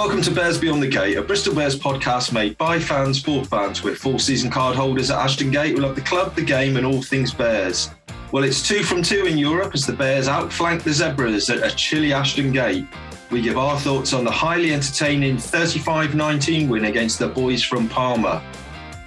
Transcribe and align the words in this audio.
welcome 0.00 0.22
to 0.22 0.30
Bears 0.30 0.56
Beyond 0.56 0.82
the 0.82 0.88
Gate, 0.88 1.18
a 1.18 1.22
Bristol 1.22 1.54
Bears 1.54 1.78
podcast 1.78 2.32
made 2.32 2.56
by 2.56 2.78
fans 2.78 3.22
for 3.22 3.44
fans. 3.44 3.84
We're 3.84 3.94
full 3.94 4.18
season 4.18 4.50
card 4.50 4.74
holders 4.74 5.10
at 5.10 5.18
Ashton 5.18 5.50
Gate 5.50 5.74
We 5.74 5.82
love 5.82 5.94
the 5.94 6.00
club, 6.00 6.34
the 6.34 6.40
game, 6.40 6.78
and 6.78 6.86
all 6.86 7.02
things 7.02 7.34
Bears. 7.34 7.90
Well, 8.32 8.44
it's 8.44 8.66
two 8.66 8.82
from 8.82 9.02
two 9.02 9.26
in 9.26 9.36
Europe 9.36 9.74
as 9.74 9.84
the 9.84 9.92
Bears 9.92 10.26
outflank 10.26 10.84
the 10.84 10.90
Zebras 10.94 11.50
at 11.50 11.70
a 11.70 11.76
chilly 11.76 12.14
Ashton 12.14 12.50
Gate. 12.50 12.86
We 13.30 13.42
give 13.42 13.58
our 13.58 13.78
thoughts 13.78 14.14
on 14.14 14.24
the 14.24 14.30
highly 14.30 14.72
entertaining 14.72 15.36
35 15.36 16.14
19 16.14 16.70
win 16.70 16.86
against 16.86 17.18
the 17.18 17.28
boys 17.28 17.62
from 17.62 17.86
Parma. 17.86 18.42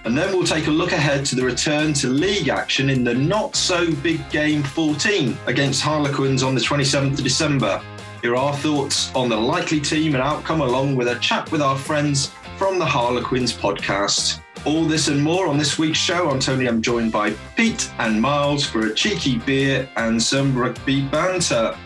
And 0.05 0.15
then 0.15 0.31
we'll 0.31 0.45
take 0.45 0.67
a 0.67 0.71
look 0.71 0.91
ahead 0.91 1.25
to 1.25 1.35
the 1.35 1.43
return 1.43 1.93
to 1.93 2.07
league 2.07 2.49
action 2.49 2.91
in 2.91 3.03
the 3.03 3.15
not 3.15 3.55
so 3.55 3.91
big 4.03 4.29
game 4.29 4.61
14 4.61 5.35
against 5.47 5.81
Harlequins 5.81 6.43
on 6.43 6.53
the 6.53 6.61
27th 6.61 7.13
of 7.13 7.23
December. 7.23 7.81
Here 8.23 8.37
are 8.37 8.51
our 8.51 8.55
thoughts 8.55 9.13
on 9.15 9.27
the 9.27 9.35
likely 9.35 9.81
team 9.81 10.15
and 10.15 10.23
outcome, 10.23 10.61
along 10.61 10.95
with 10.95 11.09
a 11.09 11.19
chat 11.19 11.51
with 11.51 11.61
our 11.61 11.77
friends 11.77 12.31
from 12.57 12.79
the 12.79 12.85
Harlequins 12.85 13.51
podcast. 13.51 14.39
All 14.65 14.85
this 14.85 15.09
and 15.09 15.21
more 15.21 15.47
on 15.47 15.57
this 15.57 15.77
week's 15.77 15.97
show. 15.97 16.29
I'm 16.29 16.39
Tony. 16.39 16.67
I'm 16.67 16.81
joined 16.81 17.11
by 17.11 17.31
Pete 17.57 17.91
and 17.99 18.21
Miles 18.21 18.65
for 18.65 18.87
a 18.87 18.93
cheeky 18.93 19.39
beer 19.39 19.89
and 19.97 20.23
some 20.23 20.57
rugby 20.57 21.01
banter. 21.01 21.77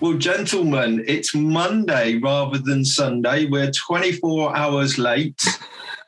Well, 0.00 0.14
gentlemen, 0.14 1.04
it's 1.06 1.32
Monday 1.32 2.16
rather 2.16 2.58
than 2.58 2.84
Sunday. 2.84 3.44
We're 3.44 3.70
24 3.70 4.56
hours 4.56 4.98
late. 4.98 5.40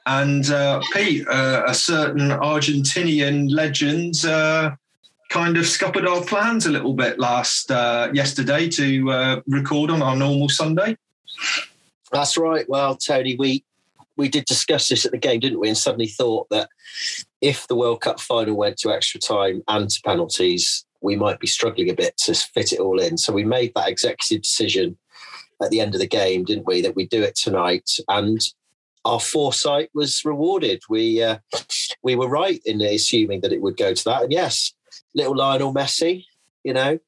And 0.07 0.51
uh, 0.51 0.80
Pete, 0.93 1.24
uh, 1.29 1.62
a 1.65 1.74
certain 1.74 2.30
Argentinian 2.30 3.52
legend, 3.52 4.24
uh, 4.24 4.73
kind 5.28 5.56
of 5.56 5.66
scuppered 5.66 6.06
our 6.06 6.23
plans 6.23 6.66
a 6.66 6.70
little 6.70 6.95
bit 6.95 7.18
last 7.18 7.70
uh, 7.70 8.09
yesterday 8.12 8.68
to 8.68 9.10
uh, 9.10 9.40
record 9.46 9.90
on 9.90 10.02
our 10.02 10.16
normal 10.16 10.48
Sunday. 10.48 10.96
That's 12.12 12.38
right. 12.38 12.68
Well, 12.68 12.96
Tony, 12.96 13.37
we 13.38 13.65
we 14.16 14.29
did 14.29 14.46
discuss 14.46 14.88
this 14.88 15.06
at 15.06 15.12
the 15.12 15.18
game, 15.18 15.40
didn't 15.40 15.60
we? 15.60 15.68
And 15.68 15.79
suddenly 15.79 16.09
thought 16.09 16.49
that 16.51 16.68
if 17.40 17.68
the 17.68 17.76
World 17.76 18.01
Cup 18.01 18.18
final 18.18 18.56
went 18.56 18.76
to 18.79 18.90
extra 18.90 19.21
time 19.21 19.62
and 19.68 19.88
to 19.88 20.01
penalties, 20.04 20.84
we 21.01 21.15
might 21.15 21.38
be 21.38 21.46
struggling 21.46 21.88
a 21.88 21.95
bit 21.95 22.16
to 22.24 22.34
fit 22.34 22.73
it 22.73 22.80
all 22.80 22.99
in. 22.99 23.16
So 23.16 23.32
we 23.32 23.45
made 23.45 23.73
that 23.74 23.88
executive 23.88 24.43
decision 24.43 24.99
at 25.62 25.71
the 25.71 25.80
end 25.80 25.95
of 25.95 26.01
the 26.01 26.09
game, 26.09 26.45
didn't 26.45 26.66
we? 26.66 26.80
That 26.82 26.96
we 26.96 27.06
do 27.06 27.23
it 27.23 27.37
tonight, 27.37 27.90
and 28.09 28.40
our 29.04 29.21
foresight 29.21 29.90
was 29.95 30.24
rewarded. 30.24 30.82
We 30.88 31.23
uh, 31.23 31.38
we 32.02 32.16
were 32.16 32.29
right 32.29 32.60
in 32.65 32.80
assuming 32.80 33.43
that 33.43 33.52
it 33.52 33.62
would 33.62 33.76
go 33.76 33.95
to 33.95 34.04
that. 34.04 34.23
And 34.23 34.32
yes, 34.32 34.73
little 35.19 35.37
Lionel 35.37 35.74
Messi, 35.74 36.24
you 36.65 36.73
know, 36.73 36.99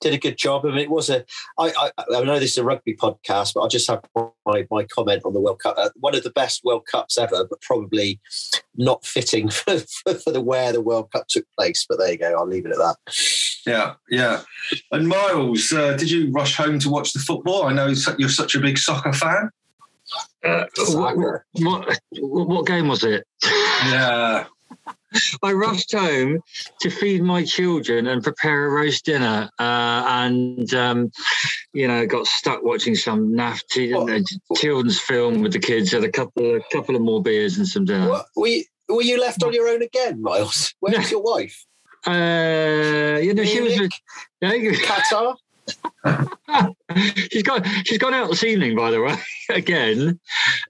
did 0.00 0.14
a 0.14 0.18
good 0.18 0.36
job. 0.36 0.64
I 0.64 0.70
mean, 0.70 0.78
it 0.78 0.90
was 0.90 1.10
a. 1.10 1.24
I, 1.58 1.72
I, 1.98 2.16
I 2.16 2.22
know 2.22 2.38
this 2.38 2.52
is 2.52 2.58
a 2.58 2.64
rugby 2.64 2.94
podcast, 2.94 3.54
but 3.54 3.60
I'll 3.60 3.68
just 3.68 3.88
have 3.88 4.02
my, 4.46 4.66
my 4.70 4.84
comment 4.84 5.22
on 5.24 5.34
the 5.34 5.40
World 5.40 5.60
Cup. 5.60 5.76
Uh, 5.76 5.90
one 5.96 6.14
of 6.14 6.22
the 6.22 6.30
best 6.30 6.64
World 6.64 6.86
Cups 6.86 7.18
ever, 7.18 7.44
but 7.48 7.60
probably 7.60 8.20
not 8.76 9.04
fitting 9.04 9.48
for, 9.50 9.78
for, 9.78 10.14
for, 10.14 10.30
the 10.30 10.40
where 10.40 10.72
the 10.72 10.80
World 10.80 11.10
Cup 11.12 11.26
took 11.28 11.44
place. 11.58 11.86
But 11.88 11.98
there 11.98 12.12
you 12.12 12.18
go. 12.18 12.34
I'll 12.38 12.46
leave 12.46 12.66
it 12.66 12.72
at 12.72 12.78
that. 12.78 12.96
Yeah, 13.66 13.94
yeah. 14.10 14.42
And 14.92 15.08
Miles, 15.08 15.72
uh, 15.72 15.96
did 15.96 16.10
you 16.10 16.30
rush 16.30 16.56
home 16.56 16.78
to 16.80 16.90
watch 16.90 17.12
the 17.12 17.18
football? 17.18 17.64
I 17.64 17.72
know 17.72 17.92
you're 18.18 18.28
such 18.28 18.54
a 18.54 18.60
big 18.60 18.78
soccer 18.78 19.12
fan. 19.12 19.50
Uh, 20.44 20.64
what, 20.90 21.16
what, 21.52 21.98
what, 22.20 22.66
game 22.66 22.88
was 22.88 23.04
it? 23.04 23.26
Yeah. 23.44 24.46
I 25.42 25.52
rushed 25.52 25.92
home 25.92 26.40
to 26.80 26.90
feed 26.90 27.22
my 27.22 27.44
children 27.44 28.06
and 28.06 28.22
prepare 28.22 28.66
a 28.66 28.70
roast 28.70 29.04
dinner, 29.04 29.50
uh, 29.58 30.04
and 30.06 30.72
um, 30.74 31.10
you 31.72 31.88
know, 31.88 32.06
got 32.06 32.26
stuck 32.26 32.62
watching 32.62 32.94
some 32.94 33.34
nasty 33.34 33.92
children's 34.56 35.00
film 35.00 35.42
with 35.42 35.52
the 35.52 35.58
kids. 35.58 35.92
Had 35.92 36.04
a 36.04 36.10
couple 36.10 36.56
of 36.56 36.62
couple 36.70 36.94
of 36.94 37.02
more 37.02 37.22
beers 37.22 37.58
and 37.58 37.66
some 37.66 37.84
dinner. 37.84 38.08
What, 38.08 38.26
were, 38.36 38.48
you, 38.48 38.64
were 38.88 39.02
you 39.02 39.20
left 39.20 39.42
on 39.42 39.52
your 39.52 39.68
own 39.68 39.82
again, 39.82 40.20
Miles? 40.20 40.74
Where's 40.80 41.10
your 41.10 41.22
wife? 41.22 41.66
Uh, 42.06 43.18
you 43.22 43.34
know, 43.34 43.44
she 43.44 43.60
was. 43.60 43.76
Yeah, 44.40 44.52
Qatar. 44.52 45.36
she's 47.30 47.42
gone. 47.42 47.64
She's 47.84 47.98
gone 47.98 48.14
out 48.14 48.30
this 48.30 48.44
evening, 48.44 48.76
by 48.76 48.90
the 48.90 49.00
way. 49.00 49.16
Again, 49.50 50.18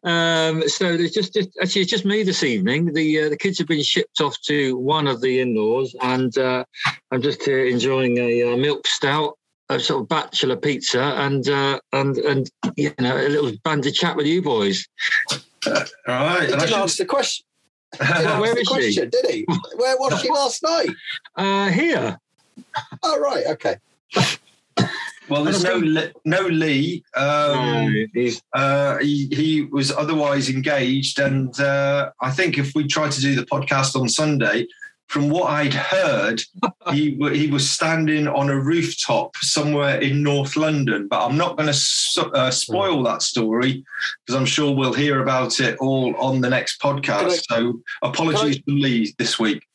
um, 0.05 0.69
so 0.69 0.97
there's 0.97 1.13
just, 1.13 1.35
just, 1.35 1.51
actually 1.61 1.83
it's 1.83 1.91
just 1.91 2.05
me 2.05 2.23
this 2.23 2.43
evening. 2.43 2.93
The 2.93 3.21
uh, 3.21 3.29
the 3.29 3.37
kids 3.37 3.59
have 3.59 3.69
been 3.69 3.83
shipped 3.83 4.21
off 4.21 4.41
to 4.43 4.77
one 4.77 5.07
of 5.07 5.21
the 5.21 5.41
in-laws, 5.41 5.95
and 6.03 6.37
uh, 6.39 6.65
I'm 7.11 7.23
just 7.23 7.43
here 7.43 7.67
enjoying 7.67 8.19
a 8.19 8.53
uh, 8.53 8.57
milk 8.57 8.87
stout, 8.87 9.39
a 9.69 9.79
sort 9.81 10.03
of 10.03 10.09
bachelor 10.09 10.57
pizza, 10.57 11.03
and 11.03 11.49
uh, 11.49 11.81
and 11.93 12.19
and 12.19 12.51
you 12.77 12.93
know 13.01 13.17
a 13.17 13.29
little 13.29 13.53
banded 13.65 13.95
chat 13.95 14.17
with 14.17 14.27
you 14.27 14.43
boys. 14.43 14.87
All 15.67 15.75
right. 16.07 16.49
He 16.49 16.57
didn't 16.57 16.73
answer 16.73 17.05
the 17.05 17.09
question. 17.09 17.45
well, 18.01 18.41
where 18.41 18.59
is 18.59 18.69
question, 18.69 18.93
she? 18.93 19.07
Did 19.07 19.27
he? 19.31 19.47
Where 19.77 19.97
was 19.99 20.21
she 20.21 20.31
last 20.31 20.63
night? 20.63 20.91
Uh, 21.37 21.69
here. 21.71 22.19
Oh 23.03 23.19
right, 23.19 23.47
okay. 23.47 23.77
Well, 25.29 25.45
there's 25.45 25.65
no 25.65 25.79
no 26.25 26.41
Lee. 26.47 27.05
Um, 27.15 28.09
no, 28.15 28.31
uh, 28.55 28.99
he 28.99 29.29
he 29.33 29.69
was 29.71 29.93
otherwise 29.93 30.49
engaged, 30.49 31.19
and 31.19 31.59
uh, 31.61 32.11
I 32.21 32.31
think 32.31 32.59
if 32.59 32.75
we 32.75 32.87
tried 32.87 33.13
to 33.13 33.21
do 33.21 33.35
the 33.35 33.47
podcast 33.47 33.99
on 33.99 34.09
Sunday, 34.09 34.67
from 35.09 35.31
what 35.31 35.51
I'd 35.51 35.75
heard, 35.75 36.43
he 36.93 37.17
he 37.33 37.49
was 37.49 37.69
standing 37.69 38.29
on 38.29 38.51
a 38.51 38.59
rooftop 38.59 39.37
somewhere 39.39 40.01
in 40.01 40.23
North 40.23 40.57
London. 40.57 41.09
But 41.09 41.27
I'm 41.27 41.37
not 41.37 41.57
going 41.57 41.73
to 41.73 42.31
uh, 42.35 42.51
spoil 42.51 43.03
that 43.05 43.23
story 43.23 43.85
because 44.25 44.39
I'm 44.39 44.47
sure 44.47 44.75
we'll 44.75 44.93
hear 44.93 45.23
about 45.23 45.61
it 45.61 45.77
all 45.79 46.15
on 46.17 46.41
the 46.41 46.51
next 46.51 46.81
podcast. 46.81 47.45
I, 47.51 47.57
so 47.57 47.81
apologies 48.03 48.57
I, 48.57 48.71
to 48.71 48.77
Lee 48.77 49.15
this 49.19 49.39
week. 49.39 49.68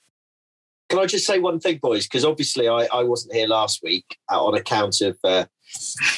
Can 0.93 1.01
I 1.01 1.07
just 1.07 1.25
say 1.25 1.39
one 1.39 1.59
thing, 1.59 1.79
boys? 1.81 2.05
Because 2.05 2.23
obviously 2.23 2.69
I, 2.69 2.87
I 2.93 3.01
wasn't 3.01 3.33
here 3.33 3.47
last 3.47 3.81
week 3.81 4.15
uh, 4.31 4.45
on 4.45 4.53
account 4.53 5.01
of 5.01 5.17
uh, 5.23 5.45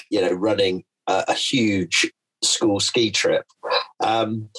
you 0.09 0.19
know 0.19 0.33
running 0.33 0.83
a, 1.07 1.23
a, 1.29 1.33
huge 1.33 2.11
school 2.43 2.81
ski 2.81 3.09
trip. 3.09 3.45
Um, 4.03 4.49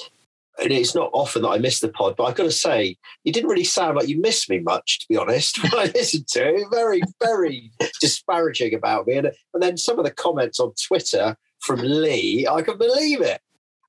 and 0.59 0.73
it's 0.73 0.95
not 0.95 1.11
often 1.13 1.43
that 1.43 1.51
I 1.51 1.59
miss 1.59 1.81
the 1.81 1.91
pod, 1.91 2.15
but 2.17 2.25
I've 2.25 2.35
got 2.35 2.45
to 2.45 2.51
say, 2.51 2.97
you 3.25 3.33
didn't 3.35 3.51
really 3.51 3.63
sound 3.63 3.99
like 3.99 4.09
you 4.09 4.19
missed 4.19 4.49
me 4.49 4.59
much, 4.61 5.01
to 5.01 5.07
be 5.07 5.19
honest, 5.19 5.63
when 5.63 5.75
I 5.75 5.93
listened 5.95 6.29
to 6.29 6.49
it. 6.49 6.67
Very, 6.71 7.03
very 7.23 7.71
disparaging 8.01 8.73
about 8.73 9.07
me. 9.07 9.19
And, 9.19 9.27
and 9.53 9.63
then 9.63 9.77
some 9.77 9.99
of 9.99 10.07
the 10.07 10.13
comments 10.13 10.59
on 10.59 10.73
Twitter 10.83 11.37
from 11.61 11.81
Lee, 11.83 12.49
I 12.51 12.63
can 12.63 12.79
believe 12.79 13.21
it. 13.21 13.43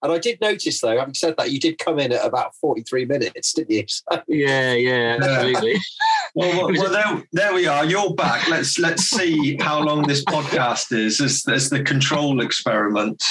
And 0.04 0.12
I 0.12 0.20
did 0.20 0.40
notice, 0.42 0.82
though, 0.82 0.98
having 0.98 1.14
said 1.14 1.36
that, 1.38 1.52
you 1.52 1.60
did 1.60 1.80
come 1.80 2.00
in 2.00 2.12
at 2.12 2.26
about 2.26 2.56
43 2.56 3.06
minutes, 3.06 3.54
didn't 3.54 3.72
you? 3.72 3.86
So, 4.10 4.22
yeah, 4.28 4.74
yeah, 4.74 5.18
absolutely. 5.20 5.76
well, 6.36 6.68
well, 6.68 6.74
well 6.74 6.92
there, 6.92 7.24
there, 7.32 7.54
we 7.54 7.68
are. 7.68 7.86
You're 7.86 8.14
back. 8.14 8.48
Let's 8.48 8.80
let's 8.80 9.04
see 9.04 9.58
how 9.60 9.82
long 9.82 10.04
this 10.04 10.24
podcast 10.24 10.92
is 10.92 11.22
as, 11.22 11.44
as 11.48 11.70
the 11.70 11.84
control 11.84 12.42
experiment. 12.42 13.24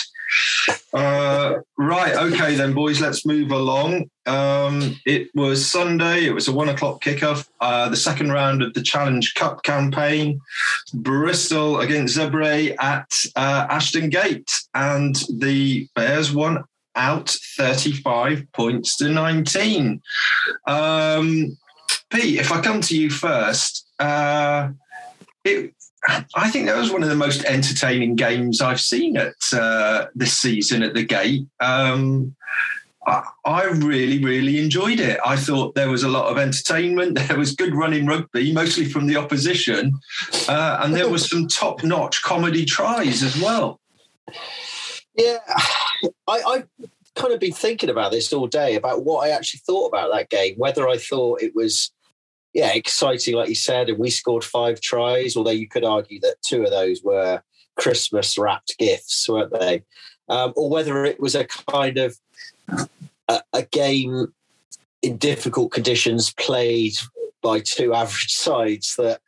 Uh, 0.93 1.57
right, 1.79 2.17
okay 2.17 2.55
then, 2.55 2.73
boys. 2.73 3.01
Let's 3.01 3.25
move 3.25 3.53
along. 3.53 4.11
Um, 4.27 4.99
it 5.07 5.29
was 5.35 5.71
Sunday. 5.71 6.27
It 6.27 6.33
was 6.33 6.49
a 6.49 6.53
one 6.53 6.69
o'clock 6.69 7.03
kickoff. 7.03 7.49
Uh, 7.61 7.89
the 7.89 7.97
second 7.97 8.33
round 8.33 8.63
of 8.63 8.75
the 8.75 8.83
Challenge 8.83 9.35
Cup 9.35 9.63
campaign. 9.63 10.41
Bristol 10.95 11.81
against 11.81 12.17
Zebre 12.17 12.75
at 12.81 13.13
uh, 13.37 13.67
Ashton 13.71 14.11
Gate, 14.11 14.51
and 14.75 15.17
the 15.39 15.89
Bears 15.95 16.33
won 16.33 16.65
out 16.97 17.29
35 17.57 18.51
points 18.53 18.97
to 18.97 19.09
19. 19.09 20.01
Um, 20.67 21.57
Pete, 22.11 22.39
if 22.39 22.53
I 22.53 22.61
come 22.61 22.81
to 22.83 22.97
you 22.97 23.11
first, 23.11 23.89
uh, 23.99 24.71
it 25.45 25.73
I 26.35 26.51
think 26.51 26.67
that 26.67 26.77
was 26.77 26.93
one 26.93 27.03
of 27.03 27.09
the 27.09 27.17
most 27.17 27.45
entertaining 27.45 28.15
games 28.15 28.61
I've 28.61 28.81
seen 28.81 29.17
at 29.17 29.35
uh, 29.53 30.07
this 30.15 30.39
season 30.39 30.83
at 30.83 30.95
the 30.95 31.05
gate. 31.05 31.47
Um, 31.61 32.37
I, 33.45 33.65
really, 33.65 34.23
really 34.23 34.59
enjoyed 34.59 34.99
it. 34.99 35.21
I 35.25 35.37
thought 35.37 35.77
there 35.77 35.91
was 35.91 36.03
a 36.03 36.09
lot 36.09 36.31
of 36.31 36.39
entertainment. 36.39 37.19
There 37.29 37.39
was 37.39 37.55
good 37.55 37.75
running 37.75 38.07
rugby, 38.07 38.53
mostly 38.53 38.85
from 38.85 39.07
the 39.07 39.17
opposition, 39.17 39.99
uh, 40.49 40.79
and 40.83 40.95
there 40.95 41.09
was 41.09 41.31
some 41.31 41.47
top-notch 41.49 42.23
comedy 42.23 42.65
tries 42.65 43.23
as 43.23 43.41
well. 43.41 43.81
Yeah, 45.17 45.39
I, 46.29 46.43
I've 46.43 46.69
kind 47.15 47.33
of 47.33 47.41
been 47.41 47.53
thinking 47.53 47.91
about 47.91 48.11
this 48.11 48.33
all 48.33 48.49
day 48.49 48.75
about 48.75 49.05
what 49.05 49.27
I 49.27 49.31
actually 49.31 49.61
thought 49.67 49.87
about 49.87 50.13
that 50.13 50.29
game. 50.29 50.57
Whether 50.57 50.89
I 50.89 50.99
thought 50.99 51.43
it 51.43 51.55
was 51.55 51.93
yeah, 52.57 52.73
exciting, 52.73 53.35
like 53.35 53.51
you 53.51 53.55
said. 53.55 53.91
And 53.91 53.99
we 53.99 54.09
scored 54.09 54.43
five 54.43 54.81
tries, 54.81 55.37
although 55.37 55.51
you 55.51 55.69
could 55.69 55.85
argue 55.85 56.19
that 56.21 56.37
two 56.41 56.65
of 56.65 56.71
those 56.71 57.03
were 57.03 57.43
Christmas 57.77 58.39
wrapped 58.39 58.79
gifts, 58.79 59.29
weren't 59.29 59.53
they? 59.53 59.85
Um, 60.31 60.55
or 60.57 60.71
whether 60.71 61.05
it 61.05 61.21
was 61.21 61.35
a 61.35 61.45
kind 61.45 61.99
of 61.99 62.17
a, 63.29 63.43
a, 63.53 63.63
game 63.63 64.33
in 65.03 65.19
difficult 65.19 65.71
conditions 65.71 66.33
played 66.33 66.95
by 67.43 67.61
two 67.61 67.93
average 67.93 68.33
sides 68.35 68.97
that 68.97 69.21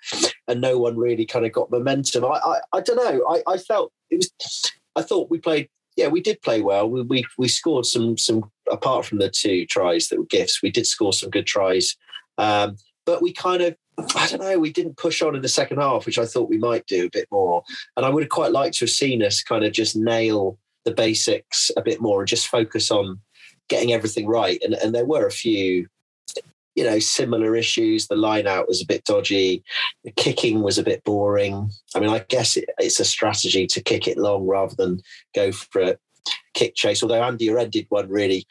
and 0.48 0.62
no 0.62 0.78
one 0.78 0.96
really 0.96 1.26
kind 1.26 1.44
of 1.44 1.52
got 1.52 1.70
momentum. 1.70 2.24
I 2.24 2.40
I, 2.42 2.60
I 2.72 2.80
don't 2.80 2.96
know. 2.96 3.26
I, 3.28 3.42
I 3.52 3.58
felt 3.58 3.92
it 4.08 4.16
was 4.16 4.72
I 4.96 5.02
thought 5.02 5.30
we 5.30 5.38
played 5.38 5.68
yeah, 5.96 6.08
we 6.08 6.22
did 6.22 6.40
play 6.40 6.62
well. 6.62 6.88
We, 6.88 7.02
we 7.02 7.26
we 7.36 7.48
scored 7.48 7.84
some 7.84 8.16
some 8.16 8.50
apart 8.72 9.04
from 9.04 9.18
the 9.18 9.28
two 9.28 9.66
tries 9.66 10.08
that 10.08 10.18
were 10.18 10.24
gifts. 10.24 10.62
We 10.62 10.70
did 10.70 10.86
score 10.86 11.12
some 11.12 11.28
good 11.28 11.46
tries, 11.46 11.94
um, 12.38 12.76
but 13.08 13.22
we 13.22 13.32
kind 13.32 13.62
of 13.62 13.74
I 14.14 14.28
don't 14.28 14.42
know. 14.42 14.58
We 14.58 14.70
didn't 14.70 14.98
push 14.98 15.22
on 15.22 15.34
in 15.34 15.40
the 15.40 15.48
second 15.48 15.78
half, 15.78 16.04
which 16.04 16.18
I 16.18 16.26
thought 16.26 16.50
we 16.50 16.58
might 16.58 16.86
do 16.86 17.06
a 17.06 17.10
bit 17.10 17.26
more. 17.32 17.62
And 17.96 18.04
I 18.04 18.10
would 18.10 18.22
have 18.22 18.30
quite 18.30 18.52
liked 18.52 18.76
to 18.76 18.84
have 18.84 18.90
seen 18.90 19.22
us 19.22 19.42
kind 19.42 19.64
of 19.64 19.72
just 19.72 19.96
nail 19.96 20.58
the 20.84 20.92
basics 20.92 21.70
a 21.76 21.82
bit 21.82 22.02
more 22.02 22.20
and 22.20 22.28
just 22.28 22.48
focus 22.48 22.90
on 22.90 23.18
getting 23.68 23.92
everything 23.92 24.28
right. 24.28 24.60
And, 24.62 24.74
and 24.74 24.94
there 24.94 25.06
were 25.06 25.26
a 25.26 25.32
few, 25.32 25.88
you 26.76 26.84
know, 26.84 26.98
similar 26.98 27.56
issues. 27.56 28.06
The 28.06 28.14
line 28.14 28.46
out 28.46 28.68
was 28.68 28.82
a 28.82 28.86
bit 28.86 29.04
dodgy. 29.04 29.64
The 30.04 30.12
kicking 30.12 30.60
was 30.60 30.76
a 30.76 30.84
bit 30.84 31.02
boring. 31.02 31.70
I 31.96 32.00
mean, 32.00 32.10
I 32.10 32.20
guess 32.28 32.58
it, 32.58 32.68
it's 32.78 33.00
a 33.00 33.04
strategy 33.04 33.66
to 33.66 33.82
kick 33.82 34.06
it 34.06 34.18
long 34.18 34.46
rather 34.46 34.76
than 34.76 35.00
go 35.34 35.50
for 35.50 35.80
a 35.80 35.98
kick 36.54 36.76
chase. 36.76 37.02
Although 37.02 37.24
Andy 37.24 37.48
Uren 37.48 37.70
did 37.70 37.86
one 37.88 38.08
really. 38.10 38.46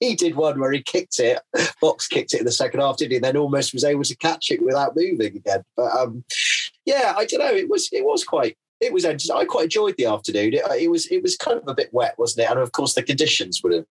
he 0.06 0.14
did 0.14 0.34
one 0.34 0.58
where 0.58 0.72
he 0.72 0.82
kicked 0.82 1.20
it, 1.20 1.40
Box 1.80 2.08
kicked 2.08 2.34
it 2.34 2.40
in 2.40 2.46
the 2.46 2.52
second 2.52 2.80
half, 2.80 2.96
didn't 2.96 3.12
he? 3.12 3.16
And 3.16 3.24
then 3.24 3.36
almost 3.36 3.72
was 3.72 3.84
able 3.84 4.04
to 4.04 4.16
catch 4.16 4.50
it 4.50 4.64
without 4.64 4.96
moving 4.96 5.36
again. 5.36 5.62
But 5.76 5.92
um, 5.96 6.24
yeah, 6.84 7.14
I 7.16 7.24
don't 7.24 7.40
know. 7.40 7.54
It 7.54 7.68
was 7.68 7.88
it 7.92 8.04
was 8.04 8.24
quite 8.24 8.56
it 8.80 8.92
was 8.92 9.04
I 9.04 9.44
quite 9.44 9.64
enjoyed 9.64 9.96
the 9.96 10.06
afternoon. 10.06 10.54
It, 10.54 10.62
it, 10.80 10.90
was 10.90 11.06
it 11.06 11.22
was 11.22 11.36
kind 11.36 11.58
of 11.58 11.68
a 11.68 11.74
bit 11.74 11.90
wet, 11.92 12.14
wasn't 12.18 12.46
it? 12.46 12.50
And 12.50 12.58
of 12.58 12.72
course, 12.72 12.94
the 12.94 13.02
conditions 13.02 13.62
would 13.62 13.74
have 13.74 13.84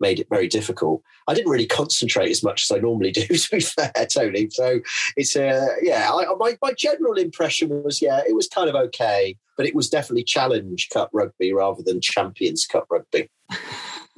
made 0.00 0.18
it 0.18 0.28
very 0.30 0.48
difficult. 0.48 1.02
I 1.26 1.34
didn't 1.34 1.50
really 1.50 1.66
concentrate 1.66 2.30
as 2.30 2.42
much 2.42 2.64
as 2.64 2.76
I 2.76 2.80
normally 2.80 3.10
do, 3.10 3.26
to 3.26 3.50
be 3.50 3.60
fair, 3.60 3.92
Tony. 4.10 4.48
So 4.50 4.80
it's 5.16 5.36
uh, 5.36 5.66
yeah. 5.82 6.10
I, 6.10 6.24
my 6.38 6.56
my 6.62 6.72
general 6.72 7.14
impression 7.14 7.82
was 7.82 8.00
yeah, 8.00 8.22
it 8.26 8.34
was 8.34 8.48
kind 8.48 8.68
of 8.68 8.74
okay, 8.74 9.36
but 9.56 9.66
it 9.66 9.74
was 9.74 9.90
definitely 9.90 10.24
Challenge 10.24 10.88
Cup 10.90 11.10
rugby 11.12 11.52
rather 11.52 11.82
than 11.84 12.00
Champions 12.00 12.66
Cup 12.66 12.86
rugby. 12.90 13.28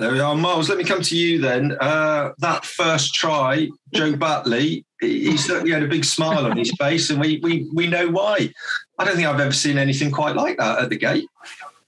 There 0.00 0.12
we 0.12 0.20
are, 0.20 0.34
Miles. 0.34 0.70
Let 0.70 0.78
me 0.78 0.84
come 0.84 1.02
to 1.02 1.14
you 1.14 1.38
then. 1.38 1.76
Uh, 1.78 2.32
that 2.38 2.64
first 2.64 3.12
try, 3.12 3.68
Joe 3.92 4.14
Batley, 4.14 4.86
he 4.98 5.36
certainly 5.36 5.72
had 5.72 5.82
a 5.82 5.88
big 5.88 6.06
smile 6.06 6.46
on 6.46 6.56
his 6.56 6.72
face, 6.80 7.10
and 7.10 7.20
we 7.20 7.38
we 7.42 7.68
we 7.74 7.86
know 7.86 8.08
why. 8.08 8.50
I 8.98 9.04
don't 9.04 9.14
think 9.14 9.28
I've 9.28 9.38
ever 9.38 9.52
seen 9.52 9.76
anything 9.76 10.10
quite 10.10 10.36
like 10.36 10.56
that 10.56 10.78
at 10.78 10.88
the 10.88 10.96
gate. 10.96 11.28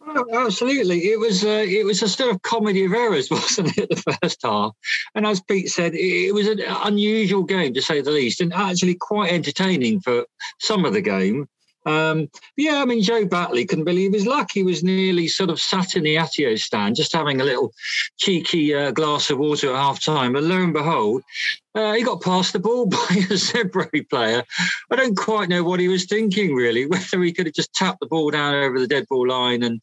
Oh, 0.07 0.45
absolutely, 0.45 1.11
it 1.11 1.19
was 1.19 1.43
uh, 1.43 1.65
it 1.67 1.87
was 1.87 2.03
a 2.03 2.09
sort 2.09 2.35
of 2.35 2.43
comedy 2.43 2.85
of 2.85 2.93
errors, 2.93 3.31
wasn't 3.31 3.79
it? 3.79 3.89
The 3.89 4.17
first 4.21 4.43
half, 4.43 4.73
and 5.15 5.27
as 5.27 5.41
Pete 5.41 5.71
said, 5.71 5.95
it 5.95 6.35
was 6.35 6.49
an 6.49 6.61
unusual 6.85 7.45
game 7.45 7.73
to 7.73 7.81
say 7.81 8.03
the 8.03 8.11
least, 8.11 8.43
and 8.43 8.53
actually 8.53 8.95
quite 8.95 9.33
entertaining 9.33 10.01
for 10.01 10.27
some 10.59 10.85
of 10.85 10.93
the 10.93 11.01
game. 11.01 11.49
Um, 11.85 12.29
yeah, 12.57 12.81
I 12.81 12.85
mean, 12.85 13.03
Joe 13.03 13.25
Batley 13.25 13.67
couldn't 13.67 13.85
believe 13.85 14.13
his 14.13 14.27
luck. 14.27 14.51
He 14.53 14.63
was 14.63 14.85
nearly 14.85 15.29
sort 15.29 15.51
of 15.51 15.61
sat 15.61 15.97
in 15.97 16.05
the 16.05 16.17
Atyeo 16.17 16.59
stand, 16.59 16.97
just 16.97 17.13
having 17.13 17.41
a 17.41 17.45
little 17.45 17.73
cheeky 18.19 18.75
uh, 18.75 18.91
glass 18.93 19.31
of 19.31 19.39
water 19.39 19.71
at 19.71 19.77
half 19.77 20.03
time. 20.03 20.37
And 20.37 20.49
lo 20.49 20.57
and 20.57 20.73
behold, 20.73 21.23
uh, 21.75 21.95
he 21.95 22.03
got 22.03 22.21
past 22.21 22.53
the 22.53 22.59
ball 22.59 22.87
by 22.87 22.99
a 22.99 23.35
Zebre 23.35 24.09
player. 24.11 24.45
I 24.91 24.97
don't 24.97 25.17
quite 25.17 25.49
know 25.49 25.65
what 25.65 25.81
he 25.81 25.89
was 25.89 26.05
thinking, 26.05 26.55
really, 26.55 26.87
whether 26.89 27.23
he 27.23 27.33
could 27.33 27.47
have 27.47 27.55
just 27.55 27.75
tapped 27.75 28.01
the 28.01 28.07
ball 28.07 28.31
down 28.31 28.55
over 28.55 28.79
the 28.79 28.87
dead 28.87 29.07
ball 29.09 29.29
line 29.29 29.63
and 29.63 29.81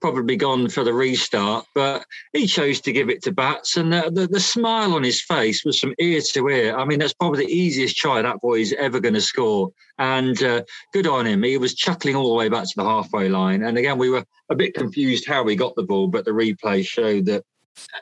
probably 0.00 0.36
gone 0.36 0.68
for 0.68 0.84
the 0.84 0.94
restart. 0.94 1.66
But 1.74 2.04
he 2.32 2.46
chose 2.46 2.80
to 2.82 2.92
give 2.92 3.10
it 3.10 3.22
to 3.22 3.32
Bats, 3.32 3.76
and 3.76 3.92
the, 3.92 4.10
the, 4.12 4.26
the 4.26 4.40
smile 4.40 4.94
on 4.94 5.02
his 5.02 5.22
face 5.22 5.64
was 5.64 5.78
from 5.78 5.94
ear 5.98 6.20
to 6.20 6.48
ear. 6.48 6.76
I 6.76 6.84
mean, 6.84 6.98
that's 6.98 7.14
probably 7.14 7.46
the 7.46 7.52
easiest 7.52 7.96
try 7.96 8.22
that 8.22 8.40
boy 8.40 8.60
is 8.60 8.74
ever 8.78 9.00
going 9.00 9.14
to 9.14 9.20
score. 9.20 9.70
And 9.98 10.42
uh, 10.42 10.62
good 10.92 11.06
on 11.06 11.26
him. 11.26 11.42
He 11.42 11.58
was 11.58 11.74
chuckling 11.74 12.16
all 12.16 12.28
the 12.28 12.34
way 12.34 12.48
back 12.48 12.64
to 12.64 12.72
the 12.76 12.84
halfway 12.84 13.28
line. 13.28 13.62
And 13.62 13.78
again, 13.78 13.98
we 13.98 14.10
were 14.10 14.24
a 14.48 14.54
bit 14.54 14.74
confused 14.74 15.26
how 15.26 15.42
we 15.42 15.54
got 15.54 15.74
the 15.76 15.82
ball, 15.82 16.08
but 16.08 16.24
the 16.24 16.30
replay 16.30 16.84
showed 16.84 17.26
that 17.26 17.44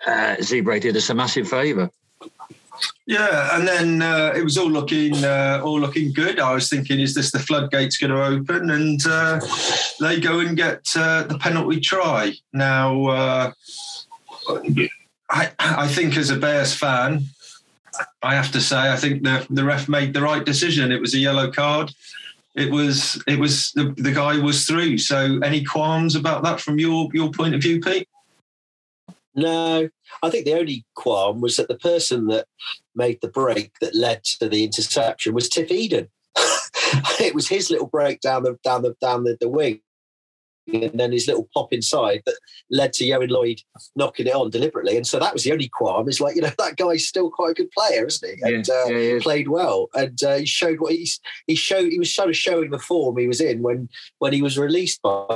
uh, 0.06 0.36
did 0.36 0.96
us 0.96 1.10
a 1.10 1.14
massive 1.14 1.48
favour. 1.48 1.90
Yeah, 3.06 3.56
and 3.56 3.66
then 3.66 4.02
uh, 4.02 4.32
it 4.36 4.44
was 4.44 4.56
all 4.56 4.70
looking 4.70 5.24
uh, 5.24 5.60
all 5.64 5.80
looking 5.80 6.12
good. 6.12 6.38
I 6.38 6.54
was 6.54 6.68
thinking, 6.70 7.00
is 7.00 7.14
this 7.14 7.32
the 7.32 7.38
floodgates 7.38 7.96
going 7.96 8.12
to 8.12 8.22
open? 8.22 8.70
And 8.70 9.00
uh, 9.06 9.40
they 9.98 10.20
go 10.20 10.40
and 10.40 10.56
get 10.56 10.86
uh, 10.96 11.24
the 11.24 11.38
penalty 11.38 11.80
try. 11.80 12.34
Now, 12.52 13.06
uh, 13.06 13.52
I, 15.28 15.50
I 15.58 15.88
think 15.88 16.16
as 16.16 16.30
a 16.30 16.36
Bears 16.36 16.74
fan, 16.74 17.24
I 18.22 18.34
have 18.34 18.52
to 18.52 18.60
say, 18.60 18.92
I 18.92 18.96
think 18.96 19.22
the 19.22 19.46
the 19.50 19.64
ref 19.64 19.88
made 19.88 20.14
the 20.14 20.22
right 20.22 20.44
decision. 20.44 20.92
It 20.92 21.00
was 21.00 21.14
a 21.14 21.18
yellow 21.18 21.50
card. 21.50 21.92
It 22.54 22.70
was 22.70 23.22
it 23.26 23.38
was 23.38 23.72
the, 23.72 23.94
the 23.96 24.12
guy 24.12 24.38
was 24.38 24.66
through. 24.66 24.98
So, 24.98 25.40
any 25.42 25.64
qualms 25.64 26.16
about 26.16 26.42
that 26.44 26.60
from 26.60 26.78
your 26.78 27.08
your 27.12 27.30
point 27.30 27.54
of 27.54 27.62
view, 27.62 27.80
Pete? 27.80 28.08
No, 29.34 29.88
I 30.22 30.30
think 30.30 30.44
the 30.44 30.58
only 30.58 30.84
qualm 30.94 31.40
was 31.40 31.56
that 31.56 31.68
the 31.68 31.78
person 31.78 32.26
that 32.28 32.46
made 32.94 33.20
the 33.20 33.28
break 33.28 33.72
that 33.80 33.94
led 33.94 34.24
to 34.24 34.48
the 34.48 34.64
interception 34.64 35.34
was 35.34 35.48
Tiff 35.48 35.70
Eden. 35.70 36.08
it 37.20 37.34
was 37.34 37.48
his 37.48 37.70
little 37.70 37.86
break 37.86 38.20
down 38.20 38.42
the 38.42 38.58
down 38.62 38.82
the 38.82 38.94
down 39.00 39.24
the, 39.24 39.36
the 39.40 39.48
wing, 39.48 39.80
and 40.72 40.98
then 40.98 41.12
his 41.12 41.26
little 41.26 41.48
pop 41.52 41.72
inside 41.72 42.22
that 42.26 42.38
led 42.70 42.92
to 42.94 43.04
Ioan 43.04 43.30
Lloyd 43.30 43.60
knocking 43.96 44.26
it 44.26 44.34
on 44.34 44.50
deliberately. 44.50 44.96
And 44.96 45.06
so 45.06 45.18
that 45.18 45.32
was 45.32 45.44
the 45.44 45.52
only 45.52 45.68
qualm. 45.68 46.08
Is 46.08 46.20
like 46.20 46.36
you 46.36 46.42
know 46.42 46.50
that 46.58 46.76
guy's 46.76 47.06
still 47.06 47.30
quite 47.30 47.52
a 47.52 47.54
good 47.54 47.70
player, 47.72 48.06
isn't 48.06 48.28
he? 48.28 48.42
And 48.42 48.66
yeah, 48.66 48.74
uh, 48.74 48.88
yeah, 48.88 49.18
played 49.20 49.48
well, 49.48 49.88
and 49.94 50.22
uh, 50.22 50.36
he 50.36 50.46
showed 50.46 50.80
what 50.80 50.92
he's 50.92 51.20
he 51.46 51.54
showed. 51.54 51.90
He 51.90 51.98
was 51.98 52.14
sort 52.14 52.28
of 52.28 52.36
showing 52.36 52.70
the 52.70 52.78
form 52.78 53.18
he 53.18 53.28
was 53.28 53.40
in 53.40 53.62
when 53.62 53.88
when 54.18 54.32
he 54.32 54.42
was 54.42 54.58
released 54.58 55.02
by 55.02 55.26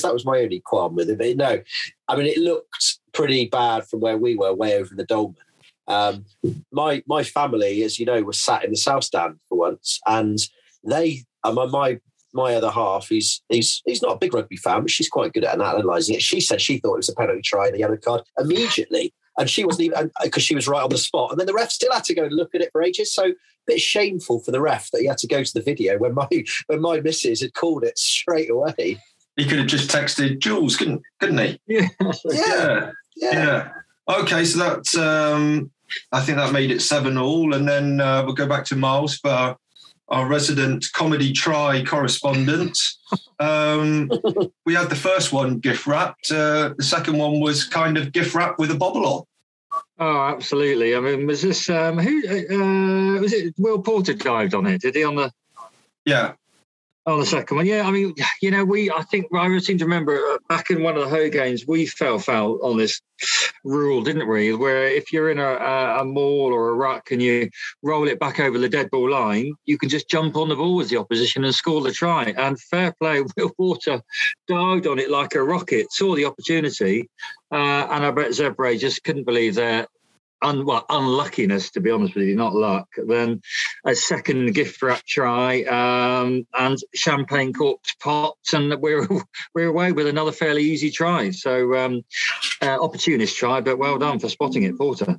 that 0.00 0.14
was 0.14 0.24
my 0.24 0.38
only 0.38 0.60
qualm 0.60 0.94
with 0.94 1.10
it. 1.10 1.18
But 1.18 1.36
no, 1.36 1.60
I 2.08 2.16
mean, 2.16 2.26
it 2.26 2.38
looked 2.38 2.98
pretty 3.12 3.46
bad 3.46 3.86
from 3.86 4.00
where 4.00 4.16
we 4.16 4.34
were, 4.34 4.54
way 4.54 4.76
over 4.76 4.92
in 4.92 4.96
the 4.96 5.04
Dolman. 5.04 5.36
Um, 5.88 6.24
my 6.70 7.02
my 7.06 7.22
family, 7.22 7.82
as 7.82 7.98
you 7.98 8.06
know, 8.06 8.22
was 8.22 8.40
sat 8.40 8.64
in 8.64 8.70
the 8.70 8.76
south 8.76 9.04
stand 9.04 9.38
for 9.48 9.58
once, 9.58 10.00
and 10.06 10.38
they, 10.84 11.24
uh, 11.44 11.52
my 11.52 11.66
my 11.66 12.00
my 12.32 12.54
other 12.54 12.70
half, 12.70 13.08
he's 13.08 13.42
he's 13.48 13.82
he's 13.84 14.02
not 14.02 14.14
a 14.14 14.18
big 14.18 14.32
rugby 14.32 14.56
fan, 14.56 14.82
but 14.82 14.90
she's 14.90 15.08
quite 15.08 15.32
good 15.32 15.44
at 15.44 15.54
analysing 15.54 16.14
it. 16.14 16.22
She 16.22 16.40
said 16.40 16.60
she 16.60 16.78
thought 16.78 16.94
it 16.94 16.98
was 16.98 17.08
a 17.08 17.14
penalty 17.14 17.42
try, 17.42 17.66
and 17.66 17.74
the 17.74 17.80
yellow 17.80 17.96
card 17.96 18.22
immediately, 18.38 19.12
and 19.38 19.50
she 19.50 19.64
wasn't 19.64 19.86
even 19.86 20.10
because 20.22 20.42
she 20.42 20.54
was 20.54 20.68
right 20.68 20.82
on 20.82 20.90
the 20.90 20.98
spot. 20.98 21.30
And 21.30 21.40
then 21.40 21.46
the 21.46 21.54
ref 21.54 21.70
still 21.70 21.92
had 21.92 22.04
to 22.04 22.14
go 22.14 22.24
and 22.24 22.34
look 22.34 22.54
at 22.54 22.60
it 22.60 22.70
for 22.72 22.82
ages. 22.82 23.12
So 23.12 23.24
a 23.26 23.34
bit 23.66 23.80
shameful 23.80 24.40
for 24.40 24.50
the 24.50 24.60
ref 24.60 24.90
that 24.90 25.00
he 25.00 25.06
had 25.06 25.18
to 25.18 25.26
go 25.26 25.42
to 25.42 25.54
the 25.54 25.62
video 25.62 25.98
when 25.98 26.14
my 26.14 26.28
when 26.66 26.80
my 26.80 27.00
missus 27.00 27.40
had 27.40 27.54
called 27.54 27.84
it 27.84 27.98
straight 27.98 28.50
away. 28.50 28.98
He 29.36 29.46
could 29.46 29.58
have 29.58 29.66
just 29.66 29.90
texted 29.90 30.38
Jules, 30.40 30.76
couldn't 30.76 31.02
couldn't 31.20 31.38
he? 31.38 31.60
Yeah. 31.66 31.88
Yeah. 32.24 32.90
Yeah. 33.16 33.32
yeah. 33.32 33.68
Okay, 34.08 34.44
so 34.44 34.58
that's 34.58 34.96
um, 34.96 35.70
I 36.10 36.20
think 36.20 36.38
that 36.38 36.52
made 36.52 36.70
it 36.70 36.82
seven 36.82 37.16
all, 37.16 37.54
and 37.54 37.68
then 37.68 38.00
uh, 38.00 38.22
we'll 38.24 38.34
go 38.34 38.48
back 38.48 38.64
to 38.66 38.76
Miles 38.76 39.18
for 39.18 39.56
our 40.08 40.26
resident 40.26 40.86
comedy 40.92 41.32
try 41.32 41.84
correspondent. 41.84 42.78
Um, 43.40 44.08
we 44.64 44.72
had 44.72 44.88
the 44.88 44.96
first 44.96 45.32
one 45.32 45.58
gift 45.58 45.86
wrapped. 45.86 46.30
Uh, 46.30 46.72
the 46.78 46.84
second 46.84 47.18
one 47.18 47.40
was 47.40 47.64
kind 47.64 47.98
of 47.98 48.12
gift 48.12 48.34
wrapped 48.34 48.58
with 48.60 48.70
a 48.70 48.74
bobble 48.76 49.04
on. 49.04 49.24
Oh, 49.98 50.20
absolutely. 50.28 50.94
I 50.94 51.00
mean, 51.00 51.26
was 51.26 51.42
this 51.42 51.68
um, 51.68 51.98
who 51.98 52.18
uh, 52.20 53.20
was 53.20 53.32
it? 53.32 53.52
Will 53.58 53.82
Porter 53.82 54.14
dived 54.14 54.54
on 54.54 54.66
it? 54.66 54.80
Did 54.80 54.94
he 54.94 55.04
on 55.04 55.16
the? 55.16 55.32
Yeah. 56.04 56.32
Oh, 57.04 57.18
the 57.18 57.26
second 57.26 57.56
one, 57.56 57.66
yeah. 57.66 57.82
I 57.84 57.90
mean, 57.90 58.14
you 58.40 58.52
know, 58.52 58.64
we 58.64 58.88
I 58.88 59.02
think 59.02 59.26
I 59.34 59.58
seem 59.58 59.76
to 59.78 59.84
remember 59.84 60.14
uh, 60.14 60.38
back 60.48 60.70
in 60.70 60.84
one 60.84 60.96
of 60.96 61.02
the 61.02 61.08
Ho 61.08 61.28
games 61.28 61.66
we 61.66 61.84
fell 61.84 62.20
foul 62.20 62.60
on 62.62 62.76
this 62.76 63.00
rule, 63.64 64.02
didn't 64.02 64.28
we? 64.28 64.54
Where 64.54 64.86
if 64.86 65.12
you're 65.12 65.30
in 65.30 65.40
a, 65.40 65.54
a, 66.00 66.04
maul 66.04 66.52
or 66.52 66.68
a 66.68 66.74
ruck 66.74 67.10
and 67.10 67.20
you 67.20 67.50
roll 67.82 68.06
it 68.06 68.20
back 68.20 68.38
over 68.38 68.56
the 68.56 68.68
dead 68.68 68.88
ball 68.90 69.10
line, 69.10 69.52
you 69.64 69.78
can 69.78 69.88
just 69.88 70.08
jump 70.08 70.36
on 70.36 70.48
the 70.48 70.54
ball 70.54 70.76
with 70.76 70.90
the 70.90 70.96
opposition 70.96 71.44
and 71.44 71.54
score 71.54 71.80
the 71.80 71.90
try. 71.90 72.34
And 72.36 72.60
fair 72.60 72.92
play, 73.00 73.22
Will 73.36 73.50
Porter 73.56 74.00
dived 74.46 74.86
on 74.86 75.00
it 75.00 75.10
like 75.10 75.34
a 75.34 75.42
rocket, 75.42 75.90
saw 75.90 76.14
the 76.14 76.26
opportunity, 76.26 77.10
uh, 77.50 77.88
and 77.90 78.06
I 78.06 78.12
bet 78.12 78.30
Zebre 78.30 78.78
just 78.78 79.02
couldn't 79.02 79.24
believe 79.26 79.56
that 79.56 79.88
un, 80.42 80.66
well, 80.66 80.84
unluckiness, 80.90 81.70
to 81.70 81.80
be 81.80 81.90
honest 81.90 82.14
with 82.14 82.26
you, 82.26 82.36
not 82.36 82.54
luck. 82.54 82.88
Then 83.06 83.40
a 83.84 83.94
second 83.94 84.52
gift 84.54 84.82
wrap 84.82 85.04
try 85.06 85.62
um, 85.62 86.46
and 86.58 86.78
champagne 86.94 87.52
corked 87.52 87.98
pots, 88.00 88.52
and 88.52 88.74
we're 88.80 89.06
we're 89.54 89.68
away 89.68 89.92
with 89.92 90.06
another 90.06 90.32
fairly 90.32 90.62
easy 90.62 90.90
try. 90.90 91.30
So 91.30 91.74
um, 91.76 92.04
uh, 92.60 92.82
opportunist 92.82 93.36
try, 93.36 93.60
but 93.60 93.78
well 93.78 93.98
done 93.98 94.18
for 94.18 94.28
spotting 94.28 94.64
it, 94.64 94.76
Porter. 94.76 95.16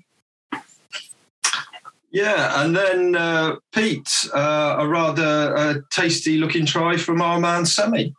Yeah, 2.12 2.64
and 2.64 2.76
then 2.76 3.16
uh, 3.16 3.56
Pete, 3.72 4.30
uh, 4.36 4.76
a 4.78 4.88
rather 4.88 5.58
uh, 5.58 5.74
tasty 5.90 6.38
looking 6.38 6.64
try 6.64 6.96
from 6.96 7.22
our 7.24 7.40
man 7.40 7.66
Semi. 7.66 8.14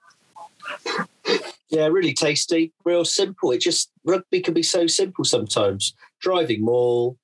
Yeah, 1.70 1.86
really 1.86 2.12
tasty, 2.12 2.72
real 2.84 3.04
simple. 3.04 3.52
It 3.52 3.60
just 3.60 3.90
rugby 4.04 4.40
can 4.40 4.52
be 4.52 4.64
so 4.64 4.88
simple 4.88 5.24
sometimes 5.24 5.94
driving 6.24 6.64
maul. 6.64 7.18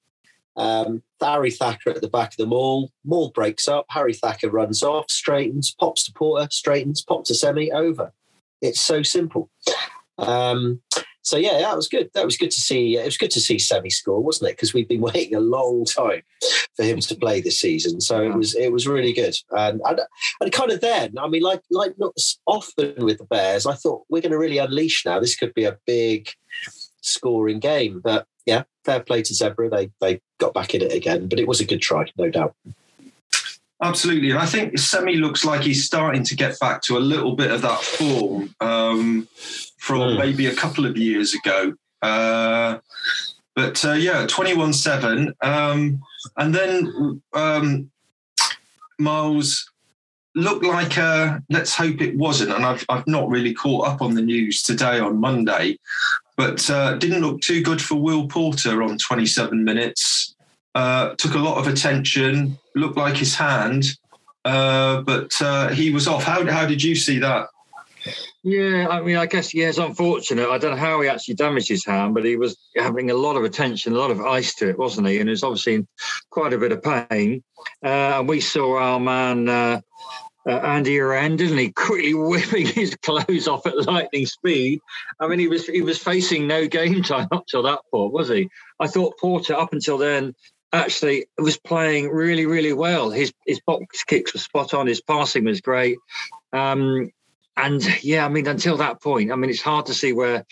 Um, 0.57 1.02
Harry 1.21 1.50
Thacker 1.50 1.90
at 1.90 2.02
the 2.02 2.09
back 2.09 2.33
of 2.33 2.37
the 2.37 2.47
maul. 2.47 2.92
Maul 3.04 3.30
breaks 3.30 3.66
up. 3.66 3.87
Harry 3.88 4.14
Thacker 4.14 4.50
runs 4.50 4.83
off, 4.83 5.11
straightens, 5.11 5.75
pops 5.75 6.04
to 6.04 6.12
Porter, 6.12 6.49
straightens, 6.50 7.02
pops 7.02 7.28
to 7.28 7.35
Semi, 7.35 7.73
over. 7.73 8.12
It's 8.61 8.80
so 8.80 9.02
simple. 9.02 9.49
Um, 10.19 10.83
so 11.23 11.37
yeah, 11.37 11.59
that 11.59 11.76
was 11.76 11.88
good. 11.88 12.11
That 12.14 12.25
was 12.25 12.37
good 12.37 12.50
to 12.50 12.61
see. 12.61 12.97
It 12.97 13.04
was 13.04 13.19
good 13.19 13.30
to 13.30 13.40
see 13.40 13.59
Semi 13.59 13.90
score, 13.90 14.23
wasn't 14.23 14.50
it? 14.50 14.57
Because 14.57 14.75
we've 14.75 14.88
been 14.88 15.00
waiting 15.12 15.35
a 15.35 15.40
long 15.40 15.85
time 15.85 16.23
for 16.76 16.85
him 16.85 17.00
to 17.00 17.14
play 17.14 17.40
this 17.40 17.61
season. 17.61 18.00
So 18.00 18.23
it 18.23 18.35
was 18.35 18.54
it 18.54 18.73
was 18.73 18.87
really 18.87 19.12
good. 19.12 19.37
And 19.50 19.80
and, 19.85 20.00
and 20.40 20.52
kind 20.52 20.73
of 20.73 20.80
then, 20.80 21.14
I 21.19 21.28
mean, 21.28 21.42
like 21.42 21.62
like 21.71 21.95
not 21.99 22.14
often 22.47 23.04
with 23.04 23.19
the 23.19 23.25
Bears, 23.25 23.66
I 23.66 23.75
thought 23.75 24.04
we're 24.11 24.23
going 24.23 24.33
to 24.33 24.38
really 24.38 24.59
unleash 24.59 25.04
now. 25.07 25.21
This 25.21 25.37
could 25.37 25.54
be 25.54 25.64
a 25.64 25.78
big 25.87 26.30
scoring 27.02 27.61
game. 27.61 28.00
But 28.02 28.26
yeah, 28.39 28.39
fair 28.84 29.00
play 29.00 29.22
to 29.22 29.34
Zebra. 29.34 29.68
They 29.68 29.90
they 30.00 30.20
got 30.38 30.54
back 30.54 30.75
in 30.75 30.82
it 30.82 30.92
again. 30.92 31.28
But 31.28 31.40
it 31.40 31.49
was 31.49 31.60
a 31.60 31.64
good 31.64 31.82
try, 31.82 32.06
no 32.16 32.30
doubt. 32.30 32.54
Absolutely. 33.82 34.30
And 34.30 34.38
I 34.38 34.46
think 34.46 34.78
Semi 34.78 35.16
looks 35.16 35.44
like 35.44 35.62
he's 35.62 35.87
starting 35.87 36.22
to 36.25 36.37
get 36.37 36.58
back 36.60 36.82
to 36.82 36.99
a 36.99 37.00
little 37.00 37.34
bit 37.34 37.50
of 37.50 37.62
that 37.62 37.80
form 37.80 38.54
um, 38.60 39.26
from 39.78 40.00
mm. 40.00 40.18
maybe 40.18 40.46
a 40.46 40.54
couple 40.54 40.84
of 40.84 40.99
years 40.99 41.34
ago. 41.34 41.75
Uh, 42.02 42.78
but 43.54 43.82
uh, 43.84 43.92
yeah, 43.92 44.26
21 44.26 44.75
7. 44.75 45.34
Um, 45.40 46.02
and 46.37 46.54
then 46.54 47.22
um, 47.32 47.90
Miles 48.99 49.70
looked 50.34 50.64
like 50.64 50.99
a, 50.99 51.02
uh, 51.02 51.38
let's 51.49 51.75
hope 51.75 52.02
it 52.02 52.16
wasn't. 52.16 52.52
And 52.52 52.66
I've, 52.66 52.84
I've 52.90 53.06
not 53.06 53.28
really 53.30 53.54
caught 53.54 53.88
up 53.88 54.02
on 54.02 54.14
the 54.14 54.22
news 54.22 54.62
today 54.62 55.00
on 55.00 55.18
Monday, 55.18 55.78
but 56.40 56.70
uh, 56.70 56.94
didn't 56.94 57.20
look 57.20 57.42
too 57.42 57.61
good 57.61 57.82
for 57.82 57.97
Will 57.97 58.26
Porter 58.26 58.82
on 58.82 58.97
27 58.97 59.62
minutes 59.62 60.35
uh, 60.75 61.14
took 61.16 61.35
a 61.35 61.38
lot 61.38 61.59
of 61.59 61.66
attention, 61.66 62.56
looked 62.75 62.97
like 62.97 63.14
his 63.14 63.35
hand, 63.35 63.85
uh, 64.47 65.02
but 65.02 65.30
uh, 65.42 65.68
he 65.68 65.90
was 65.90 66.09
off. 66.09 66.25
How, 66.25 66.50
how 66.50 66.64
did 66.64 66.82
you 66.82 66.94
see 66.94 67.18
that? 67.18 67.49
Yeah, 68.42 68.88
I 68.88 69.02
mean, 69.02 69.16
I 69.16 69.26
guess 69.26 69.52
yeah, 69.52 69.68
it's 69.68 69.76
unfortunate. 69.76 70.49
I 70.49 70.56
don't 70.56 70.70
know 70.70 70.76
how 70.78 71.02
he 71.02 71.11
actually 71.11 71.35
damaged 71.35 71.68
his 71.68 71.85
hand, 71.85 72.14
but 72.14 72.25
he 72.25 72.37
was 72.37 72.56
having 72.75 73.11
a 73.11 73.14
lot 73.14 73.37
of 73.37 73.44
attention, 73.44 73.92
a 73.92 73.99
lot 73.99 74.11
of 74.11 74.23
ice 74.23 74.54
to 74.54 74.70
it, 74.70 74.78
wasn't 74.78 75.09
he? 75.09 75.18
And 75.18 75.28
he 75.28 75.32
was 75.32 75.42
obviously 75.42 75.75
in 75.75 75.88
quite 76.30 76.54
a 76.54 76.59
bit 76.59 76.73
of 76.73 76.82
pain. 76.82 77.42
Uh, 77.85 78.18
and 78.18 78.26
we 78.26 78.40
saw 78.40 78.78
our 78.78 78.99
man 78.99 79.82
uh, 80.49 80.52
Andy 80.52 80.97
Uren, 80.97 81.37
didn't 81.37 81.59
he? 81.59 81.70
Quickly 81.76 82.14
whipping 82.14 82.66
his 82.66 82.94
clothes 82.97 83.49
off 83.49 83.66
at 83.66 83.76
lightning 83.87 84.26
speed. 84.26 84.80
I 85.18 85.28
mean, 85.28 85.38
he 85.38 85.49
was 85.49 85.66
he 85.66 85.82
was 85.82 85.99
facing 85.99 86.47
no 86.47 86.66
game 86.66 87.02
time 87.04 87.28
up 87.32 87.47
till 87.47 87.62
that 87.64 87.80
point, 87.90 88.12
was 88.12 88.28
he? 88.28 88.49
I 88.78 88.87
thought 88.87 89.18
Porter 89.18 89.54
up 89.54 89.73
until 89.73 89.99
then 89.99 90.35
actually 90.73 91.26
was 91.37 91.56
playing 91.56 92.09
really, 92.09 92.47
really 92.47 92.73
well. 92.73 93.11
His 93.11 93.32
his 93.47 93.61
box 93.61 94.04
kicks 94.04 94.32
were 94.32 94.40
spot 94.40 94.75
on. 94.75 94.87
His 94.87 95.00
passing 95.00 95.44
was 95.44 95.61
great. 95.61 95.99
Um, 96.52 97.11
and 97.56 97.82
yeah, 98.02 98.25
I 98.25 98.28
mean, 98.28 98.47
until 98.47 98.78
that 98.78 99.02
point, 99.02 99.32
I 99.32 99.37
mean, 99.37 99.50
it's 99.50 99.61
hard 99.61 99.87
to 99.87 99.94
see 99.94 100.12
where 100.12 100.47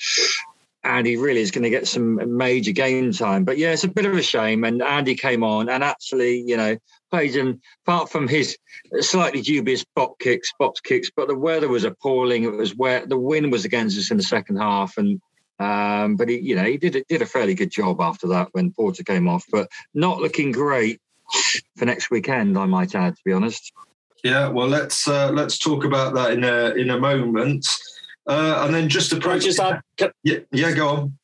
Andy 0.85 1.17
really 1.17 1.41
is 1.41 1.51
going 1.51 1.65
to 1.65 1.71
get 1.71 1.89
some 1.89 2.37
major 2.37 2.73
game 2.73 3.13
time. 3.13 3.45
But 3.45 3.59
yeah, 3.59 3.73
it's 3.73 3.85
a 3.85 3.89
bit 3.89 4.07
of 4.07 4.15
a 4.15 4.23
shame. 4.23 4.65
And 4.65 4.83
Andy 4.83 5.15
came 5.15 5.43
on 5.43 5.69
and 5.69 5.83
actually, 5.83 6.41
you 6.41 6.57
know, 6.57 6.77
played 7.11 7.35
him 7.35 7.61
apart 7.87 8.11
from 8.11 8.29
his 8.29 8.57
slightly 9.01 9.41
dubious 9.41 9.85
box 9.95 10.17
kicks, 10.21 10.53
box 10.59 10.81
kicks, 10.81 11.11
but 11.15 11.29
the 11.29 11.39
weather 11.39 11.69
was 11.69 11.85
appalling. 11.85 12.45
It 12.45 12.53
was 12.53 12.77
where 12.77 13.07
the 13.07 13.19
wind 13.19 13.53
was 13.53 13.65
against 13.65 13.99
us 13.99 14.11
in 14.11 14.17
the 14.17 14.23
second 14.23 14.57
half, 14.57 14.97
and 14.97 15.21
um, 15.59 16.17
but 16.17 16.29
he, 16.29 16.39
you 16.39 16.55
know, 16.55 16.65
he 16.65 16.77
did 16.77 17.05
did 17.09 17.23
a 17.23 17.27
fairly 17.27 17.55
good 17.55 17.71
job 17.71 18.01
after 18.01 18.29
that 18.29 18.49
when 18.53 18.73
Porter 18.73 19.03
came 19.03 19.29
off, 19.29 19.45
but 19.51 19.69
not 19.95 20.21
looking 20.21 20.53
great 20.53 21.01
for 21.77 21.85
next 21.85 22.11
weekend. 22.11 22.57
I 22.59 22.67
might 22.67 22.95
add, 22.95 23.17
to 23.17 23.23
be 23.25 23.33
honest. 23.33 23.73
Yeah, 24.25 24.49
well, 24.49 24.69
let's 24.69 25.07
uh, 25.09 25.31
let's 25.33 25.59
talk 25.59 25.85
about 25.85 26.15
that 26.15 26.33
in 26.33 26.45
a 26.45 26.71
in 26.71 26.91
a 26.91 26.99
moment, 26.99 27.67
uh, 28.27 28.63
and 28.65 28.75
then 28.75 28.89
just 28.89 29.11
to 29.11 29.21
can 29.21 29.41
just 29.41 29.61
add, 29.61 29.81
can, 29.97 30.11
yeah, 30.23 30.39
yeah, 30.53 30.73
go 30.73 30.89
on. 30.89 31.19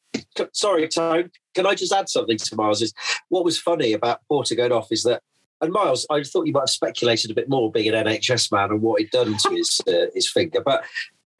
sorry, 0.53 0.89
Tone. 0.89 1.31
Can 1.55 1.67
I 1.67 1.75
just 1.75 1.93
add 1.93 2.09
something 2.09 2.37
to 2.37 2.57
Miles? 2.57 2.83
Is 2.83 2.93
what 3.29 3.45
was 3.45 3.59
funny 3.59 3.93
about 3.93 4.21
Porter 4.29 4.55
going 4.55 4.73
off 4.73 4.89
is 4.91 5.03
that 5.05 5.23
and 5.65 5.73
Miles, 5.73 6.07
I 6.11 6.23
thought 6.23 6.47
you 6.47 6.53
might 6.53 6.61
have 6.61 6.71
speculated 6.71 7.31
a 7.31 7.35
bit 7.35 7.49
more 7.49 7.71
being 7.71 7.93
an 7.93 8.07
NHS 8.07 8.53
man 8.53 8.71
and 8.71 8.83
what 8.83 9.01
he'd 9.01 9.11
done 9.11 9.37
to 9.37 9.51
his 9.51 9.81
uh, 9.89 10.07
his 10.15 10.31
finger, 10.31 10.61
but 10.61 10.85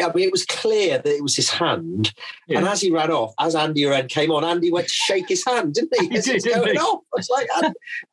I 0.03 0.13
mean, 0.13 0.27
it 0.27 0.33
was 0.33 0.45
clear 0.45 0.99
that 0.99 1.07
it 1.07 1.23
was 1.23 1.37
his 1.37 1.49
hand. 1.49 2.13
Yeah. 2.49 2.59
And 2.59 2.67
as 2.67 2.81
he 2.81 2.91
ran 2.91 3.13
off, 3.13 3.33
as 3.39 3.55
Andy 3.55 3.83
Uren 3.83 4.09
came 4.09 4.33
on, 4.33 4.45
Andy 4.45 4.73
went 4.73 4.89
to 4.89 4.93
shake 4.93 5.29
his 5.29 5.45
hand, 5.45 5.75
didn't 5.75 5.95
he? 6.01 6.17
As 6.17 6.27
he 6.27 6.39
did, 6.39 6.55
going 6.55 6.77
off. 6.79 7.05
I 7.15 7.17
was 7.17 7.31
like, 7.31 7.49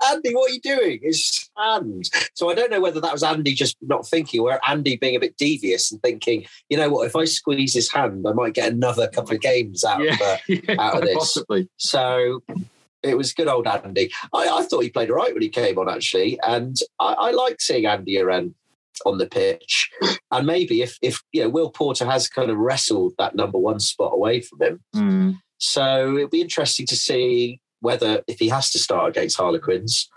Andy, 0.10 0.36
what 0.36 0.51
are 0.51 0.53
you 0.53 0.62
doing? 0.62 1.00
His 1.01 1.50
hand. 1.58 2.10
So 2.36 2.51
I 2.51 2.56
don't 2.56 2.70
know 2.70 2.82
whether 2.82 3.01
that 3.01 3.12
was 3.12 3.24
Andy 3.24 3.53
just 3.53 3.77
not 3.82 4.08
thinking, 4.08 4.41
or 4.41 4.60
Andy 4.68 4.98
being 4.98 5.15
a 5.15 5.20
bit 5.20 5.38
devious 5.38 5.91
and 5.91 6.01
thinking, 6.03 6.46
you 6.70 6.77
know 6.77 6.89
what, 6.89 7.08
if 7.08 7.15
I 7.15 7.25
squeeze 7.25 7.74
his 7.74 7.91
hand, 7.91 8.25
I 8.27 8.34
might 8.34 8.53
get 8.53 8.72
another 8.72 9.08
couple 9.08 9.34
of 9.34 9.41
games 9.41 9.84
out, 9.84 10.03
yeah. 10.03 10.13
of, 10.13 10.22
uh, 10.22 10.38
yeah, 10.48 10.75
out 10.77 10.98
of 10.98 11.01
this. 11.01 11.18
Possibly. 11.18 11.68
So 11.77 12.44
it 13.03 13.17
was 13.17 13.34
good 13.34 13.48
old 13.48 13.67
Andy. 13.67 14.12
I, 14.34 14.48
I, 14.48 14.63
thought 14.63 14.84
he 14.84 14.89
played 14.89 15.10
all 15.10 15.17
right 15.17 15.34
when 15.34 15.41
he 15.41 15.50
came 15.50 15.77
on, 15.77 15.89
actually. 15.89 16.39
And 16.46 16.77
I, 17.00 17.13
I 17.13 17.31
like 17.31 17.62
seeing 17.62 17.86
Andy 17.86 18.15
Uren 18.17 18.53
on 19.05 19.17
the 19.17 19.25
pitch. 19.25 19.89
And 20.31 20.48
maybe 20.48 20.81
if 20.81 20.98
if 21.01 21.22
you 21.31 21.43
know 21.43 21.50
Will 21.50 21.72
Porter 21.72 22.05
has 22.05 22.27
kind 22.27 22.50
of 22.50 22.58
wrestled 22.58 23.13
that 23.17 23.36
number 23.36 23.58
one 23.58 23.79
spot 23.79 24.13
away 24.13 24.41
from 24.41 24.62
him. 24.62 24.79
Mm. 24.96 25.39
So 25.58 26.15
it'll 26.15 26.29
be 26.29 26.41
interesting 26.41 26.86
to 26.88 26.96
see 26.96 27.62
whether 27.79 28.24
if 28.27 28.39
he 28.39 28.50
has 28.50 28.70
to 28.72 28.79
start 28.79 29.10
against 29.10 29.38
Harlequins, 29.38 30.10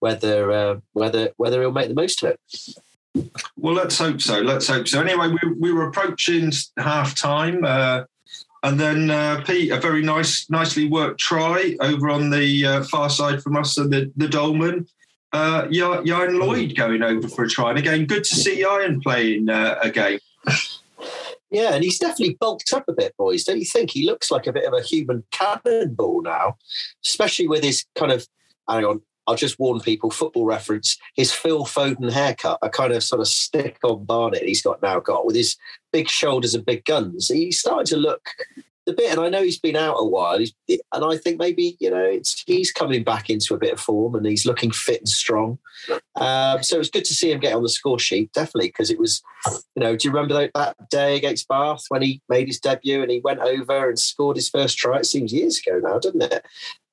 whether 0.00 0.50
uh, 0.50 0.76
whether 0.92 1.30
whether 1.36 1.60
he'll 1.60 1.72
make 1.72 1.88
the 1.88 1.94
most 1.94 2.22
of 2.22 2.30
it. 2.30 2.40
Well, 3.56 3.74
let's 3.74 3.98
hope 3.98 4.20
so. 4.20 4.40
Let's 4.40 4.66
hope 4.66 4.88
so. 4.88 5.00
Anyway, 5.00 5.28
we, 5.28 5.52
we 5.60 5.72
were 5.72 5.88
approaching 5.88 6.50
half 6.76 7.14
time. 7.14 7.64
Uh, 7.64 8.04
and 8.64 8.80
then 8.80 9.10
uh, 9.10 9.42
Pete, 9.46 9.70
a 9.70 9.78
very 9.78 10.02
nice, 10.02 10.50
nicely 10.50 10.88
worked 10.88 11.20
try 11.20 11.76
over 11.80 12.10
on 12.10 12.30
the 12.30 12.66
uh, 12.66 12.84
far 12.84 13.10
side 13.10 13.42
from 13.42 13.56
us 13.56 13.78
and 13.78 13.92
the, 13.92 14.10
the 14.16 14.26
Dolman 14.26 14.86
uh, 15.34 15.66
Ioan 15.70 16.38
Lloyd 16.38 16.74
going 16.76 17.02
over 17.02 17.28
for 17.28 17.44
a 17.44 17.48
try. 17.48 17.70
And 17.70 17.78
again, 17.78 18.06
good 18.06 18.24
to 18.24 18.34
see 18.34 18.64
Ioan 18.64 19.02
playing 19.02 19.50
uh, 19.50 19.78
a 19.82 19.90
game. 19.90 20.20
Yeah, 21.50 21.74
and 21.74 21.84
he's 21.84 21.98
definitely 21.98 22.36
bulked 22.40 22.72
up 22.72 22.84
a 22.88 22.92
bit, 22.92 23.16
boys. 23.16 23.44
Don't 23.44 23.60
you 23.60 23.66
think? 23.66 23.90
He 23.90 24.06
looks 24.06 24.30
like 24.30 24.46
a 24.46 24.52
bit 24.52 24.64
of 24.64 24.72
a 24.72 24.82
human 24.82 25.24
cannonball 25.30 26.22
now, 26.22 26.56
especially 27.04 27.46
with 27.46 27.62
his 27.62 27.84
kind 27.94 28.10
of, 28.10 28.26
hang 28.68 28.84
on, 28.84 29.02
I'll 29.26 29.36
just 29.36 29.58
warn 29.58 29.80
people, 29.80 30.10
football 30.10 30.44
reference, 30.44 30.98
his 31.14 31.32
Phil 31.32 31.64
Foden 31.64 32.10
haircut, 32.10 32.58
a 32.62 32.68
kind 32.68 32.92
of 32.92 33.02
sort 33.02 33.20
of 33.20 33.28
stick 33.28 33.78
on 33.82 34.04
Barnet 34.04 34.42
he's 34.42 34.62
got 34.62 34.82
now 34.82 35.00
got 35.00 35.26
with 35.26 35.36
his 35.36 35.56
big 35.92 36.08
shoulders 36.08 36.54
and 36.54 36.64
big 36.64 36.84
guns. 36.84 37.28
He's 37.28 37.60
starting 37.60 37.86
to 37.86 37.96
look 37.96 38.28
the 38.86 38.92
bit, 38.92 39.10
and 39.10 39.20
I 39.20 39.28
know 39.28 39.42
he's 39.42 39.58
been 39.58 39.76
out 39.76 39.96
a 39.98 40.04
while, 40.04 40.36
and 40.36 41.04
I 41.04 41.16
think 41.16 41.38
maybe 41.38 41.76
you 41.80 41.90
know 41.90 42.18
he's 42.46 42.72
coming 42.72 43.02
back 43.02 43.30
into 43.30 43.54
a 43.54 43.58
bit 43.58 43.72
of 43.72 43.80
form, 43.80 44.14
and 44.14 44.26
he's 44.26 44.46
looking 44.46 44.70
fit 44.70 45.00
and 45.00 45.08
strong. 45.08 45.58
Um, 46.16 46.62
so 46.62 46.78
it's 46.78 46.90
good 46.90 47.04
to 47.04 47.14
see 47.14 47.30
him 47.30 47.40
get 47.40 47.54
on 47.54 47.62
the 47.62 47.68
score 47.68 47.98
sheet, 47.98 48.32
definitely, 48.32 48.68
because 48.68 48.90
it 48.90 48.98
was, 48.98 49.22
you 49.74 49.82
know, 49.82 49.96
do 49.96 50.06
you 50.06 50.14
remember 50.14 50.34
that, 50.34 50.50
that, 50.54 50.76
day 50.90 51.16
against 51.16 51.48
Bath 51.48 51.84
when 51.88 52.02
he 52.02 52.20
made 52.28 52.46
his 52.46 52.60
debut 52.60 53.02
and 53.02 53.10
he 53.10 53.20
went 53.20 53.40
over 53.40 53.88
and 53.88 53.98
scored 53.98 54.36
his 54.36 54.48
first 54.48 54.78
try? 54.78 54.98
It 54.98 55.06
seems 55.06 55.32
years 55.32 55.60
ago 55.64 55.80
now, 55.82 55.98
doesn't 55.98 56.22
it? 56.22 56.44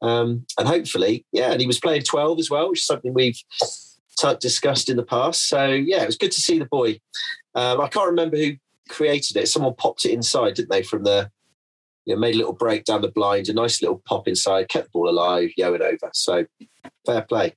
Um, 0.01 0.45
and 0.57 0.67
hopefully, 0.67 1.25
yeah, 1.31 1.51
and 1.51 1.62
he 1.62 1.67
was 1.67 1.79
playing 1.79 2.03
twelve 2.03 2.39
as 2.39 2.50
well, 2.50 2.69
which 2.69 2.79
is 2.79 2.86
something 2.86 3.13
we've 3.13 3.41
t- 4.17 4.36
discussed 4.39 4.89
in 4.89 4.98
the 4.98 5.03
past. 5.03 5.48
So 5.48 5.67
yeah, 5.67 6.03
it 6.03 6.07
was 6.07 6.17
good 6.17 6.31
to 6.31 6.41
see 6.41 6.57
the 6.57 6.65
boy. 6.65 7.00
Um, 7.53 7.81
I 7.81 7.88
can't 7.88 8.10
remember 8.10 8.38
who 8.38 8.53
created 8.89 9.38
it. 9.38 9.48
Someone 9.48 9.75
popped 9.75 10.05
it 10.05 10.12
inside, 10.12 10.55
didn't 10.55 10.71
they, 10.71 10.83
from 10.83 11.03
the 11.03 11.29
you 12.05 12.15
know, 12.15 12.20
made 12.20 12.36
a 12.36 12.38
little 12.38 12.53
break 12.53 12.86
down 12.86 13.01
the 13.01 13.10
blind, 13.10 13.50
a 13.50 13.53
nice 13.53 13.81
little 13.81 14.01
pop 14.05 14.27
inside, 14.27 14.70
kept 14.70 14.86
the 14.86 14.91
ball 14.91 15.10
alive, 15.10 15.51
Ioan 15.58 15.81
over. 15.81 16.10
So 16.13 16.46
fair 17.05 17.22
play. 17.24 17.55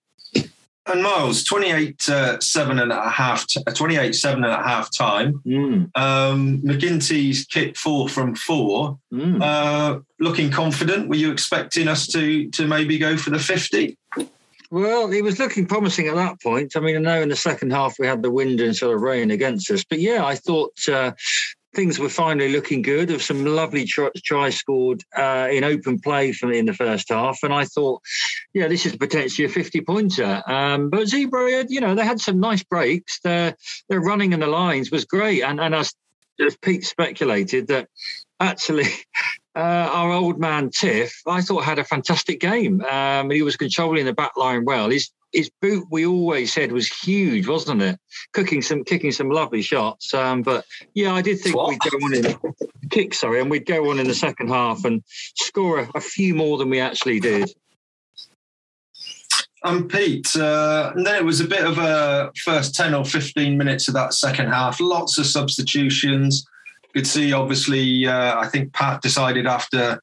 And 0.86 1.02
Miles, 1.02 1.44
28 1.44 2.08
uh, 2.10 2.40
seven 2.40 2.78
and 2.78 2.92
a 2.92 3.08
half, 3.08 3.46
t- 3.46 3.62
28 3.62 4.14
seven 4.14 4.44
and 4.44 4.52
a 4.52 4.62
half 4.62 4.94
time. 4.94 5.40
Mm. 5.46 5.96
Um, 5.96 6.60
MacGinty's 6.62 7.46
kick 7.46 7.74
four 7.78 8.06
from 8.10 8.34
four. 8.34 8.98
Mm. 9.10 9.42
Uh, 9.42 10.00
looking 10.20 10.50
confident. 10.50 11.08
Were 11.08 11.16
you 11.16 11.32
expecting 11.32 11.88
us 11.88 12.06
to 12.08 12.50
to 12.50 12.66
maybe 12.66 12.98
go 12.98 13.16
for 13.16 13.30
the 13.30 13.38
50? 13.38 13.96
Well, 14.70 15.10
he 15.10 15.22
was 15.22 15.38
looking 15.38 15.66
promising 15.66 16.08
at 16.08 16.16
that 16.16 16.42
point. 16.42 16.72
I 16.76 16.80
mean, 16.80 16.96
I 16.96 16.98
know 16.98 17.22
in 17.22 17.28
the 17.30 17.36
second 17.36 17.70
half 17.70 17.98
we 17.98 18.06
had 18.06 18.22
the 18.22 18.30
wind 18.30 18.60
and 18.60 18.76
sort 18.76 18.94
of 18.94 19.00
rain 19.00 19.30
against 19.30 19.70
us, 19.70 19.84
but 19.88 20.00
yeah, 20.00 20.26
I 20.26 20.34
thought 20.34 20.76
uh, 20.88 21.12
things 21.74 21.98
were 21.98 22.08
finally 22.08 22.50
looking 22.50 22.82
good. 22.82 23.08
There 23.08 23.16
was 23.16 23.24
some 23.24 23.44
lovely 23.44 23.84
tries 23.86 24.56
scored 24.56 25.02
uh, 25.16 25.48
in 25.50 25.64
open 25.64 25.98
play 26.00 26.32
me 26.42 26.58
in 26.58 26.66
the 26.66 26.74
first 26.74 27.08
half, 27.08 27.40
and 27.42 27.52
I 27.52 27.64
thought, 27.64 28.02
yeah, 28.52 28.68
this 28.68 28.86
is 28.86 28.96
potentially 28.96 29.46
a 29.46 29.50
fifty-pointer. 29.50 30.42
Um, 30.46 30.90
but 30.90 31.06
Zebre, 31.06 31.66
you 31.68 31.80
know, 31.80 31.94
they 31.94 32.04
had 32.04 32.20
some 32.20 32.40
nice 32.40 32.62
breaks. 32.62 33.20
Their 33.20 33.56
their 33.88 34.00
running 34.00 34.32
in 34.32 34.40
the 34.40 34.46
lines 34.46 34.90
was 34.90 35.04
great, 35.04 35.42
and 35.42 35.60
and 35.60 35.74
as, 35.74 35.92
as 36.44 36.56
Pete 36.56 36.84
speculated 36.84 37.68
that 37.68 37.88
actually. 38.40 38.86
Uh, 39.56 39.88
our 39.92 40.10
old 40.10 40.40
man 40.40 40.68
Tiff, 40.68 41.22
I 41.28 41.40
thought 41.40 41.62
had 41.62 41.78
a 41.78 41.84
fantastic 41.84 42.40
game. 42.40 42.80
Um, 42.80 43.30
he 43.30 43.42
was 43.42 43.56
controlling 43.56 44.04
the 44.04 44.12
back 44.12 44.36
line 44.36 44.64
well. 44.64 44.90
His 44.90 45.12
his 45.34 45.50
boot 45.60 45.86
we 45.90 46.06
always 46.06 46.52
said 46.52 46.72
was 46.72 46.88
huge, 46.88 47.46
wasn't 47.46 47.82
it? 47.82 47.98
Cooking 48.32 48.62
some, 48.62 48.84
kicking 48.84 49.12
some 49.12 49.28
lovely 49.28 49.62
shots. 49.62 50.14
Um, 50.14 50.42
but 50.42 50.64
yeah, 50.94 51.12
I 51.12 51.22
did 51.22 51.40
think 51.40 51.56
What? 51.56 51.68
we'd 51.68 51.80
go 51.80 51.96
on 51.98 52.14
in 52.14 52.56
kick, 52.90 53.14
sorry, 53.14 53.40
and 53.40 53.50
we'd 53.50 53.66
go 53.66 53.90
on 53.90 53.98
in 53.98 54.06
the 54.06 54.14
second 54.14 54.48
half 54.48 54.84
and 54.84 55.02
score 55.08 55.80
a, 55.80 55.88
a 55.96 56.00
few 56.00 56.34
more 56.34 56.56
than 56.56 56.70
we 56.70 56.80
actually 56.80 57.20
did. 57.20 57.50
And 59.64 59.88
Pete, 59.88 60.36
uh, 60.36 60.92
and 60.94 61.06
then 61.06 61.16
it 61.16 61.24
was 61.24 61.40
a 61.40 61.48
bit 61.48 61.64
of 61.64 61.78
a 61.78 62.30
first 62.44 62.74
10 62.74 62.94
or 62.94 63.04
15 63.04 63.56
minutes 63.56 63.88
of 63.88 63.94
that 63.94 64.12
second 64.12 64.48
half, 64.48 64.78
lots 64.78 65.16
of 65.18 65.26
substitutions. 65.26 66.46
You 66.82 67.00
could 67.00 67.06
see, 67.06 67.32
obviously, 67.32 68.06
uh, 68.06 68.38
I 68.38 68.46
think 68.46 68.74
Pat 68.74 69.00
decided 69.00 69.46
after 69.46 69.98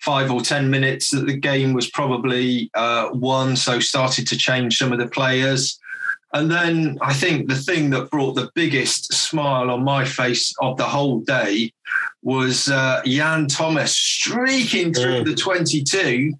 five 0.00 0.30
or 0.30 0.40
10 0.40 0.70
minutes 0.70 1.10
that 1.10 1.26
the 1.26 1.36
game 1.36 1.72
was 1.72 1.90
probably 1.90 2.70
uh, 2.74 3.10
won, 3.12 3.56
so 3.56 3.80
started 3.80 4.26
to 4.28 4.36
change 4.36 4.76
some 4.78 4.92
of 4.92 4.98
the 4.98 5.08
players. 5.08 5.78
And 6.32 6.50
then 6.50 6.98
I 7.00 7.12
think 7.14 7.48
the 7.48 7.54
thing 7.56 7.90
that 7.90 8.10
brought 8.10 8.34
the 8.34 8.50
biggest 8.54 9.12
smile 9.14 9.70
on 9.70 9.84
my 9.84 10.04
face 10.04 10.52
of 10.60 10.76
the 10.76 10.84
whole 10.84 11.20
day 11.20 11.72
was 12.22 12.68
uh, 12.68 13.02
Yann 13.04 13.46
Thomas 13.46 13.96
streaking 13.96 14.92
through 14.92 15.22
Mm. 15.22 15.26
the 15.26 15.34
22 15.36 16.34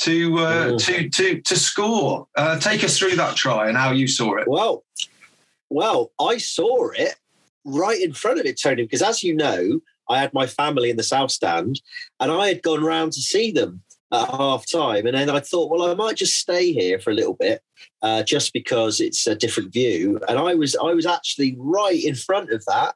to 0.00 0.38
uh, 0.38 0.70
Mm. 0.70 0.78
to 0.86 1.08
to 1.10 1.40
to 1.42 1.56
score. 1.56 2.26
Uh, 2.36 2.58
take 2.58 2.82
us 2.82 2.98
through 2.98 3.16
that 3.16 3.36
try 3.36 3.68
and 3.68 3.76
how 3.76 3.92
you 3.92 4.08
saw 4.08 4.34
it. 4.36 4.48
Well, 4.48 4.82
well, 5.68 6.10
I 6.18 6.38
saw 6.38 6.88
it 6.90 7.16
right 7.66 8.00
in 8.00 8.12
front 8.14 8.40
of 8.40 8.46
it, 8.46 8.58
Tony, 8.60 8.82
because 8.82 9.02
as 9.02 9.22
you 9.22 9.34
know, 9.34 9.80
I 10.08 10.18
had 10.18 10.34
my 10.34 10.46
family 10.46 10.90
in 10.90 10.96
the 10.96 11.02
South 11.02 11.30
Stand 11.30 11.80
and 12.20 12.30
I 12.30 12.48
had 12.48 12.62
gone 12.62 12.84
round 12.84 13.12
to 13.12 13.20
see 13.20 13.50
them 13.50 13.82
at 14.12 14.30
half 14.30 14.70
time. 14.70 15.06
And 15.06 15.16
then 15.16 15.30
I 15.30 15.40
thought, 15.40 15.70
well, 15.70 15.90
I 15.90 15.94
might 15.94 16.16
just 16.16 16.38
stay 16.38 16.72
here 16.72 16.98
for 16.98 17.10
a 17.10 17.14
little 17.14 17.34
bit, 17.34 17.62
uh, 18.02 18.22
just 18.22 18.52
because 18.52 19.00
it's 19.00 19.26
a 19.26 19.34
different 19.34 19.72
view. 19.72 20.20
And 20.28 20.38
I 20.38 20.54
was 20.54 20.76
I 20.76 20.92
was 20.92 21.06
actually 21.06 21.56
right 21.58 22.02
in 22.02 22.14
front 22.14 22.50
of 22.50 22.64
that 22.66 22.94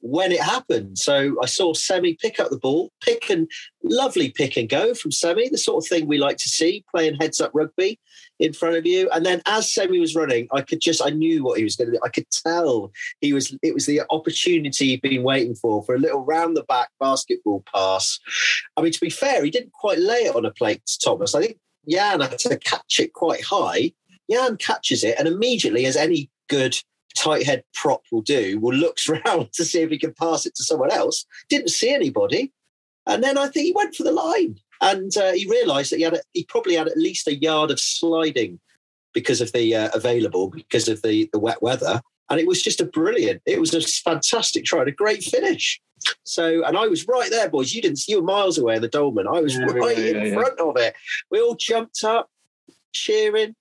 when 0.00 0.32
it 0.32 0.40
happened. 0.40 0.98
So 0.98 1.36
I 1.42 1.46
saw 1.46 1.74
Semi 1.74 2.14
pick 2.14 2.38
up 2.38 2.50
the 2.50 2.58
ball, 2.58 2.92
pick 3.00 3.28
and 3.28 3.50
lovely 3.82 4.30
pick 4.30 4.56
and 4.56 4.68
go 4.68 4.94
from 4.94 5.12
Semi, 5.12 5.48
the 5.48 5.58
sort 5.58 5.84
of 5.84 5.88
thing 5.88 6.06
we 6.06 6.18
like 6.18 6.36
to 6.38 6.48
see 6.48 6.84
playing 6.90 7.16
heads 7.16 7.40
up 7.40 7.50
rugby 7.54 7.98
in 8.38 8.52
front 8.52 8.76
of 8.76 8.86
you. 8.86 9.08
And 9.10 9.24
then 9.24 9.42
as 9.46 9.72
Semi 9.72 9.98
was 9.98 10.14
running, 10.14 10.48
I 10.52 10.62
could 10.62 10.80
just 10.80 11.02
I 11.04 11.10
knew 11.10 11.42
what 11.42 11.58
he 11.58 11.64
was 11.64 11.76
going 11.76 11.90
to 11.90 11.96
do. 11.96 12.02
I 12.04 12.08
could 12.08 12.26
tell 12.30 12.92
he 13.20 13.32
was 13.32 13.56
it 13.62 13.74
was 13.74 13.86
the 13.86 14.02
opportunity 14.10 14.86
he'd 14.88 15.02
been 15.02 15.22
waiting 15.22 15.54
for 15.54 15.82
for 15.84 15.94
a 15.94 15.98
little 15.98 16.24
round 16.24 16.56
the 16.56 16.64
back 16.64 16.90
basketball 17.00 17.64
pass. 17.72 18.18
I 18.76 18.82
mean, 18.82 18.92
to 18.92 19.00
be 19.00 19.10
fair, 19.10 19.44
he 19.44 19.50
didn't 19.50 19.72
quite 19.72 19.98
lay 19.98 20.24
it 20.24 20.36
on 20.36 20.44
a 20.44 20.50
plate 20.50 20.84
to 20.86 20.98
Thomas. 20.98 21.34
I 21.34 21.40
think 21.42 21.58
Yann 21.86 22.20
had 22.20 22.38
to 22.38 22.58
catch 22.58 23.00
it 23.00 23.12
quite 23.12 23.44
high. 23.44 23.92
Yann 24.28 24.56
catches 24.56 25.04
it 25.04 25.16
and 25.18 25.28
immediately, 25.28 25.86
as 25.86 25.96
any 25.96 26.30
good 26.48 26.76
tight 27.16 27.46
head 27.46 27.64
prop 27.74 28.02
will 28.12 28.22
do, 28.22 28.58
will 28.60 28.74
looks 28.74 29.08
round 29.26 29.52
to 29.54 29.64
see 29.64 29.80
if 29.80 29.90
he 29.90 29.98
can 29.98 30.14
pass 30.14 30.46
it 30.46 30.54
to 30.56 30.64
someone 30.64 30.90
else. 30.90 31.24
Didn't 31.48 31.70
see 31.70 31.92
anybody. 31.92 32.52
And 33.06 33.22
then 33.22 33.38
I 33.38 33.46
think 33.46 33.66
he 33.66 33.72
went 33.72 33.94
for 33.94 34.02
the 34.02 34.12
line 34.12 34.58
and 34.92 35.16
uh, 35.16 35.32
he 35.32 35.46
realised 35.48 35.92
that 35.92 35.96
he 35.98 36.02
had 36.02 36.14
a, 36.14 36.20
he 36.32 36.44
probably 36.44 36.74
had 36.76 36.88
at 36.88 36.96
least 36.96 37.28
a 37.28 37.34
yard 37.34 37.70
of 37.70 37.80
sliding 37.80 38.58
because 39.12 39.40
of 39.40 39.52
the 39.52 39.74
uh, 39.74 39.88
available 39.94 40.50
because 40.50 40.88
of 40.88 41.02
the 41.02 41.28
the 41.32 41.38
wet 41.38 41.62
weather. 41.62 42.00
And 42.28 42.40
it 42.40 42.46
was 42.46 42.60
just 42.60 42.80
a 42.80 42.84
brilliant. 42.84 43.40
It 43.46 43.60
was 43.60 43.72
a 43.72 43.80
fantastic 43.80 44.64
try, 44.64 44.80
and 44.80 44.88
a 44.88 44.92
great 44.92 45.22
finish. 45.22 45.80
So, 46.24 46.64
and 46.64 46.76
I 46.76 46.86
was 46.88 47.06
right 47.06 47.30
there, 47.30 47.48
boys. 47.48 47.72
You 47.72 47.80
didn't. 47.82 48.06
You 48.08 48.16
were 48.20 48.26
miles 48.26 48.58
away 48.58 48.76
in 48.76 48.82
the 48.82 48.88
Dolman. 48.88 49.28
I 49.28 49.40
was 49.40 49.54
Yeah, 49.54 49.64
right 49.66 49.96
yeah, 49.96 50.04
in 50.06 50.26
yeah. 50.26 50.34
front 50.34 50.58
of 50.58 50.76
it. 50.76 50.94
We 51.30 51.40
all 51.40 51.54
jumped 51.54 52.02
up, 52.02 52.28
cheering. 52.92 53.54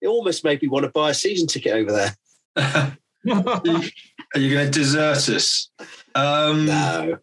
It 0.00 0.06
almost 0.06 0.44
made 0.44 0.62
me 0.62 0.68
want 0.68 0.84
to 0.84 0.90
buy 0.90 1.10
a 1.10 1.14
season 1.14 1.46
ticket 1.46 1.74
over 1.74 1.92
there. 1.92 2.16
Are 3.26 4.40
you 4.40 4.50
going 4.54 4.70
to 4.70 4.78
desert 4.78 5.28
us? 5.28 5.70
Um, 6.14 6.66
No, 6.66 7.18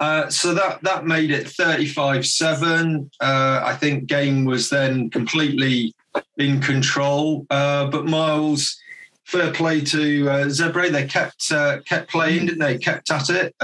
Uh, 0.00 0.30
so 0.30 0.54
that 0.54 0.82
that 0.82 1.04
made 1.06 1.30
it 1.30 1.46
35-7. 1.46 3.10
Uh, 3.20 3.60
I 3.62 3.74
think 3.76 4.06
game 4.06 4.46
was 4.46 4.70
then 4.70 5.10
completely 5.10 5.94
in 6.38 6.60
control. 6.60 7.46
Uh, 7.50 7.86
but 7.88 8.06
Miles, 8.06 8.80
fair 9.26 9.52
play 9.52 9.82
to 9.82 10.28
uh, 10.28 10.44
Zebre. 10.46 10.90
They 10.90 11.06
kept 11.06 11.52
uh, 11.52 11.80
kept 11.82 12.10
playing, 12.10 12.46
didn't 12.46 12.60
they? 12.60 12.78
Kept 12.78 13.10
at 13.10 13.28
it. 13.28 13.54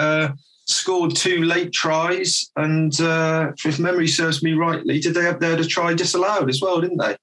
Scored 0.68 1.14
two 1.14 1.44
late 1.44 1.72
tries, 1.72 2.50
and 2.56 2.92
if 2.98 3.78
memory 3.78 4.08
serves 4.08 4.42
me 4.42 4.52
rightly, 4.52 4.98
did 4.98 5.14
they 5.14 5.22
have 5.22 5.38
they 5.38 5.50
had 5.50 5.68
try 5.68 5.94
disallowed 5.94 6.50
as 6.50 6.60
well, 6.60 6.80
didn't 6.80 6.98
they? 6.98 7.16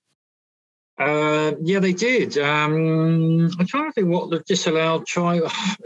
Uh, 0.97 1.53
yeah, 1.61 1.79
they 1.79 1.93
did. 1.93 2.37
Um, 2.37 3.49
I'm 3.59 3.65
trying 3.65 3.89
to 3.89 3.91
think 3.93 4.09
what 4.09 4.29
the 4.29 4.39
disallowed 4.39 5.05
try. 5.07 5.39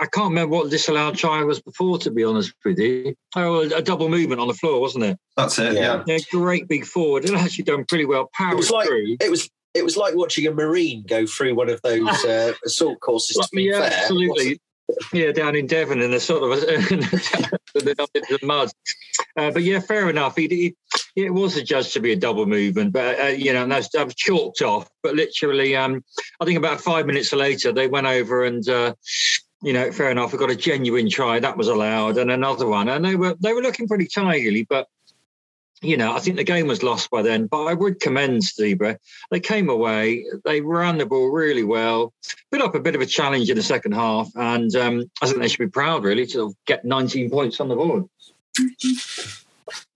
I 0.00 0.06
can't 0.06 0.28
remember 0.30 0.56
what 0.56 0.64
the 0.64 0.70
disallowed 0.70 1.16
try 1.16 1.42
was 1.42 1.60
before, 1.60 1.98
to 1.98 2.10
be 2.10 2.24
honest 2.24 2.52
with 2.64 2.78
you. 2.78 3.14
Oh, 3.36 3.60
a 3.60 3.82
double 3.82 4.08
movement 4.08 4.40
on 4.40 4.48
the 4.48 4.54
floor, 4.54 4.80
wasn't 4.80 5.04
it? 5.04 5.18
That's 5.36 5.58
it. 5.58 5.74
Yeah. 5.74 5.80
Yeah. 5.80 6.02
Yeah, 6.06 6.18
great 6.30 6.68
big 6.68 6.84
forward. 6.84 7.24
It 7.24 7.34
actually 7.34 7.64
done 7.64 7.84
pretty 7.84 8.04
well. 8.04 8.30
It 8.40 8.56
was 8.56 8.70
like- 8.70 8.88
through. 8.88 9.16
it 9.20 9.30
was. 9.30 9.48
It 9.74 9.84
was 9.84 9.98
like 9.98 10.16
watching 10.16 10.46
a 10.46 10.50
marine 10.50 11.04
go 11.06 11.26
through 11.26 11.54
one 11.54 11.68
of 11.68 11.80
those 11.82 12.08
uh, 12.24 12.54
assault 12.64 12.98
courses. 13.00 13.36
To 13.36 13.48
be 13.52 13.64
yeah, 13.64 13.80
fair, 13.80 13.98
absolutely. 14.00 14.60
Yeah, 15.12 15.30
down 15.30 15.54
in 15.54 15.66
Devon 15.66 16.00
in 16.00 16.10
the 16.10 16.18
sort 16.18 16.42
of 16.42 16.60
the, 17.74 18.08
the 18.30 18.38
mud. 18.42 18.70
Uh, 19.36 19.50
but 19.50 19.62
yeah, 19.62 19.80
fair 19.80 20.08
enough. 20.10 20.36
He, 20.36 20.48
he, 21.14 21.22
it 21.24 21.30
was 21.30 21.56
adjudged 21.56 21.92
to 21.94 22.00
be 22.00 22.12
a 22.12 22.16
double 22.16 22.46
movement, 22.46 22.92
but 22.92 23.20
uh, 23.20 23.26
you 23.26 23.52
know, 23.52 23.62
and 23.62 23.72
that's 23.72 23.88
that 23.90 24.06
was 24.06 24.14
chalked 24.14 24.62
off. 24.62 24.88
But 25.02 25.14
literally, 25.14 25.76
um, 25.76 26.04
I 26.40 26.44
think 26.44 26.58
about 26.58 26.80
five 26.80 27.06
minutes 27.06 27.32
later, 27.32 27.72
they 27.72 27.88
went 27.88 28.06
over 28.06 28.44
and. 28.44 28.68
Uh, 28.68 28.94
you 29.60 29.72
know, 29.72 29.90
fair 29.90 30.12
enough. 30.12 30.30
We 30.30 30.38
got 30.38 30.52
a 30.52 30.56
genuine 30.56 31.10
try 31.10 31.40
that 31.40 31.56
was 31.56 31.66
allowed, 31.66 32.16
and 32.16 32.30
another 32.30 32.68
one, 32.68 32.88
and 32.88 33.04
they 33.04 33.16
were 33.16 33.34
they 33.40 33.52
were 33.52 33.60
looking 33.60 33.88
pretty 33.88 34.06
tidily. 34.06 34.62
But 34.62 34.86
you 35.82 35.96
know, 35.96 36.14
I 36.14 36.18
think 36.20 36.36
the 36.36 36.44
game 36.44 36.66
was 36.66 36.82
lost 36.82 37.10
by 37.10 37.22
then. 37.22 37.46
But 37.46 37.64
I 37.64 37.74
would 37.74 38.00
commend 38.00 38.42
Zebra. 38.42 38.98
They 39.30 39.40
came 39.40 39.68
away, 39.68 40.26
they 40.44 40.60
ran 40.60 40.98
the 40.98 41.06
ball 41.06 41.30
really 41.30 41.64
well, 41.64 42.12
put 42.50 42.62
up 42.62 42.74
a 42.74 42.80
bit 42.80 42.94
of 42.94 43.00
a 43.00 43.06
challenge 43.06 43.50
in 43.50 43.56
the 43.56 43.62
second 43.62 43.92
half, 43.92 44.28
and 44.34 44.74
um, 44.76 45.10
I 45.22 45.26
think 45.26 45.40
they 45.40 45.48
should 45.48 45.58
be 45.58 45.68
proud 45.68 46.04
really 46.04 46.26
to 46.28 46.54
get 46.66 46.84
19 46.84 47.30
points 47.30 47.60
on 47.60 47.68
the 47.68 47.76
board. 47.76 48.04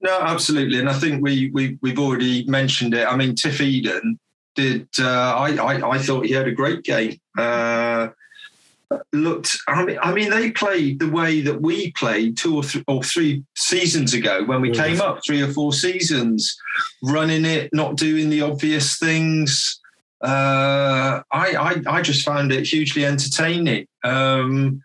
No, 0.00 0.20
absolutely, 0.20 0.78
and 0.80 0.88
I 0.90 0.94
think 0.94 1.22
we 1.22 1.50
we 1.52 1.78
we've 1.80 1.98
already 1.98 2.44
mentioned 2.46 2.94
it. 2.94 3.06
I 3.06 3.16
mean, 3.16 3.34
Tiff 3.34 3.60
Eden 3.60 4.18
did. 4.54 4.86
Uh, 4.98 5.04
I, 5.36 5.56
I 5.56 5.90
I 5.92 5.98
thought 5.98 6.26
he 6.26 6.32
had 6.32 6.48
a 6.48 6.52
great 6.52 6.82
game. 6.82 7.18
Uh, 7.38 8.08
looked. 9.12 9.56
I 9.68 9.84
mean, 9.84 9.98
I 10.02 10.12
mean, 10.12 10.28
they 10.30 10.50
played 10.50 10.98
the 10.98 11.08
way 11.08 11.40
that 11.42 11.62
we 11.62 11.92
played 11.92 12.36
two 12.36 12.56
or, 12.56 12.62
th- 12.62 12.84
or 12.88 13.02
three 13.02 13.44
seasons 13.56 14.12
ago 14.12 14.44
when 14.44 14.60
we 14.60 14.70
Mhm. 14.70 14.76
came 14.84 15.00
up, 15.00 15.20
three 15.24 15.40
or 15.40 15.50
four 15.52 15.72
seasons, 15.72 16.54
running 17.02 17.44
it, 17.46 17.70
not 17.72 17.96
doing 17.96 18.28
the 18.28 18.42
obvious 18.42 18.98
things. 18.98 19.80
Uh, 20.20 21.22
I, 21.32 21.54
I 21.56 21.82
I 21.86 22.02
just 22.02 22.24
found 22.24 22.52
it 22.52 22.66
hugely 22.66 23.04
entertaining. 23.06 23.86
Um, 24.04 24.82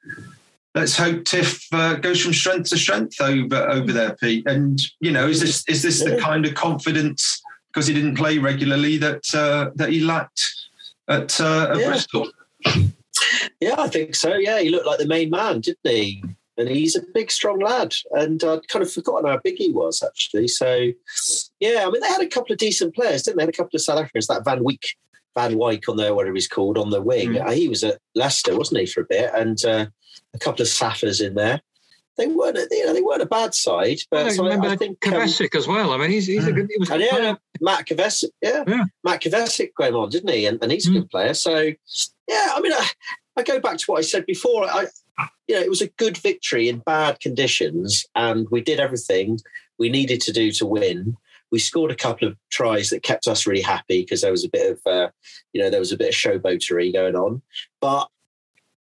let's 0.78 0.96
hope 0.96 1.26
Tiff 1.26 1.68
uh, 1.74 1.96
goes 1.96 2.22
from 2.22 2.34
strength 2.34 2.70
to 2.70 2.78
strength 2.78 3.20
over 3.20 3.70
over 3.70 3.92
there, 3.92 4.16
Pete. 4.16 4.48
And 4.48 4.80
you 5.00 5.12
know, 5.12 5.28
is 5.28 5.42
this 5.42 5.64
is 5.68 5.82
this 5.82 6.04
the 6.04 6.18
kind 6.18 6.46
of 6.46 6.54
confidence 6.54 7.42
because 7.68 7.88
he 7.88 7.94
didn't 7.94 8.16
play 8.16 8.38
regularly 8.38 8.98
that 8.98 9.24
uh, 9.34 9.72
that 9.76 9.90
he 9.90 10.00
lacked 10.00 10.42
at, 11.08 11.40
uh, 11.40 11.72
at 11.72 11.78
Yeah. 11.80 11.88
Bristol? 11.88 12.32
Yeah, 13.60 13.76
I 13.78 13.88
think 13.88 14.16
so. 14.16 14.36
Yeah, 14.36 14.60
he 14.60 14.70
looked 14.70 14.86
like 14.86 15.00
the 15.00 15.08
main 15.08 15.30
man, 15.30 15.62
didn't 15.62 15.80
he? 15.84 16.24
And 16.58 16.70
he's 16.70 16.96
a 16.96 17.02
big, 17.14 17.32
strong 17.32 17.60
lad. 17.60 17.94
And 18.12 18.44
I'd 18.44 18.68
kind 18.68 18.84
of 18.84 18.92
forgotten 18.92 19.30
how 19.30 19.40
big 19.44 19.58
he 19.58 19.72
was, 19.72 20.04
actually. 20.04 20.48
So, 20.48 20.92
yeah, 21.60 21.86
I 21.86 21.90
mean, 21.90 22.02
they 22.02 22.08
had 22.08 22.22
a 22.22 22.28
couple 22.28 22.54
of 22.54 22.60
decent 22.60 22.96
players, 22.96 23.24
didn't 23.24 23.38
they? 23.38 23.44
They 23.44 23.48
had 23.48 23.54
a 23.54 23.58
couple 23.58 23.76
of 23.76 23.82
South 23.82 24.00
Africans, 24.00 24.28
that 24.28 24.46
Van 24.46 24.64
Wyk, 24.64 24.84
Van 25.36 25.56
Wyk 25.56 25.88
on 25.88 25.98
the, 25.98 26.14
whatever 26.14 26.36
he's 26.36 26.48
called, 26.48 26.78
on 26.78 26.90
the 26.90 27.02
wing. 27.02 27.34
Mm. 27.34 27.48
Uh, 27.48 27.52
He 27.52 27.68
was 27.68 27.84
at 27.84 28.00
Leicester, 28.16 28.58
wasn't 28.58 28.80
he, 28.82 28.86
for 28.88 29.02
a 29.02 29.06
bit? 29.06 29.32
And 29.36 29.64
uh, 29.66 29.86
a 30.34 30.40
couple 30.40 30.62
of 30.62 30.68
Saffers 30.68 31.26
in 31.26 31.36
there. 31.36 31.62
They 32.18 32.26
weren't, 32.26 32.58
you 32.72 32.86
know, 32.86 32.94
they 32.94 33.02
weren't 33.02 33.22
a 33.22 33.28
bad 33.28 33.54
side, 33.54 34.00
but 34.10 34.26
I 34.26 34.30
so 34.30 34.44
remember 34.44 34.70
I 34.70 34.76
think 34.76 35.06
um, 35.08 35.22
as 35.22 35.68
well. 35.68 35.94
I 35.94 35.98
mean, 35.98 36.10
he's, 36.10 36.26
he's 36.26 36.48
a 36.48 36.52
good. 36.52 36.68
He 36.68 36.80
was 36.80 36.90
and 36.90 37.02
yeah. 37.04 37.36
Matt 37.62 37.86
Kovacic, 37.86 38.30
yeah. 38.42 38.64
Yeah. 38.68 38.86
Matt 39.04 39.22
Kovacic 39.22 39.70
came 39.80 39.96
on, 39.96 40.10
didn't 40.10 40.32
he? 40.32 40.48
And, 40.48 40.58
and 40.64 40.72
he's 40.72 40.88
a 40.88 40.90
Mm. 40.90 40.94
good 40.94 41.10
player. 41.12 41.36
So, 41.36 41.56
yeah, 41.56 42.50
I 42.56 42.60
mean, 42.60 42.74
I, 42.74 42.88
I 43.38 43.44
go 43.44 43.60
back 43.60 43.78
to 43.78 43.86
what 43.86 44.00
I 44.00 44.02
said 44.02 44.26
before. 44.26 44.64
I, 44.66 44.88
you 45.48 45.56
know, 45.56 45.62
it 45.62 45.70
was 45.70 45.82
a 45.82 45.90
good 45.90 46.18
victory 46.18 46.70
in 46.70 46.80
bad 46.80 47.20
conditions, 47.20 48.04
and 48.16 48.48
we 48.50 48.62
did 48.62 48.80
everything 48.80 49.40
we 49.78 49.90
needed 49.90 50.20
to 50.22 50.34
do 50.34 50.52
to 50.54 50.66
win. 50.66 51.18
We 51.52 51.60
scored 51.60 51.92
a 51.92 51.96
couple 51.96 52.28
of 52.28 52.36
tries 52.50 52.90
that 52.90 53.04
kept 53.04 53.28
us 53.28 53.46
really 53.46 53.62
happy 53.62 54.02
because 54.02 54.22
there 54.22 54.32
was 54.32 54.44
a 54.44 54.50
bit 54.50 54.72
of, 54.72 54.92
uh, 54.92 55.10
you 55.54 55.62
know, 55.62 55.70
there 55.70 55.80
was 55.80 55.92
a 55.92 55.98
bit 55.98 56.10
of 56.10 56.16
showboatery 56.16 56.92
going 56.92 57.16
on. 57.16 57.44
But 57.80 58.08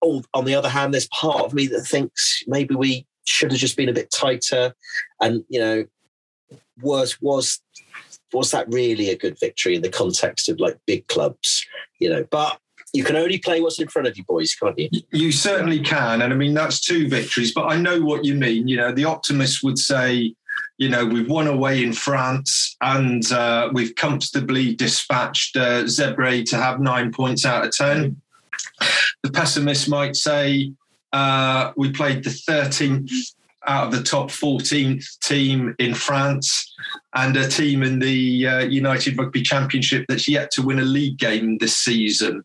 on, 0.00 0.22
on 0.34 0.44
the 0.44 0.54
other 0.54 0.68
hand, 0.68 0.92
there's 0.92 1.08
part 1.08 1.44
of 1.44 1.54
me 1.54 1.66
that 1.68 1.82
thinks 1.82 2.42
maybe 2.46 2.74
we 2.74 3.06
should 3.24 3.50
have 3.50 3.60
just 3.60 3.76
been 3.76 3.88
a 3.88 3.94
bit 3.94 4.10
tighter, 4.10 4.74
and 5.20 5.44
you 5.48 5.60
know, 5.60 5.84
was 6.80 7.20
was 7.20 7.60
was 8.32 8.50
that 8.50 8.68
really 8.68 9.10
a 9.10 9.16
good 9.16 9.38
victory 9.38 9.76
in 9.76 9.82
the 9.82 9.88
context 9.88 10.48
of 10.48 10.60
like 10.60 10.78
big 10.86 11.06
clubs? 11.08 11.66
You 11.98 12.10
know, 12.10 12.24
but 12.30 12.58
you 12.92 13.04
can 13.04 13.16
only 13.16 13.38
play 13.38 13.60
what's 13.60 13.80
in 13.80 13.88
front 13.88 14.08
of 14.08 14.16
you, 14.16 14.24
boys, 14.24 14.54
can't 14.54 14.78
you? 14.78 14.88
You 15.10 15.32
certainly 15.32 15.80
can. 15.80 16.22
And 16.22 16.32
I 16.32 16.36
mean, 16.36 16.54
that's 16.54 16.80
two 16.80 17.08
victories, 17.08 17.52
but 17.52 17.66
I 17.66 17.76
know 17.76 18.00
what 18.00 18.24
you 18.24 18.34
mean. 18.34 18.68
You 18.68 18.76
know, 18.76 18.92
the 18.92 19.04
optimist 19.04 19.62
would 19.62 19.78
say, 19.78 20.34
you 20.78 20.88
know, 20.88 21.04
we've 21.04 21.28
won 21.28 21.46
away 21.46 21.82
in 21.82 21.92
France 21.92 22.76
and 22.80 23.30
uh, 23.32 23.70
we've 23.72 23.94
comfortably 23.94 24.74
dispatched 24.74 25.56
uh, 25.56 25.84
Zebre 25.84 26.44
to 26.46 26.56
have 26.56 26.80
nine 26.80 27.12
points 27.12 27.44
out 27.44 27.66
of 27.66 27.72
10. 27.72 28.20
The 29.26 29.32
pessimist 29.32 29.88
might 29.88 30.14
say, 30.14 30.72
uh, 31.12 31.72
we 31.76 31.90
played 31.90 32.22
the 32.22 32.30
13th 32.30 33.10
out 33.66 33.88
of 33.88 33.92
the 33.92 34.04
top 34.04 34.28
14th 34.28 35.18
team 35.18 35.74
in 35.80 35.94
France 35.94 36.72
and 37.12 37.36
a 37.36 37.48
team 37.48 37.82
in 37.82 37.98
the 37.98 38.46
uh, 38.46 38.58
United 38.60 39.18
Rugby 39.18 39.42
Championship 39.42 40.04
that's 40.08 40.28
yet 40.28 40.52
to 40.52 40.62
win 40.62 40.78
a 40.78 40.84
league 40.84 41.18
game 41.18 41.58
this 41.58 41.76
season. 41.76 42.44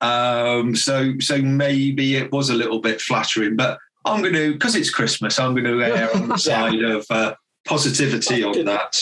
Um, 0.00 0.74
so, 0.74 1.12
so 1.18 1.42
maybe 1.42 2.16
it 2.16 2.32
was 2.32 2.48
a 2.48 2.54
little 2.54 2.80
bit 2.80 3.02
flattering, 3.02 3.54
but 3.54 3.78
I'm 4.06 4.22
going 4.22 4.32
to, 4.32 4.54
because 4.54 4.76
it's 4.76 4.88
Christmas, 4.88 5.38
I'm 5.38 5.52
going 5.52 5.64
to 5.64 5.82
err 5.82 6.16
on 6.16 6.28
the 6.28 6.38
side 6.38 6.82
of 6.82 7.04
uh, 7.10 7.34
positivity 7.66 8.42
on 8.42 8.64
that. 8.64 8.98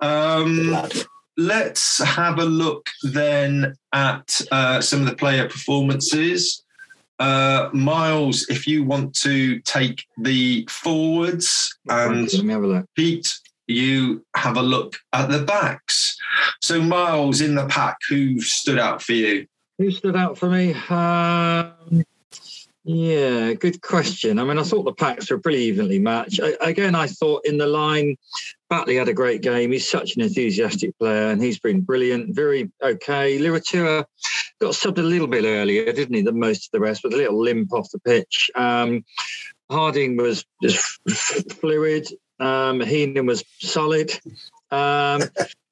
Um, 0.00 0.76
let's 1.36 2.02
have 2.02 2.38
a 2.38 2.44
look 2.44 2.88
then 3.02 3.74
at 3.92 4.40
uh, 4.50 4.80
some 4.80 5.00
of 5.00 5.06
the 5.06 5.16
player 5.16 5.48
performances. 5.48 6.62
Uh, 7.18 7.70
Miles, 7.72 8.46
if 8.48 8.66
you 8.66 8.84
want 8.84 9.14
to 9.14 9.60
take 9.60 10.04
the 10.18 10.66
forwards, 10.68 11.78
and 11.88 12.28
Pete, 12.96 13.32
you 13.66 14.24
have 14.34 14.56
a 14.56 14.62
look 14.62 14.96
at 15.12 15.30
the 15.30 15.42
backs. 15.42 16.16
So, 16.60 16.80
Miles 16.80 17.40
in 17.40 17.54
the 17.54 17.66
pack, 17.66 17.96
who 18.08 18.40
stood 18.40 18.78
out 18.78 19.02
for 19.02 19.12
you? 19.12 19.46
Who 19.78 19.90
stood 19.90 20.16
out 20.16 20.36
for 20.36 20.50
me? 20.50 20.74
Um, 20.88 22.04
yeah, 22.84 23.52
good 23.52 23.80
question. 23.80 24.38
I 24.38 24.44
mean, 24.44 24.58
I 24.58 24.64
thought 24.64 24.84
the 24.84 24.92
packs 24.92 25.30
were 25.30 25.38
pretty 25.38 25.58
evenly 25.58 26.00
matched. 26.00 26.40
I, 26.42 26.56
again, 26.60 26.94
I 26.94 27.06
thought 27.06 27.46
in 27.46 27.58
the 27.58 27.66
line, 27.66 28.16
Batley 28.68 28.96
had 28.96 29.08
a 29.08 29.14
great 29.14 29.40
game. 29.40 29.70
He's 29.70 29.88
such 29.88 30.16
an 30.16 30.22
enthusiastic 30.22 30.98
player 30.98 31.30
and 31.30 31.40
he's 31.40 31.60
been 31.60 31.82
brilliant, 31.82 32.34
very 32.34 32.70
okay. 32.82 33.38
Luatua 33.38 34.04
got 34.60 34.74
subbed 34.74 34.98
a 34.98 35.02
little 35.02 35.28
bit 35.28 35.44
earlier, 35.44 35.92
didn't 35.92 36.14
he, 36.14 36.22
than 36.22 36.40
most 36.40 36.66
of 36.66 36.70
the 36.72 36.80
rest, 36.80 37.04
with 37.04 37.14
a 37.14 37.16
little 37.16 37.40
limp 37.40 37.72
off 37.72 37.90
the 37.90 38.00
pitch. 38.00 38.50
Um, 38.56 39.04
Harding 39.70 40.16
was 40.16 40.44
just 40.62 41.00
fluid. 41.60 42.08
Um, 42.40 42.80
Heenan 42.80 43.26
was 43.26 43.44
solid. 43.60 44.12
Um, 44.70 45.22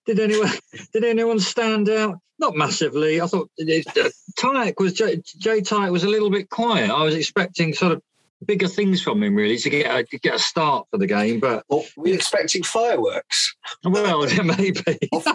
did 0.06 0.20
anyone 0.20 0.50
did 0.92 1.04
anyone 1.04 1.40
stand 1.40 1.88
out? 1.88 2.18
Not 2.38 2.56
massively. 2.56 3.20
I 3.20 3.26
thought 3.26 3.50
uh, 3.60 4.08
Tyke 4.38 4.80
was 4.80 4.94
Jay, 4.94 5.22
Jay 5.38 5.60
Tyke 5.60 5.90
was 5.90 6.04
a 6.04 6.08
little 6.08 6.30
bit 6.30 6.48
quiet. 6.48 6.90
I 6.90 7.02
was 7.02 7.14
expecting 7.14 7.74
sort 7.74 7.92
of 7.92 8.02
bigger 8.46 8.68
things 8.68 9.02
from 9.02 9.22
him 9.22 9.34
really 9.34 9.58
to 9.58 9.70
get 9.70 9.94
a, 9.94 10.04
to 10.04 10.18
get 10.18 10.36
a 10.36 10.38
start 10.38 10.86
for 10.90 10.98
the 10.98 11.06
game. 11.06 11.40
But 11.40 11.64
well, 11.68 11.84
we 11.96 12.12
expecting 12.12 12.62
fireworks. 12.62 13.54
Well, 13.84 14.26
maybe 14.44 14.98
off, 15.12 15.26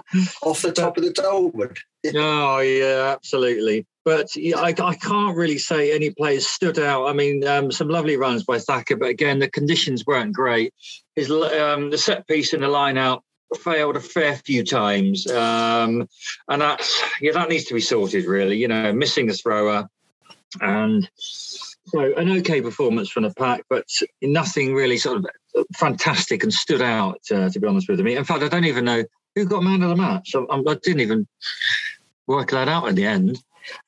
off, 0.41 0.61
the 0.61 0.71
top 0.71 0.97
of 0.97 1.03
the 1.03 1.11
Dolman. 1.11 1.75
oh 2.15 2.59
yeah, 2.59 3.13
absolutely. 3.13 3.85
But 4.03 4.29
I, 4.37 4.73
I 4.77 4.95
can't 4.95 5.35
really 5.35 5.57
say 5.57 5.93
any 5.93 6.11
players 6.11 6.45
stood 6.47 6.77
out. 6.77 7.07
I 7.07 7.13
mean, 7.13 7.45
um, 7.47 7.71
some 7.71 7.89
lovely 7.89 8.17
runs 8.17 8.43
by 8.43 8.59
Thacker, 8.59 8.97
but 8.97 9.09
again, 9.09 9.39
the 9.39 9.49
conditions 9.49 10.05
weren't 10.05 10.33
great. 10.33 10.73
His 11.15 11.31
um, 11.31 11.89
the 11.89 11.97
set 11.97 12.27
piece 12.27 12.53
in 12.53 12.61
the 12.61 12.67
line 12.67 12.97
out 12.97 13.23
failed 13.57 13.95
a 13.95 14.01
fair 14.01 14.35
few 14.35 14.63
times, 14.63 15.27
um, 15.27 16.07
and 16.47 16.61
that's 16.61 17.03
yeah, 17.21 17.31
that 17.33 17.49
needs 17.49 17.65
to 17.65 17.73
be 17.73 17.81
sorted. 17.81 18.25
Really, 18.25 18.57
you 18.57 18.67
know, 18.67 18.93
missing 18.93 19.27
the 19.27 19.33
thrower, 19.33 19.89
and 20.61 21.09
so 21.15 22.13
an 22.15 22.29
okay 22.37 22.61
performance 22.61 23.09
from 23.09 23.23
the 23.23 23.33
pack, 23.33 23.63
but 23.69 23.85
nothing 24.21 24.73
really 24.73 24.97
sort 24.97 25.17
of 25.17 25.25
fantastic 25.75 26.43
and 26.43 26.53
stood 26.53 26.81
out. 26.81 27.21
Uh, 27.31 27.49
to 27.49 27.59
be 27.59 27.67
honest 27.67 27.89
with 27.89 27.99
me, 27.99 28.15
in 28.15 28.23
fact, 28.23 28.43
I 28.43 28.47
don't 28.47 28.65
even 28.65 28.85
know 28.85 29.03
who 29.35 29.45
got 29.45 29.63
man 29.63 29.83
of 29.83 29.89
the 29.89 29.95
match. 29.95 30.33
I, 30.35 30.41
I 30.55 30.75
didn't 30.81 31.01
even 31.01 31.27
work 32.27 32.51
that 32.51 32.67
out 32.67 32.87
at 32.87 32.95
the 32.95 33.05
end. 33.05 33.37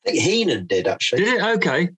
I 0.06 0.12
think 0.12 0.24
Heenan 0.24 0.68
did 0.68 0.88
actually. 0.88 1.24
Did 1.24 1.34
it? 1.36 1.42
Okay. 1.58 1.90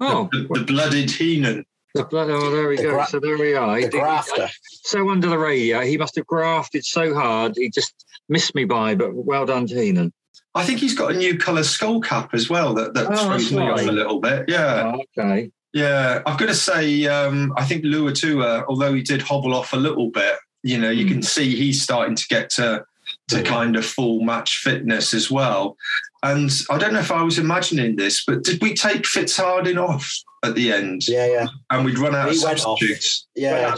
Oh, 0.00 0.28
the, 0.32 0.48
the 0.50 0.64
blooded 0.64 1.10
Heenan. 1.10 1.64
The 1.94 2.04
blood, 2.04 2.30
oh, 2.30 2.50
there 2.50 2.68
we 2.68 2.76
the 2.76 2.84
go. 2.84 2.90
Gra- 2.92 3.06
so 3.06 3.20
there 3.20 3.36
we 3.36 3.54
are. 3.54 3.80
The 3.80 3.88
grafter. 3.88 4.48
So 4.84 5.10
under 5.10 5.28
the 5.28 5.38
radio, 5.38 5.80
he 5.80 5.98
must 5.98 6.16
have 6.16 6.26
grafted 6.26 6.84
so 6.84 7.14
hard. 7.14 7.54
He 7.56 7.68
just 7.68 8.06
missed 8.28 8.54
me 8.54 8.64
by, 8.64 8.94
but 8.94 9.14
well 9.14 9.44
done 9.44 9.66
to 9.66 9.74
Heenan. 9.74 10.12
I 10.54 10.64
think 10.64 10.80
he's 10.80 10.94
got 10.94 11.12
a 11.12 11.16
new 11.16 11.38
colour 11.38 11.62
skull 11.62 12.00
cap 12.00 12.34
as 12.34 12.48
well 12.48 12.74
that, 12.74 12.94
that 12.94 13.08
oh, 13.10 13.26
throws 13.26 13.52
me 13.52 13.62
off 13.62 13.80
a 13.80 13.92
little 13.92 14.20
bit. 14.20 14.46
Yeah. 14.48 14.92
Oh, 14.94 15.02
okay. 15.18 15.50
Yeah, 15.72 16.22
I've 16.26 16.38
got 16.38 16.46
to 16.46 16.54
say, 16.54 17.06
um, 17.06 17.54
I 17.56 17.64
think 17.64 17.84
Luatua, 17.84 18.64
although 18.68 18.92
he 18.92 19.02
did 19.02 19.22
hobble 19.22 19.54
off 19.54 19.72
a 19.72 19.78
little 19.78 20.10
bit, 20.10 20.36
you 20.62 20.78
know, 20.78 20.90
you 20.90 21.06
mm. 21.06 21.08
can 21.08 21.22
see 21.22 21.54
he's 21.56 21.82
starting 21.82 22.14
to 22.14 22.24
get 22.28 22.50
to 22.50 22.84
to 23.28 23.38
yeah. 23.38 23.42
kind 23.42 23.76
of 23.76 23.84
full 23.84 24.20
match 24.20 24.58
fitness 24.58 25.12
as 25.14 25.30
well. 25.30 25.76
And 26.22 26.50
I 26.70 26.78
don't 26.78 26.92
know 26.92 27.00
if 27.00 27.10
I 27.10 27.22
was 27.22 27.38
imagining 27.38 27.96
this, 27.96 28.24
but 28.24 28.44
did 28.44 28.62
we 28.62 28.74
take 28.74 29.06
Fitz 29.06 29.36
Harding 29.36 29.78
off 29.78 30.10
at 30.42 30.54
the 30.54 30.72
end? 30.72 31.06
Yeah, 31.08 31.26
yeah. 31.26 31.46
And 31.70 31.84
we'd 31.84 31.98
run 31.98 32.14
out 32.14 32.30
he 32.30 32.36
of 32.36 32.58
substitutes. 32.58 33.26
Yeah, 33.34 33.76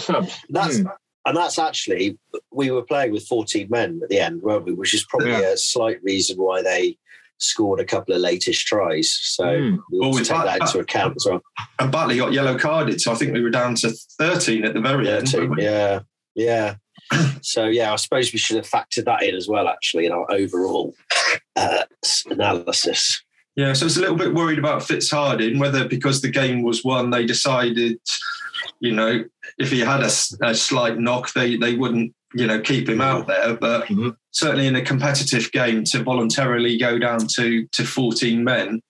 that's 0.51 0.79
mm. 0.79 0.93
and 1.27 1.37
that's 1.37 1.59
actually 1.59 2.19
we 2.53 2.71
were 2.71 2.83
playing 2.83 3.13
with 3.13 3.27
14 3.27 3.69
men 3.71 4.01
at 4.03 4.09
the 4.09 4.21
end, 4.21 4.43
weren't 4.43 4.65
we? 4.65 4.73
Which 4.73 4.95
is 4.95 5.05
probably 5.05 5.31
yeah. 5.31 5.53
a 5.53 5.57
slight 5.57 6.03
reason 6.03 6.37
why 6.37 6.63
they 6.63 6.99
scored 7.39 7.81
a 7.81 7.85
couple 7.85 8.15
of 8.15 8.21
latest 8.21 8.67
tries. 8.67 9.13
So 9.23 9.45
mm. 9.45 9.79
we 9.91 9.99
will 9.99 10.15
take 10.15 10.29
that 10.29 10.61
into 10.61 10.79
account 10.79 11.17
as 11.17 11.27
well. 11.29 11.43
And 11.79 11.91
Batley 11.91 12.17
got 12.17 12.33
yellow 12.33 12.59
carded, 12.59 13.01
so 13.01 13.13
I 13.13 13.15
think 13.15 13.33
we 13.33 13.43
were 13.43 13.51
down 13.51 13.75
to 13.77 13.91
13 14.19 14.65
at 14.65 14.75
the 14.75 14.81
very 14.81 15.07
13, 15.07 15.43
end. 15.43 15.55
Yeah, 15.59 16.01
yeah. 16.35 16.75
so 17.43 17.67
yeah, 17.67 17.93
I 17.93 17.97
suppose 17.97 18.33
we 18.33 18.39
should 18.39 18.57
have 18.57 18.69
factored 18.69 19.05
that 19.07 19.23
in 19.23 19.35
as 19.35 19.49
well, 19.49 19.69
actually, 19.69 20.07
in 20.07 20.13
our 20.13 20.31
overall 20.31 20.95
uh, 21.57 21.85
analysis. 22.27 23.24
Yeah, 23.57 23.73
so 23.73 23.87
it's 23.87 23.97
a 23.97 24.01
little 24.01 24.17
bit 24.17 24.35
worried 24.35 24.59
about 24.59 24.83
Fitz 24.83 25.11
Harding, 25.11 25.59
whether 25.59 25.87
because 25.87 26.21
the 26.21 26.31
game 26.31 26.63
was 26.63 26.85
won, 26.85 27.11
they 27.11 27.25
decided, 27.25 28.01
you 28.81 28.93
know, 28.93 29.25
if 29.59 29.71
he 29.71 29.81
had 29.81 30.01
a, 30.01 30.11
a 30.43 30.55
slight 30.55 30.99
knock, 30.99 31.33
they 31.33 31.57
they 31.57 31.77
wouldn't, 31.77 32.13
you 32.35 32.47
know, 32.47 32.61
keep 32.61 32.89
him 32.89 33.01
out 33.01 33.29
there. 33.29 33.55
But 33.55 33.85
mm-hmm. 33.85 34.11
certainly 34.33 34.67
in 34.67 34.75
a 34.75 34.83
competitive 34.83 35.53
game, 35.53 35.85
to 35.85 36.03
voluntarily 36.03 36.77
go 36.77 36.99
down 36.99 37.29
to 37.37 37.67
to 37.67 37.85
14 37.85 38.43
men 38.43 38.83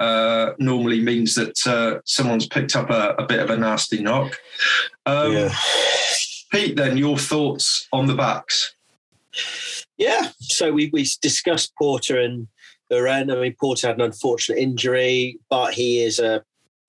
uh, 0.00 0.54
normally 0.58 1.00
means 1.00 1.34
that 1.34 1.66
uh, 1.66 2.00
someone's 2.04 2.46
picked 2.46 2.74
up 2.74 2.90
a, 2.90 3.14
a, 3.18 3.26
bit 3.26 3.38
of 3.38 3.50
a 3.50 3.56
nasty 3.56 4.02
knock. 4.02 4.40
Um, 5.04 5.32
yeah. 5.32 5.54
Pete, 6.50 6.74
then 6.74 6.96
your 6.96 7.18
thoughts 7.18 7.86
on 7.92 8.06
the 8.06 8.14
backs? 8.14 8.74
Yeah, 9.98 10.30
so 10.40 10.72
we 10.72 10.90
we 10.92 11.06
discussed 11.20 11.72
Porter 11.78 12.18
and 12.18 12.48
Uren. 12.92 13.34
I 13.34 13.40
mean, 13.40 13.56
Porter 13.58 13.88
had 13.88 13.96
an 13.96 14.02
unfortunate 14.02 14.58
injury, 14.58 15.38
but 15.48 15.74
he 15.74 16.02
is 16.02 16.18
a 16.18 16.44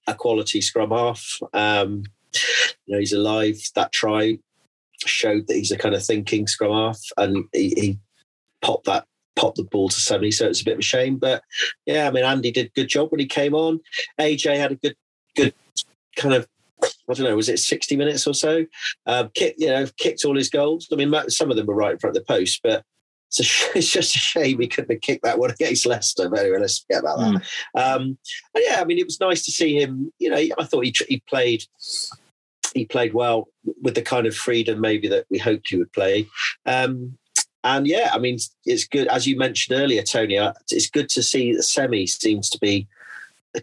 a 0.08 0.16
quality 0.16 0.62
scrum 0.62 0.92
half. 0.92 1.40
Um, 1.54 2.04
you 2.86 2.94
know, 2.94 3.00
he's 3.00 3.14
alive. 3.14 3.58
That 3.76 3.92
try 3.92 4.40
showed 5.06 5.48
that 5.48 5.56
he's 5.56 5.72
a 5.72 5.78
kind 5.78 5.96
of 5.96 6.04
thinking 6.04 6.48
scrum 6.48 6.72
half, 6.72 7.00
and 7.18 7.46
he, 7.54 7.74
he 7.78 8.00
popped 8.62 8.86
that 8.86 9.06
popped 9.36 9.58
the 9.58 9.64
ball 9.64 9.90
to 9.90 10.00
Sonny, 10.00 10.32
so 10.32 10.48
it's 10.48 10.62
a 10.62 10.66
bit 10.66 10.74
of 10.74 10.80
a 10.80 10.84
shame. 10.84 11.18
But 11.18 11.44
yeah, 11.86 12.08
I 12.08 12.12
mean, 12.12 12.26
Andy 12.26 12.52
did 12.52 12.68
a 12.68 12.72
good 12.76 12.90
job 12.90 13.12
when 13.12 13.20
he 13.20 13.26
came 13.26 13.54
on. 13.54 13.80
AJ 14.20 14.58
had 14.58 14.72
a 14.72 14.76
good 14.76 14.96
good 15.36 15.54
kind 16.16 16.34
of 16.34 16.48
I 16.84 17.14
don't 17.14 17.26
know, 17.26 17.36
was 17.36 17.50
it 17.50 17.60
60 17.60 17.96
minutes 17.96 18.26
or 18.26 18.34
so? 18.34 18.66
Um, 19.06 19.30
kicked, 19.36 19.60
you 19.60 19.68
know, 19.68 19.86
kicked 19.98 20.26
all 20.26 20.36
his 20.36 20.50
goals. 20.50 20.88
I 20.92 20.96
mean, 20.96 21.14
some 21.30 21.52
of 21.52 21.58
them 21.58 21.68
were 21.68 21.76
right 21.76 21.92
in 21.92 22.00
front 22.00 22.18
of 22.18 22.24
the 22.24 22.28
post, 22.28 22.62
but 22.64 22.84
it's, 23.32 23.40
a, 23.40 23.72
it's 23.78 23.92
just 23.92 24.16
a 24.16 24.20
shame 24.20 24.60
he 24.60 24.68
couldn't 24.68 24.92
have 24.92 25.02
kicked 25.02 25.24
that 25.24 25.40
one 25.40 25.52
against 25.52 25.86
Leicester. 25.86 26.30
But 26.30 26.40
anyway, 26.40 26.60
let's 26.60 26.80
forget 26.80 27.02
about 27.02 27.20
that. 27.20 27.44
Mm. 27.76 27.96
Um, 27.96 28.18
yeah, 28.56 28.80
I 28.82 28.86
mean, 28.86 28.98
it 28.98 29.06
was 29.06 29.20
nice 29.20 29.44
to 29.46 29.52
see 29.52 29.80
him. 29.80 30.12
You 30.20 30.30
know, 30.30 30.38
I 30.38 30.64
thought 30.66 30.86
he, 30.86 30.96
he 31.08 31.22
played 31.28 31.64
he 32.74 32.86
played 32.86 33.14
well 33.14 33.50
with 33.82 33.96
the 33.96 34.02
kind 34.02 34.26
of 34.26 34.36
freedom 34.36 34.80
maybe 34.80 35.08
that 35.10 35.26
we 35.30 35.38
hoped 35.38 35.70
he 35.70 35.78
would 35.78 35.92
play. 35.92 36.28
Um, 36.66 37.18
and 37.64 37.86
yeah, 37.86 38.10
I 38.14 38.18
mean, 38.18 38.38
it's 38.66 38.88
good 38.88 39.08
as 39.08 39.28
you 39.28 39.38
mentioned 39.38 39.80
earlier, 39.80 40.04
Tony. 40.04 40.38
Uh, 40.38 40.54
it's 40.72 40.90
good 40.90 41.10
to 41.10 41.22
see 41.22 41.54
that 41.54 41.64
Semi 41.64 42.08
seems 42.08 42.50
to 42.50 42.60
be 42.60 42.88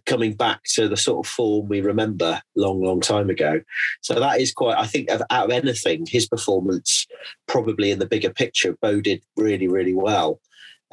coming 0.07 0.35
back 0.35 0.63
to 0.65 0.89
the 0.89 0.97
sort 0.97 1.27
of 1.27 1.31
form 1.31 1.69
we 1.69 1.81
remember 1.81 2.41
long, 2.57 2.83
long 2.83 3.01
time 3.01 3.31
ago. 3.31 3.61
So 4.01 4.15
that 4.15 4.41
is 4.41 4.53
quite, 4.53 4.77
I 4.77 4.87
think, 4.87 5.11
out 5.11 5.23
of 5.31 5.51
anything, 5.51 6.07
his 6.07 6.29
performance 6.29 7.07
probably 7.47 7.91
in 7.91 7.99
the 7.99 8.07
bigger 8.07 8.31
picture 8.31 8.77
boded 8.81 9.23
really, 9.37 9.69
really 9.69 9.95
well 9.95 10.41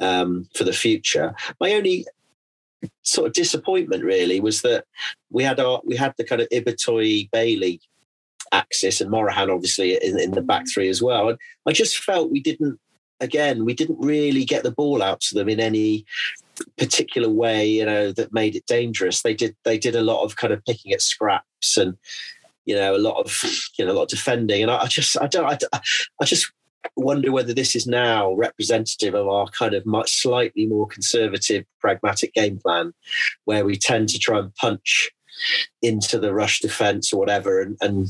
um, 0.00 0.48
for 0.54 0.64
the 0.64 0.72
future. 0.72 1.34
My 1.60 1.74
only 1.74 2.06
sort 3.02 3.26
of 3.26 3.32
disappointment 3.32 4.04
really 4.04 4.40
was 4.40 4.62
that 4.62 4.84
we 5.30 5.42
had 5.42 5.58
our 5.60 5.80
we 5.84 5.96
had 5.96 6.14
the 6.18 6.24
kind 6.24 6.40
of 6.40 6.48
Ibitoye 6.50 7.30
Bailey 7.30 7.80
axis 8.52 9.00
and 9.00 9.10
Morahan 9.10 9.50
obviously 9.50 9.94
in, 9.94 10.18
in 10.20 10.30
the 10.32 10.42
back 10.42 10.64
three 10.72 10.88
as 10.88 11.02
well. 11.02 11.30
And 11.30 11.38
I 11.66 11.72
just 11.72 11.98
felt 11.98 12.30
we 12.30 12.40
didn't 12.40 12.78
again, 13.20 13.64
we 13.64 13.74
didn't 13.74 13.98
really 13.98 14.44
get 14.44 14.62
the 14.62 14.70
ball 14.70 15.02
out 15.02 15.20
to 15.22 15.34
them 15.34 15.48
in 15.48 15.60
any 15.60 16.04
particular 16.78 17.28
way, 17.28 17.66
you 17.66 17.84
know, 17.84 18.12
that 18.12 18.32
made 18.32 18.56
it 18.56 18.66
dangerous. 18.66 19.22
They 19.22 19.34
did 19.34 19.56
they 19.64 19.78
did 19.78 19.96
a 19.96 20.02
lot 20.02 20.24
of 20.24 20.36
kind 20.36 20.52
of 20.52 20.64
picking 20.64 20.92
at 20.92 21.02
scraps 21.02 21.76
and 21.76 21.96
you 22.64 22.74
know 22.74 22.96
a 22.96 22.98
lot 22.98 23.18
of 23.18 23.42
you 23.78 23.84
know 23.84 23.92
a 23.92 23.94
lot 23.94 24.04
of 24.04 24.08
defending. 24.08 24.62
And 24.62 24.70
I, 24.70 24.82
I 24.82 24.86
just 24.86 25.20
I 25.20 25.26
don't 25.26 25.64
I, 25.72 25.80
I 26.20 26.24
just 26.24 26.50
wonder 26.96 27.32
whether 27.32 27.52
this 27.52 27.74
is 27.74 27.86
now 27.86 28.32
representative 28.34 29.14
of 29.14 29.26
our 29.28 29.48
kind 29.48 29.74
of 29.74 29.86
much 29.86 30.22
slightly 30.22 30.66
more 30.66 30.86
conservative, 30.86 31.64
pragmatic 31.80 32.34
game 32.34 32.58
plan, 32.58 32.92
where 33.44 33.64
we 33.64 33.76
tend 33.76 34.08
to 34.10 34.18
try 34.18 34.38
and 34.38 34.54
punch 34.54 35.10
into 35.82 36.18
the 36.18 36.32
rush 36.32 36.60
defence 36.60 37.12
or 37.12 37.18
whatever, 37.18 37.60
and, 37.60 37.76
and 37.80 38.08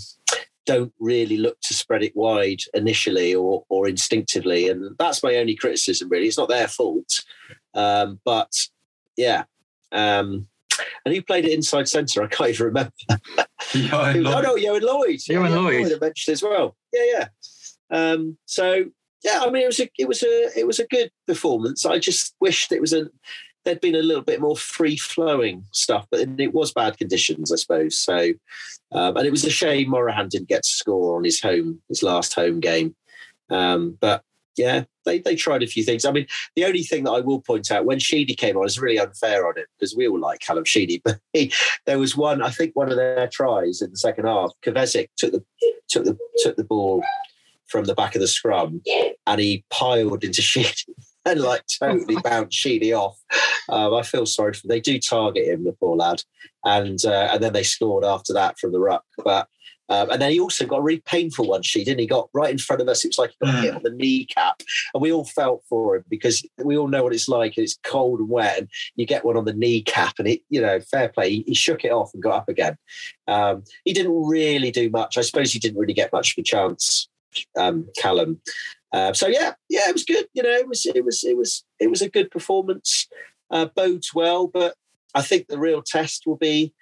don't 0.66 0.92
really 0.98 1.37
look 1.38 1.61
to 1.62 1.74
spread 1.74 2.02
it 2.02 2.14
wide 2.14 2.61
initially 2.74 3.35
or 3.35 3.64
or 3.68 3.88
instinctively. 3.88 4.68
And 4.68 4.96
that's 4.98 5.22
my 5.22 5.37
only 5.37 5.57
criticism. 5.57 6.09
Really, 6.09 6.26
it's 6.26 6.38
not 6.38 6.48
their 6.48 6.68
fault, 6.68 7.20
um, 7.74 8.20
but 8.24 8.52
yeah. 9.16 9.44
Um, 9.92 10.48
and 11.05 11.14
who 11.14 11.22
played 11.22 11.46
it 11.46 11.52
inside 11.52 11.88
centre? 11.88 12.22
I 12.22 12.26
can't 12.26 12.50
even 12.50 12.66
remember. 12.66 12.92
Ioan 13.72 14.26
oh 14.26 14.31
Lloyd. 14.31 14.42
no, 14.44 14.57
Ioan 14.57 14.83
Lloyd. 14.83 15.20
Ioan 15.20 15.48
Yeah, 15.48 15.48
Lloyd. 15.48 15.92
I 15.92 15.98
mentioned 15.98 16.33
as 16.35 16.42
well. 16.42 16.76
Yeah, 16.92 17.05
yeah. 17.12 17.29
Um, 17.90 18.37
so 18.44 18.85
yeah, 19.24 19.40
I 19.42 19.50
mean, 19.50 19.62
it 19.62 19.66
was 19.66 19.81
a 19.81 19.88
it 19.98 20.09
was 20.09 20.22
a 20.22 20.59
it 20.59 20.66
was 20.66 20.79
a 20.79 20.87
good 20.87 21.11
performance. 21.26 21.87
I 21.87 21.98
just 21.98 22.35
wished 22.40 22.72
it 22.72 22.81
was 22.81 22.92
a 22.92 23.09
there'd 23.66 23.81
been 23.81 23.96
a 23.96 24.02
little 24.02 24.22
bit 24.22 24.40
more 24.40 24.57
free 24.57 24.96
flowing 24.96 25.64
stuff, 25.72 26.07
but 26.11 26.20
it 26.20 26.55
was 26.55 26.72
bad 26.72 26.96
conditions, 26.96 27.52
I 27.52 27.57
suppose. 27.57 27.98
So, 27.98 28.33
um, 28.92 29.16
and 29.16 29.26
it 29.26 29.31
was 29.31 29.44
a 29.44 29.50
shame 29.50 29.90
Morahan 29.90 30.29
didn't 30.29 30.48
get 30.48 30.62
to 30.62 30.68
score 30.68 31.16
on 31.16 31.24
his 31.24 31.42
home 31.42 31.83
his 31.88 32.02
last 32.02 32.33
home 32.33 32.61
game. 32.61 32.94
Um, 33.50 33.98
but 34.00 34.22
yeah, 34.57 34.85
they 35.05 35.18
they 35.18 35.35
tried 35.35 35.62
a 35.62 35.66
few 35.66 35.83
things. 35.83 36.05
I 36.05 36.12
mean, 36.12 36.26
the 36.55 36.64
only 36.64 36.85
thing 36.85 37.05
that 37.05 37.11
I 37.11 37.20
will 37.20 37.42
point 37.42 37.70
out 37.70 37.85
when 37.85 37.98
Sheedy 37.98 38.35
came 38.35 38.57
on 38.57 38.64
is 38.64 38.81
really 38.81 38.98
unfair 38.98 39.46
on 39.46 39.59
him 39.59 39.66
because 39.79 39.94
we 39.94 40.09
all 40.09 40.18
like 40.18 40.40
Callum 40.40 40.64
Sheedy, 40.64 41.02
but 41.05 41.18
he, 41.33 41.52
there 41.85 41.98
was 41.98 42.16
one 42.16 42.42
I 42.42 42.50
think 42.50 42.74
one 42.74 42.90
of 42.90 42.96
their 42.96 43.29
tries 43.29 43.83
in 43.83 43.90
the 43.90 43.98
second 43.98 44.26
half. 44.26 44.52
Kovacic 44.64 45.09
took 45.16 45.33
the 45.33 45.44
took 45.88 46.05
the 46.05 46.16
took 46.38 46.57
the 46.57 46.64
ball 46.64 47.02
from 47.66 47.85
the 47.85 47.94
back 47.94 48.14
of 48.14 48.20
the 48.20 48.29
scrum 48.29 48.81
and 49.26 49.40
he 49.40 49.64
piled 49.70 50.22
into 50.22 50.40
Sheedy 50.40 50.94
and 51.31 51.41
like 51.41 51.65
totally 51.81 52.17
bounced 52.23 52.57
Sheedy 52.57 52.93
off. 52.93 53.19
Um, 53.69 53.95
I 53.95 54.03
feel 54.03 54.27
sorry 54.27 54.55
for 54.55 54.67
they 54.69 54.81
do 54.81 54.99
target 54.99 55.49
him, 55.49 55.65
the 55.65 55.73
poor 55.73 55.97
lad, 55.97 56.23
and 56.65 57.05
uh, 57.05 57.31
and 57.33 57.43
then 57.43 57.53
they 57.53 57.65
scored 57.65 58.05
after 58.05 58.33
that 58.35 58.59
from 58.59 58.73
the 58.73 58.81
ruck, 58.81 59.05
but. 59.25 59.49
Um, 59.89 60.11
and 60.11 60.21
then 60.21 60.33
he 60.33 60.41
also 60.41 60.67
got 60.67 60.79
a 60.79 60.83
really 60.83 61.01
painful 61.07 61.47
one, 61.47 61.62
she 61.62 61.85
didn't 61.85 62.01
he? 62.01 62.09
Got 62.09 62.29
right 62.35 62.51
in 62.51 62.59
front 62.59 62.83
of 62.83 62.89
us. 62.89 63.05
It 63.05 63.11
was 63.11 63.19
like 63.19 63.31
he 63.39 63.47
got 63.47 63.55
Mm. 63.55 63.62
hit 63.62 63.75
on 63.77 63.83
the 63.85 63.91
kneecap, 63.91 64.61
and 64.93 65.01
we 65.01 65.12
all 65.12 65.25
felt 65.25 65.62
for 65.69 65.95
him 65.95 66.05
because 66.09 66.45
we 66.59 66.77
all 66.77 66.89
know 66.89 67.05
what 67.05 67.15
it's 67.15 67.29
like. 67.29 67.57
It's 67.57 67.79
cold 67.85 68.19
and 68.19 68.29
wet, 68.29 68.59
and 68.59 68.69
you 68.97 69.07
get 69.07 69.25
one 69.25 69.37
on 69.37 69.45
the 69.45 69.53
kneecap, 69.53 70.15
and 70.19 70.27
it, 70.27 70.41
you 70.51 70.61
know, 70.61 70.81
fair 70.81 71.09
play. 71.09 71.31
He, 71.31 71.45
he 71.47 71.55
shook 71.55 71.85
it 71.85 71.93
off 71.93 72.12
and 72.15 72.21
got 72.21 72.35
up 72.35 72.49
again. 72.49 72.77
Um, 73.29 73.62
he 73.85 73.93
didn't 73.93 74.25
really 74.27 74.73
do 74.73 74.91
much. 74.91 75.17
I 75.19 75.21
suppose 75.21 75.53
he 75.53 75.61
didn't 75.61 75.79
really 75.79 75.95
get 75.95 76.12
much 76.12 76.33
of 76.37 76.43
a 76.43 76.45
chance, 76.45 77.09
um, 77.57 77.87
Callum. 77.97 78.41
Uh, 78.97 79.13
so 79.13 79.27
yeah, 79.27 79.53
yeah, 79.69 79.91
it 79.91 79.93
was 79.93 80.05
good. 80.05 80.27
You 80.33 80.43
know, 80.43 80.49
it 80.49 80.67
was 80.67 80.87
it 80.87 81.05
was 81.05 81.23
it 81.23 81.37
was 81.37 81.65
it 81.79 81.91
was 81.91 82.01
a 82.01 82.09
good 82.09 82.31
performance. 82.31 83.07
Uh, 83.51 83.67
bodes 83.67 84.15
well, 84.15 84.47
but 84.47 84.75
I 85.15 85.21
think 85.21 85.49
the 85.49 85.59
real 85.59 85.83
test 85.83 86.27
will 86.27 86.39
be 86.39 86.73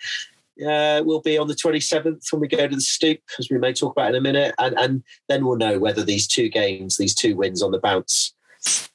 uh, 0.65 1.03
will 1.05 1.21
be 1.21 1.37
on 1.37 1.49
the 1.49 1.55
27th 1.55 2.33
when 2.33 2.41
we 2.41 2.47
go 2.47 2.69
to 2.69 2.75
the 2.75 2.81
Stoop, 2.81 3.19
as 3.41 3.51
we 3.51 3.59
may 3.59 3.73
talk 3.73 3.93
about 3.93 4.11
in 4.11 4.15
a 4.15 4.21
minute, 4.21 4.55
and 4.61 4.79
and 4.79 5.03
then 5.29 5.45
we'll 5.45 5.57
know 5.57 5.81
whether 5.81 6.05
these 6.05 6.29
two 6.29 6.49
games, 6.49 6.99
these 6.99 7.17
two 7.17 7.35
wins 7.35 7.65
on 7.65 7.73
the 7.73 7.81
bounce, 7.81 8.33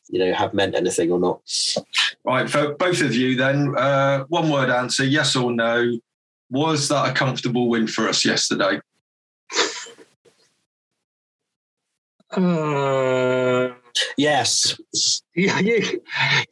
you 0.07 0.19
know, 0.19 0.33
have 0.33 0.53
meant 0.53 0.73
anything 0.73 1.11
or 1.11 1.19
not. 1.19 1.41
Right, 2.23 2.49
for 2.49 2.73
both 2.75 3.01
of 3.01 3.13
you, 3.13 3.35
then, 3.35 3.75
uh, 3.77 4.23
one 4.29 4.49
word 4.49 4.69
answer 4.69 5.03
yes 5.03 5.35
or 5.35 5.51
no. 5.51 5.99
Was 6.51 6.87
that 6.87 7.09
a 7.09 7.13
comfortable 7.13 7.67
win 7.67 7.85
for 7.85 8.07
us 8.07 8.23
yesterday? 8.23 8.79
Uh, 12.31 13.69
Yes, 14.17 14.79
yeah, 15.35 15.59
yeah, 15.59 15.85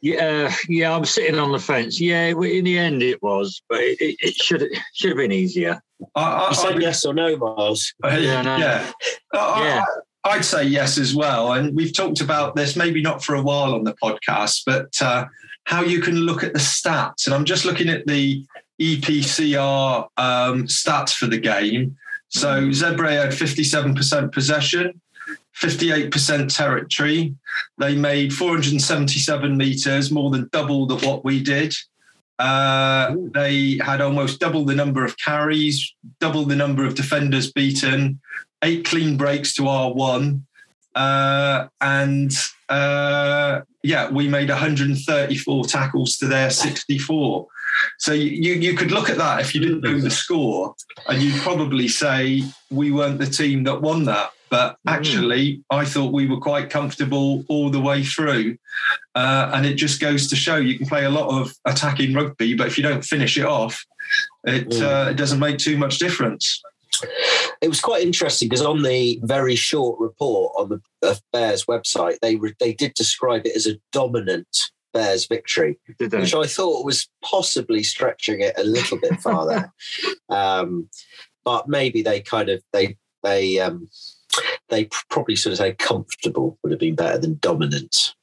yeah, 0.02 0.54
yeah. 0.68 0.94
I'm 0.94 1.04
sitting 1.04 1.38
on 1.38 1.52
the 1.52 1.58
fence. 1.58 2.00
Yeah, 2.00 2.26
in 2.28 2.64
the 2.64 2.78
end 2.78 3.02
it 3.02 3.22
was, 3.22 3.62
but 3.68 3.80
it, 3.80 3.98
it, 4.00 4.16
it 4.20 4.34
should 4.34 4.66
should 4.94 5.10
have 5.10 5.16
been 5.18 5.32
easier. 5.32 5.80
I, 6.14 6.20
I, 6.22 6.48
you 6.48 6.54
said 6.54 6.76
I- 6.76 6.80
yes 6.80 7.04
or 7.04 7.14
no, 7.14 7.36
Miles. 7.36 7.94
Uh, 8.04 8.08
Yeah, 8.08 8.42
no. 8.42 8.56
yeah. 8.56 8.92
Uh, 9.32 9.60
Yeah. 9.62 9.82
I, 10.24 10.36
would 10.36 10.44
say 10.44 10.64
yes 10.64 10.98
as 10.98 11.14
well. 11.14 11.52
And 11.52 11.74
we've 11.74 11.94
talked 11.94 12.20
about 12.20 12.54
this, 12.56 12.76
maybe 12.76 13.00
not 13.00 13.22
for 13.24 13.34
a 13.34 13.42
while 13.42 13.74
on 13.74 13.84
the 13.84 13.94
podcast, 14.02 14.62
but 14.66 14.90
uh, 15.00 15.26
how 15.64 15.82
you 15.82 16.00
can 16.00 16.16
look 16.16 16.42
at 16.42 16.52
the 16.52 16.58
stats. 16.58 17.26
And 17.26 17.34
I'm 17.34 17.44
just 17.44 17.64
looking 17.64 17.88
at 17.88 18.06
the 18.06 18.44
EPCR 18.80 20.06
um, 20.16 20.66
stats 20.66 21.14
for 21.14 21.26
the 21.26 21.38
game. 21.38 21.96
So 22.28 22.68
Zebre 22.68 23.10
had 23.10 23.30
57% 23.30 24.32
possession, 24.32 25.00
58% 25.60 26.54
territory. 26.54 27.34
They 27.78 27.96
made 27.96 28.32
477 28.32 29.56
meters, 29.56 30.10
more 30.10 30.30
than 30.30 30.48
double 30.52 30.86
the, 30.86 30.96
what 31.06 31.24
we 31.24 31.42
did. 31.42 31.74
Uh, 32.38 33.16
they 33.34 33.78
had 33.82 34.00
almost 34.00 34.38
double 34.38 34.64
the 34.64 34.74
number 34.74 35.04
of 35.04 35.16
carries, 35.18 35.94
double 36.20 36.44
the 36.44 36.54
number 36.54 36.84
of 36.84 36.94
defenders 36.94 37.50
beaten, 37.52 38.20
eight 38.62 38.84
clean 38.84 39.16
breaks 39.16 39.54
to 39.54 39.66
our 39.66 39.92
one. 39.92 40.46
Uh, 40.94 41.66
and 41.80 42.32
uh, 42.68 43.60
yeah, 43.82 44.10
we 44.10 44.28
made 44.28 44.48
134 44.48 45.64
tackles 45.64 46.16
to 46.18 46.26
their 46.26 46.50
64. 46.50 47.46
So 47.98 48.12
you 48.12 48.54
you 48.54 48.74
could 48.74 48.90
look 48.90 49.10
at 49.10 49.18
that 49.18 49.40
if 49.40 49.54
you 49.54 49.60
didn't 49.60 49.82
know 49.82 50.00
the 50.00 50.10
score, 50.10 50.74
and 51.06 51.22
you'd 51.22 51.40
probably 51.42 51.86
say 51.86 52.42
we 52.70 52.90
weren't 52.90 53.18
the 53.18 53.26
team 53.26 53.64
that 53.64 53.80
won 53.80 54.04
that. 54.04 54.32
But 54.50 54.76
actually, 54.86 55.62
I 55.70 55.84
thought 55.84 56.12
we 56.12 56.26
were 56.26 56.40
quite 56.40 56.70
comfortable 56.70 57.44
all 57.48 57.70
the 57.70 57.80
way 57.80 58.02
through. 58.02 58.56
Uh, 59.14 59.50
and 59.54 59.66
it 59.66 59.74
just 59.74 60.00
goes 60.00 60.28
to 60.28 60.36
show 60.36 60.56
you 60.56 60.78
can 60.78 60.86
play 60.86 61.04
a 61.04 61.10
lot 61.10 61.28
of 61.28 61.52
attacking 61.64 62.14
rugby, 62.14 62.54
but 62.54 62.66
if 62.66 62.76
you 62.76 62.82
don't 62.82 63.04
finish 63.04 63.36
it 63.36 63.44
off, 63.44 63.84
it, 64.44 64.68
Mm. 64.68 64.82
uh, 64.82 65.10
it 65.10 65.14
doesn't 65.16 65.38
make 65.38 65.58
too 65.58 65.76
much 65.76 65.98
difference. 65.98 66.62
It 67.60 67.68
was 67.68 67.80
quite 67.80 68.02
interesting 68.02 68.48
because 68.48 68.64
on 68.64 68.82
the 68.82 69.20
very 69.22 69.54
short 69.54 70.00
report 70.00 70.52
on 70.56 70.68
the 70.68 71.08
uh, 71.08 71.14
Bears 71.32 71.66
website, 71.66 72.18
they 72.20 72.36
re- 72.36 72.54
they 72.58 72.72
did 72.72 72.94
describe 72.94 73.46
it 73.46 73.54
as 73.54 73.66
a 73.66 73.78
dominant 73.92 74.48
Bears 74.92 75.26
victory, 75.26 75.78
which 75.98 76.34
I 76.34 76.46
thought 76.46 76.84
was 76.84 77.08
possibly 77.22 77.82
stretching 77.82 78.40
it 78.40 78.58
a 78.58 78.64
little 78.64 78.98
bit 78.98 79.20
farther. 79.20 79.72
um, 80.28 80.88
but 81.44 81.68
maybe 81.68 82.02
they 82.02 82.20
kind 82.20 82.48
of 82.48 82.62
they 82.72 82.96
they 83.22 83.60
um, 83.60 83.88
they 84.68 84.88
probably 85.10 85.36
sort 85.36 85.52
of 85.52 85.58
say 85.58 85.72
comfortable 85.74 86.58
would 86.62 86.70
have 86.72 86.80
been 86.80 86.94
better 86.94 87.18
than 87.18 87.38
dominant. 87.40 88.14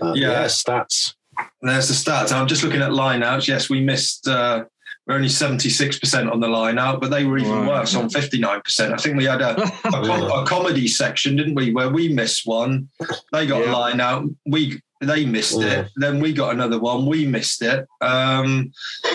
Um, 0.00 0.14
Yeah. 0.16 0.30
yeah, 0.30 0.44
stats. 0.46 1.14
There's 1.62 1.88
the 1.88 1.94
stats. 1.94 2.32
I'm 2.32 2.46
just 2.48 2.62
looking 2.64 2.82
at 2.82 2.90
lineouts. 2.90 3.46
Yes, 3.46 3.70
we 3.70 3.80
missed. 3.80 4.26
Uh, 4.26 4.64
we're 5.06 5.14
only 5.14 5.28
76% 5.28 6.30
on 6.30 6.40
the 6.40 6.48
line 6.48 6.78
out, 6.78 7.00
but 7.00 7.10
they 7.10 7.24
were 7.24 7.38
even 7.38 7.50
Right. 7.50 7.68
worse 7.68 7.94
on 7.94 8.10
59%. 8.10 8.92
I 8.92 8.96
think 8.98 9.16
we 9.16 9.24
had 9.24 9.40
a, 9.40 9.62
a, 9.84 9.90
com- 9.90 10.30
a 10.30 10.44
comedy 10.44 10.86
section, 10.86 11.34
didn't 11.36 11.54
we, 11.54 11.72
where 11.72 11.88
we 11.88 12.08
missed 12.12 12.42
one. 12.46 12.88
They 13.32 13.46
got 13.46 13.62
Yeah. 13.64 13.70
a 13.70 13.72
line 13.72 14.00
out. 14.00 14.24
We 14.46 14.80
they 15.00 15.24
missed 15.24 15.60
Yeah. 15.60 15.82
it. 15.82 15.90
Then 15.94 16.18
we 16.18 16.32
got 16.32 16.52
another 16.52 16.80
one. 16.80 17.06
We 17.06 17.24
missed 17.24 17.62
it. 17.62 17.86
Um, 18.00 18.72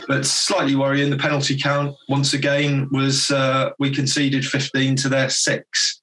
but 0.07 0.25
slightly 0.25 0.75
worrying. 0.75 1.09
The 1.09 1.17
penalty 1.17 1.59
count 1.59 1.93
once 2.07 2.33
again 2.33 2.87
was 2.91 3.29
uh, 3.31 3.71
we 3.79 3.91
conceded 3.91 4.45
15 4.45 4.95
to 4.95 5.09
their 5.09 5.29
six. 5.29 5.99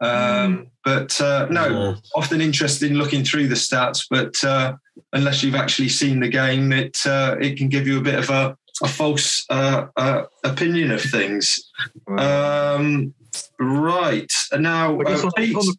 Um, 0.00 0.70
But 0.84 1.20
uh, 1.20 1.46
no, 1.50 1.96
often 2.14 2.40
in 2.40 2.94
looking 2.96 3.22
through 3.22 3.48
the 3.48 3.56
stats, 3.56 4.06
but 4.08 4.42
uh, 4.42 4.72
unless 5.12 5.42
you've 5.42 5.54
actually 5.54 5.90
seen 5.90 6.18
the 6.18 6.28
game, 6.28 6.72
it 6.72 6.96
uh, 7.04 7.36
it 7.38 7.58
can 7.58 7.68
give 7.68 7.86
you 7.86 7.98
a 7.98 8.02
bit 8.02 8.14
of 8.14 8.30
a, 8.30 8.56
a 8.82 8.88
false 8.88 9.44
uh, 9.50 9.88
uh, 9.98 10.22
opinion 10.44 10.90
of 10.90 11.02
things. 11.02 11.70
Um, 12.06 13.12
right 13.58 14.32
now, 14.56 14.98
uh, 14.98 15.30
Pete- 15.36 15.52
the, 15.52 15.76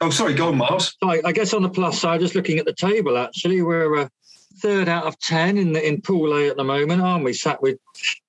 oh 0.00 0.08
sorry, 0.08 0.32
go 0.32 0.48
on, 0.48 0.56
Miles. 0.56 0.96
sorry, 1.02 1.22
I 1.22 1.32
guess 1.32 1.52
on 1.52 1.62
the 1.62 1.68
plus 1.68 2.00
side, 2.00 2.20
just 2.20 2.34
looking 2.34 2.58
at 2.58 2.64
the 2.64 2.72
table, 2.72 3.18
actually, 3.18 3.60
we're 3.60 4.08
third 4.62 4.88
out 4.88 5.04
of 5.04 5.18
ten 5.18 5.58
in 5.58 5.74
the 5.74 5.86
in 5.86 6.00
Pool 6.00 6.32
A 6.34 6.48
at 6.48 6.56
the 6.56 6.64
moment, 6.64 7.02
aren't 7.02 7.24
we? 7.24 7.34
Sat 7.34 7.60
with 7.60 7.78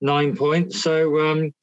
nine 0.02 0.36
points. 0.36 0.82
So 0.82 1.20
um, 1.20 1.54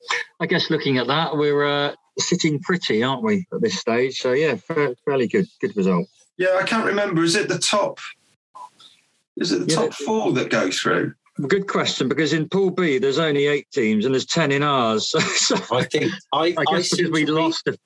I 0.40 0.46
guess 0.46 0.70
looking 0.70 0.96
at 0.96 1.06
that, 1.08 1.36
we're 1.36 1.66
uh, 1.66 1.94
sitting 2.18 2.60
pretty, 2.60 3.02
aren't 3.02 3.22
we, 3.22 3.46
at 3.52 3.60
this 3.60 3.78
stage? 3.78 4.18
So 4.18 4.32
yeah, 4.32 4.56
fa- 4.56 4.94
fairly 5.04 5.26
good, 5.28 5.46
good 5.60 5.76
result. 5.76 6.06
Yeah, 6.36 6.58
I 6.60 6.64
can't 6.64 6.86
remember. 6.86 7.22
Is 7.22 7.36
it 7.36 7.48
the 7.48 7.58
top? 7.58 7.98
Is 9.36 9.52
it 9.52 9.66
the 9.66 9.72
Yeah. 9.72 9.76
top 9.76 9.94
four 9.94 10.32
that 10.32 10.50
go 10.50 10.70
through? 10.70 11.14
Good 11.48 11.66
question, 11.66 12.08
because 12.08 12.32
in 12.32 12.48
Pool 12.48 12.70
B 12.70 12.98
there's 12.98 13.18
only 13.18 13.46
eight 13.46 13.66
teams 13.72 14.04
and 14.04 14.14
there's 14.14 14.26
ten 14.26 14.52
in 14.52 14.62
ours. 14.62 15.12
So, 15.14 15.18
so 15.56 15.76
I 15.76 15.84
think 15.84 16.12
I, 16.32 16.54
I 16.56 16.64
guess 16.70 16.90
seem 16.90 17.06
because 17.06 17.12
we 17.12 17.26
lost, 17.26 17.66
a, 17.66 17.76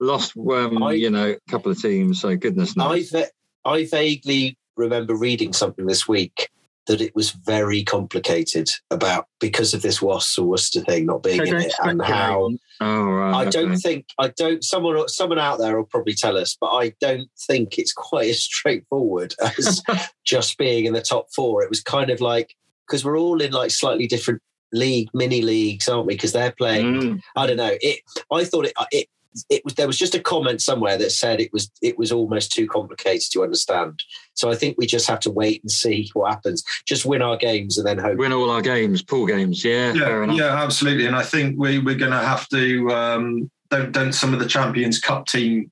lost, 0.00 0.36
um, 0.36 0.82
I- 0.82 0.92
you 0.94 1.10
know, 1.10 1.30
a 1.32 1.50
couple 1.50 1.70
of 1.70 1.80
teams. 1.80 2.20
So 2.22 2.34
goodness 2.36 2.76
knows. 2.76 3.12
I 3.14 3.18
ve- 3.20 3.30
I 3.66 3.86
vaguely 3.86 4.56
remember 4.76 5.14
reading 5.14 5.52
something 5.52 5.86
this 5.86 6.08
week 6.08 6.48
that 6.86 7.00
it 7.00 7.14
was 7.14 7.30
very 7.30 7.82
complicated 7.82 8.68
about 8.90 9.26
because 9.40 9.72
of 9.74 9.80
this 9.82 10.02
Wasps 10.02 10.38
or 10.38 10.46
Worcester 10.46 10.80
thing 10.80 11.06
not 11.06 11.22
being 11.22 11.36
So 11.38 11.44
in 11.44 11.56
it 11.62 11.72
and 11.82 12.02
how 12.02 12.50
Oh, 12.80 13.04
right. 13.04 13.46
I 13.46 13.50
don't 13.50 13.76
think 13.76 14.06
I 14.18 14.28
don't 14.28 14.64
someone 14.64 15.08
someone 15.08 15.38
out 15.38 15.58
there 15.58 15.76
will 15.76 15.86
probably 15.86 16.14
tell 16.14 16.36
us, 16.36 16.56
but 16.60 16.70
I 16.70 16.92
don't 17.00 17.28
think 17.46 17.78
it's 17.78 17.92
quite 17.92 18.30
as 18.30 18.42
straightforward 18.42 19.34
as 19.58 19.82
just 20.24 20.58
being 20.58 20.86
in 20.86 20.92
the 20.92 21.02
top 21.02 21.28
four. 21.34 21.62
It 21.62 21.70
was 21.70 21.82
kind 21.82 22.10
of 22.10 22.20
like 22.20 22.54
because 22.86 23.04
we're 23.04 23.18
all 23.18 23.40
in 23.40 23.52
like 23.52 23.70
slightly 23.70 24.06
different 24.06 24.42
league 24.72 25.08
mini 25.14 25.40
leagues, 25.40 25.88
aren't 25.88 26.06
we? 26.06 26.14
Because 26.14 26.32
they're 26.32 26.52
playing. 26.52 27.00
Mm. 27.00 27.20
I 27.36 27.46
don't 27.46 27.56
know. 27.56 27.76
It. 27.80 28.00
I 28.30 28.44
thought 28.44 28.66
it. 28.66 28.72
It. 28.90 29.08
It 29.50 29.64
was 29.64 29.74
there 29.74 29.86
was 29.86 29.98
just 29.98 30.14
a 30.14 30.20
comment 30.20 30.62
somewhere 30.62 30.96
that 30.98 31.10
said 31.10 31.40
it 31.40 31.52
was 31.52 31.70
it 31.82 31.98
was 31.98 32.12
almost 32.12 32.52
too 32.52 32.66
complicated 32.68 33.30
to 33.32 33.42
understand. 33.42 34.02
So 34.34 34.50
I 34.50 34.54
think 34.54 34.76
we 34.78 34.86
just 34.86 35.08
have 35.08 35.20
to 35.20 35.30
wait 35.30 35.62
and 35.62 35.70
see 35.70 36.08
what 36.14 36.30
happens. 36.30 36.62
Just 36.86 37.04
win 37.04 37.22
our 37.22 37.36
games 37.36 37.78
and 37.78 37.86
then 37.86 37.98
hope. 37.98 38.18
Win 38.18 38.32
all 38.32 38.50
our 38.50 38.62
games, 38.62 39.02
pool 39.02 39.26
games. 39.26 39.64
Yeah, 39.64 39.92
fair 39.92 40.18
Yeah, 40.18 40.24
enough. 40.24 40.36
yeah, 40.36 40.62
absolutely. 40.62 41.06
And 41.06 41.16
I 41.16 41.22
think 41.22 41.56
we 41.58 41.78
we're 41.78 41.94
going 41.96 42.12
to 42.12 42.18
have 42.18 42.48
to 42.50 42.90
um, 42.90 43.50
don't 43.70 43.92
don't 43.92 44.12
some 44.12 44.32
of 44.32 44.40
the 44.40 44.46
Champions 44.48 45.00
Cup 45.00 45.26
team 45.26 45.70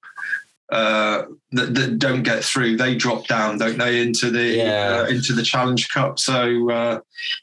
uh, 0.70 1.22
that, 1.53 1.75
that 1.75 1.99
don't 1.99 2.23
get 2.23 2.43
through 2.45 2.77
they 2.77 2.95
drop 2.95 3.27
down, 3.27 3.59
don't 3.59 3.79
they, 3.79 4.01
into 4.01 4.31
the 4.31 4.57
Yeah. 4.57 5.05
uh, 5.05 5.07
into 5.07 5.33
the 5.35 5.43
Challenge 5.43 5.88
Cup. 5.91 6.19
So 6.19 6.71
uh, 6.71 7.01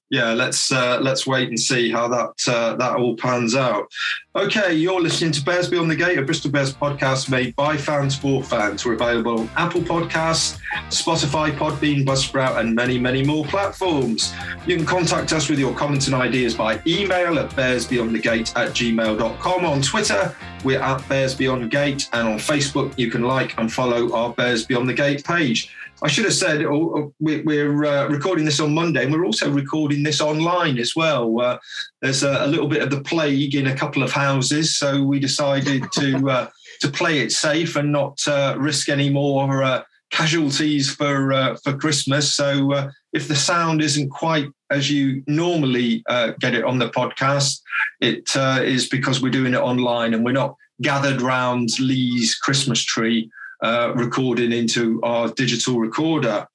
yeah, 0.09 0.33
let's 0.33 0.71
uh, 0.71 0.99
let's 1.01 1.25
wait 1.27 1.49
and 1.49 1.59
see 1.59 1.91
how 1.91 2.07
that 2.07 2.33
uh, 2.47 2.75
that 2.77 2.95
all 2.97 3.15
pans 3.15 3.55
out. 3.55 3.87
Okay, 4.35 4.73
you're 4.73 5.01
listening 5.01 5.31
to 5.33 5.43
Bears 5.43 5.69
Beyond 5.69 5.89
the 5.91 5.95
Gate, 5.95 6.17
a 6.17 6.21
Bristol 6.21 6.51
Bears 6.51 6.73
podcast 6.73 7.29
made 7.29 7.55
by 7.55 7.75
fans 7.75 8.15
for 8.15 8.41
fans. 8.43 8.85
We're 8.85 8.93
available 8.93 9.39
on 9.41 9.49
Apple 9.57 9.81
Podcasts, 9.81 10.57
Spotify, 10.89 11.51
Podbean, 11.57 12.05
Buzzsprout, 12.05 12.57
and 12.57 12.73
many, 12.75 12.97
many 12.99 13.23
more 13.23 13.43
platforms. 13.45 14.33
You 14.65 14.77
can 14.77 14.85
contact 14.85 15.33
us 15.33 15.49
with 15.49 15.59
your 15.59 15.73
comments 15.73 16.05
and 16.07 16.15
ideas 16.15 16.53
by 16.55 16.79
email 16.87 17.37
at 17.39 17.49
bearsbeyondthegate 17.51 18.55
at 18.55 18.69
gmail.com. 18.69 19.65
On 19.65 19.81
Twitter, 19.81 20.35
we're 20.63 20.79
at 20.81 21.07
Bears 21.09 21.35
Beyond 21.35 21.69
Gate, 21.71 22.07
and 22.13 22.27
on 22.27 22.37
Facebook, 22.37 22.97
you 22.97 23.09
can 23.11 23.23
like 23.23 23.57
and 23.57 23.71
follow 23.71 23.98
our 24.07 24.33
Bears 24.33 24.65
Beyond 24.65 24.89
the 24.89 24.93
Gate 24.93 25.23
page. 25.23 25.73
I 26.01 26.07
should 26.07 26.25
have 26.25 26.33
said 26.33 26.63
oh, 26.63 26.93
oh, 26.95 27.13
we- 27.19 27.41
we're 27.41 27.85
uh, 27.85 28.07
recording 28.07 28.45
this 28.45 28.59
on 28.59 28.73
Monday, 28.73 29.03
and 29.03 29.11
we're 29.13 29.25
also 29.25 29.49
recording 29.51 30.03
this 30.03 30.21
online 30.21 30.77
as 30.77 30.95
well. 30.95 31.41
Uh, 31.41 31.57
there's 32.01 32.23
a, 32.23 32.45
a 32.45 32.47
little 32.47 32.67
bit 32.67 32.81
of 32.81 32.89
the 32.89 33.01
plague 33.01 33.55
in 33.55 33.67
a 33.67 33.75
couple 33.75 34.01
of 34.03 34.11
houses, 34.11 34.77
so 34.77 35.03
we 35.03 35.19
decided 35.19 35.83
to 35.93 36.29
uh, 36.35 36.47
to 36.81 36.89
play 36.89 37.19
it 37.19 37.31
safe 37.31 37.75
and 37.75 37.91
not 37.91 38.17
uh, 38.27 38.55
risk 38.57 38.89
any 38.89 39.09
more 39.09 39.63
uh, 39.63 39.83
casualties 40.09 40.89
for 40.93 41.33
uh, 41.33 41.55
for 41.63 41.77
Christmas. 41.77 42.33
So 42.33 42.71
uh, 42.73 42.91
if 43.13 43.27
the 43.27 43.35
sound 43.35 43.81
isn't 43.81 44.09
quite 44.09 44.47
as 44.71 44.89
you 44.89 45.23
normally 45.27 46.03
uh, 46.09 46.31
get 46.39 46.53
it 46.53 46.63
on 46.63 46.77
the 46.77 46.89
podcast, 46.89 47.61
it 48.01 48.35
uh, 48.35 48.59
is 48.63 48.87
because 48.87 49.21
we're 49.21 49.31
doing 49.31 49.53
it 49.53 49.59
online 49.61 50.13
and 50.13 50.23
we're 50.23 50.31
not 50.31 50.55
gathered 50.81 51.21
round 51.21 51.69
Lee's 51.79 52.35
Christmas 52.35 52.83
tree. 52.83 53.29
Uh, 53.61 53.91
recording 53.93 54.53
into 54.53 55.01
our 55.03 55.27
digital 55.29 55.79
recorder. 55.79 56.47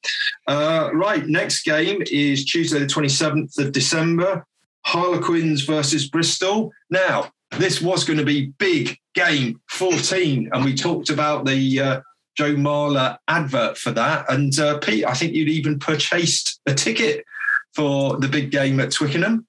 Uh, 0.47 0.89
right, 0.95 1.27
next 1.27 1.63
game 1.65 2.03
is 2.11 2.47
Tuesday, 2.47 2.79
the 2.79 2.87
27th 2.87 3.59
of 3.59 3.73
December. 3.73 4.47
Harlequins 4.87 5.63
versus 5.63 6.09
Bristol. 6.09 6.73
Now, 6.89 7.31
this 7.59 7.83
was 7.83 8.05
going 8.05 8.19
to 8.19 8.25
be 8.25 8.53
big 8.59 8.97
game 9.15 9.61
14, 9.71 10.49
and 10.53 10.65
we 10.65 10.75
talked 10.75 11.11
about 11.11 11.45
the 11.45 11.81
uh, 11.81 12.01
Joe 12.37 12.55
Marler 12.55 13.19
advert 13.29 13.79
for 13.79 13.91
that. 13.93 14.31
And 14.33 14.59
uh, 14.59 14.79
Pete, 14.79 15.07
I 15.07 15.15
think 15.15 15.35
you'd 15.35 15.49
even 15.49 15.79
purchased 15.79 16.61
a 16.67 16.75
ticket 16.75 17.25
for 17.75 18.19
the 18.19 18.29
big 18.29 18.51
game 18.51 18.81
at 18.81 18.93
Twickenham. 18.93 19.47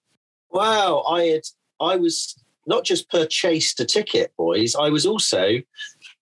Wow, 0.51 1.03
I 1.07 1.23
had 1.23 1.41
I 1.79 1.95
was 1.95 2.35
not 2.67 2.83
just 2.83 3.09
purchased 3.09 3.79
a 3.79 3.85
ticket, 3.85 4.31
boys. 4.37 4.75
I 4.75 4.89
was 4.89 5.05
also 5.05 5.61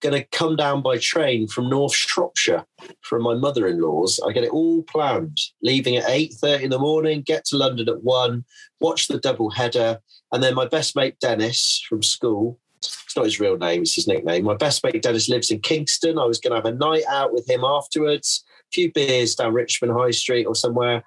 going 0.04 0.22
to 0.22 0.28
come 0.38 0.56
down 0.58 0.82
by 0.82 0.98
train 0.98 1.48
from 1.48 1.70
North 1.70 1.96
Shropshire 1.96 2.66
from 3.02 3.24
my 3.24 3.34
mother-in-law's. 3.34 4.20
I 4.28 4.34
get 4.34 4.44
it 4.44 4.52
all 4.52 4.84
planned. 4.84 5.38
Leaving 5.62 5.96
at 5.96 6.10
eight 6.10 6.34
thirty 6.34 6.66
in 6.66 6.70
the 6.70 6.78
morning, 6.78 7.24
get 7.26 7.46
to 7.46 7.58
London 7.58 7.88
at 7.88 8.04
one, 8.04 8.44
watch 8.82 9.08
the 9.08 9.18
double 9.18 9.50
header, 9.50 10.00
and 10.32 10.44
then 10.44 10.54
my 10.54 10.68
best 10.68 10.96
mate 10.96 11.16
Dennis 11.22 11.84
from 11.88 12.04
school. 12.04 12.60
It's 12.80 13.16
not 13.16 13.26
his 13.26 13.40
real 13.40 13.58
name; 13.58 13.84
it's 13.84 13.96
his 13.96 14.08
nickname. 14.08 14.44
My 14.44 14.56
best 14.56 14.84
mate 14.84 15.02
Dennis 15.02 15.30
lives 15.30 15.50
in 15.50 15.62
Kingston. 15.62 16.20
I 16.20 16.26
was 16.26 16.40
going 16.40 16.52
to 16.52 16.58
have 16.58 16.66
a 16.66 16.78
night 16.78 17.06
out 17.08 17.32
with 17.32 17.50
him 17.50 17.64
afterwards, 17.64 18.44
a 18.50 18.72
few 18.74 18.92
beers 18.92 19.36
down 19.36 19.54
Richmond 19.54 19.94
High 19.94 20.12
Street 20.12 20.46
or 20.46 20.56
somewhere, 20.56 21.04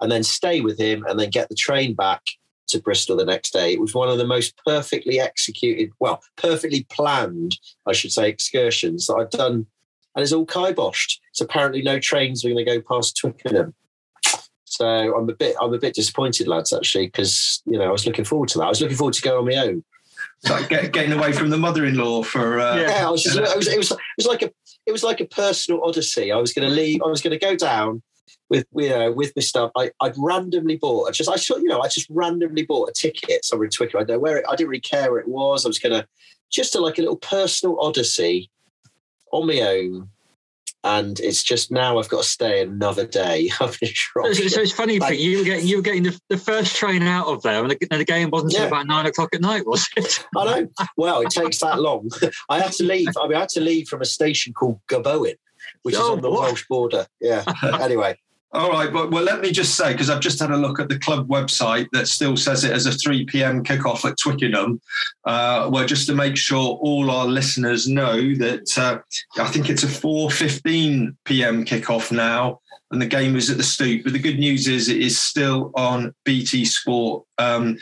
and 0.00 0.10
then 0.10 0.22
stay 0.22 0.60
with 0.60 0.78
him, 0.78 1.04
and 1.08 1.18
then 1.18 1.30
get 1.30 1.48
the 1.48 1.56
train 1.56 1.94
back 1.94 2.22
to 2.68 2.80
Bristol 2.80 3.16
the 3.16 3.24
next 3.24 3.52
day. 3.52 3.72
It 3.72 3.80
was 3.80 3.94
one 3.94 4.08
of 4.08 4.18
the 4.18 4.26
most 4.26 4.54
perfectly 4.64 5.20
executed, 5.20 5.92
well, 6.00 6.22
perfectly 6.36 6.86
planned, 6.90 7.58
I 7.86 7.92
should 7.92 8.12
say, 8.12 8.28
excursions 8.28 9.06
that 9.06 9.14
I've 9.14 9.30
done. 9.30 9.66
And 10.14 10.22
it's 10.22 10.32
all 10.32 10.46
kiboshed. 10.46 11.18
So 11.32 11.44
apparently 11.44 11.82
no 11.82 11.98
trains 11.98 12.44
are 12.44 12.48
going 12.48 12.64
to 12.64 12.78
go 12.78 12.80
past 12.80 13.16
Twickenham. 13.16 13.74
So 14.64 14.86
I'm 14.86 15.28
a 15.28 15.34
bit, 15.34 15.56
I'm 15.60 15.72
a 15.72 15.78
bit 15.78 15.94
disappointed, 15.94 16.48
lads, 16.48 16.72
actually, 16.72 17.06
because 17.06 17.62
you 17.66 17.78
know 17.78 17.84
I 17.84 17.92
was 17.92 18.06
looking 18.06 18.24
forward 18.24 18.48
to 18.50 18.58
that. 18.58 18.64
I 18.64 18.68
was 18.68 18.80
looking 18.80 18.96
forward 18.96 19.14
to 19.14 19.22
going 19.22 19.38
on 19.38 19.46
my 19.46 19.66
own. 19.66 19.84
It's 20.42 20.50
like 20.50 20.68
get, 20.68 20.92
getting 20.92 21.12
away 21.12 21.32
from 21.32 21.50
the 21.50 21.56
mother-in-law 21.56 22.24
for. 22.24 22.60
Uh, 22.60 22.76
Yeah. 22.76 22.88
Yeah, 22.88 23.08
I 23.08 23.10
was 23.10 23.22
just, 23.22 23.36
it 23.38 23.56
was, 23.56 23.68
it 23.68 23.78
was, 23.78 23.90
it 23.92 23.98
was 24.18 24.26
like 24.26 24.42
a, 24.42 24.50
it 24.86 24.92
was 24.92 25.02
like 25.02 25.20
a 25.20 25.26
personal 25.26 25.82
odyssey. 25.84 26.32
I 26.32 26.36
was 26.36 26.52
going 26.52 26.68
to 26.68 26.74
leave. 26.74 27.00
I 27.02 27.08
was 27.08 27.22
going 27.22 27.38
to 27.38 27.44
go 27.44 27.56
down 27.56 28.02
with, 28.48 28.66
you 28.74 28.88
know, 28.90 29.12
with 29.12 29.32
my 29.36 29.42
stuff. 29.42 29.70
I, 29.76 29.90
I'd 30.00 30.14
randomly 30.16 30.76
bought. 30.76 31.08
I 31.08 31.10
just, 31.12 31.30
I 31.30 31.36
saw, 31.36 31.56
you 31.56 31.64
know, 31.68 31.80
I 31.80 31.88
just 31.88 32.08
randomly 32.10 32.62
bought 32.64 32.88
a 32.88 32.92
ticket 32.92 33.44
somewhere 33.44 33.64
in 33.64 33.70
Twickenham. 33.70 34.02
I 34.02 34.04
don't 34.06 34.16
know 34.16 34.20
where 34.20 34.38
it. 34.38 34.44
I 34.48 34.56
didn't 34.56 34.70
really 34.70 34.80
care 34.80 35.10
where 35.10 35.20
it 35.20 35.28
was. 35.28 35.64
I 35.64 35.68
was 35.68 35.78
going 35.78 36.00
to 36.00 36.06
just 36.50 36.74
a, 36.74 36.80
like 36.80 36.98
a 36.98 37.02
little 37.02 37.16
personal 37.16 37.78
odyssey 37.80 38.50
on 39.32 39.46
my 39.46 39.60
own. 39.60 40.08
And 40.84 41.18
it's 41.18 41.42
just 41.42 41.72
now 41.72 41.98
I've 41.98 42.08
got 42.08 42.22
to 42.22 42.28
stay 42.28 42.62
another 42.62 43.04
day 43.04 43.50
up 43.60 43.74
in 43.82 43.88
So, 43.88 44.32
so 44.32 44.60
it's 44.60 44.70
funny, 44.70 45.00
Like- 45.00 45.18
you 45.18 45.38
were 45.38 45.44
getting 45.44 45.66
you 45.66 45.76
were 45.76 45.82
getting 45.82 46.04
the, 46.04 46.20
the 46.28 46.36
first 46.36 46.76
train 46.76 47.02
out 47.02 47.26
of 47.26 47.42
there, 47.42 47.60
and 47.60 47.72
the, 47.72 47.88
and 47.90 48.00
the 48.00 48.04
game 48.04 48.30
wasn't 48.30 48.52
until 48.52 48.68
about 48.68 48.86
nine 48.86 49.04
o'clock 49.04 49.34
at 49.34 49.40
night, 49.40 49.66
was 49.66 49.88
it? 49.96 50.24
I 50.36 50.44
know. 50.60 50.68
Well, 50.96 51.22
it 51.22 51.30
takes 51.30 51.58
that 51.58 51.80
long. 51.80 52.08
I 52.48 52.60
had 52.60 52.70
to 52.74 52.84
leave. 52.84 53.08
I 53.20 53.26
mean, 53.26 53.36
I 53.36 53.40
had 53.40 53.48
to 53.50 53.60
leave 53.60 53.88
from 53.88 54.00
a 54.00 54.04
station 54.04 54.52
called 54.52 54.78
Gobowen, 54.86 55.34
which 55.82 55.96
is 55.96 56.00
Oh, 56.00 56.12
on 56.12 56.20
the 56.20 56.30
what? 56.30 56.42
Welsh 56.42 56.66
border. 56.68 57.06
Yeah. 57.20 57.42
anyway, 57.80 58.16
All 58.56 58.70
right, 58.70 58.90
but 58.90 59.10
well, 59.10 59.22
let 59.22 59.42
me 59.42 59.52
just 59.52 59.74
say 59.74 59.92
because 59.92 60.08
I've 60.08 60.20
just 60.20 60.40
had 60.40 60.50
a 60.50 60.56
look 60.56 60.80
at 60.80 60.88
the 60.88 60.98
club 60.98 61.28
website 61.28 61.88
that 61.92 62.08
still 62.08 62.38
says 62.38 62.64
it 62.64 62.72
as 62.72 62.86
a 62.86 62.92
3 62.92 63.26
p.m. 63.26 63.62
kickoff 63.62 64.06
at 64.06 64.16
Twickenham. 64.16 64.80
Uh, 65.26 65.68
well, 65.70 65.84
just 65.84 66.06
to 66.06 66.14
make 66.14 66.38
sure 66.38 66.78
all 66.80 67.10
our 67.10 67.26
listeners 67.26 67.86
know 67.86 68.16
that 68.36 68.78
uh, 68.78 68.98
I 69.38 69.48
think 69.48 69.68
it's 69.68 69.82
a 69.82 69.88
4:15 69.88 71.16
p.m. 71.26 71.66
kickoff 71.66 72.10
now, 72.10 72.60
and 72.90 73.02
the 73.02 73.06
game 73.06 73.36
is 73.36 73.50
at 73.50 73.58
the 73.58 73.62
Stoop. 73.62 74.04
But 74.04 74.14
the 74.14 74.18
good 74.18 74.38
news 74.38 74.68
is 74.68 74.88
it 74.88 75.02
is 75.02 75.18
still 75.18 75.70
on 75.74 76.14
BT 76.24 76.64
Sport 76.64 77.24
um, 77.36 77.76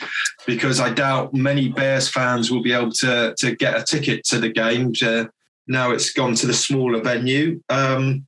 because 0.45 0.81
I 0.81 0.89
doubt 0.89 1.33
many 1.33 1.69
Bears 1.69 2.09
fans 2.09 2.51
will 2.51 2.61
be 2.61 2.73
able 2.73 2.91
to 2.91 3.33
to 3.37 3.55
get 3.55 3.79
a 3.79 3.83
ticket 3.83 4.25
to 4.25 4.39
the 4.39 4.49
game. 4.49 4.93
Uh, 5.01 5.27
now 5.67 5.91
it's 5.91 6.11
gone 6.11 6.35
to 6.35 6.47
the 6.47 6.53
smaller 6.53 7.01
venue. 7.01 7.61
Um, 7.69 8.27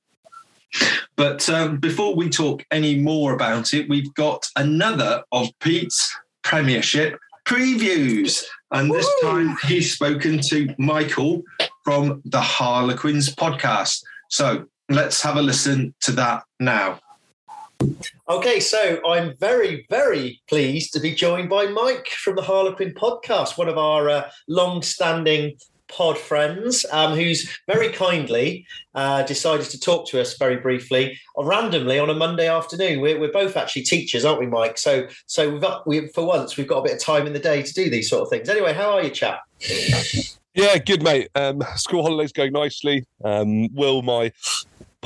but 1.16 1.50
um, 1.50 1.78
before 1.78 2.16
we 2.16 2.30
talk 2.30 2.64
any 2.72 2.96
more 2.96 3.34
about 3.34 3.74
it, 3.74 3.90
we've 3.90 4.14
got 4.14 4.48
another 4.56 5.24
of 5.32 5.50
Pete's 5.60 6.16
Premiership 6.44 7.20
previews. 7.46 8.44
And 8.72 8.92
this 8.92 9.10
Woo! 9.22 9.30
time 9.30 9.58
he's 9.66 9.94
spoken 9.94 10.40
to 10.50 10.74
Michael 10.78 11.44
from 11.84 12.22
the 12.26 12.42
Harlequins 12.42 13.34
podcast. 13.34 14.02
So 14.30 14.66
let's 14.90 15.22
have 15.22 15.38
a 15.38 15.42
listen 15.42 15.94
to 16.02 16.12
that 16.14 16.44
now. 16.60 17.00
Okay, 18.30 18.60
so 18.60 19.00
I'm 19.08 19.36
very, 19.38 19.86
very 19.90 20.42
pleased 20.50 20.92
to 20.94 21.00
be 21.00 21.14
joined 21.14 21.50
by 21.50 21.68
Mike 21.68 22.10
from 22.10 22.36
the 22.36 22.42
Harlequin 22.42 22.94
podcast, 22.94 23.58
one 23.58 23.70
of 23.70 23.78
our 23.78 24.10
uh, 24.10 24.30
long 24.50 24.82
standing 24.82 25.58
pod 25.88 26.18
friends, 26.18 26.86
um, 26.92 27.16
who's 27.16 27.58
very 27.68 27.90
kindly 27.90 28.66
uh, 28.96 29.24
decided 29.24 29.68
to 29.68 29.80
talk 29.80 30.08
to 30.08 30.20
us 30.20 30.38
very 30.38 30.58
briefly 30.58 31.20
or 31.36 31.46
randomly 31.46 32.00
on 32.00 32.10
a 32.10 32.14
Monday 32.14 32.48
afternoon. 32.48 33.02
We're, 33.02 33.20
we're 33.20 33.32
both 33.32 33.58
actually 33.58 33.84
teachers, 33.84 34.26
aren't 34.26 34.40
we, 34.40 34.48
Mike? 34.48 34.78
So, 34.78 35.08
so 35.26 35.50
we've 35.50 35.62
got, 35.62 35.88
we, 35.88 36.08
for 36.10 36.26
once, 36.26 36.58
we've 36.58 36.68
got 36.68 36.80
a 36.80 36.84
bit 36.84 36.94
of 36.94 37.00
time 37.00 37.28
in 37.28 37.34
the 37.34 37.40
day 37.40 37.62
to 37.62 37.74
do 37.74 37.90
these 37.90 38.10
sort 38.10 38.24
of 38.24 38.30
things. 38.30 38.50
Anyway, 38.50 38.74
how 38.74 38.92
are 38.92 39.04
you, 39.04 39.10
chap? 39.10 39.42
Yeah, 40.54 40.78
good 40.80 41.04
mate. 41.04 41.30
Um, 41.36 41.62
school 41.76 42.02
holidays 42.02 42.32
going 42.32 42.54
nicely. 42.54 43.06
Um, 43.24 43.74
Will, 43.76 44.02
my 44.02 44.32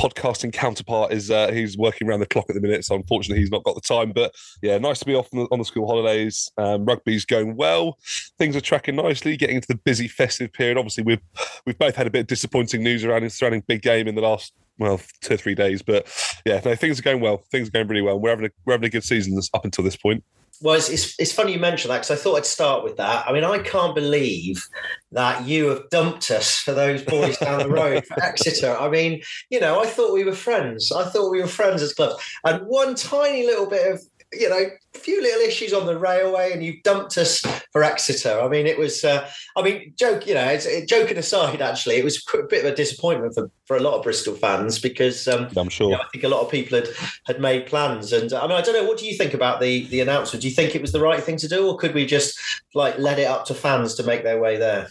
podcasting 0.01 0.51
counterpart, 0.51 1.13
is 1.13 1.29
uh, 1.29 1.51
he's 1.51 1.77
working 1.77 2.09
around 2.09 2.21
the 2.21 2.25
clock 2.25 2.45
at 2.49 2.55
the 2.55 2.61
minute, 2.61 2.83
so 2.83 2.95
unfortunately 2.95 3.39
he's 3.39 3.51
not 3.51 3.63
got 3.63 3.75
the 3.75 3.81
time. 3.81 4.11
But 4.11 4.33
yeah, 4.63 4.79
nice 4.79 4.97
to 4.99 5.05
be 5.05 5.13
off 5.13 5.29
on 5.31 5.41
the, 5.41 5.47
on 5.51 5.59
the 5.59 5.65
school 5.65 5.85
holidays. 5.85 6.51
Um, 6.57 6.85
rugby's 6.85 7.23
going 7.23 7.55
well. 7.55 7.99
Things 8.39 8.55
are 8.55 8.61
tracking 8.61 8.95
nicely. 8.95 9.37
Getting 9.37 9.57
into 9.57 9.67
the 9.67 9.75
busy 9.75 10.07
festive 10.07 10.51
period. 10.53 10.77
Obviously, 10.77 11.03
we've 11.03 11.21
we've 11.67 11.77
both 11.77 11.95
had 11.95 12.07
a 12.07 12.09
bit 12.09 12.21
of 12.21 12.27
disappointing 12.27 12.81
news 12.81 13.05
around 13.05 13.31
surrounding 13.31 13.63
big 13.67 13.83
game 13.83 14.07
in 14.07 14.15
the 14.15 14.21
last 14.21 14.53
well 14.79 14.99
two 15.21 15.35
or 15.35 15.37
three 15.37 15.55
days. 15.55 15.83
But 15.83 16.11
yeah, 16.45 16.61
no, 16.65 16.75
things 16.75 16.97
are 16.97 17.03
going 17.03 17.21
well. 17.21 17.43
Things 17.51 17.67
are 17.67 17.71
going 17.71 17.87
really 17.87 18.01
well. 18.01 18.19
We're 18.19 18.31
having 18.31 18.45
a 18.45 18.49
we're 18.65 18.73
having 18.73 18.87
a 18.87 18.89
good 18.89 19.03
season 19.03 19.39
up 19.53 19.65
until 19.65 19.83
this 19.83 19.95
point. 19.95 20.23
Well, 20.61 20.75
it's, 20.75 20.89
it's, 20.89 21.19
it's 21.19 21.31
funny 21.31 21.53
you 21.53 21.59
mention 21.59 21.89
that 21.89 21.97
because 21.97 22.11
I 22.11 22.15
thought 22.15 22.37
I'd 22.37 22.45
start 22.45 22.83
with 22.83 22.97
that. 22.97 23.27
I 23.27 23.33
mean, 23.33 23.43
I 23.43 23.59
can't 23.59 23.95
believe 23.95 24.63
that 25.11 25.45
you 25.45 25.67
have 25.67 25.89
dumped 25.89 26.29
us 26.29 26.59
for 26.59 26.73
those 26.73 27.01
boys 27.03 27.37
down 27.37 27.59
the 27.59 27.69
road 27.69 28.05
for 28.05 28.23
Exeter. 28.23 28.77
I 28.77 28.89
mean, 28.89 29.21
you 29.49 29.59
know, 29.59 29.81
I 29.81 29.87
thought 29.87 30.13
we 30.13 30.23
were 30.23 30.33
friends. 30.33 30.91
I 30.91 31.09
thought 31.09 31.31
we 31.31 31.41
were 31.41 31.47
friends 31.47 31.81
as 31.81 31.93
clubs. 31.93 32.23
And 32.45 32.61
one 32.67 32.95
tiny 32.95 33.45
little 33.45 33.67
bit 33.67 33.91
of 33.91 34.01
you 34.33 34.49
know, 34.49 34.65
a 34.95 34.97
few 34.97 35.21
little 35.21 35.41
issues 35.41 35.73
on 35.73 35.85
the 35.85 35.97
railway, 35.97 36.51
and 36.53 36.63
you've 36.63 36.81
dumped 36.83 37.17
us 37.17 37.39
for 37.71 37.83
Exeter. 37.83 38.39
I 38.39 38.47
mean, 38.47 38.65
it 38.65 38.77
was, 38.77 39.03
uh, 39.03 39.29
I 39.57 39.61
mean, 39.61 39.93
joke, 39.97 40.25
you 40.25 40.33
know, 40.33 40.45
it's, 40.45 40.65
it, 40.65 40.87
joking 40.87 41.17
aside, 41.17 41.61
actually, 41.61 41.95
it 41.97 42.03
was 42.03 42.23
a 42.33 42.43
bit 42.43 42.63
of 42.63 42.71
a 42.71 42.75
disappointment 42.75 43.33
for, 43.33 43.51
for 43.65 43.77
a 43.77 43.81
lot 43.81 43.95
of 43.95 44.03
Bristol 44.03 44.35
fans 44.35 44.79
because 44.79 45.27
um, 45.27 45.49
I'm 45.57 45.69
sure 45.69 45.91
you 45.91 45.97
know, 45.97 46.01
I 46.01 46.07
think 46.11 46.23
a 46.23 46.29
lot 46.29 46.41
of 46.41 46.49
people 46.49 46.77
had 46.77 46.87
had 47.25 47.41
made 47.41 47.65
plans, 47.65 48.13
and 48.13 48.31
I 48.33 48.47
mean, 48.47 48.57
I 48.57 48.61
don't 48.61 48.75
know, 48.75 48.85
what 48.85 48.99
do 48.99 49.05
you 49.05 49.17
think 49.17 49.33
about 49.33 49.59
the 49.59 49.85
the 49.87 49.99
announcement? 49.99 50.41
Do 50.41 50.47
you 50.47 50.55
think 50.55 50.75
it 50.75 50.81
was 50.81 50.91
the 50.91 51.01
right 51.01 51.21
thing 51.21 51.37
to 51.37 51.47
do, 51.47 51.67
or 51.67 51.77
could 51.77 51.93
we 51.93 52.05
just 52.05 52.39
like 52.73 52.97
let 52.97 53.19
it 53.19 53.27
up 53.27 53.45
to 53.45 53.53
fans 53.53 53.95
to 53.95 54.03
make 54.03 54.23
their 54.23 54.39
way 54.39 54.57
there? 54.57 54.87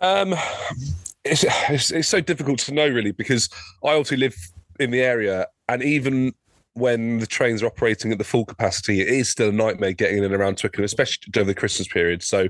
Um, 0.00 0.34
it's, 1.24 1.44
it's, 1.68 1.90
it's 1.90 2.08
so 2.08 2.20
difficult 2.20 2.60
to 2.60 2.72
know, 2.72 2.88
really, 2.88 3.12
because 3.12 3.48
I 3.84 3.90
also 3.90 4.16
live 4.16 4.36
in 4.78 4.90
the 4.90 5.02
area, 5.02 5.46
and 5.68 5.82
even 5.82 6.32
when 6.80 7.18
the 7.18 7.26
trains 7.26 7.62
are 7.62 7.66
operating 7.66 8.10
at 8.10 8.18
the 8.18 8.24
full 8.24 8.44
capacity, 8.44 9.00
it 9.00 9.08
is 9.08 9.28
still 9.28 9.50
a 9.50 9.52
nightmare 9.52 9.92
getting 9.92 10.18
in 10.18 10.24
and 10.24 10.34
around 10.34 10.58
Twickenham, 10.58 10.84
especially 10.84 11.30
during 11.30 11.46
the 11.46 11.54
Christmas 11.54 11.86
period. 11.86 12.22
So 12.22 12.48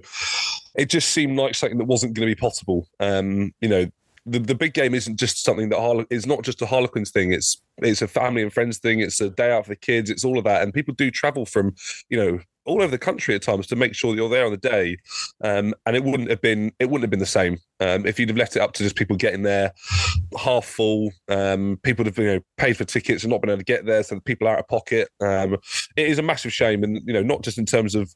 it 0.77 0.89
just 0.89 1.11
seemed 1.11 1.37
like 1.37 1.55
something 1.55 1.79
that 1.79 1.85
wasn't 1.85 2.15
going 2.15 2.29
to 2.29 2.35
be 2.35 2.41
possible. 2.41 2.89
Um, 3.01 3.53
you 3.61 3.69
know, 3.69 3.91
the, 4.27 4.39
the 4.39 4.55
big 4.55 4.75
game 4.75 4.95
isn't 4.95 5.19
just 5.19 5.43
something 5.43 5.69
that 5.71 5.79
Harle- 5.79 6.07
is 6.11 6.27
not 6.27 6.43
just 6.43 6.63
a 6.63 6.67
Harlequins 6.67 7.11
thing. 7.11 7.33
It's 7.33 7.61
it's 7.79 8.03
a 8.03 8.09
family 8.09 8.43
and 8.43 8.53
friends 8.53 8.79
thing. 8.79 9.01
It's 9.01 9.21
a 9.21 9.31
day 9.31 9.51
out 9.51 9.65
for 9.65 9.71
the 9.71 9.77
kids. 9.77 10.11
It's 10.11 10.25
all 10.25 10.39
of 10.39 10.45
that, 10.45 10.63
and 10.63 10.73
people 10.73 10.95
do 10.95 11.11
travel 11.11 11.47
from 11.47 11.75
you 12.09 12.17
know 12.17 12.39
all 12.71 12.83
over 12.83 12.91
the 12.91 12.99
country 12.99 13.35
at 13.35 13.43
times 13.43 13.67
to 13.69 13.77
make 13.77 13.95
sure 13.95 14.15
you're 14.15 14.29
there 14.29 14.47
on 14.47 14.53
the 14.53 14.57
day. 14.57 14.97
Um, 15.43 15.75
and 15.87 15.97
it 15.97 16.05
wouldn't 16.05 16.31
have 16.31 16.41
been 16.41 16.73
it 16.79 16.87
wouldn't 16.87 17.03
have 17.03 17.11
been 17.11 17.19
the 17.19 17.27
same 17.27 17.59
um, 17.81 18.07
if 18.07 18.19
you'd 18.19 18.29
have 18.29 18.39
left 18.39 18.57
it 18.57 18.63
up 18.63 18.73
to 18.75 18.83
just 18.83 18.97
people 18.97 19.17
getting 19.17 19.43
there 19.43 19.73
half 20.39 20.65
full. 20.65 21.11
Um, 21.29 21.79
people 21.83 22.05
have 22.05 22.19
you 22.19 22.27
know 22.27 22.41
paid 22.57 22.77
for 22.77 22.85
tickets 22.85 23.25
and 23.25 23.31
not 23.31 23.41
been 23.41 23.51
able 23.51 23.59
to 23.59 23.65
get 23.65 23.87
there, 23.87 24.03
so 24.03 24.15
the 24.15 24.21
people 24.21 24.49
out 24.49 24.59
of 24.59 24.69
pocket. 24.69 25.09
Um, 25.21 25.55
it 25.97 26.07
is 26.07 26.19
a 26.19 26.23
massive 26.23 26.53
shame, 26.53 26.85
and 26.85 27.01
you 27.05 27.13
know 27.13 27.23
not 27.23 27.43
just 27.43 27.59
in 27.59 27.67
terms 27.67 27.95
of 27.95 28.15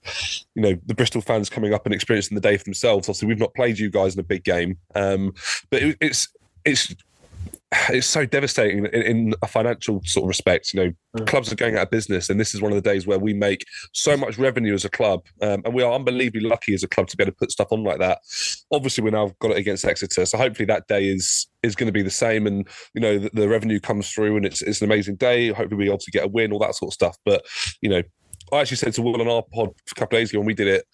you 0.54 0.62
know 0.62 0.78
the 0.86 0.94
Bristol 0.94 1.20
fans 1.20 1.50
coming 1.50 1.74
up 1.74 1.86
and 1.86 1.94
experiencing 1.94 2.34
the 2.34 2.40
day 2.40 2.56
for 2.56 2.64
themselves. 2.64 3.08
Obviously, 3.08 3.28
we've 3.28 3.38
not 3.38 3.54
played 3.54 3.78
you 3.78 3.90
guys 3.90 4.14
in 4.14 4.20
a 4.20 4.24
big 4.24 4.44
game, 4.44 4.78
um, 4.94 5.32
but 5.70 5.82
it, 5.82 5.96
it's 6.00 6.28
it's 6.64 6.94
it's 7.90 8.06
so 8.06 8.24
devastating 8.26 8.86
in, 8.86 9.02
in, 9.02 9.34
a 9.42 9.46
financial 9.46 10.00
sort 10.04 10.24
of 10.24 10.28
respect. 10.28 10.72
You 10.72 10.80
know, 10.80 10.92
mm. 11.16 11.26
clubs 11.26 11.52
are 11.52 11.56
going 11.56 11.76
out 11.76 11.84
of 11.84 11.90
business, 11.90 12.30
and 12.30 12.38
this 12.38 12.54
is 12.54 12.60
one 12.60 12.72
of 12.72 12.82
the 12.82 12.88
days 12.88 13.06
where 13.06 13.18
we 13.18 13.34
make 13.34 13.64
so 13.92 14.16
much 14.16 14.38
revenue 14.38 14.74
as 14.74 14.84
a 14.84 14.88
club, 14.88 15.24
um, 15.42 15.62
and 15.64 15.74
we 15.74 15.82
are 15.82 15.92
unbelievably 15.92 16.40
lucky 16.40 16.74
as 16.74 16.82
a 16.82 16.88
club 16.88 17.08
to 17.08 17.16
be 17.16 17.24
able 17.24 17.32
to 17.32 17.36
put 17.36 17.50
stuff 17.50 17.68
on 17.70 17.82
like 17.82 17.98
that. 17.98 18.18
Obviously, 18.72 19.02
we 19.04 19.10
now 19.10 19.32
got 19.40 19.52
it 19.52 19.58
against 19.58 19.84
Exeter, 19.84 20.26
so 20.26 20.38
hopefully 20.38 20.66
that 20.66 20.86
day 20.88 21.08
is 21.08 21.46
is 21.62 21.74
going 21.74 21.86
to 21.86 21.92
be 21.92 22.02
the 22.02 22.10
same, 22.10 22.46
and 22.46 22.68
you 22.94 23.00
know 23.00 23.18
the, 23.18 23.30
the 23.32 23.48
revenue 23.48 23.80
comes 23.80 24.10
through, 24.10 24.36
and 24.36 24.46
it's 24.46 24.62
it's 24.62 24.80
an 24.80 24.86
amazing 24.86 25.16
day. 25.16 25.48
Hopefully, 25.48 25.76
we 25.76 25.88
obviously 25.88 26.12
get 26.12 26.24
a 26.24 26.28
win, 26.28 26.52
all 26.52 26.58
that 26.60 26.74
sort 26.74 26.90
of 26.90 26.94
stuff. 26.94 27.16
But 27.24 27.44
you 27.80 27.88
know, 27.88 28.02
I 28.52 28.60
actually 28.60 28.78
said 28.78 28.94
to 28.94 29.02
Will 29.02 29.20
on 29.20 29.28
our 29.28 29.42
pod 29.42 29.70
a 29.90 29.94
couple 29.94 30.16
of 30.16 30.20
days 30.20 30.30
ago 30.30 30.40
when 30.40 30.46
we 30.46 30.54
did 30.54 30.68
it. 30.68 30.84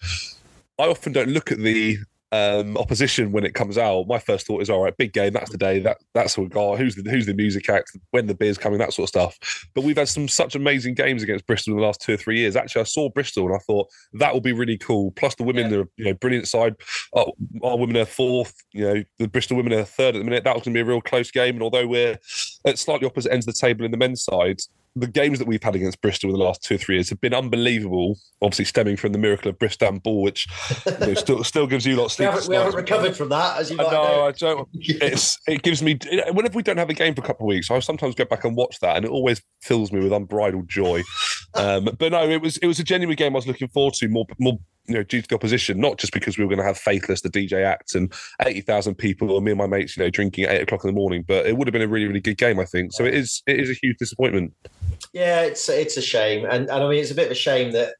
I 0.79 0.85
often 0.85 1.13
don't 1.13 1.29
look 1.29 1.51
at 1.51 1.59
the 1.59 1.97
um, 2.31 2.77
opposition 2.77 3.31
when 3.31 3.43
it 3.43 3.53
comes 3.53 3.77
out, 3.77 4.07
my 4.07 4.17
first 4.17 4.47
thought 4.47 4.61
is, 4.61 4.69
all 4.69 4.83
right, 4.83 4.95
big 4.95 5.11
game. 5.11 5.33
That's 5.33 5.51
the 5.51 5.57
day. 5.57 5.79
That 5.79 5.97
that's 6.13 6.37
what 6.37 6.49
got. 6.49 6.77
Who's 6.77 6.95
the 6.95 7.09
who's 7.09 7.25
the 7.25 7.33
music 7.33 7.69
act? 7.69 7.97
When 8.11 8.27
the 8.27 8.33
beer's 8.33 8.57
coming? 8.57 8.79
That 8.79 8.93
sort 8.93 9.05
of 9.05 9.09
stuff. 9.09 9.67
But 9.73 9.83
we've 9.83 9.97
had 9.97 10.07
some 10.07 10.27
such 10.27 10.55
amazing 10.55 10.93
games 10.93 11.23
against 11.23 11.45
Bristol 11.45 11.73
in 11.73 11.79
the 11.79 11.85
last 11.85 12.01
two 12.01 12.13
or 12.13 12.17
three 12.17 12.39
years. 12.39 12.55
Actually, 12.55 12.81
I 12.81 12.85
saw 12.85 13.09
Bristol 13.09 13.47
and 13.47 13.55
I 13.55 13.59
thought 13.59 13.89
that 14.13 14.33
will 14.33 14.41
be 14.41 14.53
really 14.53 14.77
cool. 14.77 15.11
Plus 15.11 15.35
the 15.35 15.43
women, 15.43 15.71
yeah. 15.71 15.79
are 15.79 15.85
you 15.97 16.05
know 16.05 16.13
brilliant 16.13 16.47
side. 16.47 16.75
Our, 17.13 17.27
our, 17.63 17.77
women 17.77 17.97
are 17.97 18.05
fourth. 18.05 18.55
You 18.71 18.85
know 18.85 19.03
the 19.19 19.27
Bristol 19.27 19.57
women 19.57 19.73
are 19.73 19.83
third 19.83 20.15
at 20.15 20.19
the 20.19 20.23
minute. 20.23 20.45
That 20.45 20.55
was 20.55 20.63
going 20.63 20.73
to 20.73 20.77
be 20.77 20.81
a 20.81 20.85
real 20.85 21.01
close 21.01 21.31
game. 21.31 21.55
And 21.55 21.63
although 21.63 21.87
we're 21.87 22.17
at 22.65 22.79
slightly 22.79 23.07
opposite 23.07 23.33
ends 23.33 23.47
of 23.47 23.53
the 23.53 23.59
table 23.59 23.83
in 23.83 23.91
the 23.91 23.97
men's 23.97 24.23
side, 24.23 24.61
the 24.95 25.07
games 25.07 25.39
that 25.39 25.47
we've 25.47 25.63
had 25.63 25.75
against 25.75 26.01
Bristol 26.01 26.29
in 26.31 26.37
the 26.37 26.43
last 26.43 26.63
two 26.63 26.75
or 26.75 26.77
three 26.77 26.95
years 26.95 27.09
have 27.09 27.21
been 27.21 27.33
unbelievable. 27.33 28.17
Obviously, 28.41 28.65
stemming 28.65 28.97
from 28.97 29.13
the 29.13 29.17
miracle 29.17 29.49
of 29.49 29.57
Bristol 29.57 29.99
ball, 29.99 30.21
which 30.21 30.47
you 30.85 31.07
know, 31.07 31.13
still 31.13 31.43
still 31.43 31.67
gives 31.67 31.85
you 31.85 31.95
lots. 31.95 32.19
we, 32.19 32.25
haven't, 32.25 32.47
we 32.47 32.55
haven't 32.55 32.75
recovered 32.75 33.15
from 33.15 33.29
that, 33.29 33.59
as 33.59 33.69
you 33.69 33.77
might 33.77 33.91
know. 33.91 34.03
know. 34.03 34.27
I 34.27 34.31
don't. 34.31 34.67
It's 34.73 35.37
it 35.47 35.61
gives 35.61 35.81
me 35.81 35.97
whenever 36.31 36.55
we 36.55 36.63
don't 36.63 36.77
have 36.77 36.89
a 36.89 36.93
game 36.93 37.15
for 37.15 37.21
a 37.21 37.25
couple 37.25 37.45
of 37.45 37.49
weeks, 37.49 37.71
I 37.71 37.79
sometimes 37.79 38.15
go 38.15 38.25
back 38.25 38.43
and 38.43 38.55
watch 38.55 38.79
that, 38.81 38.97
and 38.97 39.05
it 39.05 39.11
always 39.11 39.41
fills 39.61 39.91
me 39.91 40.01
with 40.01 40.11
unbridled 40.11 40.67
joy. 40.67 41.03
Um, 41.53 41.89
but 41.99 42.13
no, 42.13 42.29
it 42.29 42.41
was 42.41 42.55
it 42.57 42.67
was 42.67 42.79
a 42.79 42.83
genuine 42.83 43.17
game 43.17 43.35
I 43.35 43.39
was 43.39 43.45
looking 43.45 43.67
forward 43.67 43.93
to 43.95 44.07
more 44.07 44.25
more 44.39 44.57
you 44.91 44.97
know, 44.97 45.03
due 45.03 45.21
to 45.21 45.27
the 45.27 45.35
opposition, 45.35 45.79
not 45.79 45.97
just 45.97 46.13
because 46.13 46.37
we 46.37 46.43
were 46.43 46.49
going 46.49 46.59
to 46.59 46.65
have 46.65 46.77
Faithless, 46.77 47.21
the 47.21 47.29
DJ 47.29 47.63
act, 47.63 47.95
and 47.95 48.13
80,000 48.41 48.95
people, 48.95 49.31
or 49.31 49.41
me 49.41 49.51
and 49.51 49.57
my 49.57 49.67
mates, 49.67 49.97
you 49.97 50.03
know, 50.03 50.09
drinking 50.09 50.45
at 50.45 50.51
eight 50.51 50.61
o'clock 50.63 50.83
in 50.83 50.87
the 50.89 50.93
morning. 50.93 51.23
But 51.27 51.45
it 51.45 51.57
would 51.57 51.67
have 51.67 51.73
been 51.73 51.81
a 51.81 51.87
really, 51.87 52.07
really 52.07 52.19
good 52.19 52.37
game, 52.37 52.59
I 52.59 52.65
think. 52.65 52.93
So 52.93 53.05
it 53.05 53.13
is, 53.13 53.41
it 53.47 53.59
is 53.59 53.69
a 53.69 53.73
huge 53.73 53.97
disappointment. 53.97 54.53
Yeah, 55.13 55.41
it's 55.41 55.67
it's 55.67 55.97
a 55.97 56.01
shame, 56.01 56.45
and 56.45 56.69
and 56.69 56.83
I 56.83 56.87
mean 56.87 56.99
it's 56.99 57.11
a 57.11 57.15
bit 57.15 57.25
of 57.25 57.31
a 57.31 57.35
shame 57.35 57.73
that 57.73 57.95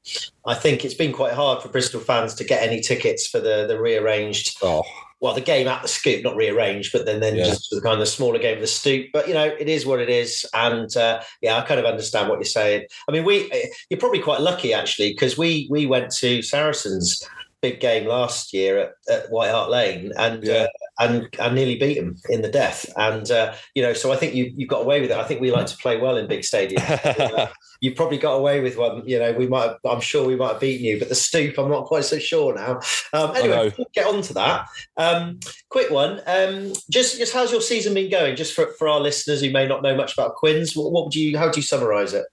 I 0.46 0.54
think 0.54 0.86
it's 0.86 0.94
been 0.94 1.12
quite 1.12 1.34
hard 1.34 1.62
for 1.62 1.68
Bristol 1.68 2.00
fans 2.00 2.36
to 2.36 2.44
get 2.44 2.64
any 2.64 2.80
tickets 2.80 3.28
for 3.28 3.40
the 3.40 3.66
the 3.68 3.80
rearranged. 3.82 4.58
Oh 4.62 4.84
well, 5.22 5.36
the 5.36 5.42
game 5.42 5.68
at 5.68 5.84
the 5.84 5.88
Stoop, 5.88 6.24
not 6.24 6.36
rearranged, 6.36 6.92
but 6.92 7.06
then 7.06 7.20
then 7.20 7.36
yeah. 7.36 7.46
just 7.46 7.70
the 7.70 7.80
kind 7.80 8.02
of 8.02 8.08
smaller 8.08 8.40
game 8.40 8.56
of 8.56 8.62
the 8.62 8.68
Stoop. 8.68 9.08
But 9.14 9.28
you 9.28 9.36
know, 9.36 9.46
it 9.46 9.70
is 9.70 9.86
what 9.86 10.00
it 10.00 10.10
is, 10.10 10.46
and 10.54 10.96
uh, 10.98 11.22
yeah, 11.42 11.58
I 11.58 11.62
kind 11.62 11.80
of 11.80 11.86
understand 11.86 12.28
what 12.28 12.40
you're 12.40 12.46
saying. 12.46 12.88
I 13.08 13.12
mean, 13.12 13.24
we 13.24 13.50
you're 13.90 14.00
probably 14.00 14.20
quite 14.20 14.42
lucky 14.42 14.74
actually 14.74 15.12
because 15.14 15.38
we 15.38 15.68
we 15.70 15.86
went 15.86 16.12
to 16.16 16.42
Saracens 16.42 17.24
big 17.62 17.80
game 17.80 18.08
last 18.08 18.54
year 18.54 18.80
at, 18.80 18.94
at 19.10 19.32
White 19.32 19.52
Hart 19.52 19.70
Lane, 19.70 20.12
and 20.18 20.44
yeah. 20.44 20.54
uh, 20.54 20.68
and 21.02 21.28
and 21.40 21.56
nearly 21.56 21.78
beat 21.78 21.96
them 21.96 22.16
in 22.30 22.42
the 22.42 22.50
death. 22.50 22.90
And 22.96 23.30
uh, 23.32 23.54
you 23.76 23.82
know, 23.82 23.94
so 23.94 24.12
I 24.12 24.16
think 24.16 24.36
you 24.36 24.52
you 24.56 24.68
got 24.68 24.82
away 24.82 25.02
with 25.02 25.12
it. 25.12 25.18
I 25.18 25.24
think 25.24 25.42
we 25.42 25.52
like 25.52 25.68
to 25.68 25.78
play 25.78 25.98
well 25.98 26.18
in 26.18 26.28
big 26.28 26.42
stadiums. 26.42 27.52
you 27.82 27.96
probably 27.96 28.20
got 28.20 28.34
away 28.34 28.62
with 28.62 28.78
one. 28.78 29.02
You 29.06 29.20
know, 29.20 29.34
we 29.34 29.48
might. 29.48 29.64
Have, 29.64 29.78
I'm 29.84 30.02
sure 30.02 30.26
we 30.26 30.36
might 30.36 30.54
have 30.54 30.60
beaten 30.60 30.86
you, 30.86 31.00
but 31.00 31.10
the 31.10 31.16
stoop, 31.16 31.58
I'm 31.58 31.70
not 31.70 31.86
quite 31.86 32.06
so 32.06 32.20
sure 32.20 32.54
now. 32.54 32.80
Um, 33.12 33.36
anyway, 33.36 33.74
we'll 33.78 33.88
get 33.94 34.06
on 34.06 34.22
to 34.22 34.34
that. 34.36 34.68
Um, 34.98 35.40
quick 35.70 35.90
one. 35.90 36.22
Um, 36.28 36.74
just, 36.90 37.18
just 37.18 37.34
how's 37.34 37.52
your 37.52 37.62
season 37.62 37.94
been 37.94 38.12
going? 38.12 38.36
Just 38.36 38.54
for, 38.54 38.68
for 38.78 38.88
our 38.88 39.00
listeners 39.00 39.42
who 39.42 39.50
may 39.50 39.68
not 39.68 39.82
know 39.82 39.96
much 39.96 40.14
about 40.14 40.36
Quins, 40.36 40.76
what, 40.76 40.92
what 40.92 41.06
would 41.06 41.16
you? 41.16 41.38
How 41.38 41.50
do 41.50 41.60
you 41.60 41.64
summarise 41.64 42.14
it? 42.14 42.26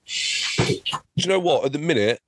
Do 0.59 0.75
you 1.17 1.29
know 1.29 1.41
what? 1.41 1.65
At 1.65 1.73
the 1.73 1.79
minute, 1.79 2.21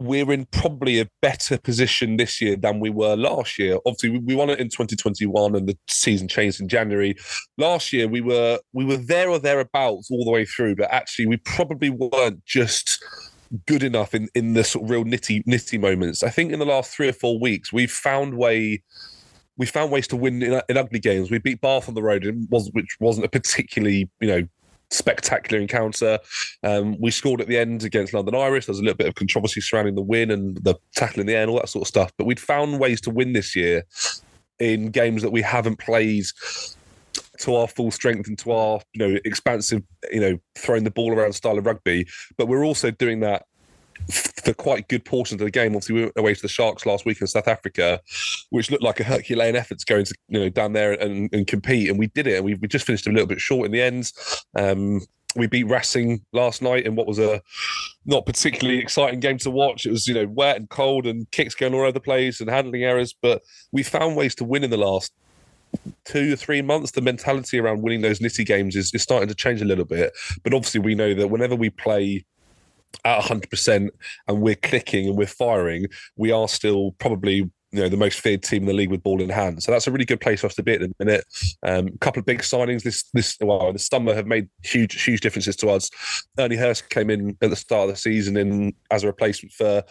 we're 0.00 0.32
in 0.32 0.46
probably 0.46 0.98
a 0.98 1.06
better 1.20 1.58
position 1.58 2.16
this 2.16 2.40
year 2.40 2.56
than 2.56 2.80
we 2.80 2.88
were 2.88 3.14
last 3.16 3.58
year. 3.58 3.78
Obviously, 3.86 4.18
we 4.18 4.34
won 4.34 4.48
it 4.48 4.58
in 4.58 4.68
2021, 4.68 5.54
and 5.54 5.68
the 5.68 5.78
season 5.88 6.26
changed 6.26 6.60
in 6.60 6.68
January. 6.68 7.14
Last 7.58 7.92
year, 7.92 8.08
we 8.08 8.22
were 8.22 8.58
we 8.72 8.84
were 8.84 8.96
there 8.96 9.28
or 9.28 9.38
thereabouts 9.38 10.10
all 10.10 10.24
the 10.24 10.30
way 10.30 10.46
through, 10.46 10.76
but 10.76 10.90
actually, 10.90 11.26
we 11.26 11.36
probably 11.36 11.90
weren't 11.90 12.44
just 12.46 13.04
good 13.66 13.82
enough 13.82 14.14
in 14.14 14.28
in 14.34 14.54
the 14.54 14.64
sort 14.64 14.84
of 14.84 14.90
real 14.90 15.04
nitty 15.04 15.44
nitty 15.44 15.78
moments. 15.78 16.22
I 16.22 16.30
think 16.30 16.52
in 16.52 16.58
the 16.58 16.66
last 16.66 16.92
three 16.92 17.08
or 17.08 17.12
four 17.12 17.38
weeks, 17.38 17.72
we've 17.72 17.92
found 17.92 18.38
way 18.38 18.82
we 19.58 19.66
found 19.66 19.92
ways 19.92 20.08
to 20.08 20.16
win 20.16 20.42
in, 20.42 20.62
in, 20.70 20.76
ugly 20.78 20.98
games. 20.98 21.30
We 21.30 21.38
beat 21.38 21.60
Bath 21.60 21.86
on 21.86 21.94
the 21.94 22.02
road, 22.02 22.24
which 22.48 22.96
wasn't 22.98 23.26
a 23.26 23.28
particularly 23.28 24.08
you 24.20 24.28
know 24.28 24.48
spectacular 24.90 25.60
encounter. 25.60 26.18
Um, 26.62 26.96
we 27.00 27.10
scored 27.10 27.40
at 27.40 27.46
the 27.46 27.58
end 27.58 27.84
against 27.84 28.12
London 28.12 28.34
Irish. 28.34 28.66
There's 28.66 28.78
a 28.78 28.82
little 28.82 28.96
bit 28.96 29.08
of 29.08 29.14
controversy 29.14 29.60
surrounding 29.60 29.94
the 29.94 30.02
win 30.02 30.30
and 30.30 30.56
the 30.58 30.74
tackle 30.94 31.20
in 31.20 31.26
the 31.26 31.34
air 31.34 31.42
and 31.42 31.50
all 31.50 31.58
that 31.58 31.68
sort 31.68 31.82
of 31.82 31.88
stuff. 31.88 32.12
But 32.16 32.26
we'd 32.26 32.40
found 32.40 32.78
ways 32.78 33.00
to 33.02 33.10
win 33.10 33.32
this 33.32 33.54
year 33.54 33.84
in 34.58 34.90
games 34.90 35.22
that 35.22 35.30
we 35.30 35.42
haven't 35.42 35.78
played 35.78 36.26
to 37.40 37.54
our 37.54 37.66
full 37.66 37.90
strength 37.90 38.28
and 38.28 38.38
to 38.38 38.52
our 38.52 38.80
you 38.92 38.98
know 38.98 39.18
expansive 39.24 39.82
you 40.12 40.20
know 40.20 40.38
throwing 40.56 40.84
the 40.84 40.90
ball 40.90 41.12
around 41.12 41.32
style 41.32 41.58
of 41.58 41.66
rugby. 41.66 42.06
But 42.36 42.46
we're 42.46 42.64
also 42.64 42.90
doing 42.90 43.20
that 43.20 43.46
for 44.08 44.54
quite 44.54 44.88
good 44.88 45.04
portions 45.04 45.40
of 45.40 45.44
the 45.44 45.50
game. 45.50 45.72
Obviously, 45.74 45.94
we 45.94 46.02
went 46.02 46.12
away 46.16 46.34
to 46.34 46.42
the 46.42 46.48
Sharks 46.48 46.86
last 46.86 47.04
week 47.04 47.20
in 47.20 47.26
South 47.26 47.48
Africa, 47.48 48.00
which 48.50 48.70
looked 48.70 48.82
like 48.82 49.00
a 49.00 49.04
Herculean 49.04 49.56
effort 49.56 49.78
to 49.78 49.86
go 49.86 49.98
into 49.98 50.14
you 50.28 50.40
know 50.40 50.48
down 50.48 50.72
there 50.72 50.92
and, 50.92 51.32
and 51.32 51.46
compete, 51.46 51.88
and 51.88 51.98
we 51.98 52.08
did 52.08 52.26
it. 52.26 52.36
And 52.36 52.44
we, 52.44 52.54
we 52.54 52.68
just 52.68 52.86
finished 52.86 53.06
a 53.06 53.10
little 53.10 53.26
bit 53.26 53.40
short 53.40 53.66
in 53.66 53.72
the 53.72 53.82
end. 53.82 54.12
Um, 54.56 55.00
we 55.36 55.46
beat 55.46 55.68
Racing 55.68 56.24
last 56.32 56.60
night 56.60 56.86
in 56.86 56.96
what 56.96 57.06
was 57.06 57.20
a 57.20 57.40
not 58.04 58.26
particularly 58.26 58.80
exciting 58.80 59.20
game 59.20 59.38
to 59.38 59.50
watch. 59.50 59.86
It 59.86 59.92
was 59.92 60.06
you 60.06 60.14
know 60.14 60.26
wet 60.26 60.56
and 60.56 60.68
cold 60.68 61.06
and 61.06 61.30
kicks 61.30 61.54
going 61.54 61.74
all 61.74 61.82
over 61.82 61.92
the 61.92 62.00
place 62.00 62.40
and 62.40 62.50
handling 62.50 62.84
errors, 62.84 63.14
but 63.20 63.42
we 63.72 63.82
found 63.82 64.16
ways 64.16 64.34
to 64.36 64.44
win 64.44 64.64
in 64.64 64.70
the 64.70 64.76
last 64.76 65.12
two 66.04 66.32
or 66.32 66.36
three 66.36 66.62
months, 66.62 66.92
the 66.92 67.00
mentality 67.00 67.58
around 67.58 67.82
winning 67.82 68.00
those 68.00 68.18
nitty 68.18 68.44
games 68.44 68.76
is, 68.76 68.92
is 68.94 69.02
starting 69.02 69.28
to 69.28 69.34
change 69.34 69.62
a 69.62 69.64
little 69.64 69.84
bit. 69.84 70.12
But 70.42 70.54
obviously, 70.54 70.80
we 70.80 70.94
know 70.94 71.14
that 71.14 71.28
whenever 71.28 71.54
we 71.54 71.70
play 71.70 72.24
at 73.04 73.22
100% 73.22 73.88
and 74.28 74.40
we're 74.40 74.54
clicking 74.56 75.08
and 75.08 75.16
we're 75.16 75.26
firing, 75.26 75.86
we 76.16 76.30
are 76.32 76.48
still 76.48 76.92
probably 76.98 77.50
you 77.72 77.80
know 77.80 77.88
the 77.88 77.96
most 77.96 78.20
feared 78.20 78.42
team 78.42 78.62
in 78.62 78.66
the 78.66 78.72
league 78.72 78.90
with 78.90 79.02
ball 79.02 79.22
in 79.22 79.28
hand. 79.28 79.62
So 79.62 79.70
that's 79.70 79.86
a 79.86 79.92
really 79.92 80.04
good 80.04 80.20
place 80.20 80.40
for 80.40 80.48
us 80.48 80.54
to 80.56 80.62
be 80.62 80.74
at 80.74 80.80
the 80.80 80.92
minute. 80.98 81.24
Um, 81.62 81.88
a 81.88 81.98
couple 81.98 82.20
of 82.20 82.26
big 82.26 82.40
signings 82.40 82.82
this 82.82 83.04
this 83.12 83.36
well 83.40 83.72
the 83.72 83.78
summer 83.78 84.14
have 84.14 84.26
made 84.26 84.48
huge 84.62 85.02
huge 85.02 85.20
differences 85.20 85.56
to 85.56 85.68
us. 85.68 85.90
Irne 86.38 86.58
Herbst 86.58 86.88
came 86.88 87.10
in 87.10 87.36
at 87.40 87.50
the 87.50 87.56
start 87.56 87.88
of 87.88 87.94
the 87.94 88.00
season 88.00 88.36
in 88.36 88.74
as 88.90 89.04
a 89.04 89.06
replacement 89.06 89.52
for 89.52 89.82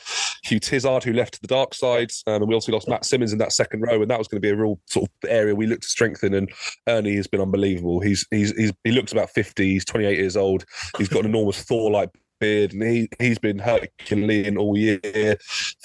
Hugh 0.44 0.60
Tizard, 0.60 1.04
who 1.04 1.14
left 1.14 1.36
to 1.36 1.42
the 1.42 1.48
dark 1.48 1.74
side, 1.74 2.12
um, 2.28 2.42
and 2.42 2.48
we 2.48 2.54
also 2.54 2.72
lost 2.72 2.90
Matt 2.90 3.06
Symons 3.06 3.32
in 3.32 3.40
that 3.40 3.54
second 3.54 3.82
row, 3.82 4.02
and 4.02 4.12
that 4.12 4.20
was 4.20 4.28
going 4.28 4.42
to 4.42 4.46
be 4.46 4.52
a 4.52 4.56
real 4.56 4.80
sort 4.86 5.10
of 5.10 5.30
area 5.30 5.56
we 5.56 5.68
looked 5.68 5.84
to 5.84 5.90
strengthen. 5.90 6.34
And 6.34 6.52
Ernie 6.88 7.16
has 7.16 7.28
been 7.28 7.42
unbelievable. 7.42 8.02
He's 8.02 8.26
he's, 8.32 8.52
he's 8.58 8.74
he 8.84 8.92
looks 8.92 9.14
about 9.14 9.30
fifty. 9.30 9.70
He's 9.72 9.86
twenty 9.86 10.06
eight 10.06 10.18
years 10.18 10.36
old. 10.36 10.66
He's 10.98 11.10
got 11.10 11.22
an 11.22 11.28
enormous 11.28 11.62
Thor 11.62 11.92
like 11.92 12.10
beard, 12.40 12.74
and 12.74 12.84
he 12.84 13.10
he's 13.20 13.40
been 13.40 13.60
Herculean 13.60 14.58
all 14.58 14.78
year. 14.78 15.38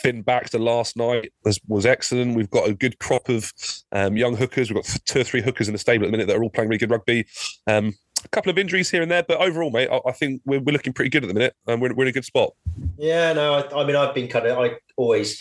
Fin 0.02 0.22
Baxter 0.22 0.58
last 0.58 0.96
night 0.96 1.32
was, 1.44 1.60
was 1.68 1.86
excellent. 1.86 2.36
We've 2.36 2.50
got 2.50 2.68
a 2.68 2.74
good 2.74 2.98
crop 2.98 3.28
of 3.28 3.52
um, 3.92 4.16
young 4.16 4.36
hookers. 4.36 4.70
We've 4.70 4.82
got 4.82 4.96
two 5.04 5.20
or 5.20 5.24
three 5.24 5.42
hookers 5.42 5.68
in 5.68 5.72
the 5.72 5.78
stable 5.78 6.04
at 6.04 6.08
the 6.08 6.12
minute 6.12 6.26
that 6.28 6.36
are 6.36 6.42
all 6.42 6.50
playing 6.50 6.68
really 6.68 6.78
good 6.78 6.90
rugby. 6.90 7.26
Um, 7.66 7.94
a 8.24 8.28
couple 8.28 8.50
of 8.50 8.58
injuries 8.58 8.90
here 8.90 9.02
and 9.02 9.10
there, 9.10 9.22
but 9.22 9.38
overall, 9.40 9.70
mate, 9.70 9.88
I, 9.90 10.00
I 10.06 10.12
think 10.12 10.40
we're, 10.46 10.60
we're, 10.60 10.72
looking 10.72 10.94
pretty 10.94 11.10
good 11.10 11.24
at 11.24 11.28
the 11.28 11.34
minute, 11.34 11.54
and 11.66 11.80
we're, 11.80 11.92
we're 11.92 12.04
in 12.04 12.08
a 12.08 12.12
good 12.12 12.24
spot. 12.24 12.54
Yeah, 12.96 13.34
no, 13.34 13.54
I, 13.54 13.82
I 13.82 13.86
mean, 13.86 13.96
I've 13.96 14.14
been 14.14 14.28
kind 14.28 14.46
of, 14.46 14.58
I 14.58 14.76
always 14.96 15.38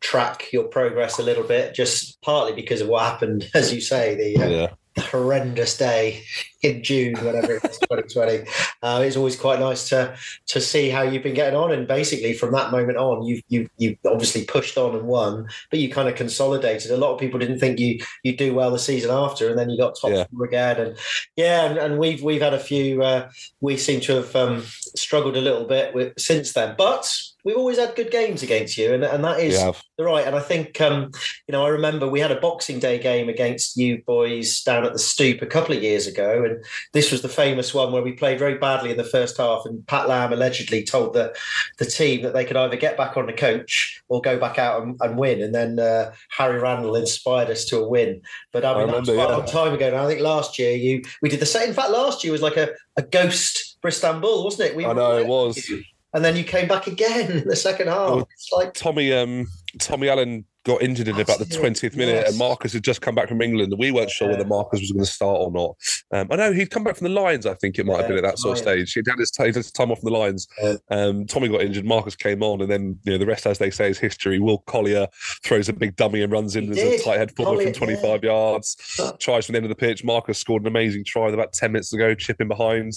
track 0.00 0.50
your 0.50 0.64
progress 0.64 1.18
a 1.18 1.22
little 1.22 1.44
bit, 1.44 1.74
just 1.74 2.20
partly 2.22 2.54
because 2.54 2.80
of 2.80 2.88
what 2.88 3.02
happened, 3.02 3.50
as 3.54 3.74
you 3.74 3.82
say, 3.82 4.14
the 4.14 4.42
uh, 4.42 4.48
yeah 4.48 4.66
horrendous 4.98 5.76
day 5.76 6.22
in 6.62 6.82
June, 6.82 7.14
whatever 7.16 7.54
it 7.56 7.62
was, 7.62 7.78
2020. 7.90 8.48
Uh, 8.82 9.02
it's 9.04 9.16
always 9.16 9.36
quite 9.36 9.60
nice 9.60 9.88
to 9.88 10.16
to 10.46 10.60
see 10.60 10.88
how 10.88 11.02
you've 11.02 11.22
been 11.22 11.34
getting 11.34 11.56
on. 11.56 11.72
And 11.72 11.86
basically, 11.86 12.32
from 12.32 12.52
that 12.52 12.70
moment 12.70 12.98
on, 12.98 13.22
you 13.24 13.40
you 13.48 13.68
you 13.76 13.96
obviously 14.06 14.44
pushed 14.44 14.78
on 14.78 14.94
and 14.94 15.06
won, 15.06 15.48
but 15.70 15.78
you 15.78 15.90
kind 15.90 16.08
of 16.08 16.14
consolidated. 16.14 16.90
A 16.90 16.96
lot 16.96 17.12
of 17.12 17.20
people 17.20 17.38
didn't 17.38 17.58
think 17.58 17.78
you 17.78 18.00
you 18.22 18.36
do 18.36 18.54
well 18.54 18.70
the 18.70 18.78
season 18.78 19.10
after, 19.10 19.50
and 19.50 19.58
then 19.58 19.68
you 19.70 19.78
got 19.78 19.98
top 20.00 20.10
yeah. 20.10 20.24
four 20.34 20.46
again. 20.46 20.80
And 20.80 20.96
yeah, 21.36 21.64
and, 21.64 21.78
and, 21.78 21.98
we've 21.98 22.22
we've 22.22 22.42
had 22.42 22.54
a 22.54 22.58
few. 22.58 23.02
Uh, 23.02 23.30
we 23.60 23.76
seem 23.76 24.00
to 24.02 24.16
have 24.16 24.36
um, 24.36 24.64
struggled 24.96 25.36
a 25.36 25.40
little 25.40 25.64
bit 25.64 25.94
with, 25.94 26.12
since 26.18 26.52
then, 26.52 26.74
but 26.76 27.10
we've 27.44 27.56
always 27.56 27.78
had 27.78 27.94
good 27.94 28.10
games 28.10 28.42
against 28.42 28.78
you, 28.78 28.94
and, 28.94 29.04
and 29.04 29.22
that 29.22 29.38
is 29.38 29.62
the 29.98 30.04
right. 30.04 30.26
And 30.26 30.34
I 30.34 30.40
think, 30.40 30.80
um, 30.80 31.10
you 31.46 31.52
know, 31.52 31.64
I 31.64 31.68
remember 31.68 32.08
we 32.08 32.20
had 32.20 32.32
a 32.32 32.40
Boxing 32.40 32.78
Day 32.78 32.98
game 32.98 33.28
against 33.28 33.76
you 33.76 34.02
boys 34.06 34.62
down 34.62 34.84
at 34.84 34.92
the 34.92 34.98
Stoop 34.98 35.42
a 35.42 35.46
couple 35.46 35.76
of 35.76 35.82
years 35.82 36.06
ago, 36.06 36.44
and 36.44 36.64
this 36.92 37.12
was 37.12 37.22
the 37.22 37.28
famous 37.28 37.74
one 37.74 37.92
where 37.92 38.02
we 38.02 38.12
played 38.12 38.38
very 38.38 38.56
badly 38.56 38.90
in 38.90 38.96
the 38.96 39.04
first 39.04 39.36
half, 39.36 39.62
and 39.66 39.86
Pat 39.86 40.08
Lam 40.08 40.32
allegedly 40.32 40.82
told 40.82 41.12
the 41.12 41.36
the 41.78 41.86
team 41.86 42.22
that 42.22 42.32
they 42.32 42.44
could 42.44 42.56
either 42.56 42.76
get 42.76 42.96
back 42.96 43.16
on 43.16 43.26
the 43.26 43.32
coach 43.32 44.02
or 44.08 44.20
go 44.20 44.38
back 44.38 44.58
out 44.58 44.82
and, 44.82 44.96
and 45.00 45.18
win, 45.18 45.42
and 45.42 45.54
then 45.54 45.78
uh, 45.78 46.12
Harry 46.30 46.58
Randall 46.58 46.96
inspired 46.96 47.50
us 47.50 47.64
to 47.66 47.78
a 47.78 47.88
win. 47.88 48.22
But 48.52 48.64
I 48.64 48.72
mean, 48.72 48.76
I 48.76 48.84
remember, 48.84 49.14
that 49.14 49.18
was 49.18 49.26
quite 49.26 49.28
yeah. 49.28 49.36
a 49.36 49.38
long 49.38 49.46
time 49.46 49.74
ago. 49.74 49.88
And 49.88 49.96
I 49.96 50.06
think 50.06 50.20
last 50.20 50.58
year 50.58 50.72
you 50.72 51.02
we 51.20 51.28
did 51.28 51.40
the 51.40 51.46
same. 51.46 51.68
In 51.68 51.74
fact, 51.74 51.90
last 51.90 52.24
year 52.24 52.32
was 52.32 52.42
like 52.42 52.56
a, 52.56 52.70
a 52.96 53.02
ghost 53.02 53.73
for 53.84 53.88
Istanbul, 53.88 54.44
wasn't 54.44 54.70
it? 54.70 54.76
We 54.76 54.86
I 54.86 54.94
know 54.94 55.18
it 55.18 55.26
was 55.26 55.70
and 56.14 56.24
then 56.24 56.36
you 56.36 56.44
came 56.44 56.66
back 56.66 56.86
again 56.86 57.30
in 57.30 57.46
the 57.46 57.54
second 57.54 57.88
half. 57.88 58.08
Well, 58.08 58.28
it's 58.32 58.50
like 58.50 58.72
Tommy, 58.72 59.12
um, 59.12 59.46
Tommy 59.78 60.08
Allan 60.08 60.46
got 60.64 60.82
injured 60.82 61.08
in 61.08 61.20
about 61.20 61.38
the 61.38 61.44
twentieth 61.44 61.96
minute, 61.96 62.14
yes. 62.14 62.30
and 62.30 62.38
Marcus 62.38 62.72
had 62.72 62.82
just 62.82 63.00
come 63.00 63.14
back 63.14 63.28
from 63.28 63.42
England. 63.42 63.72
and 63.72 63.78
We 63.78 63.90
weren't 63.90 64.10
sure 64.10 64.28
yeah. 64.28 64.36
whether 64.36 64.48
Marcus 64.48 64.80
was 64.80 64.92
going 64.92 65.04
to 65.04 65.10
start 65.10 65.38
or 65.40 65.50
not. 65.50 65.76
Um, 66.10 66.28
I 66.30 66.36
know 66.36 66.52
he'd 66.52 66.70
come 66.70 66.84
back 66.84 66.96
from 66.96 67.06
the 67.06 67.20
Lions. 67.20 67.46
I 67.46 67.54
think 67.54 67.78
it 67.78 67.86
might 67.86 67.94
yeah, 67.94 67.98
have 68.00 68.08
been 68.08 68.18
at 68.18 68.24
that 68.24 68.38
sort 68.38 68.58
of 68.58 68.62
stage. 68.62 68.92
He'd 68.92 69.06
had 69.08 69.18
his, 69.18 69.30
his 69.54 69.70
time 69.70 69.90
off 69.90 70.00
from 70.00 70.10
the 70.10 70.18
Lions. 70.18 70.48
Yeah. 70.62 70.76
Um, 70.90 71.26
Tommy 71.26 71.48
got 71.48 71.62
injured. 71.62 71.84
Marcus 71.84 72.16
came 72.16 72.42
on, 72.42 72.60
and 72.60 72.70
then 72.70 72.98
you 73.04 73.12
know 73.12 73.18
the 73.18 73.26
rest, 73.26 73.46
as 73.46 73.58
they 73.58 73.70
say, 73.70 73.90
is 73.90 73.98
history. 73.98 74.38
Will 74.38 74.58
Collier 74.58 75.06
throws 75.44 75.68
a 75.68 75.72
big 75.72 75.96
dummy 75.96 76.22
and 76.22 76.32
runs 76.32 76.56
in 76.56 76.70
as 76.72 76.78
a 76.78 77.02
tight 77.02 77.18
head 77.18 77.36
forward 77.36 77.62
from 77.62 77.72
twenty 77.72 77.96
five 77.96 78.24
yards. 78.24 78.76
Tries 79.18 79.46
from 79.46 79.54
the 79.54 79.58
end 79.58 79.66
of 79.66 79.70
the 79.70 79.74
pitch. 79.74 80.04
Marcus 80.04 80.38
scored 80.38 80.62
an 80.62 80.68
amazing 80.68 81.04
try 81.04 81.28
about 81.28 81.52
ten 81.52 81.72
minutes 81.72 81.92
ago, 81.92 82.14
chipping 82.14 82.48
behind. 82.48 82.92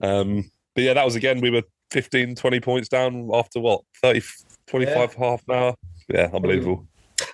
Um, 0.00 0.50
but 0.74 0.84
yeah, 0.84 0.94
that 0.94 1.04
was 1.04 1.14
again. 1.14 1.40
We 1.40 1.50
were 1.50 1.62
15, 1.92 2.34
20 2.34 2.60
points 2.60 2.88
down 2.88 3.28
after 3.34 3.60
what 3.60 3.82
30, 4.02 4.22
25 4.66 4.96
yeah. 4.96 5.06
half 5.18 5.42
an 5.48 5.54
hour. 5.54 5.74
Yeah, 6.08 6.30
unbelievable. 6.32 6.86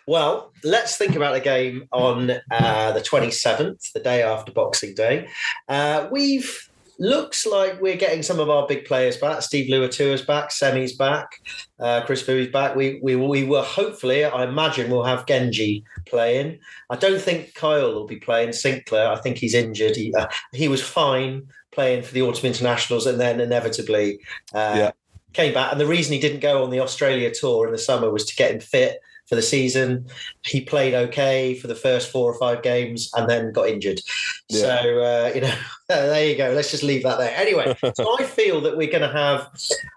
Well, 0.09 0.54
let's 0.64 0.96
think 0.96 1.16
about 1.16 1.34
the 1.34 1.40
game 1.40 1.86
on 1.92 2.30
uh, 2.50 2.92
the 2.92 3.00
27th, 3.00 3.92
the 3.92 4.00
day 4.00 4.22
after 4.22 4.50
Boxing 4.50 4.94
Day. 4.94 5.28
Uh, 5.68 6.09
we've 6.11 6.70
looks 6.98 7.44
like 7.44 7.78
we're 7.78 7.94
getting 7.94 8.22
some 8.22 8.40
of 8.40 8.48
our 8.48 8.66
big 8.66 8.86
players 8.86 9.18
back. 9.18 9.42
Steve 9.42 9.70
Luatua's 9.70 10.22
back, 10.22 10.50
Semi's 10.50 10.96
back, 10.96 11.42
uh, 11.78 12.00
Chris 12.06 12.22
Vui's 12.22 12.50
back. 12.50 12.74
We, 12.74 13.00
we 13.02 13.16
we 13.16 13.44
will 13.44 13.62
hopefully, 13.62 14.24
I 14.24 14.44
imagine, 14.44 14.90
we'll 14.90 15.04
have 15.04 15.26
Genge 15.26 15.82
playing. 16.06 16.59
I 16.88 16.96
don't 16.96 17.20
think 17.20 17.52
Kyle 17.52 17.92
will 17.92 18.06
be 18.06 18.16
playing. 18.16 18.50
Sinckler, 18.50 19.09
I 19.09 19.16
think 19.16 19.36
he's 19.36 19.52
injured. 19.52 19.94
He 19.94 20.14
uh, 20.14 20.28
he 20.54 20.68
was 20.68 20.80
fine 20.80 21.48
playing 21.70 22.02
for 22.02 22.14
the 22.14 22.22
autumn 22.22 22.46
internationals, 22.46 23.04
and 23.04 23.20
then 23.20 23.42
inevitably 23.42 24.20
uh, 24.54 24.74
yeah. 24.74 24.90
came 25.34 25.52
back. 25.52 25.72
And 25.72 25.78
the 25.78 25.86
reason 25.86 26.14
he 26.14 26.18
didn't 26.18 26.40
go 26.40 26.64
on 26.64 26.70
the 26.70 26.80
Australia 26.80 27.30
tour 27.30 27.66
in 27.66 27.72
the 27.72 27.78
summer 27.78 28.11
was 28.11 28.24
to 28.24 28.34
get 28.34 28.52
him 28.52 28.61
fit 28.61 29.02
for 29.28 29.34
the 29.34 29.42
season. 29.42 30.06
He 30.44 30.60
played 30.60 30.94
okay 30.94 31.54
for 31.54 31.66
the 31.66 31.74
first 31.74 32.10
four 32.10 32.32
or 32.32 32.38
five 32.38 32.62
games 32.62 33.10
and 33.14 33.28
then 33.28 33.52
got 33.52 33.68
injured. 33.68 34.00
Yeah. 34.48 34.60
So, 34.60 35.00
uh, 35.02 35.32
you 35.34 35.40
know, 35.42 35.54
there 35.88 36.26
you 36.26 36.36
go. 36.36 36.50
Let's 36.50 36.70
just 36.70 36.82
leave 36.82 37.02
that 37.02 37.18
there. 37.18 37.34
Anyway, 37.36 37.76
so 37.94 38.16
I 38.18 38.24
feel 38.24 38.60
that 38.62 38.76
we're 38.76 38.90
going 38.90 39.02
to 39.02 39.12
have 39.12 39.48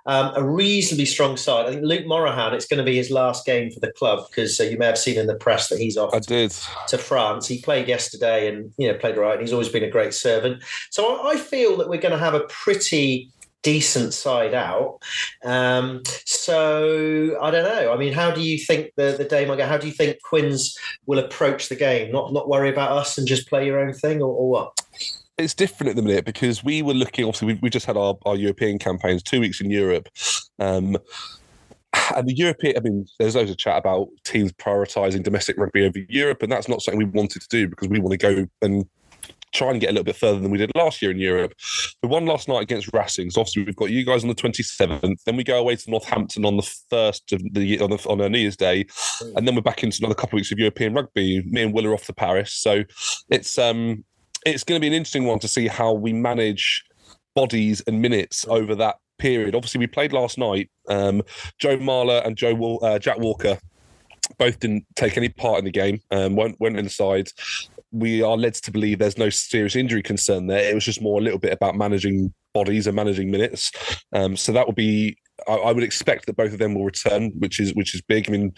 um, 0.05 0.33
a 0.35 0.43
reasonably 0.43 1.05
strong 1.05 1.37
side. 1.37 1.65
I 1.65 1.69
think 1.71 1.83
Luke 1.83 2.05
Morahan, 2.05 2.53
it's 2.53 2.65
going 2.65 2.79
to 2.79 2.83
be 2.83 2.97
his 2.97 3.09
last 3.09 3.45
game 3.45 3.71
for 3.71 3.79
the 3.79 3.91
club 3.93 4.27
because 4.29 4.59
uh, 4.59 4.63
you 4.63 4.77
may 4.77 4.87
have 4.87 4.97
seen 4.97 5.17
in 5.17 5.27
the 5.27 5.35
press 5.35 5.69
that 5.69 5.79
he's 5.79 5.97
off 5.97 6.13
I 6.13 6.19
did. 6.19 6.53
to 6.89 6.97
France. 6.97 7.47
He 7.47 7.61
played 7.61 7.87
yesterday 7.87 8.47
and, 8.47 8.73
you 8.77 8.91
know, 8.91 8.97
played 8.97 9.15
right. 9.17 9.33
And 9.33 9.41
he's 9.41 9.53
always 9.53 9.69
been 9.69 9.83
a 9.83 9.89
great 9.89 10.13
servant. 10.13 10.61
So 10.89 11.25
I 11.25 11.37
feel 11.37 11.77
that 11.77 11.87
we're 11.87 12.01
going 12.01 12.11
to 12.11 12.17
have 12.17 12.33
a 12.33 12.41
pretty 12.41 13.31
decent 13.63 14.13
side 14.13 14.53
out. 14.53 14.99
Um, 15.43 16.03
so 16.25 17.37
I 17.41 17.51
don't 17.51 17.63
know. 17.63 17.93
I 17.93 17.97
mean, 17.97 18.13
how 18.13 18.31
do 18.31 18.41
you 18.41 18.57
think 18.57 18.91
the 18.95 19.15
the 19.17 19.25
day 19.25 19.45
might 19.45 19.57
go? 19.57 19.65
How 19.65 19.77
do 19.77 19.87
you 19.87 19.93
think 19.93 20.21
Quins 20.23 20.77
will 21.05 21.19
approach 21.19 21.69
the 21.69 21.75
game? 21.75 22.11
Not 22.11 22.33
not 22.33 22.49
worry 22.49 22.69
about 22.69 22.91
us 22.91 23.17
and 23.17 23.27
just 23.27 23.47
play 23.47 23.65
your 23.65 23.79
own 23.79 23.93
thing, 23.93 24.21
or, 24.21 24.33
or 24.33 24.49
what? 24.49 24.81
It's 25.37 25.53
different 25.53 25.89
at 25.89 25.95
the 25.95 26.01
minute 26.01 26.25
because 26.25 26.63
we 26.63 26.81
were 26.81 26.93
looking. 26.93 27.25
Obviously, 27.25 27.53
we, 27.53 27.59
we 27.63 27.69
just 27.69 27.85
had 27.85 27.97
our, 27.97 28.15
our 28.25 28.35
European 28.35 28.77
campaigns, 28.77 29.23
two 29.23 29.39
weeks 29.39 29.61
in 29.61 29.71
Europe. 29.71 30.07
Um, 30.59 30.97
and 32.15 32.27
the 32.27 32.35
European, 32.35 32.77
I 32.77 32.79
mean, 32.81 33.05
there's 33.19 33.35
loads 33.35 33.49
of 33.49 33.57
chat 33.57 33.77
about 33.77 34.09
teams 34.23 34.51
prioritising 34.53 35.23
domestic 35.23 35.57
rugby 35.57 35.85
over 35.85 35.99
Europe, 36.09 36.43
and 36.43 36.51
that's 36.51 36.67
not 36.67 36.81
something 36.81 36.99
we 36.99 37.05
wanted 37.05 37.41
to 37.41 37.47
do 37.49 37.67
because 37.67 37.87
we 37.87 37.99
want 37.99 38.11
to 38.11 38.17
go 38.17 38.47
and 38.61 38.85
try 39.51 39.69
and 39.69 39.81
get 39.81 39.89
a 39.89 39.93
little 39.93 40.05
bit 40.05 40.15
further 40.15 40.39
than 40.39 40.51
we 40.51 40.57
did 40.57 40.71
last 40.75 41.01
year 41.01 41.11
in 41.11 41.19
Europe. 41.19 41.53
We 42.01 42.09
won 42.09 42.25
last 42.25 42.47
night 42.47 42.61
against 42.61 42.93
Racing. 42.93 43.31
So 43.31 43.41
obviously 43.41 43.63
we've 43.63 43.75
got 43.75 43.89
you 43.89 44.05
guys 44.05 44.23
on 44.23 44.29
the 44.29 44.35
27th. 44.35 45.23
Then 45.25 45.35
we 45.35 45.43
go 45.43 45.59
away 45.59 45.75
to 45.75 45.89
Northampton 45.89 46.45
on 46.45 46.57
the 46.57 46.75
first 46.89 47.31
of 47.33 47.41
the 47.53 47.79
on, 47.79 47.89
the, 47.89 48.09
on 48.09 48.21
our 48.21 48.29
New 48.29 48.39
Year's 48.39 48.57
Day, 48.57 48.85
and 49.35 49.47
then 49.47 49.55
we're 49.55 49.61
back 49.61 49.83
into 49.83 49.99
another 49.99 50.15
couple 50.15 50.37
of 50.37 50.41
weeks 50.41 50.51
of 50.51 50.59
European 50.59 50.93
rugby. 50.93 51.43
Me 51.45 51.63
and 51.63 51.73
Will 51.73 51.85
are 51.85 51.93
off 51.93 52.05
to 52.05 52.13
Paris, 52.13 52.53
so 52.53 52.83
it's 53.29 53.57
um 53.57 54.03
it's 54.45 54.63
going 54.63 54.79
to 54.79 54.81
be 54.81 54.87
an 54.87 54.93
interesting 54.93 55.25
one 55.25 55.39
to 55.39 55.47
see 55.47 55.67
how 55.67 55.93
we 55.93 56.13
manage 56.13 56.83
bodies 57.35 57.81
and 57.87 58.01
minutes 58.01 58.45
over 58.47 58.75
that 58.75 58.95
period. 59.19 59.55
Obviously, 59.55 59.79
we 59.79 59.87
played 59.87 60.13
last 60.13 60.37
night. 60.37 60.69
Um, 60.87 61.21
Joe 61.59 61.77
Marler 61.77 62.25
and 62.25 62.35
Joe 62.35 62.77
uh, 62.77 62.99
Jack 62.99 63.19
Walker 63.19 63.57
both 64.37 64.59
didn't 64.59 64.85
take 64.95 65.17
any 65.17 65.29
part 65.29 65.59
in 65.59 65.65
the 65.65 65.71
game. 65.71 65.99
Um, 66.09 66.35
went 66.35 66.59
went 66.59 66.77
inside 66.77 67.29
we 67.91 68.21
are 68.21 68.37
led 68.37 68.53
to 68.55 68.71
believe 68.71 68.99
there's 68.99 69.17
no 69.17 69.29
serious 69.29 69.75
injury 69.75 70.01
concern 70.01 70.47
there. 70.47 70.69
It 70.69 70.73
was 70.73 70.85
just 70.85 71.01
more 71.01 71.19
a 71.19 71.23
little 71.23 71.39
bit 71.39 71.53
about 71.53 71.75
managing 71.75 72.33
bodies 72.53 72.87
and 72.87 72.95
managing 72.95 73.31
minutes. 73.31 73.71
Um, 74.13 74.35
so 74.37 74.51
that 74.51 74.67
would 74.67 74.75
be. 74.75 75.17
I, 75.47 75.71
would 75.71 75.83
expect 75.83 76.27
that 76.27 76.37
both 76.37 76.53
of 76.53 76.59
them 76.59 76.75
will 76.75 76.85
return, 76.85 77.31
which 77.39 77.59
is 77.59 77.73
which 77.73 77.95
is 77.95 78.01
big. 78.01 78.29
I 78.29 78.31
mean, 78.31 78.53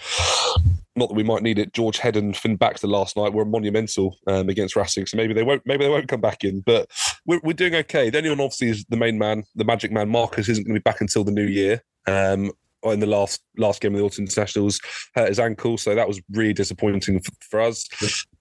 not 0.97 1.07
that 1.07 1.15
we 1.15 1.23
might 1.23 1.41
need 1.41 1.57
it. 1.57 1.71
George 1.71 1.97
Head 1.97 2.17
and 2.17 2.35
Fin 2.35 2.57
Baxter 2.57 2.87
last 2.87 3.15
night 3.15 3.31
were 3.31 3.45
monumental 3.45 4.17
um, 4.27 4.49
against 4.49 4.75
Racing, 4.75 5.05
so 5.05 5.15
maybe 5.15 5.33
they 5.33 5.43
won't. 5.43 5.61
Maybe 5.65 5.85
they 5.85 5.89
won't 5.89 6.09
come 6.09 6.19
back 6.19 6.43
in, 6.43 6.59
but 6.59 6.91
we're, 7.25 7.39
we're 7.41 7.53
doing 7.53 7.75
okay. 7.75 8.09
The 8.09 8.17
only 8.17 8.31
one 8.31 8.41
obviously 8.41 8.69
is 8.69 8.85
the 8.89 8.97
main 8.97 9.17
man, 9.17 9.45
the 9.55 9.63
magic 9.63 9.93
man. 9.93 10.09
Marcus 10.09 10.49
isn't 10.49 10.65
going 10.65 10.75
to 10.75 10.79
be 10.81 10.83
back 10.83 10.99
until 10.99 11.23
the 11.23 11.31
new 11.31 11.45
year. 11.45 11.81
Um, 12.05 12.51
in 12.91 12.99
the 12.99 13.07
last 13.07 13.41
last 13.57 13.81
game 13.81 13.93
of 13.93 13.99
the 13.99 14.05
Autumn 14.05 14.25
Internationals 14.25 14.79
hurt 15.15 15.29
his 15.29 15.39
ankle, 15.39 15.77
so 15.77 15.95
that 15.95 16.07
was 16.07 16.21
really 16.31 16.53
disappointing 16.53 17.19
for, 17.21 17.31
for 17.49 17.61
us. 17.61 17.87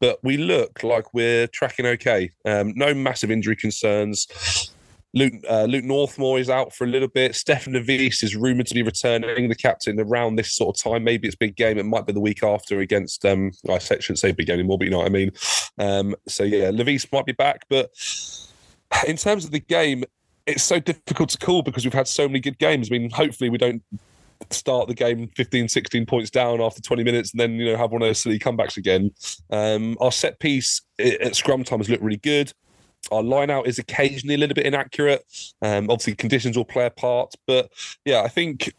But 0.00 0.18
we 0.22 0.36
look 0.36 0.82
like 0.82 1.14
we're 1.14 1.46
tracking 1.48 1.86
okay. 1.86 2.30
Um, 2.44 2.72
no 2.74 2.94
massive 2.94 3.30
injury 3.30 3.56
concerns. 3.56 4.72
Luke, 5.14 5.34
uh, 5.48 5.64
Luke 5.64 5.84
Northmore 5.84 6.40
is 6.40 6.48
out 6.48 6.74
for 6.74 6.84
a 6.84 6.86
little 6.86 7.08
bit. 7.08 7.34
Stephan 7.34 7.74
Lewies 7.74 8.22
is 8.22 8.34
rumoured 8.34 8.66
to 8.68 8.74
be 8.74 8.82
returning, 8.82 9.50
the 9.50 9.54
captain, 9.54 10.00
around 10.00 10.36
this 10.36 10.54
sort 10.54 10.74
of 10.74 10.82
time. 10.82 11.04
Maybe 11.04 11.28
it's 11.28 11.36
big 11.36 11.54
game. 11.54 11.76
It 11.76 11.84
might 11.84 12.06
be 12.06 12.14
the 12.14 12.20
week 12.20 12.42
after 12.42 12.80
against. 12.80 13.24
Um, 13.26 13.52
I 13.68 13.78
shouldn't 13.78 14.18
say 14.18 14.32
big 14.32 14.46
game 14.46 14.54
anymore, 14.54 14.78
but 14.78 14.84
you 14.84 14.90
know 14.90 14.98
what 14.98 15.06
I 15.06 15.10
mean. 15.10 15.32
Um, 15.78 16.16
so 16.26 16.44
yeah, 16.44 16.70
Levis 16.70 17.12
might 17.12 17.26
be 17.26 17.32
back, 17.32 17.66
but 17.68 17.90
in 19.06 19.16
terms 19.16 19.44
of 19.44 19.50
the 19.50 19.60
game, 19.60 20.04
it's 20.46 20.62
so 20.62 20.80
difficult 20.80 21.28
to 21.30 21.38
call 21.38 21.62
because 21.62 21.84
we've 21.84 21.94
had 21.94 22.08
so 22.08 22.26
many 22.26 22.40
good 22.40 22.58
games. 22.58 22.88
I 22.90 22.98
mean, 22.98 23.10
hopefully 23.10 23.50
we 23.50 23.58
don't 23.58 23.82
start 24.50 24.88
the 24.88 24.94
game 24.94 25.28
15, 25.36 25.68
16 25.68 26.06
points 26.06 26.30
down 26.30 26.60
after 26.60 26.80
20 26.80 27.04
minutes 27.04 27.32
and 27.32 27.40
then, 27.40 27.52
you 27.54 27.66
know, 27.66 27.76
have 27.76 27.90
one 27.90 28.02
of 28.02 28.08
those 28.08 28.20
silly 28.20 28.38
comebacks 28.38 28.76
again. 28.76 29.10
Um, 29.50 29.96
our 30.00 30.12
set 30.12 30.38
piece 30.40 30.82
at 30.98 31.36
scrum 31.36 31.64
time 31.64 31.78
has 31.78 31.88
looked 31.88 32.02
really 32.02 32.18
good. 32.18 32.52
Our 33.10 33.22
line 33.22 33.50
out 33.50 33.66
is 33.66 33.78
occasionally 33.78 34.34
a 34.34 34.38
little 34.38 34.54
bit 34.54 34.66
inaccurate. 34.66 35.24
Um, 35.60 35.90
obviously, 35.90 36.14
conditions 36.14 36.56
will 36.56 36.64
play 36.64 36.86
a 36.86 36.90
part. 36.90 37.34
But 37.46 37.72
yeah, 38.04 38.22
I 38.22 38.28
think 38.28 38.72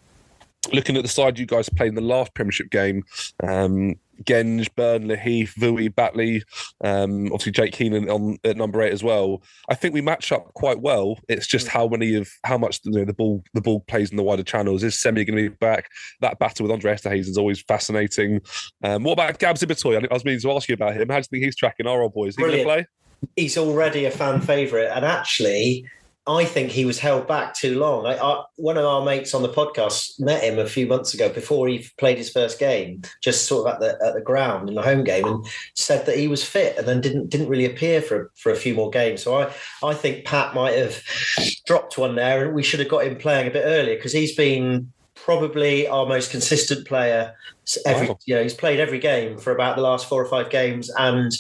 looking 0.71 0.95
at 0.95 1.03
the 1.03 1.09
side 1.09 1.37
you 1.37 1.45
guys 1.45 1.67
played 1.69 1.89
in 1.89 1.95
the 1.95 2.01
last 2.01 2.33
Premiership 2.33 2.69
game, 2.69 3.03
um, 3.43 3.95
Genge, 4.25 4.73
Burnley, 4.75 5.17
Heath, 5.17 5.53
Vui, 5.57 5.93
Batley, 5.93 6.43
um, 6.83 7.25
obviously 7.27 7.51
Jake 7.51 7.75
Heenan 7.75 8.09
on 8.09 8.37
at 8.43 8.57
number 8.57 8.81
eight 8.81 8.93
as 8.93 9.03
well. 9.03 9.41
I 9.69 9.75
think 9.75 9.93
we 9.93 10.01
match 10.01 10.31
up 10.31 10.53
quite 10.53 10.81
well. 10.81 11.17
It's 11.27 11.47
just 11.47 11.67
how 11.67 11.87
many 11.87 12.15
of 12.15 12.29
how 12.43 12.57
much 12.57 12.81
you 12.83 12.91
know, 12.91 13.05
the 13.05 13.13
ball 13.13 13.43
the 13.53 13.61
ball 13.61 13.81
plays 13.81 14.11
in 14.11 14.17
the 14.17 14.23
wider 14.23 14.43
channels. 14.43 14.83
Is 14.83 14.99
Semi 14.99 15.23
going 15.23 15.37
to 15.37 15.49
be 15.49 15.55
back? 15.55 15.89
That 16.21 16.39
battle 16.39 16.63
with 16.63 16.71
Andre 16.71 16.95
Esterhuizen 16.95 17.29
is 17.29 17.37
always 17.37 17.61
fascinating. 17.61 18.41
Um, 18.83 19.03
what 19.03 19.13
about 19.13 19.39
Gabs 19.39 19.61
Ibitoye? 19.61 20.07
I 20.09 20.13
was 20.13 20.25
meaning 20.25 20.41
to 20.41 20.51
ask 20.51 20.67
you 20.67 20.73
about 20.73 20.95
him. 20.95 21.09
How 21.09 21.15
do 21.15 21.19
you 21.19 21.23
think 21.23 21.43
he's 21.43 21.55
tracking 21.55 21.87
our 21.87 22.01
old 22.01 22.13
boys? 22.13 22.29
Is 22.29 22.35
he 22.37 22.43
going 22.43 22.57
to 22.57 22.63
play? 22.63 22.87
He's 23.35 23.57
already 23.57 24.05
a 24.05 24.11
fan 24.11 24.41
favourite, 24.41 24.87
and 24.87 25.05
actually, 25.05 25.85
I 26.25 26.45
think 26.45 26.71
he 26.71 26.85
was 26.85 26.99
held 26.99 27.27
back 27.27 27.53
too 27.53 27.77
long. 27.77 28.05
I, 28.05 28.17
I, 28.17 28.43
one 28.55 28.77
of 28.77 28.85
our 28.85 29.03
mates 29.03 29.33
on 29.33 29.41
the 29.41 29.49
podcast 29.49 30.21
met 30.21 30.43
him 30.43 30.57
a 30.57 30.65
few 30.65 30.87
months 30.87 31.13
ago 31.13 31.27
before 31.27 31.67
he 31.67 31.85
played 31.97 32.17
his 32.17 32.29
first 32.29 32.59
game, 32.59 33.01
just 33.21 33.45
sort 33.45 33.67
of 33.67 33.73
at 33.73 33.79
the 33.81 34.05
at 34.05 34.13
the 34.13 34.21
ground 34.21 34.69
in 34.69 34.75
the 34.75 34.81
home 34.81 35.03
game, 35.03 35.25
and 35.25 35.45
said 35.75 36.05
that 36.05 36.17
he 36.17 36.29
was 36.29 36.43
fit, 36.43 36.77
and 36.77 36.87
then 36.87 37.01
didn't 37.01 37.29
didn't 37.29 37.49
really 37.49 37.65
appear 37.65 38.01
for 38.01 38.31
for 38.35 38.51
a 38.53 38.55
few 38.55 38.73
more 38.73 38.89
games. 38.89 39.21
So 39.21 39.37
I 39.37 39.53
I 39.83 39.93
think 39.93 40.23
Pat 40.23 40.55
might 40.55 40.77
have 40.77 41.03
dropped 41.65 41.97
one 41.97 42.15
there, 42.15 42.45
and 42.45 42.55
we 42.55 42.63
should 42.63 42.79
have 42.79 42.89
got 42.89 43.05
him 43.05 43.17
playing 43.17 43.47
a 43.47 43.51
bit 43.51 43.63
earlier 43.65 43.95
because 43.95 44.13
he's 44.13 44.35
been 44.35 44.93
probably 45.15 45.87
our 45.87 46.05
most 46.05 46.31
consistent 46.31 46.87
player. 46.87 47.33
Every 47.85 48.07
wow. 48.07 48.17
you 48.25 48.35
know 48.35 48.43
he's 48.43 48.53
played 48.53 48.79
every 48.79 48.99
game 48.99 49.37
for 49.37 49.51
about 49.51 49.75
the 49.75 49.81
last 49.81 50.07
four 50.07 50.21
or 50.21 50.29
five 50.29 50.49
games, 50.49 50.89
and 50.97 51.33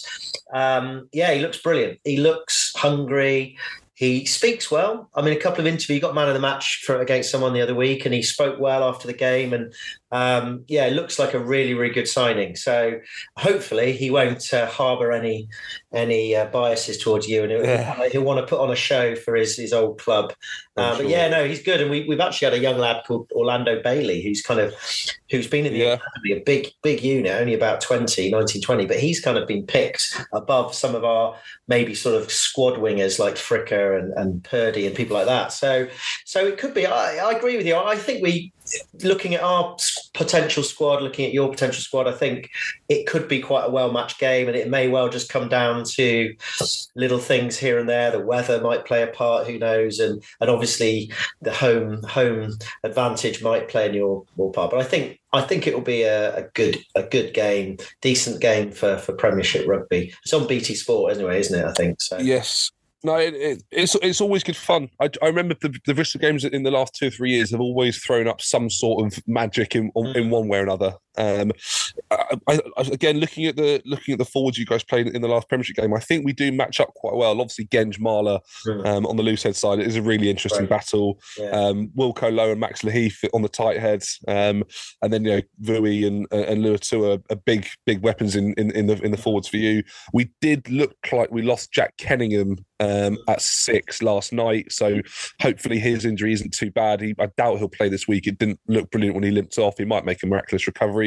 um, 0.53 1.07
yeah, 1.13 1.33
he 1.33 1.41
looks 1.41 1.57
brilliant. 1.57 1.99
He 2.03 2.17
looks 2.17 2.73
hungry. 2.75 3.57
He 4.03 4.25
speaks 4.25 4.69
well. 4.69 5.09
I 5.15 5.21
mean, 5.21 5.33
a 5.33 5.39
couple 5.39 5.61
of 5.61 5.65
interviews. 5.65 5.95
He 5.95 5.99
got 6.01 6.13
man 6.13 6.27
of 6.27 6.33
the 6.33 6.39
match 6.41 6.83
for, 6.85 6.99
against 6.99 7.31
someone 7.31 7.53
the 7.53 7.61
other 7.61 7.73
week, 7.73 8.03
and 8.03 8.13
he 8.13 8.21
spoke 8.21 8.59
well 8.59 8.83
after 8.83 9.07
the 9.07 9.13
game. 9.13 9.53
And 9.53 9.73
um, 10.13 10.63
yeah, 10.67 10.85
it 10.85 10.93
looks 10.93 11.17
like 11.17 11.33
a 11.33 11.39
really, 11.39 11.73
really 11.73 11.91
good 11.91 12.07
signing. 12.07 12.55
So 12.55 12.99
hopefully 13.35 13.93
he 13.93 14.11
won't 14.11 14.53
uh, 14.53 14.67
harbour 14.67 15.11
any 15.11 15.49
any 15.91 16.35
uh, 16.35 16.45
biases 16.45 16.99
towards 16.99 17.27
you, 17.27 17.41
and 17.41 17.51
he'll, 17.51 17.63
yeah. 17.63 18.09
he'll, 18.09 18.21
want 18.21 18.39
to 18.39 18.45
put 18.45 18.59
on 18.59 18.69
a 18.69 18.75
show 18.75 19.15
for 19.15 19.35
his 19.35 19.57
his 19.57 19.73
old 19.73 19.99
club. 19.99 20.31
Uh, 20.77 20.93
sure. 20.93 21.03
But 21.03 21.09
yeah, 21.09 21.29
no, 21.29 21.45
he's 21.45 21.63
good. 21.63 21.81
And 21.81 21.89
we, 21.89 22.07
we've 22.07 22.19
actually 22.19 22.45
had 22.45 22.53
a 22.53 22.59
young 22.59 22.77
lad 22.77 23.03
called 23.07 23.31
Orlando 23.33 23.81
Bailey, 23.81 24.21
who's 24.21 24.43
kind 24.43 24.59
of 24.59 24.75
who's 25.31 25.47
been 25.47 25.65
in 25.65 25.73
the 25.73 25.79
yeah. 25.79 25.93
academy, 25.93 26.31
a 26.33 26.43
big 26.45 26.67
big 26.83 27.03
unit, 27.03 27.31
only 27.31 27.55
about 27.55 27.81
20, 27.81 28.29
19, 28.29 28.61
20, 28.61 28.85
but 28.85 28.99
he's 28.99 29.19
kind 29.19 29.39
of 29.39 29.47
been 29.47 29.65
picked 29.65 30.23
above 30.31 30.75
some 30.75 30.93
of 30.93 31.03
our 31.03 31.35
maybe 31.67 31.95
sort 31.95 32.21
of 32.21 32.31
squad 32.31 32.75
wingers 32.75 33.17
like 33.17 33.33
Fricker 33.33 33.99
and, 33.99 34.13
and 34.13 34.43
Purdy 34.43 34.85
and 34.85 34.95
people 34.95 35.17
like 35.17 35.25
that. 35.25 35.51
So 35.51 35.87
so 36.23 36.45
it 36.45 36.59
could 36.59 36.75
be. 36.75 36.85
I, 36.85 37.17
I 37.17 37.31
agree 37.31 37.57
with 37.57 37.65
you. 37.65 37.75
I 37.75 37.95
think 37.95 38.21
we 38.21 38.53
looking 39.01 39.33
at 39.33 39.41
our 39.41 39.75
potential 40.13 40.63
squad, 40.63 41.01
looking 41.01 41.25
at 41.25 41.33
your 41.33 41.49
potential 41.49 41.81
squad, 41.81 42.07
I 42.07 42.11
think 42.11 42.49
it 42.89 43.07
could 43.07 43.27
be 43.27 43.39
quite 43.39 43.65
a 43.65 43.71
well 43.71 43.91
matched 43.91 44.19
game, 44.19 44.47
and 44.47 44.57
it 44.57 44.69
may 44.69 44.87
well 44.87 45.09
just 45.09 45.29
come 45.29 45.49
down 45.49 45.83
to 45.83 46.35
little 46.95 47.19
things 47.19 47.57
here 47.57 47.79
and 47.79 47.87
there. 47.89 48.11
The 48.11 48.19
weather 48.19 48.61
might 48.61 48.85
play 48.85 49.03
a 49.03 49.07
part, 49.07 49.47
who 49.47 49.57
knows, 49.57 49.99
and 49.99 50.23
and 50.39 50.49
obviously 50.49 51.11
the 51.41 51.53
home 51.53 52.03
home 52.03 52.57
advantage 52.83 53.41
might 53.41 53.69
play 53.69 53.87
in 53.87 53.93
your, 53.93 54.23
your 54.37 54.51
part. 54.51 54.71
But 54.71 54.79
I 54.79 54.83
think 54.83 55.19
I 55.33 55.41
think 55.41 55.67
it 55.67 55.73
will 55.73 55.81
be 55.81 56.03
a, 56.03 56.37
a, 56.37 56.43
good 56.53 56.77
a 56.95 57.03
good 57.03 57.33
game, 57.33 57.77
decent 58.01 58.41
game 58.41 58.71
for 58.71 58.97
for 58.97 59.13
Premiership 59.13 59.67
rugby. 59.67 60.13
It's 60.23 60.33
on 60.33 60.47
BT 60.47 60.75
Sport 60.75 61.15
anyway, 61.15 61.39
isn't 61.39 61.59
it? 61.59 61.65
I 61.65 61.73
think 61.73 62.01
so. 62.01 62.19
Yes, 62.19 62.71
no, 63.03 63.15
it, 63.17 63.33
it, 63.33 63.63
it's 63.71 63.95
it's 64.01 64.21
always 64.21 64.43
good 64.43 64.55
fun. 64.55 64.89
I, 65.01 65.09
I 65.21 65.27
remember 65.27 65.55
the, 65.61 65.77
the 65.85 65.93
Bristol 65.93 66.21
games 66.21 66.45
in 66.45 66.63
the 66.63 66.71
last 66.71 66.95
two 66.95 67.07
or 67.07 67.11
three 67.11 67.31
years 67.31 67.51
have 67.51 67.59
always 67.59 67.97
thrown 67.97 68.27
up 68.27 68.41
some 68.41 68.69
sort 68.69 69.05
of 69.05 69.21
magic 69.27 69.75
in 69.75 69.91
mm. 69.91 70.15
in 70.15 70.29
one 70.29 70.47
way 70.47 70.59
or 70.59 70.63
another. 70.63 70.93
Um, 71.17 71.51
I, 72.11 72.59
I, 72.77 72.81
again, 72.91 73.17
looking 73.17 73.45
at 73.45 73.55
the 73.55 73.81
looking 73.85 74.13
at 74.13 74.17
the 74.17 74.25
forwards 74.25 74.57
you 74.57 74.65
guys 74.65 74.83
played 74.83 75.07
in 75.07 75.21
the 75.21 75.27
last 75.27 75.49
Premiership 75.49 75.75
game, 75.75 75.93
I 75.93 75.99
think 75.99 76.25
we 76.25 76.33
do 76.33 76.51
match 76.51 76.79
up 76.79 76.93
quite 76.95 77.15
well. 77.15 77.39
Obviously, 77.39 77.65
Genge 77.65 77.99
Marler 77.99 78.39
mm. 78.65 78.85
um, 78.85 79.05
on 79.05 79.17
the 79.17 79.23
loose 79.23 79.43
head 79.43 79.55
side 79.55 79.79
it 79.79 79.87
is 79.87 79.95
a 79.95 80.01
really 80.01 80.29
interesting 80.29 80.61
right. 80.61 80.69
battle. 80.69 81.19
Yeah. 81.37 81.49
Um, 81.49 81.89
Wilco 81.97 82.33
Low 82.33 82.51
and 82.51 82.59
Max 82.59 82.81
Lahiff 82.81 83.23
on 83.33 83.41
the 83.41 83.49
tight 83.49 83.79
heads, 83.79 84.19
um, 84.27 84.63
and 85.01 85.13
then 85.13 85.25
you 85.25 85.31
know 85.31 85.41
Vui 85.61 86.05
and 86.05 86.27
and 86.31 86.63
Luatua 86.63 87.17
are, 87.17 87.33
are 87.33 87.35
big 87.45 87.67
big 87.85 88.01
weapons 88.01 88.35
in, 88.35 88.53
in, 88.53 88.71
in 88.71 88.87
the 88.87 89.01
in 89.03 89.11
the 89.11 89.17
forwards 89.17 89.47
for 89.47 89.57
you. 89.57 89.83
We 90.13 90.31
did 90.41 90.69
look 90.69 90.95
like 91.11 91.31
we 91.31 91.41
lost 91.41 91.71
Jack 91.71 91.97
Kenningham 91.97 92.57
um, 92.83 93.17
at 93.27 93.41
six 93.41 94.01
last 94.01 94.33
night. 94.33 94.71
So 94.71 95.01
hopefully 95.41 95.79
his 95.79 96.05
injury 96.05 96.33
isn't 96.33 96.53
too 96.53 96.71
bad. 96.71 97.01
He, 97.01 97.15
I 97.19 97.27
doubt 97.37 97.57
he'll 97.57 97.69
play 97.69 97.89
this 97.89 98.07
week. 98.07 98.27
It 98.27 98.37
didn't 98.37 98.59
look 98.67 98.91
brilliant 98.91 99.15
when 99.15 99.23
he 99.23 99.31
limped 99.31 99.57
off. 99.57 99.77
He 99.77 99.85
might 99.85 100.05
make 100.05 100.23
a 100.23 100.27
miraculous 100.27 100.67
recovery. 100.67 101.02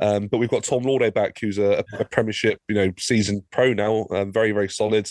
Um, 0.00 0.26
but 0.26 0.38
we've 0.38 0.50
got 0.50 0.64
Tom 0.64 0.82
Lawday 0.82 1.10
back, 1.10 1.38
who's 1.40 1.58
a, 1.58 1.84
a, 1.98 2.04
Premiership, 2.04 2.60
you 2.68 2.74
know, 2.74 2.92
season 2.98 3.44
pro 3.50 3.72
now, 3.72 4.06
um, 4.10 4.32
very 4.32 4.52
very 4.52 4.68
solid. 4.68 5.10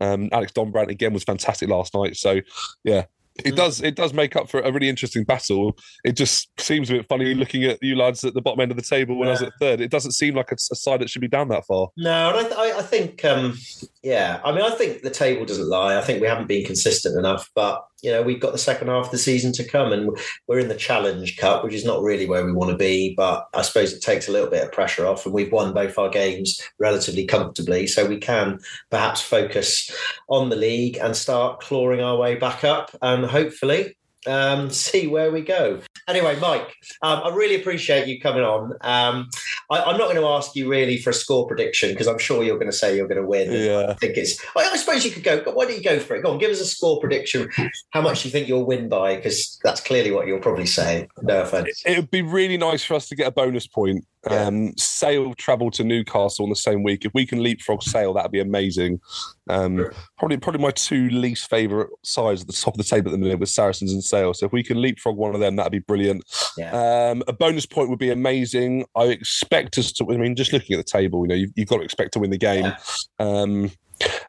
Um, 0.00 0.28
Alex 0.32 0.52
Dombrandt 0.52 0.88
again 0.88 1.12
was 1.12 1.24
fantastic 1.24 1.68
last 1.68 1.94
night. 1.94 2.16
So 2.16 2.40
yeah, 2.84 3.04
it 3.44 3.54
mm. 3.54 3.56
does 3.56 3.80
it 3.80 3.94
does 3.94 4.12
make 4.12 4.36
up 4.36 4.48
for 4.48 4.60
a 4.60 4.72
really 4.72 4.88
interesting 4.88 5.24
battle. 5.24 5.76
It 6.04 6.12
just 6.12 6.48
seems 6.60 6.90
a 6.90 6.94
bit 6.94 7.08
funny 7.08 7.34
looking 7.34 7.64
at 7.64 7.78
you 7.82 7.96
lads 7.96 8.24
at 8.24 8.34
the 8.34 8.40
bottom 8.40 8.60
end 8.60 8.70
of 8.70 8.76
the 8.76 8.82
table 8.82 9.16
when 9.16 9.26
yeah. 9.26 9.30
I 9.30 9.32
was 9.32 9.42
at 9.42 9.52
third. 9.60 9.80
It 9.80 9.90
doesn't 9.90 10.12
seem 10.12 10.34
like 10.34 10.50
a, 10.50 10.54
a, 10.54 10.74
side 10.74 11.00
that 11.00 11.10
should 11.10 11.22
be 11.22 11.28
down 11.28 11.48
that 11.48 11.66
far. 11.66 11.88
No, 11.96 12.30
and 12.30 12.38
I, 12.38 12.42
th- 12.42 12.74
I 12.74 12.82
think 12.82 13.24
um, 13.24 13.56
yeah, 14.02 14.40
I 14.44 14.52
mean 14.52 14.62
I 14.62 14.70
think 14.70 15.02
the 15.02 15.10
table 15.10 15.46
doesn't 15.46 15.68
lie. 15.68 15.96
I 15.96 16.02
think 16.02 16.20
we 16.20 16.26
haven't 16.26 16.48
been 16.48 16.64
consistent 16.64 17.16
enough, 17.16 17.48
but 17.54 17.84
you 18.02 18.10
know 18.10 18.22
we've 18.22 18.40
got 18.40 18.52
the 18.52 18.58
second 18.58 18.88
half 18.88 19.06
of 19.06 19.10
the 19.10 19.18
season 19.18 19.52
to 19.52 19.64
come, 19.64 19.92
and 19.92 20.16
we're 20.46 20.60
in 20.60 20.68
the 20.68 20.74
Challenge 20.74 21.36
Cup, 21.36 21.64
which 21.64 21.74
is 21.74 21.84
not 21.84 22.02
really 22.02 22.26
where 22.26 22.44
we 22.44 22.52
want 22.52 22.70
to 22.70 22.76
be. 22.76 23.14
But 23.14 23.48
I 23.54 23.62
suppose 23.62 23.92
it 23.92 24.00
takes 24.00 24.28
a 24.28 24.32
little 24.32 24.50
bit 24.50 24.64
of 24.64 24.72
pressure 24.72 25.06
off, 25.06 25.26
and 25.26 25.34
we've 25.34 25.52
won 25.52 25.74
both 25.74 25.98
our 25.98 26.08
games 26.08 26.60
relatively 26.78 27.26
comfortably, 27.26 27.86
so 27.86 28.06
we 28.06 28.18
can 28.18 28.60
perhaps 28.90 29.20
focus 29.20 29.94
on 30.28 30.48
the 30.48 30.56
league 30.56 30.96
and 30.98 31.16
start 31.16 31.60
clawing 31.60 32.00
our 32.00 32.16
way 32.16 32.36
back 32.36 32.64
up, 32.64 32.96
and 33.02 33.26
hopefully 33.26 33.97
um, 34.28 34.70
see 34.88 35.06
where 35.06 35.30
we 35.30 35.42
go. 35.42 35.80
Anyway, 36.06 36.38
Mike, 36.40 36.74
um, 37.02 37.20
I 37.24 37.34
really 37.34 37.56
appreciate 37.56 38.08
you 38.08 38.20
coming 38.20 38.42
on. 38.42 38.72
Um, 38.80 39.28
I, 39.70 39.90
am 39.90 39.98
not 39.98 40.10
going 40.10 40.16
to 40.16 40.26
ask 40.26 40.56
you 40.56 40.68
really 40.68 40.98
for 40.98 41.10
a 41.10 41.14
score 41.14 41.46
prediction 41.46 41.90
because 41.90 42.06
I'm 42.06 42.18
sure 42.18 42.42
you're 42.42 42.58
going 42.58 42.70
to 42.70 42.76
say 42.76 42.96
you're 42.96 43.08
going 43.08 43.20
to 43.20 43.26
win. 43.26 43.52
Yeah. 43.52 43.86
I 43.90 43.94
think 43.94 44.16
it's. 44.16 44.42
I, 44.56 44.60
I, 44.60 44.76
suppose 44.76 45.04
you 45.04 45.10
could 45.10 45.24
go. 45.24 45.42
But 45.42 45.54
why 45.54 45.66
don't 45.66 45.76
you 45.76 45.82
go 45.82 45.98
for 45.98 46.16
it? 46.16 46.22
Go 46.22 46.32
on, 46.32 46.38
give 46.38 46.50
us 46.50 46.60
a 46.60 46.66
score 46.66 47.00
prediction. 47.00 47.50
How 47.90 48.00
much 48.00 48.24
you 48.24 48.30
think 48.30 48.48
you'll 48.48 48.66
win 48.66 48.88
by? 48.88 49.16
Because 49.16 49.58
that's 49.62 49.80
clearly 49.80 50.10
what 50.10 50.26
you'll 50.26 50.40
probably 50.40 50.66
say. 50.66 51.08
No 51.22 51.42
offense. 51.42 51.82
It 51.84 51.96
would 51.96 52.10
be 52.10 52.22
really 52.22 52.56
nice 52.56 52.82
for 52.82 52.94
us 52.94 53.08
to 53.08 53.16
get 53.16 53.26
a 53.26 53.30
bonus 53.30 53.66
point 53.66 54.06
yeah. 54.30 54.46
Um, 54.46 54.76
Sale 54.76 55.34
travel 55.34 55.70
to 55.72 55.84
Newcastle 55.84 56.44
on 56.44 56.50
the 56.50 56.56
same 56.56 56.82
week. 56.82 57.04
If 57.04 57.12
we 57.14 57.26
can 57.26 57.42
leapfrog 57.42 57.82
Sale, 57.82 58.14
that'd 58.14 58.32
be 58.32 58.40
amazing. 58.40 59.00
Um, 59.48 59.78
sure. 59.78 59.94
Probably, 60.18 60.36
probably 60.36 60.62
my 60.62 60.70
two 60.70 61.08
least 61.10 61.48
favourite 61.48 61.88
sides 62.04 62.42
at 62.42 62.46
the 62.46 62.52
top 62.52 62.74
of 62.74 62.78
the 62.78 62.84
table 62.84 63.10
at 63.10 63.12
the 63.12 63.18
minute 63.18 63.38
with 63.38 63.48
Saracens 63.48 63.92
and 63.92 64.02
Sale. 64.02 64.34
So 64.34 64.46
if 64.46 64.52
we 64.52 64.62
can 64.62 64.80
leapfrog 64.80 65.16
one 65.16 65.34
of 65.34 65.40
them, 65.40 65.56
that'd 65.56 65.72
be 65.72 65.78
brilliant. 65.78 66.24
Yeah. 66.56 66.70
Um, 67.10 67.22
a 67.28 67.32
bonus 67.32 67.66
point 67.66 67.90
would 67.90 67.98
be 67.98 68.10
amazing. 68.10 68.86
I 68.94 69.04
expect 69.04 69.78
us 69.78 69.92
to. 69.92 70.06
I 70.10 70.16
mean, 70.16 70.36
just 70.36 70.52
looking 70.52 70.78
at 70.78 70.84
the 70.84 70.90
table, 70.90 71.24
you 71.24 71.28
know, 71.28 71.34
you've, 71.34 71.50
you've 71.54 71.68
got 71.68 71.78
to 71.78 71.84
expect 71.84 72.12
to 72.14 72.18
win 72.18 72.30
the 72.30 72.38
game. 72.38 72.64
Yeah. 72.64 72.76
Um, 73.18 73.70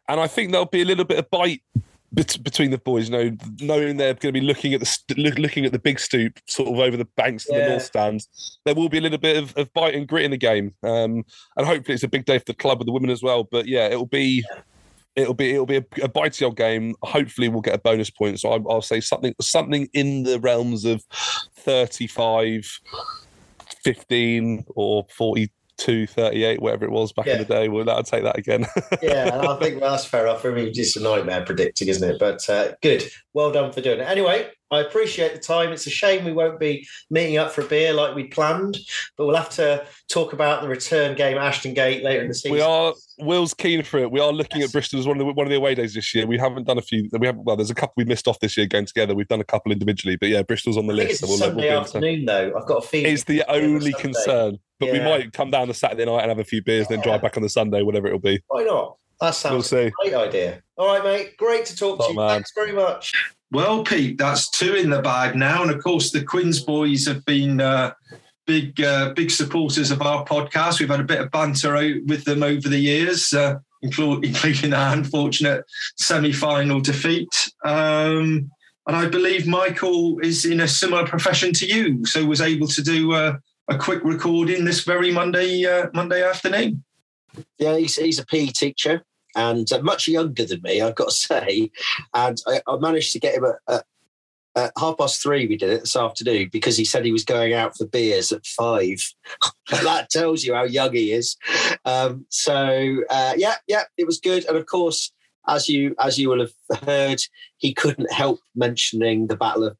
and 0.08 0.20
I 0.20 0.28
think 0.28 0.52
there'll 0.52 0.66
be 0.66 0.82
a 0.82 0.86
little 0.86 1.06
bit 1.06 1.20
of 1.20 1.30
bite 1.30 1.62
between 2.14 2.72
the 2.72 2.78
boys, 2.78 3.10
you 3.10 3.18
know, 3.18 3.38
knowing 3.62 3.98
they're 3.98 4.14
going 4.14 4.34
to 4.34 4.40
be 4.40 4.46
looking 4.46 4.74
at 4.74 4.80
the 4.80 4.86
st- 4.86 5.18
looking 5.18 5.66
at 5.66 5.72
the 5.72 5.80
big 5.80 6.00
stoop, 6.00 6.40
sort 6.48 6.70
of 6.70 6.80
over 6.80 6.98
the 6.98 7.06
banks 7.06 7.48
of 7.48 7.56
yeah. 7.56 7.64
the 7.64 7.70
north 7.72 7.84
stands, 7.84 8.60
there 8.66 8.76
will 8.76 8.90
be 8.90 8.98
a 8.98 9.02
little 9.02 9.18
bit 9.18 9.38
of, 9.38 9.56
of 9.58 9.72
bite 9.74 9.94
and 9.94 10.08
grit 10.08 10.26
in 10.26 10.32
the 10.32 10.38
game, 10.38 10.74
um, 10.84 11.24
and 11.56 11.68
hopefully 11.68 11.94
it's 11.94 12.04
a 12.04 12.08
big 12.08 12.26
day 12.26 12.40
for 12.40 12.46
the 12.46 12.54
club 12.54 12.80
with 12.80 12.88
the 12.88 12.92
women 12.92 13.10
as 13.10 13.22
well. 13.22 13.44
But 13.44 13.68
yeah, 13.68 13.88
it'll 13.88 14.06
be. 14.06 14.44
It'll 15.16 15.34
be 15.34 15.52
it'll 15.52 15.66
be 15.66 15.78
a, 15.78 15.86
a 16.04 16.08
bitey 16.08 16.44
old 16.44 16.56
game. 16.56 16.96
Hopefully, 17.02 17.50
we'll 17.50 17.62
get 17.62 17.74
a 17.74 17.80
bonus 17.80 18.10
point. 18.10 18.40
So 18.40 18.52
I, 18.54 18.60
I'll 18.70 18.82
say 18.82 19.02
something 19.02 19.34
something 19.42 19.90
in 19.92 20.24
the 20.24 20.40
realms 20.40 20.86
of 20.86 21.04
35, 21.58 22.80
15 23.84 24.66
or 24.76 25.06
40 25.10 25.52
two 25.80 26.06
thirty 26.06 26.44
eight, 26.44 26.62
whatever 26.62 26.86
it 26.86 26.92
was 26.92 27.12
back 27.12 27.26
yeah. 27.26 27.34
in 27.34 27.40
the 27.40 27.46
day. 27.46 27.70
Well, 27.70 27.86
that'll 27.86 28.04
take 28.04 28.24
that 28.24 28.38
again. 28.38 28.68
yeah, 29.02 29.42
I 29.48 29.56
think 29.56 29.80
that's 29.80 30.06
fair 30.06 30.28
enough. 30.28 30.42
For 30.42 30.52
me, 30.52 30.72
just 30.72 30.98
a 30.98 31.02
nightmare 31.02 31.44
predicting, 31.44 31.88
isn't 31.88 32.08
it? 32.08 32.20
But 32.20 32.48
uh, 32.50 32.74
good. 32.82 33.04
Well 33.34 33.52
done 33.52 33.72
for 33.72 33.82
doing 33.82 34.00
it. 34.00 34.08
Anyway, 34.08 34.50
I 34.72 34.82
appreciate 34.82 35.34
the 35.34 35.40
time. 35.40 35.72
It's 35.72 35.88
a 35.88 35.90
shame 35.90 36.26
we 36.26 36.32
won't 36.32 36.60
be 36.60 36.88
meeting 37.10 37.38
up 37.38 37.52
for 37.52 37.62
a 37.62 37.66
beer 37.66 37.92
like 37.94 38.16
we'd 38.16 38.32
planned, 38.32 38.78
but 39.18 39.26
we'll 39.26 39.36
have 39.36 39.50
to 39.52 39.86
talk 40.10 40.34
about 40.34 40.62
the 40.62 40.68
return 40.68 41.16
game 41.16 41.38
at 41.38 41.44
Ashton 41.44 41.74
Gate 41.74 42.04
later 42.04 42.22
in 42.22 42.28
the 42.28 42.34
season. 42.36 42.52
We 42.52 42.62
are 42.62 42.94
Will's 43.20 43.54
keen 43.54 43.84
for 43.84 43.98
it. 43.98 44.12
We 44.12 44.20
are 44.20 44.32
looking 44.32 44.62
at 44.62 44.72
Bristol 44.72 45.00
as 45.00 45.08
one 45.08 45.20
of 45.20 45.26
the 45.26 45.34
one 45.34 45.48
of 45.48 45.50
the 45.52 45.58
away 45.58 45.76
days 45.76 45.94
this 45.96 46.14
year. 46.14 46.28
We 46.28 46.38
haven't 46.38 46.66
done 46.66 46.78
a 46.78 46.82
few. 46.82 47.10
We 47.18 47.26
haven't. 47.26 47.44
Well, 47.46 47.56
there's 47.56 47.72
a 47.72 47.76
couple 47.76 47.94
we 47.98 48.06
missed 48.06 48.28
off 48.28 48.40
this 48.40 48.56
year 48.58 48.68
going 48.68 48.86
together. 48.86 49.16
We've 49.16 49.28
done 49.28 49.42
a 49.42 49.46
couple 49.46 49.72
individually, 49.72 50.16
but 50.18 50.30
yeah, 50.30 50.44
Bristol's 50.44 50.78
on 50.78 50.86
the 50.88 50.94
I 50.94 50.98
list. 50.98 51.10
it's 51.12 51.20
so 51.22 51.28
we'll- 51.48 51.56
we'll 51.56 51.66
able 51.66 51.76
to- 51.84 51.88
afternoon, 51.98 52.26
though. 52.26 52.54
I've 52.56 52.66
got 52.68 52.84
a 52.84 52.88
feeling 52.88 53.12
It's 53.14 53.24
the 53.24 53.40
it's 53.40 53.50
on 53.50 53.56
a 53.56 53.64
only 53.64 53.94
concern. 53.94 54.60
But 54.80 54.92
we 54.94 55.00
might 55.00 55.34
come 55.34 55.52
down 55.52 55.68
the 55.68 55.74
Saturday 55.74 56.06
night 56.06 56.22
and 56.22 56.30
have 56.30 56.40
a 56.40 56.44
few 56.46 56.64
beers, 56.64 56.88
then 56.88 57.02
drive 57.02 57.22
back 57.22 57.36
on 57.36 57.44
the 57.44 57.50
Sunday, 57.50 57.82
whatever 57.82 58.08
it'll 58.08 58.20
be. 58.20 58.42
Why 58.48 58.64
not? 58.64 58.98
That 59.20 59.26
We'll 59.26 59.34
sounds 59.34 59.70
see. 59.70 59.78
a 59.88 59.92
great 59.92 60.14
idea. 60.14 60.62
All 60.78 60.88
right, 60.88 61.04
mate. 61.04 61.36
Great 61.36 61.66
to 61.66 61.76
talk 61.76 62.00
to 62.00 62.06
you. 62.08 62.16
man. 62.16 62.30
Thanks 62.30 62.54
very 62.56 62.72
much. 62.72 63.12
Well, 63.52 63.84
Pete, 63.84 64.18
that's 64.18 64.50
two 64.50 64.76
in 64.76 64.92
the 64.92 65.02
bag 65.02 65.36
now, 65.36 65.64
and 65.64 65.72
of 65.72 65.84
course 65.84 66.12
the 66.12 66.24
Quins 66.24 66.62
boys 66.62 67.08
have 67.08 67.26
been 67.26 67.60
uh, 67.60 67.94
big 68.46 68.80
uh, 68.82 69.14
big 69.16 69.32
supporters 69.32 69.90
of 69.90 70.04
our 70.04 70.24
podcast. 70.24 70.80
We've 70.80 70.90
had 70.90 71.00
a 71.00 71.04
bit 71.04 71.22
of 71.22 71.32
banter 71.32 71.76
out 71.76 71.96
with 72.06 72.26
them 72.26 72.44
over 72.44 72.70
the 72.70 72.78
years, 72.78 73.34
uh, 73.34 73.58
inclu- 73.84 74.24
including 74.26 74.74
our 74.74 74.94
unfortunate 74.94 75.66
semi-final 75.98 76.80
defeat. 76.82 77.52
Um, 77.66 78.52
and 78.88 78.96
I 78.96 79.08
believe 79.08 79.48
Michael 79.48 80.20
is 80.20 80.46
in 80.46 80.60
a 80.62 80.68
similar 80.68 81.08
profession 81.08 81.52
to 81.54 81.66
you, 81.66 82.06
so 82.06 82.26
was 82.26 82.42
able 82.42 82.68
to 82.68 82.84
do 82.84 83.14
uh, 83.14 83.38
a 83.68 83.78
quick 83.78 84.04
recording 84.04 84.64
this 84.64 84.84
very 84.84 85.12
Monday 85.12 85.66
uh, 85.66 85.88
Monday 85.94 86.24
afternoon. 86.24 86.84
Yeah, 87.58 87.78
he's, 87.78 87.96
he's 87.96 88.20
a 88.20 88.26
PE 88.26 88.48
teacher 88.48 89.04
and 89.36 89.72
uh, 89.72 89.82
much 89.82 90.08
younger 90.08 90.46
than 90.46 90.62
me, 90.62 90.82
I've 90.82 90.96
got 90.96 91.10
to 91.10 91.16
say. 91.16 91.72
And 92.14 92.38
I, 92.48 92.62
I 92.68 92.78
managed 92.78 93.14
to 93.14 93.20
get 93.20 93.36
him 93.36 93.46
at, 93.46 93.56
at, 93.68 93.86
at 94.56 94.74
half 94.78 94.98
past 94.98 95.22
three. 95.22 95.48
We 95.48 95.58
did 95.58 95.70
it 95.70 95.82
this 95.82 95.96
afternoon 95.96 96.50
because 96.52 96.78
he 96.78 96.86
said 96.86 97.06
he 97.06 97.12
was 97.12 97.24
going 97.24 97.54
out 97.54 97.78
for 97.78 97.86
beers 97.86 98.32
at 98.32 98.46
five. 98.46 99.02
that 99.72 100.10
tells 100.10 100.44
you 100.44 100.54
how 100.54 100.64
young 100.64 100.94
he 100.94 101.12
is. 101.12 101.38
Um, 101.86 102.26
so 102.30 103.04
uh, 103.10 103.34
yeah, 103.38 103.56
yeah, 103.68 103.84
it 103.98 104.06
was 104.06 104.20
good. 104.20 104.46
And 104.46 104.58
of 104.58 104.66
course, 104.66 105.12
as 105.48 105.68
you 105.68 105.96
as 106.00 106.20
you 106.20 106.30
will 106.30 106.42
have 106.42 106.82
heard, 106.84 107.22
he 107.58 107.74
couldn't 107.74 108.12
help 108.12 108.40
mentioning 108.56 109.28
the 109.28 109.38
Battle 109.38 109.64
of 109.64 109.78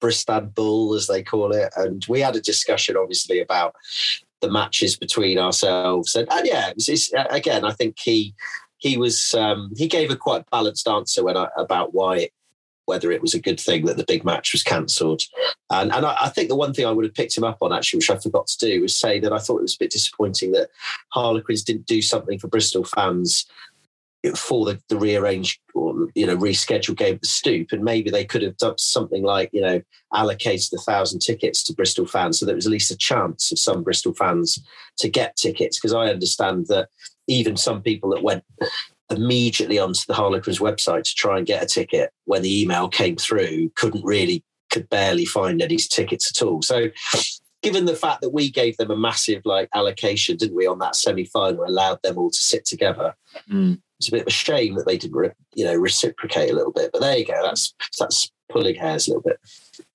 Bristol, 0.00 0.42
Bull, 0.42 0.94
as 0.94 1.06
they 1.06 1.22
call 1.22 1.52
it, 1.52 1.72
and 1.76 2.04
we 2.08 2.20
had 2.20 2.36
a 2.36 2.40
discussion, 2.40 2.96
obviously, 2.96 3.40
about 3.40 3.74
the 4.40 4.50
matches 4.50 4.96
between 4.96 5.38
ourselves. 5.38 6.14
And, 6.14 6.28
and 6.30 6.46
yeah, 6.46 6.68
it 6.68 6.76
was, 6.76 6.88
it's, 6.88 7.12
uh, 7.12 7.26
again, 7.30 7.64
I 7.64 7.72
think 7.72 7.98
he 7.98 8.34
he 8.78 8.96
was 8.96 9.34
um, 9.34 9.72
he 9.76 9.88
gave 9.88 10.10
a 10.10 10.16
quite 10.16 10.48
balanced 10.50 10.88
answer 10.88 11.24
when 11.24 11.36
I, 11.36 11.48
about 11.56 11.94
why 11.94 12.30
whether 12.86 13.12
it 13.12 13.20
was 13.20 13.34
a 13.34 13.40
good 13.40 13.60
thing 13.60 13.84
that 13.84 13.98
the 13.98 14.04
big 14.08 14.24
match 14.24 14.52
was 14.52 14.62
cancelled. 14.62 15.22
And 15.70 15.92
and 15.92 16.06
I, 16.06 16.16
I 16.22 16.28
think 16.30 16.48
the 16.48 16.56
one 16.56 16.72
thing 16.72 16.86
I 16.86 16.90
would 16.90 17.04
have 17.04 17.14
picked 17.14 17.36
him 17.36 17.44
up 17.44 17.58
on 17.60 17.72
actually, 17.72 17.98
which 17.98 18.10
I 18.10 18.16
forgot 18.16 18.46
to 18.46 18.66
do, 18.66 18.80
was 18.80 18.96
say 18.96 19.20
that 19.20 19.32
I 19.32 19.38
thought 19.38 19.58
it 19.58 19.62
was 19.62 19.74
a 19.74 19.84
bit 19.84 19.90
disappointing 19.90 20.52
that 20.52 20.70
Harlequins 21.10 21.62
didn't 21.62 21.86
do 21.86 22.00
something 22.00 22.38
for 22.38 22.48
Bristol 22.48 22.84
fans 22.84 23.46
for 24.34 24.64
the, 24.64 24.80
the 24.88 24.98
rearranged 24.98 25.60
or 25.74 26.08
you 26.14 26.26
know 26.26 26.36
rescheduled 26.36 26.96
game 26.96 27.14
at 27.14 27.20
the 27.20 27.28
stoop 27.28 27.70
and 27.70 27.84
maybe 27.84 28.10
they 28.10 28.24
could 28.24 28.42
have 28.42 28.56
done 28.56 28.76
something 28.76 29.22
like 29.22 29.48
you 29.52 29.60
know 29.60 29.80
allocated 30.12 30.72
a 30.74 30.78
thousand 30.78 31.20
tickets 31.20 31.62
to 31.62 31.72
bristol 31.72 32.04
fans 32.04 32.38
so 32.38 32.44
there 32.44 32.56
was 32.56 32.66
at 32.66 32.72
least 32.72 32.90
a 32.90 32.96
chance 32.96 33.52
of 33.52 33.58
some 33.58 33.84
bristol 33.84 34.12
fans 34.12 34.60
to 34.96 35.08
get 35.08 35.36
tickets 35.36 35.78
because 35.78 35.94
i 35.94 36.08
understand 36.08 36.66
that 36.66 36.88
even 37.28 37.56
some 37.56 37.80
people 37.82 38.10
that 38.10 38.22
went 38.22 38.42
immediately 39.10 39.78
onto 39.78 40.00
the 40.08 40.14
harlequins 40.14 40.58
website 40.58 41.04
to 41.04 41.14
try 41.14 41.38
and 41.38 41.46
get 41.46 41.62
a 41.62 41.66
ticket 41.66 42.10
when 42.24 42.42
the 42.42 42.60
email 42.62 42.88
came 42.88 43.16
through 43.16 43.70
couldn't 43.76 44.04
really 44.04 44.42
could 44.70 44.88
barely 44.90 45.24
find 45.24 45.62
any 45.62 45.76
tickets 45.76 46.30
at 46.30 46.44
all 46.44 46.60
so 46.60 46.88
given 47.62 47.86
the 47.86 47.96
fact 47.96 48.20
that 48.20 48.30
we 48.30 48.50
gave 48.50 48.76
them 48.76 48.90
a 48.90 48.96
massive 48.96 49.40
like 49.46 49.68
allocation 49.74 50.36
didn't 50.36 50.56
we 50.56 50.66
on 50.66 50.78
that 50.78 50.94
semi-final 50.94 51.64
allowed 51.64 51.98
them 52.02 52.18
all 52.18 52.30
to 52.30 52.38
sit 52.38 52.64
together 52.66 53.14
Mm. 53.50 53.80
it's 53.98 54.08
a 54.08 54.12
bit 54.12 54.22
of 54.22 54.26
a 54.26 54.30
shame 54.30 54.74
that 54.76 54.86
they 54.86 54.96
didn't, 54.96 55.32
you 55.54 55.64
know, 55.64 55.74
reciprocate 55.74 56.50
a 56.50 56.54
little 56.54 56.72
bit. 56.72 56.90
But 56.92 57.00
there 57.00 57.18
you 57.18 57.26
go. 57.26 57.40
That's 57.42 57.74
that's 57.98 58.30
pulling 58.50 58.74
hairs 58.76 59.06
a 59.06 59.10
little 59.10 59.22
bit. 59.22 59.38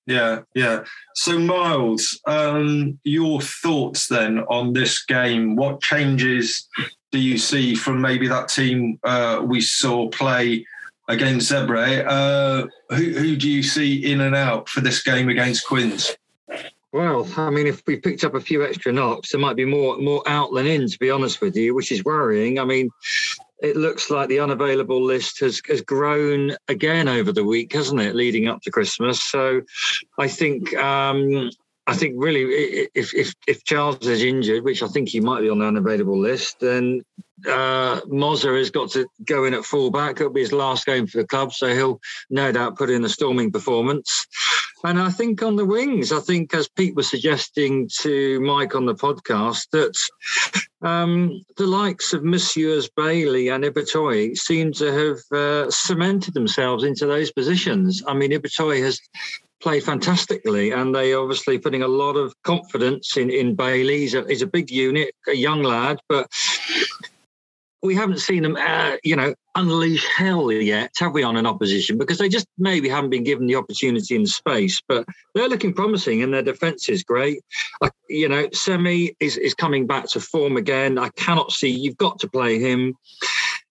Yeah, 0.06 0.41
yeah. 0.54 0.84
So, 1.16 1.39
Miles, 1.39 2.20
um, 2.26 2.99
your 3.04 3.39
thoughts 3.41 4.08
then 4.08 4.39
on 4.49 4.74
this 4.74 5.06
game? 5.06 5.56
What 5.56 5.82
changes 5.82 6.68
do 7.12 7.20
you 7.20 7.38
see 7.38 7.76
from 7.76 8.01
maybe 8.01 8.28
that 8.28 8.49
team 8.49 8.99
uh, 9.04 9.41
we 9.43 9.62
saw 9.62 10.10
play 10.10 10.66
against 11.08 11.51
Zebre? 11.51 12.06
Uh, 12.06 12.68
who, 12.95 13.12
who 13.12 13.36
do 13.38 13.49
you 13.49 13.64
see 13.64 14.12
in 14.12 14.22
and 14.22 14.36
out 14.36 14.68
for 14.68 14.82
this 14.82 15.01
game 15.04 15.30
against 15.30 15.66
Quins? 15.66 16.16
Well, 16.91 17.28
I 17.38 17.49
mean, 17.49 17.66
if 17.66 17.82
we 17.88 17.97
picked 17.97 18.24
up 18.24 18.36
a 18.36 18.39
few 18.39 18.64
extra 18.64 18.91
knocks, 18.91 19.32
there 19.32 19.41
might 19.41 19.56
be 19.56 19.66
more 19.66 19.97
more 19.97 20.22
out 20.28 20.54
than 20.54 20.68
in, 20.68 20.88
to 20.88 20.99
be 20.99 21.10
honest 21.10 21.41
with 21.41 21.56
you, 21.56 21.74
which 21.74 21.91
is 21.91 22.04
worrying. 22.04 22.60
I 22.60 22.66
mean, 22.66 22.91
it 23.62 23.76
looks 23.76 24.10
like 24.10 24.30
the 24.30 24.39
unavailable 24.39 25.04
list 25.04 25.39
has 25.39 25.62
has 25.68 25.82
grown 25.82 26.56
again 26.68 27.08
over 27.08 27.32
the 27.32 27.43
week, 27.43 27.74
hasn't 27.74 28.01
it, 28.01 28.16
leading 28.16 28.47
up 28.47 28.62
to 28.62 28.72
Christmas? 28.72 29.22
So, 29.22 29.62
I 30.18 30.28
think. 30.28 30.76
Um, 30.76 31.49
I 31.86 31.97
think 31.97 32.16
really, 32.18 32.88
if 32.95 33.14
if 33.14 33.34
if 33.45 33.66
Charles 33.66 34.08
is 34.08 34.24
injured, 34.24 34.64
which 34.64 34.82
I 34.82 34.88
think 34.88 35.10
he 35.10 35.20
might 35.20 35.41
be 35.41 35.49
on 35.49 35.60
the 35.60 35.66
unavailable 35.66 36.18
list, 36.18 36.62
then 36.62 37.04
uh, 37.45 37.99
has 38.06 38.70
got 38.70 38.91
to 38.91 39.08
go 39.26 39.43
in 39.43 39.54
at 39.54 39.66
fullback. 39.66 40.20
It'll 40.20 40.32
be 40.32 40.41
his 40.41 40.54
last 40.54 40.86
game 40.86 41.08
for 41.08 41.18
the 41.18 41.28
club, 41.28 41.54
so 41.54 41.68
he'll 41.74 41.99
no 42.30 42.51
doubt 42.51 42.78
put 42.78 42.89
in 42.89 43.04
a 43.04 43.10
storming 43.10 43.51
performance. 43.51 44.26
And 44.84 44.99
I 44.99 45.10
think 45.10 45.41
on 45.41 45.56
the 45.56 45.66
wings, 45.66 46.12
I 46.12 46.20
think 46.20 46.54
as 46.54 46.68
Pete 46.68 46.95
was 46.95 47.10
suggesting 47.10 47.89
to 48.01 48.39
Mike 48.41 48.76
on 48.76 48.86
the 48.86 48.95
podcast, 48.95 49.68
that 49.72 49.97
um, 50.84 51.41
the 51.57 51.67
likes 51.67 52.13
of 52.13 52.23
Messieurs 52.23 52.89
Bailey 52.95 53.49
and 53.49 53.63
Ibitoye 53.63 54.38
seem 54.38 54.71
to 54.73 54.91
have 54.91 55.38
uh, 55.38 55.71
cemented 55.71 56.34
themselves 56.34 56.84
into 56.84 57.05
those 57.05 57.31
positions. 57.31 58.03
I 58.07 58.13
mean, 58.13 58.31
Ibitoye 58.31 58.81
has 58.84 58.99
played 59.61 59.84
fantastically, 59.84 60.71
and 60.71 60.93
they 60.93 61.13
obviously 61.13 61.57
putting 61.57 61.84
a 61.84 61.88
lot 61.88 62.17
of 62.17 62.34
confidence 62.43 63.15
in 63.17 63.29
in 63.29 63.55
Bailey. 63.55 63.99
He's 63.99 64.13
a, 64.13 64.25
he's 64.27 64.41
a 64.41 64.47
big 64.47 64.69
unit, 64.69 65.15
a 65.27 65.36
young 65.36 65.63
lad, 65.63 65.99
but 66.09 66.27
we 67.84 67.93
haven't 67.93 68.19
seen 68.19 68.43
them, 68.43 68.55
uh, 68.55 68.95
you 69.03 69.15
know, 69.15 69.36
unleash 69.55 70.07
hell 70.15 70.51
yet, 70.51 70.91
have 70.97 71.13
we, 71.13 71.21
on 71.21 71.36
an 71.36 71.45
opposition? 71.45 71.97
Because 71.97 72.17
they 72.17 72.29
just 72.29 72.47
maybe 72.57 72.88
haven't 72.88 73.09
been 73.09 73.25
given 73.25 73.45
the 73.45 73.55
opportunity 73.55 74.15
and 74.15 74.27
space. 74.27 74.81
But 74.88 75.05
they're 75.36 75.49
looking 75.49 75.73
promising, 75.73 76.23
and 76.23 76.34
their 76.34 76.41
defence 76.41 76.88
is 76.88 77.03
great. 77.03 77.41
I, 77.81 77.89
you 78.09 78.29
know, 78.29 78.47
Semi 78.53 79.15
is 79.19 79.38
is 79.38 79.53
coming 79.53 79.86
back 79.86 80.07
to 80.11 80.21
form 80.21 80.55
again. 80.55 80.97
I 80.97 81.09
cannot 81.09 81.51
see. 81.51 81.69
You've 81.69 81.97
got 81.97 82.19
to 82.19 82.29
play 82.29 82.57
him. 82.57 82.95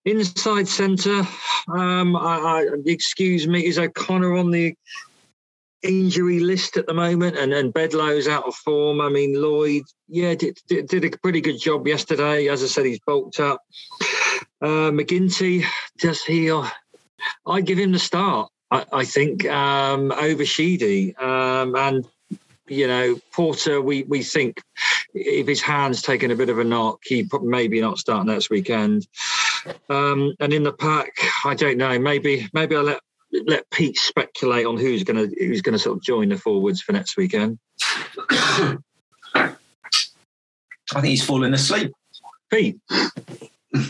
Inside 0.05 0.67
centre, 0.67 1.23
um, 1.69 2.17
I, 2.17 2.37
I, 2.37 2.67
excuse 2.87 3.47
me, 3.47 3.65
is 3.65 3.79
O'Connor 3.79 4.37
on 4.37 4.51
the 4.51 4.75
injury 5.83 6.41
list 6.41 6.77
at 6.77 6.87
the 6.87 6.95
moment, 6.95 7.37
and 7.37 7.53
and 7.53 7.73
Bedlow's 7.73 8.29
out 8.29 8.47
of 8.47 8.55
form. 8.55 9.01
I 9.01 9.09
mean, 9.09 9.41
Lloyd, 9.41 9.85
yeah, 10.09 10.35
did, 10.35 10.59
did, 10.69 10.89
did 10.89 11.05
a 11.05 11.19
pretty 11.19 11.41
good 11.41 11.61
job 11.61 11.87
yesterday. 11.87 12.49
As 12.49 12.63
I 12.63 12.67
said, 12.67 12.87
he's 12.87 13.01
bulked 13.01 13.41
up. 13.41 13.61
Uh, 14.61 14.91
MacGinty, 14.91 15.65
does 15.99 16.23
he? 16.23 16.51
Uh, 16.51 16.69
I 17.47 17.61
give 17.61 17.79
him 17.79 17.93
the 17.93 17.99
start. 17.99 18.51
I, 18.71 18.85
I 18.93 19.05
think 19.05 19.47
um, 19.47 20.13
over 20.13 20.45
Sheedy, 20.45 21.15
um, 21.17 21.75
and 21.77 22.07
you 22.69 22.87
know 22.87 23.19
Porter. 23.33 23.81
We 23.81 24.05
we 24.05 24.23
think 24.23 24.61
if 25.15 25.47
his 25.47 25.61
hand's 25.61 26.03
taken 26.03 26.31
a 26.31 26.37
bit 26.37 26.49
of 26.49 26.59
a 26.59 26.65
knock, 26.65 27.01
he 27.05 27.29
maybe 27.43 27.81
not 27.81 27.99
start 27.99 28.27
next 28.27 28.51
weekend. 28.51 29.07
Um, 29.89 30.35
and 30.41 30.53
in 30.53 30.63
the 30.63 30.73
pack, 30.73 31.13
I 31.45 31.55
don't 31.55 31.77
know. 31.77 31.99
Maybe 31.99 32.49
maybe 32.53 32.77
I'll 32.77 32.83
let 32.83 33.01
let 33.47 33.69
Pete 33.71 33.97
speculate 33.99 34.67
on 34.67 34.77
who's 34.77 35.05
going 35.05 35.17
to 35.31 35.35
who's 35.45 35.63
going 35.63 35.73
to 35.75 35.79
sort 35.79 35.97
of 35.97 36.03
join 36.03 36.29
the 36.31 36.37
forwards 36.39 36.81
for 36.83 36.93
next 36.93 37.17
weekend. 37.17 37.59
I 39.35 41.01
think 41.01 41.07
he's 41.07 41.25
falling 41.25 41.55
asleep. 41.55 41.93
Pete, 42.51 42.79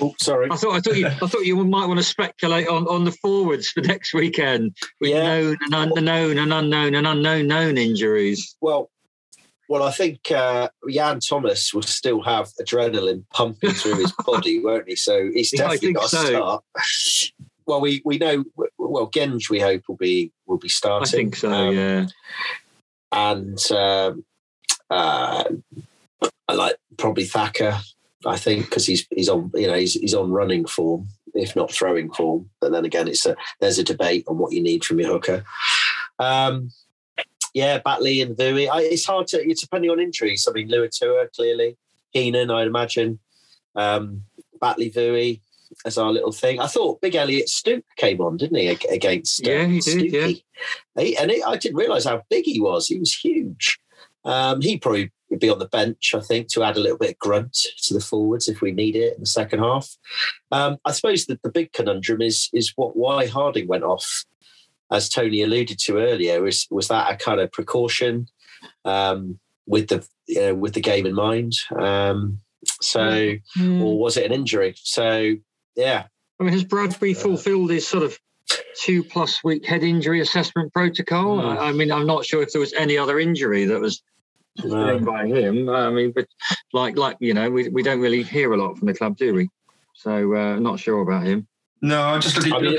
Oh, 0.00 0.14
sorry. 0.20 0.48
I 0.50 0.56
thought 0.56 0.74
I 0.76 0.80
thought 0.80 0.96
you 0.96 1.06
I 1.06 1.10
thought 1.26 1.44
you 1.44 1.56
might 1.64 1.86
want 1.86 1.98
to 1.98 2.04
speculate 2.04 2.68
on, 2.68 2.86
on 2.86 3.04
the 3.04 3.10
forwards 3.10 3.68
for 3.68 3.80
next 3.80 4.14
weekend 4.14 4.76
with 5.00 5.10
Yeah. 5.10 5.22
known 5.24 5.56
and 5.72 5.74
unknown 5.98 6.38
and 6.38 6.52
unknown 6.52 6.94
and 6.94 7.06
unknown 7.06 7.48
known 7.48 7.76
injuries. 7.78 8.56
Well, 8.60 8.90
well, 9.68 9.82
I 9.82 9.90
think 9.90 10.30
uh, 10.30 10.68
Yann 10.86 11.18
Thomas 11.18 11.74
will 11.74 11.82
still 11.82 12.22
have 12.22 12.50
adrenaline 12.60 13.24
pumping 13.32 13.70
through 13.72 13.96
his 13.96 14.12
body, 14.26 14.60
won't 14.62 14.88
he? 14.88 14.94
So 14.94 15.30
he's 15.32 15.52
Yeah, 15.52 15.62
definitely 15.68 15.78
think 15.88 15.96
got 15.96 16.10
to 16.10 16.16
so. 16.16 16.24
start. 16.26 16.64
Well, 17.66 17.80
we 17.80 18.02
we 18.04 18.18
know. 18.18 18.44
Well, 18.78 19.10
Genge, 19.10 19.50
we 19.50 19.60
hope 19.60 19.82
will 19.88 19.96
be 19.96 20.32
will 20.46 20.58
be 20.58 20.68
starting. 20.68 21.06
I 21.06 21.10
think 21.10 21.36
so. 21.36 21.50
Um, 21.50 21.74
yeah. 21.74 22.06
and 23.12 23.72
um, 23.72 24.24
uh, 24.90 25.44
I 26.48 26.54
like 26.54 26.76
probably 26.98 27.24
Thacker. 27.24 27.78
I 28.26 28.36
think 28.36 28.66
because 28.66 28.86
he's 28.86 29.06
he's 29.10 29.28
on 29.28 29.50
you 29.54 29.66
know 29.66 29.74
he's 29.74 29.94
he's 29.94 30.14
on 30.14 30.30
running 30.30 30.66
form, 30.66 31.08
if 31.34 31.56
not 31.56 31.72
throwing 31.72 32.12
form. 32.12 32.50
But 32.60 32.72
then 32.72 32.84
again, 32.84 33.08
it's 33.08 33.26
a 33.26 33.36
there's 33.60 33.78
a 33.78 33.84
debate 33.84 34.24
on 34.28 34.38
what 34.38 34.52
you 34.52 34.62
need 34.62 34.84
from 34.84 35.00
your 35.00 35.10
hooker. 35.10 35.44
Um, 36.18 36.70
yeah, 37.54 37.78
Batley 37.78 38.22
and 38.22 38.36
Vui. 38.36 38.68
I, 38.68 38.82
it's 38.82 39.06
hard 39.06 39.26
to. 39.28 39.48
It's 39.48 39.60
depending 39.60 39.90
on 39.90 40.00
injuries. 40.00 40.46
I 40.48 40.52
mean, 40.52 40.68
Luatua 40.68 41.30
clearly, 41.34 41.76
Heenan, 42.10 42.50
I'd 42.50 42.66
imagine, 42.66 43.18
um, 43.74 44.22
Batley 44.60 44.90
Vui 44.90 45.41
as 45.84 45.98
our 45.98 46.12
little 46.12 46.32
thing. 46.32 46.60
I 46.60 46.66
thought 46.66 47.00
Big 47.00 47.14
Elliott 47.14 47.48
Stooke 47.48 47.84
came 47.96 48.20
on, 48.20 48.36
didn't 48.36 48.58
he, 48.58 48.68
against? 48.68 49.46
Uh, 49.46 49.50
yeah, 49.50 49.66
he 49.66 49.80
did. 49.80 50.12
Yeah, 50.12 51.02
he, 51.02 51.16
and 51.16 51.30
it, 51.30 51.46
I 51.46 51.56
didn't 51.56 51.76
realise 51.76 52.04
how 52.04 52.22
big 52.30 52.44
he 52.44 52.60
was. 52.60 52.86
He 52.86 52.98
was 52.98 53.14
huge. 53.14 53.78
Um, 54.24 54.60
he 54.60 54.78
probably 54.78 55.10
would 55.30 55.40
be 55.40 55.50
on 55.50 55.58
the 55.58 55.66
bench, 55.66 56.14
I 56.14 56.20
think, 56.20 56.48
to 56.48 56.62
add 56.62 56.76
a 56.76 56.80
little 56.80 56.98
bit 56.98 57.12
of 57.12 57.18
grunt 57.18 57.56
to 57.84 57.94
the 57.94 58.00
forwards 58.00 58.48
if 58.48 58.60
we 58.60 58.70
need 58.70 58.94
it 58.94 59.14
in 59.14 59.20
the 59.20 59.26
second 59.26 59.60
half. 59.60 59.96
Um, 60.52 60.76
I 60.84 60.92
suppose 60.92 61.26
that 61.26 61.42
the 61.42 61.50
big 61.50 61.72
conundrum 61.72 62.22
is 62.22 62.48
is 62.52 62.72
what 62.76 62.96
why 62.96 63.26
Harding 63.26 63.66
went 63.66 63.84
off, 63.84 64.24
as 64.90 65.08
Tony 65.08 65.42
alluded 65.42 65.78
to 65.80 65.98
earlier. 65.98 66.40
Was 66.42 66.66
was 66.70 66.88
that 66.88 67.10
a 67.12 67.16
kind 67.16 67.40
of 67.40 67.50
precaution 67.50 68.28
um, 68.84 69.40
with 69.66 69.88
the 69.88 70.06
you 70.28 70.40
know, 70.40 70.54
with 70.54 70.74
the 70.74 70.80
game 70.80 71.06
in 71.06 71.14
mind? 71.14 71.54
Um, 71.76 72.40
so, 72.80 73.00
mm. 73.00 73.82
or 73.82 73.98
was 73.98 74.16
it 74.16 74.26
an 74.26 74.32
injury? 74.32 74.74
So, 74.76 75.34
yeah. 75.76 76.04
I 76.40 76.44
mean, 76.44 76.52
has 76.52 76.64
Bradbury 76.64 77.14
fulfilled 77.14 77.70
his 77.70 77.86
sort 77.86 78.02
of 78.02 78.18
two 78.76 79.04
plus 79.04 79.42
week 79.44 79.64
head 79.64 79.82
injury 79.82 80.20
assessment 80.20 80.72
protocol? 80.72 81.38
Mm. 81.38 81.58
I, 81.58 81.68
I 81.68 81.72
mean, 81.72 81.92
I'm 81.92 82.06
not 82.06 82.24
sure 82.24 82.42
if 82.42 82.52
there 82.52 82.60
was 82.60 82.72
any 82.72 82.98
other 82.98 83.18
injury 83.18 83.64
that 83.66 83.80
was 83.80 84.02
no. 84.64 84.98
by 84.98 85.26
him. 85.26 85.68
I 85.68 85.90
mean, 85.90 86.12
but 86.12 86.26
like 86.72 86.96
like 86.96 87.16
you 87.20 87.34
know, 87.34 87.50
we 87.50 87.68
we 87.68 87.82
don't 87.82 88.00
really 88.00 88.22
hear 88.22 88.52
a 88.52 88.56
lot 88.56 88.78
from 88.78 88.86
the 88.86 88.94
club, 88.94 89.16
do 89.16 89.34
we? 89.34 89.48
So 89.94 90.34
uh, 90.34 90.58
not 90.58 90.80
sure 90.80 91.02
about 91.02 91.24
him. 91.26 91.46
No, 91.82 92.00
I'm 92.00 92.20
just 92.20 92.36
looking, 92.36 92.52
I 92.52 92.60
mean, 92.60 92.76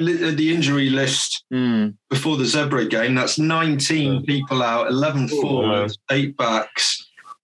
looking 0.00 0.26
at 0.26 0.36
the 0.38 0.54
injury 0.54 0.88
list 0.88 1.44
mm. 1.52 1.94
before 2.08 2.38
the 2.38 2.44
Zebre 2.44 2.88
game. 2.88 3.14
That's 3.14 3.38
19 3.38 4.24
people 4.24 4.62
out, 4.62 4.88
11 4.88 5.28
forwards, 5.28 5.98
eight 6.10 6.34
backs. 6.38 6.97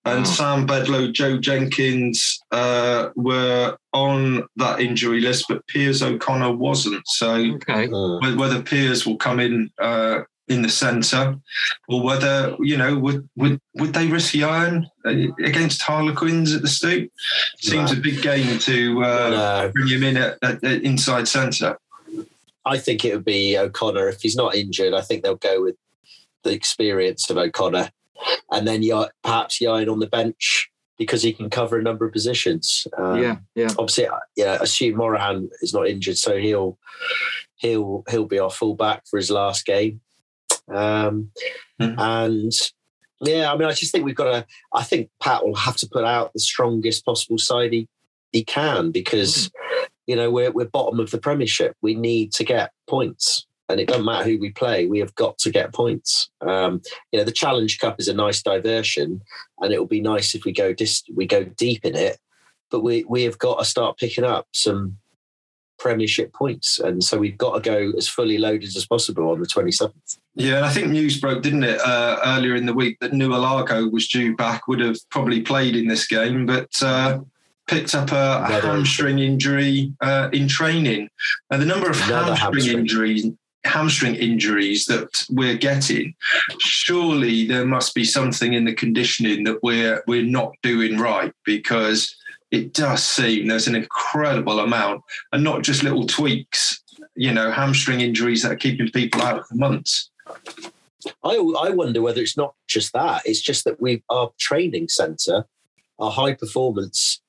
And 0.06 0.18
wow. 0.18 0.24
Sam 0.24 0.66
Bedlow, 0.66 1.12
Joe 1.12 1.38
Jenkins 1.38 2.38
uh, 2.50 3.08
were 3.16 3.78
on 3.92 4.44
that 4.56 4.80
injury 4.80 5.20
list, 5.20 5.46
but 5.48 5.66
Piers 5.66 6.02
O'Connor 6.02 6.52
wasn't. 6.52 7.06
So 7.08 7.34
okay. 7.54 7.88
whether 7.88 8.62
Piers 8.62 9.06
will 9.06 9.16
come 9.16 9.40
in 9.40 9.70
uh, 9.80 10.20
in 10.48 10.60
the 10.60 10.68
centre, 10.68 11.38
or 11.88 12.02
whether 12.02 12.54
you 12.60 12.76
know 12.76 12.98
would 12.98 13.28
would 13.36 13.58
would 13.76 13.94
they 13.94 14.08
risk 14.08 14.34
Ioan 14.34 14.86
against 15.04 15.80
Harlequins 15.80 16.54
at 16.54 16.60
the 16.60 16.68
Stoop? 16.68 17.10
Seems 17.58 17.92
no. 17.92 17.98
a 17.98 18.00
big 18.00 18.20
game 18.20 18.58
to 18.58 19.02
uh, 19.02 19.30
no. 19.30 19.70
bring 19.72 19.88
him 19.88 20.02
in 20.02 20.16
at, 20.18 20.38
at, 20.42 20.62
at 20.62 20.82
inside 20.82 21.28
centre. 21.28 21.78
I 22.66 22.78
think 22.78 23.04
it 23.04 23.14
would 23.14 23.24
be 23.24 23.56
O'Connor 23.56 24.08
if 24.08 24.20
he's 24.20 24.36
not 24.36 24.54
injured. 24.54 24.94
I 24.94 25.00
think 25.00 25.22
they'll 25.22 25.36
go 25.36 25.62
with 25.62 25.76
the 26.42 26.52
experience 26.52 27.30
of 27.30 27.36
O'Connor, 27.36 27.90
and 28.50 28.66
then 28.66 28.82
perhaps 29.22 29.60
Ioan 29.60 29.90
on 29.90 29.98
the 29.98 30.06
bench 30.06 30.70
because 30.98 31.22
he 31.22 31.32
can 31.32 31.50
cover 31.50 31.78
a 31.78 31.82
number 31.82 32.06
of 32.06 32.12
positions. 32.12 32.86
Um, 32.96 33.22
yeah, 33.22 33.36
yeah. 33.54 33.68
Obviously, 33.78 34.06
yeah. 34.36 34.58
Assume 34.60 34.96
Morahan 34.96 35.50
is 35.60 35.74
not 35.74 35.88
injured, 35.88 36.18
so 36.18 36.38
he'll 36.38 36.78
he'll 37.56 38.04
he'll 38.08 38.26
be 38.26 38.38
our 38.38 38.50
fullback 38.50 39.06
for 39.06 39.16
his 39.16 39.30
last 39.30 39.66
game. 39.66 40.00
Um, 40.68 41.30
mm-hmm. 41.80 41.98
And 41.98 42.52
yeah, 43.20 43.52
I 43.52 43.56
mean, 43.56 43.68
I 43.68 43.72
just 43.72 43.92
think 43.92 44.04
we've 44.04 44.14
got 44.14 44.32
to. 44.32 44.46
I 44.72 44.82
think 44.82 45.10
Pat 45.20 45.44
will 45.44 45.56
have 45.56 45.76
to 45.78 45.88
put 45.88 46.04
out 46.04 46.32
the 46.32 46.40
strongest 46.40 47.04
possible 47.04 47.38
side 47.38 47.72
he, 47.72 47.88
he 48.32 48.44
can 48.44 48.90
because 48.90 49.48
mm. 49.48 49.86
you 50.06 50.16
know 50.16 50.30
we're 50.30 50.52
we're 50.52 50.66
bottom 50.66 51.00
of 51.00 51.10
the 51.10 51.18
Premiership. 51.18 51.76
We 51.82 51.94
need 51.94 52.32
to 52.34 52.44
get 52.44 52.72
points, 52.88 53.46
and 53.68 53.80
it 53.80 53.88
doesn't 53.88 54.04
matter 54.04 54.28
who 54.28 54.38
we 54.38 54.50
play. 54.50 54.86
We 54.86 54.98
have 54.98 55.14
got 55.14 55.38
to 55.38 55.50
get 55.50 55.72
points. 55.72 56.28
Um, 56.40 56.82
you 57.12 57.18
know, 57.18 57.24
the 57.24 57.32
Challenge 57.32 57.78
Cup 57.78 57.96
is 57.98 58.08
a 58.08 58.14
nice 58.14 58.42
diversion, 58.42 59.22
and 59.60 59.72
it 59.72 59.78
will 59.78 59.86
be 59.86 60.00
nice 60.00 60.34
if 60.34 60.44
we 60.44 60.52
go 60.52 60.72
dis- 60.72 61.04
we 61.14 61.26
go 61.26 61.44
deep 61.44 61.84
in 61.84 61.94
it. 61.94 62.18
But 62.70 62.80
we 62.80 63.04
we 63.08 63.22
have 63.24 63.38
got 63.38 63.58
to 63.58 63.64
start 63.64 63.98
picking 63.98 64.24
up 64.24 64.46
some 64.52 64.98
Premiership 65.78 66.32
points, 66.32 66.78
and 66.78 67.02
so 67.02 67.18
we've 67.18 67.38
got 67.38 67.54
to 67.54 67.60
go 67.60 67.92
as 67.96 68.08
fully 68.08 68.38
loaded 68.38 68.76
as 68.76 68.86
possible 68.86 69.30
on 69.30 69.40
the 69.40 69.46
twenty 69.46 69.72
seventh. 69.72 70.18
Yeah, 70.34 70.56
and 70.56 70.66
I 70.66 70.70
think 70.70 70.88
news 70.88 71.20
broke, 71.20 71.42
didn't 71.42 71.64
it, 71.64 71.80
uh, 71.80 72.20
earlier 72.24 72.54
in 72.54 72.66
the 72.66 72.72
week 72.72 72.98
that 73.00 73.12
Naulago 73.12 73.90
was 73.90 74.08
due 74.08 74.36
back, 74.36 74.66
would 74.68 74.80
have 74.80 74.96
probably 75.10 75.42
played 75.42 75.76
in 75.76 75.86
this 75.86 76.06
game, 76.06 76.44
but 76.44 76.70
uh, 76.82 77.20
picked 77.66 77.94
up 77.94 78.12
a, 78.12 78.44
a 78.48 78.60
hamstring 78.60 79.18
injury 79.18 79.92
uh, 80.00 80.28
in 80.32 80.48
training. 80.48 81.08
And 81.50 81.62
the 81.62 81.66
number 81.66 81.88
of 81.88 81.98
hamstring, 81.98 82.36
hamstring 82.36 82.78
injuries 82.78 83.26
hamstring 83.64 84.14
injuries 84.14 84.86
that 84.86 85.24
we're 85.30 85.56
getting 85.56 86.14
surely 86.58 87.46
there 87.46 87.66
must 87.66 87.94
be 87.94 88.04
something 88.04 88.52
in 88.52 88.64
the 88.64 88.74
conditioning 88.74 89.44
that 89.44 89.62
we're 89.62 90.02
we're 90.06 90.22
not 90.22 90.54
doing 90.62 90.98
right 90.98 91.32
because 91.44 92.14
it 92.50 92.72
does 92.72 93.02
seem 93.02 93.46
there's 93.46 93.66
an 93.66 93.74
incredible 93.74 94.60
amount 94.60 95.02
and 95.32 95.42
not 95.42 95.62
just 95.62 95.82
little 95.82 96.06
tweaks 96.06 96.82
you 97.14 97.32
know 97.32 97.50
hamstring 97.50 98.00
injuries 98.00 98.42
that 98.42 98.52
are 98.52 98.56
keeping 98.56 98.90
people 98.90 99.22
out 99.22 99.46
for 99.46 99.54
months 99.54 100.10
I, 101.22 101.34
I 101.34 101.70
wonder 101.70 102.00
whether 102.00 102.22
it's 102.22 102.36
not 102.36 102.54
just 102.66 102.94
that. 102.94 103.22
It's 103.26 103.42
just 103.42 103.64
that 103.64 103.80
we 103.80 104.02
our 104.08 104.30
training 104.38 104.88
centre, 104.88 105.44
our 105.98 106.10
high 106.10 106.34
performance 106.34 107.20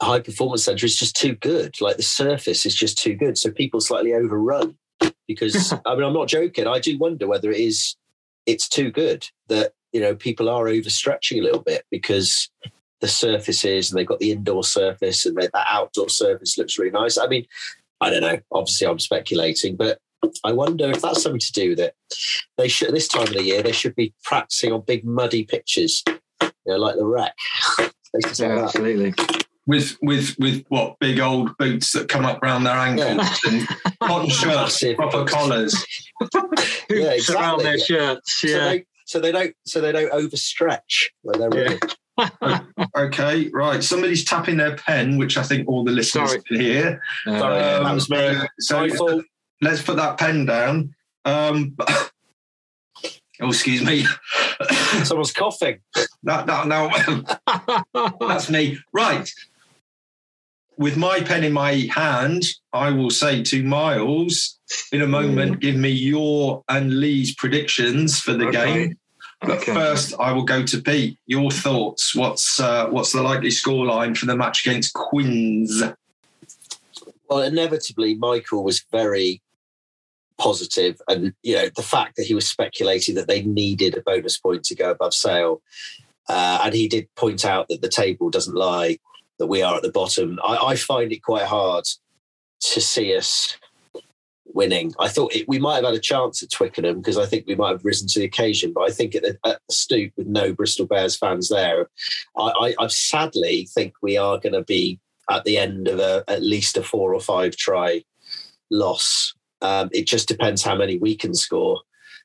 high 0.00 0.20
performance 0.20 0.64
centre 0.64 0.86
is 0.86 0.96
just 0.96 1.16
too 1.16 1.34
good. 1.36 1.80
Like 1.80 1.96
the 1.96 2.02
surface 2.02 2.64
is 2.64 2.74
just 2.74 2.98
too 2.98 3.14
good. 3.14 3.36
So 3.36 3.50
people 3.50 3.80
slightly 3.80 4.14
overrun 4.14 4.76
because 5.28 5.72
I 5.84 5.94
mean 5.94 6.04
I'm 6.04 6.12
not 6.12 6.28
joking. 6.28 6.66
I 6.66 6.78
do 6.78 6.98
wonder 6.98 7.26
whether 7.26 7.50
it 7.50 7.60
is 7.60 7.96
it's 8.46 8.68
too 8.68 8.90
good 8.90 9.26
that 9.48 9.72
you 9.92 10.00
know 10.00 10.14
people 10.14 10.48
are 10.48 10.64
overstretching 10.64 11.38
a 11.38 11.42
little 11.42 11.62
bit 11.62 11.84
because 11.90 12.50
the 13.00 13.08
surfaces 13.08 13.90
and 13.90 13.98
they've 13.98 14.06
got 14.06 14.20
the 14.20 14.30
indoor 14.30 14.62
surface 14.64 15.26
and 15.26 15.36
that 15.36 15.50
outdoor 15.68 16.08
surface 16.08 16.56
looks 16.56 16.78
really 16.78 16.92
nice. 16.92 17.18
I 17.18 17.26
mean, 17.26 17.46
I 18.00 18.10
don't 18.10 18.20
know. 18.20 18.38
Obviously, 18.52 18.86
I'm 18.86 19.00
speculating, 19.00 19.76
but 19.76 19.98
I 20.44 20.52
wonder 20.52 20.88
if 20.90 21.02
that's 21.02 21.22
something 21.22 21.40
to 21.40 21.52
do 21.52 21.70
with 21.70 21.80
it. 21.80 21.94
They 22.56 22.68
should 22.68 22.94
this 22.94 23.08
time 23.08 23.24
of 23.24 23.32
the 23.32 23.42
year 23.42 23.62
they 23.62 23.72
should 23.72 23.96
be 23.96 24.14
practicing 24.22 24.72
on 24.72 24.82
big 24.82 25.04
muddy 25.04 25.44
pitches, 25.44 26.02
you 26.08 26.50
know, 26.66 26.76
like 26.76 26.96
the 26.96 27.04
Rec. 27.04 27.34
yeah, 28.38 28.64
absolutely. 28.64 29.14
With 29.64 29.96
with 30.02 30.34
with 30.40 30.64
what 30.68 30.98
big 30.98 31.20
old 31.20 31.56
boots 31.56 31.92
that 31.92 32.08
come 32.08 32.24
up 32.24 32.42
around 32.42 32.64
their 32.64 32.76
ankles 32.76 33.28
yeah. 33.44 33.50
and 33.50 33.68
cotton 34.00 34.28
shirts, 34.28 34.82
proper 34.96 35.24
collars, 35.24 35.86
yeah, 36.90 37.12
exactly. 37.12 37.34
around 37.36 37.62
their 37.62 37.78
shirts. 37.78 38.42
Yeah. 38.42 38.50
So 38.50 38.58
they, 38.58 38.84
so 39.04 39.20
they 39.20 39.32
don't 39.32 39.54
so 39.64 39.80
they 39.80 39.92
don't 39.92 40.12
overstretch 40.12 41.10
when 41.22 41.38
they're 41.38 41.70
yeah. 41.70 41.78
okay, 42.96 43.48
right. 43.52 43.82
Somebody's 43.82 44.24
tapping 44.24 44.56
their 44.56 44.76
pen, 44.76 45.18
which 45.18 45.36
I 45.36 45.42
think 45.42 45.68
all 45.68 45.84
the 45.84 45.92
listeners 45.92 46.30
Sorry. 46.30 46.42
can 46.42 46.60
hear. 46.60 47.02
Uh, 47.26 47.38
Sorry, 47.38 47.60
um, 47.62 47.84
that 47.84 47.94
was 47.94 48.10
me. 48.10 48.18
Uh, 48.18 48.46
so, 48.58 49.22
let's 49.60 49.82
put 49.82 49.96
that 49.96 50.18
pen 50.18 50.44
down. 50.44 50.94
Um, 51.24 51.74
oh, 51.78 53.48
excuse 53.48 53.82
me. 53.82 54.06
Someone's 55.04 55.32
coughing. 55.32 55.80
No, 56.22 56.44
no, 56.44 56.64
no. 56.64 56.90
That's 58.20 58.50
me. 58.50 58.78
Right. 58.92 59.30
With 60.82 60.96
my 60.96 61.20
pen 61.20 61.44
in 61.44 61.52
my 61.52 61.88
hand, 61.94 62.42
I 62.72 62.90
will 62.90 63.10
say 63.10 63.40
to 63.44 63.62
Miles 63.62 64.58
in 64.90 65.00
a 65.00 65.06
moment, 65.06 65.60
give 65.60 65.76
me 65.76 65.90
your 65.90 66.64
and 66.68 66.98
Lee's 66.98 67.36
predictions 67.36 68.18
for 68.18 68.32
the 68.32 68.48
okay. 68.48 68.74
game. 68.74 68.98
But 69.42 69.58
okay. 69.58 69.74
first, 69.74 70.12
I 70.18 70.32
will 70.32 70.42
go 70.42 70.64
to 70.64 70.82
Pete. 70.82 71.20
Your 71.26 71.52
thoughts? 71.52 72.16
What's 72.16 72.58
uh, 72.58 72.88
what's 72.88 73.12
the 73.12 73.22
likely 73.22 73.50
scoreline 73.50 74.16
for 74.16 74.26
the 74.26 74.36
match 74.36 74.66
against 74.66 74.92
Quins? 74.94 75.84
Well, 77.30 77.42
inevitably, 77.42 78.16
Michael 78.16 78.64
was 78.64 78.84
very 78.90 79.40
positive, 80.36 81.00
and 81.06 81.32
you 81.44 81.54
know 81.54 81.68
the 81.76 81.82
fact 81.82 82.16
that 82.16 82.26
he 82.26 82.34
was 82.34 82.48
speculating 82.48 83.14
that 83.14 83.28
they 83.28 83.42
needed 83.42 83.96
a 83.96 84.02
bonus 84.02 84.36
point 84.36 84.64
to 84.64 84.74
go 84.74 84.90
above 84.90 85.14
Sale, 85.14 85.62
uh, 86.28 86.62
and 86.64 86.74
he 86.74 86.88
did 86.88 87.06
point 87.14 87.44
out 87.44 87.68
that 87.68 87.82
the 87.82 87.88
table 87.88 88.30
doesn't 88.30 88.56
lie, 88.56 88.98
that 89.42 89.48
we 89.48 89.62
are 89.62 89.76
at 89.76 89.82
the 89.82 89.92
bottom. 89.92 90.38
I, 90.44 90.56
I 90.56 90.76
find 90.76 91.12
it 91.12 91.22
quite 91.22 91.44
hard 91.46 91.84
to 92.60 92.80
see 92.80 93.16
us 93.16 93.56
winning. 94.46 94.94
I 94.98 95.08
thought 95.08 95.34
it, 95.34 95.48
we 95.48 95.58
might 95.58 95.76
have 95.76 95.84
had 95.84 95.94
a 95.94 96.00
chance 96.00 96.42
at 96.42 96.50
Twickenham 96.50 97.00
because 97.00 97.18
I 97.18 97.26
think 97.26 97.46
we 97.46 97.54
might 97.54 97.70
have 97.70 97.84
risen 97.84 98.08
to 98.08 98.20
the 98.20 98.24
occasion. 98.24 98.72
But 98.72 98.82
I 98.82 98.90
think 98.90 99.14
at 99.14 99.22
the, 99.22 99.38
at 99.44 99.60
the 99.68 99.74
stoop 99.74 100.12
with 100.16 100.26
no 100.26 100.52
Bristol 100.52 100.86
Bears 100.86 101.16
fans 101.16 101.48
there, 101.48 101.88
I, 102.36 102.42
I, 102.42 102.74
I 102.84 102.86
sadly 102.86 103.68
think 103.74 103.94
we 104.00 104.16
are 104.16 104.38
going 104.38 104.52
to 104.54 104.62
be 104.62 105.00
at 105.30 105.44
the 105.44 105.58
end 105.58 105.88
of 105.88 105.98
a, 105.98 106.24
at 106.28 106.42
least 106.42 106.76
a 106.76 106.82
four 106.82 107.14
or 107.14 107.20
five 107.20 107.56
try 107.56 108.04
loss 108.70 109.34
um, 109.62 109.88
it 109.92 110.06
just 110.06 110.28
depends 110.28 110.62
how 110.62 110.74
many 110.74 110.98
we 110.98 111.14
can 111.14 111.34
score. 111.34 111.80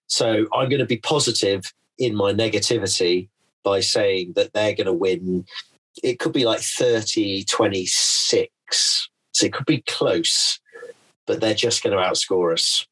So 0.08 0.48
I'm 0.54 0.70
going 0.70 0.80
to 0.80 0.86
be 0.86 0.98
positive 0.98 1.72
in 2.00 2.16
my 2.16 2.34
negativity 2.34 3.30
by 3.64 3.80
saying 3.80 4.34
that 4.36 4.54
they're 4.54 4.76
going 4.76 4.88
to 4.88 4.94
win. 4.94 5.46
It 6.04 6.20
could 6.20 6.34
be 6.34 6.46
like 6.46 6.62
30 6.62 7.44
26. 7.46 9.10
So 9.34 9.46
it 9.46 9.54
could 9.54 9.66
be 9.66 9.82
close, 9.88 10.60
but 11.26 11.42
they're 11.42 11.54
just 11.54 11.84
going 11.84 11.96
to 11.96 12.04
outscore 12.04 12.54
us. 12.54 12.86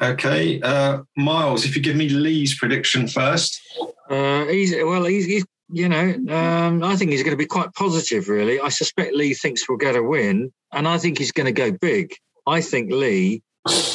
Okay, 0.00 0.60
uh, 0.60 1.00
Miles, 1.16 1.64
if 1.64 1.74
you 1.74 1.82
give 1.82 1.96
me 1.96 2.08
Lee's 2.08 2.56
prediction 2.56 3.08
first. 3.08 3.60
Uh, 4.08 4.44
he's 4.46 4.72
well, 4.72 5.04
he's, 5.04 5.26
he's 5.26 5.44
you 5.70 5.88
know, 5.88 6.14
um, 6.34 6.84
I 6.84 6.96
think 6.96 7.10
he's 7.10 7.22
going 7.22 7.32
to 7.32 7.36
be 7.36 7.46
quite 7.46 7.74
positive. 7.74 8.28
Really, 8.28 8.60
I 8.60 8.68
suspect 8.68 9.14
Lee 9.14 9.34
thinks 9.34 9.68
we'll 9.68 9.78
get 9.78 9.96
a 9.96 10.02
win, 10.02 10.52
and 10.72 10.86
I 10.86 10.98
think 10.98 11.18
he's 11.18 11.32
going 11.32 11.46
to 11.46 11.52
go 11.52 11.72
big. 11.72 12.14
I 12.46 12.60
think 12.60 12.92
Lee 12.92 13.42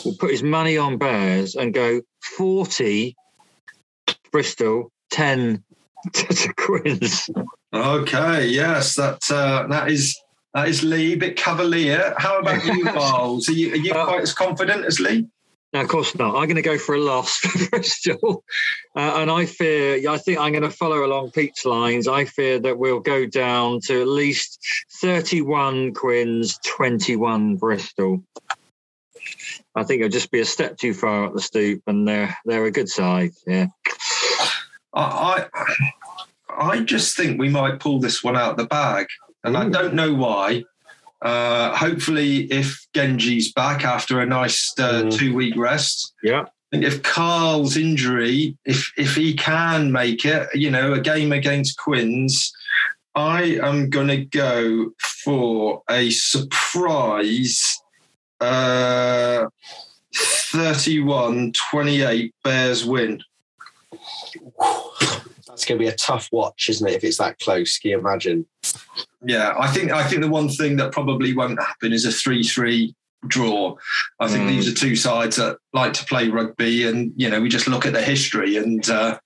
will 0.03 0.15
put 0.19 0.31
his 0.31 0.43
money 0.43 0.77
on 0.77 0.97
Bears 0.97 1.55
and 1.55 1.73
go 1.73 2.01
forty 2.21 3.15
Bristol, 4.31 4.91
ten 5.09 5.63
to 6.13 6.53
Quins. 6.57 7.29
Okay, 7.73 8.47
yes, 8.47 8.95
that 8.95 9.21
uh, 9.31 9.67
that 9.67 9.89
is 9.89 10.19
that 10.53 10.67
is 10.67 10.83
Lee, 10.83 11.13
a 11.13 11.17
bit 11.17 11.35
cavalier. 11.37 12.13
How 12.17 12.39
about 12.39 12.63
you, 12.65 12.83
Miles? 12.95 13.49
Are 13.49 13.53
you 13.53 13.73
are 13.73 13.77
you 13.77 13.93
Uh, 13.93 14.05
quite 14.05 14.21
as 14.21 14.33
confident 14.33 14.85
as 14.85 14.99
Lee? 14.99 15.27
No, 15.73 15.81
of 15.81 15.87
course 15.87 16.13
not. 16.13 16.35
I'm 16.35 16.43
going 16.45 16.55
to 16.55 16.61
go 16.61 16.77
for 16.77 16.93
a 16.93 16.99
loss 16.99 17.37
for 17.39 17.69
Bristol, 17.69 18.43
uh, 18.95 19.13
and 19.17 19.31
I 19.31 19.47
fear. 19.47 20.07
I 20.07 20.17
think 20.19 20.37
I'm 20.37 20.51
going 20.51 20.61
to 20.63 20.69
follow 20.69 21.03
along 21.03 21.31
Pete's 21.31 21.65
lines. 21.65 22.07
I 22.07 22.25
fear 22.25 22.59
that 22.59 22.77
we'll 22.77 22.99
go 22.99 23.25
down 23.25 23.79
to 23.87 24.01
at 24.01 24.07
least 24.07 24.59
31 25.01 25.95
Quins, 25.95 26.59
21 26.63 27.55
Bristol. 27.55 28.23
I 29.75 29.83
think 29.83 30.01
it'll 30.01 30.11
just 30.11 30.29
be 30.29 30.41
a 30.41 30.45
step 30.45 30.77
too 30.77 30.93
far 30.93 31.25
up 31.25 31.33
the 31.33 31.41
stoop, 31.41 31.81
and 31.87 32.07
they're 32.07 32.37
they're 32.45 32.65
a 32.65 32.71
good 32.71 32.89
side. 32.89 33.31
Yeah. 33.47 33.67
I, 34.93 35.47
I 35.53 35.65
I 36.55 36.79
just 36.81 37.17
think 37.17 37.39
we 37.39 37.49
might 37.49 37.79
pull 37.79 37.99
this 37.99 38.23
one 38.23 38.37
out 38.37 38.51
of 38.51 38.57
the 38.57 38.65
bag, 38.65 39.07
and 39.43 39.57
I 39.57 39.67
don't 39.69 39.95
know 39.95 40.13
why. 40.13 40.63
Uh, 41.21 41.73
hopefully, 41.75 42.43
if 42.51 42.85
Genge's 42.93 43.51
back 43.53 43.85
after 43.85 44.19
a 44.19 44.25
nice 44.25 44.73
uh, 44.77 45.03
Mm. 45.03 45.17
two 45.17 45.33
week 45.33 45.55
rest, 45.57 46.13
Yeah. 46.21 46.45
and 46.73 46.83
if 46.83 47.01
Carl's 47.01 47.77
injury, 47.77 48.57
if 48.65 48.91
if 48.97 49.15
he 49.15 49.33
can 49.33 49.91
make 49.91 50.25
it, 50.25 50.49
you 50.53 50.69
know, 50.69 50.93
a 50.93 50.99
game 50.99 51.31
against 51.31 51.77
Quins, 51.77 52.51
I 53.15 53.57
am 53.63 53.89
going 53.89 54.09
to 54.09 54.25
go 54.25 54.91
for 55.23 55.81
a 55.89 56.09
surprise 56.09 57.79
uh, 58.41 59.45
31-28 60.13 62.31
Bears 62.43 62.83
win. 62.85 63.23
That's 65.47 65.65
going 65.65 65.77
to 65.77 65.83
be 65.83 65.89
a 65.89 65.95
tough 65.95 66.29
watch, 66.31 66.67
isn't 66.69 66.87
it? 66.87 66.95
If 66.95 67.03
it's 67.03 67.19
that 67.19 67.37
close, 67.39 67.77
can 67.77 67.91
you 67.91 67.99
imagine? 67.99 68.45
Yeah, 69.23 69.53
I 69.59 69.67
think 69.67 69.91
I 69.91 70.03
think 70.03 70.21
the 70.21 70.29
one 70.29 70.49
thing 70.49 70.77
that 70.77 70.91
probably 70.91 71.35
won't 71.35 71.61
happen 71.61 71.93
is 71.93 72.05
a 72.05 72.11
three-three 72.11 72.95
draw. 73.27 73.75
I 74.19 74.27
think 74.27 74.43
Mm. 74.43 74.47
these 74.49 74.67
are 74.67 74.73
two 74.75 74.95
sides 74.95 75.37
that 75.37 75.57
like 75.71 75.93
to 75.93 76.05
play 76.05 76.27
rugby, 76.29 76.87
and 76.87 77.13
you 77.15 77.29
know 77.29 77.39
we 77.39 77.49
just 77.49 77.67
look 77.67 77.85
at 77.85 77.93
the 77.93 78.01
history, 78.01 78.57
and 78.57 78.89
uh, 78.89 79.17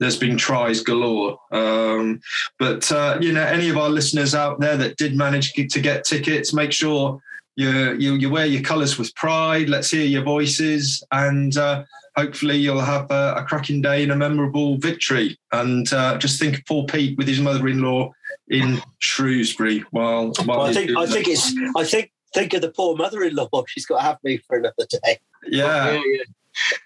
there's 0.00 0.18
been 0.18 0.36
tries 0.36 0.82
galore. 0.82 1.38
Um, 1.52 2.20
but 2.58 2.90
uh, 2.90 3.18
you 3.20 3.32
know, 3.32 3.44
any 3.44 3.68
of 3.68 3.76
our 3.78 3.88
listeners 3.88 4.34
out 4.34 4.60
there 4.60 4.76
that 4.76 4.96
did 4.96 5.16
manage 5.16 5.52
to 5.54 5.80
get 5.80 6.04
tickets, 6.04 6.52
make 6.52 6.72
sure 6.72 7.22
you 7.56 7.94
you, 7.98 8.14
you 8.14 8.30
wear 8.30 8.46
your 8.46 8.62
colours 8.62 8.98
with 8.98 9.14
pride. 9.14 9.68
Let's 9.68 9.90
hear 9.90 10.04
your 10.04 10.22
voices, 10.22 11.02
and 11.10 11.56
uh, 11.56 11.84
hopefully 12.16 12.56
you'll 12.58 12.80
have 12.80 13.10
a, 13.10 13.34
a 13.38 13.44
cracking 13.44 13.80
day 13.82 14.02
and 14.02 14.12
a 14.12 14.16
memorable 14.16 14.76
victory. 14.78 15.38
And 15.52 15.90
uh, 15.92 16.18
just 16.18 16.38
think 16.38 16.58
of 16.58 16.64
poor 16.66 16.84
Pete 16.84 17.16
with 17.18 17.26
his 17.28 17.40
mother-in-law 17.40 18.12
in 18.48 18.80
Shrewsbury. 18.98 19.80
While, 19.90 20.32
while 20.44 20.58
Well, 20.58 20.66
I 20.66 20.72
think 20.72 20.90
I 20.96 21.06
that. 21.06 21.12
think 21.12 21.28
it's 21.28 21.52
I 21.76 21.84
think 21.84 22.12
think 22.34 22.52
of 22.54 22.60
the 22.60 22.70
poor 22.70 22.96
mother-in-law. 22.96 23.48
She's 23.68 23.86
got 23.86 23.98
to 23.98 24.02
have 24.02 24.18
me 24.22 24.36
for 24.38 24.58
another 24.58 24.86
day. 25.02 25.18
yeah. 25.48 25.92
yeah, 25.92 26.00
yeah. 26.04 26.22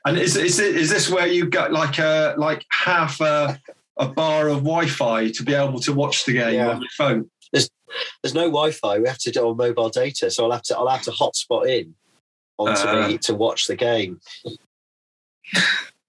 And 0.04 0.18
is 0.18 0.36
is 0.36 0.58
it, 0.58 0.74
is 0.76 0.90
this 0.90 1.08
where 1.08 1.26
you 1.28 1.46
got 1.48 1.72
like 1.72 1.98
a 1.98 2.34
like 2.38 2.64
half 2.70 3.20
a 3.20 3.60
a 3.98 4.08
bar 4.08 4.48
of 4.48 4.58
Wi-Fi 4.64 5.30
to 5.30 5.42
be 5.44 5.52
able 5.54 5.78
to 5.80 5.92
watch 5.92 6.24
the 6.24 6.32
game 6.32 6.54
Yeah. 6.54 6.70
on 6.70 6.80
your 6.80 6.90
phone? 6.96 7.30
There's 7.52 7.68
there's 8.22 8.34
no 8.34 8.44
Wi-Fi. 8.46 8.98
We 8.98 9.08
have 9.08 9.18
to 9.18 9.30
do 9.30 9.40
it 9.40 9.48
on 9.50 9.56
mobile 9.56 9.90
data, 9.90 10.30
so 10.30 10.44
I'll 10.44 10.52
have 10.52 10.62
to 10.62 10.76
I'll 10.76 10.88
have 10.88 11.02
to 11.02 11.10
hotspot 11.10 11.68
in 11.68 11.94
onto 12.58 12.86
Uh. 12.88 13.08
me 13.08 13.18
to 13.18 13.34
watch 13.34 13.66
the 13.66 13.76
game. 13.76 14.20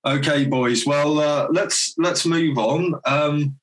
Okay, 0.05 0.45
boys. 0.45 0.85
Well, 0.85 1.19
uh, 1.19 1.47
let's 1.51 1.93
let's 1.97 2.25
move 2.25 2.57
on. 2.57 2.95
Um, 3.05 3.59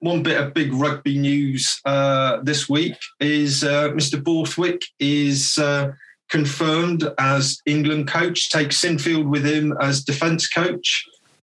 one 0.00 0.22
bit 0.22 0.40
of 0.40 0.54
big 0.54 0.72
rugby 0.72 1.18
news 1.18 1.80
uh, 1.84 2.38
this 2.42 2.68
week 2.68 2.94
is 3.20 3.64
uh, 3.64 3.88
Mr. 3.90 4.22
Borthwick 4.22 4.82
is 4.98 5.56
uh, 5.58 5.92
confirmed 6.28 7.04
as 7.18 7.58
England 7.66 8.08
coach. 8.08 8.50
Takes 8.50 8.80
Sinfield 8.80 9.26
with 9.28 9.44
him 9.44 9.74
as 9.80 10.04
defence 10.04 10.48
coach. 10.48 11.06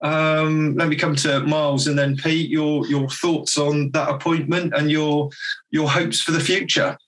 Um, 0.02 0.76
let 0.76 0.88
me 0.88 0.96
come 0.96 1.16
to 1.16 1.40
Miles 1.40 1.86
and 1.86 1.98
then 1.98 2.16
Pete. 2.16 2.50
Your 2.50 2.86
your 2.86 3.08
thoughts 3.08 3.56
on 3.56 3.90
that 3.92 4.08
appointment 4.08 4.74
and 4.76 4.90
your 4.90 5.30
your 5.70 5.88
hopes 5.88 6.20
for 6.20 6.32
the 6.32 6.40
future. 6.40 6.98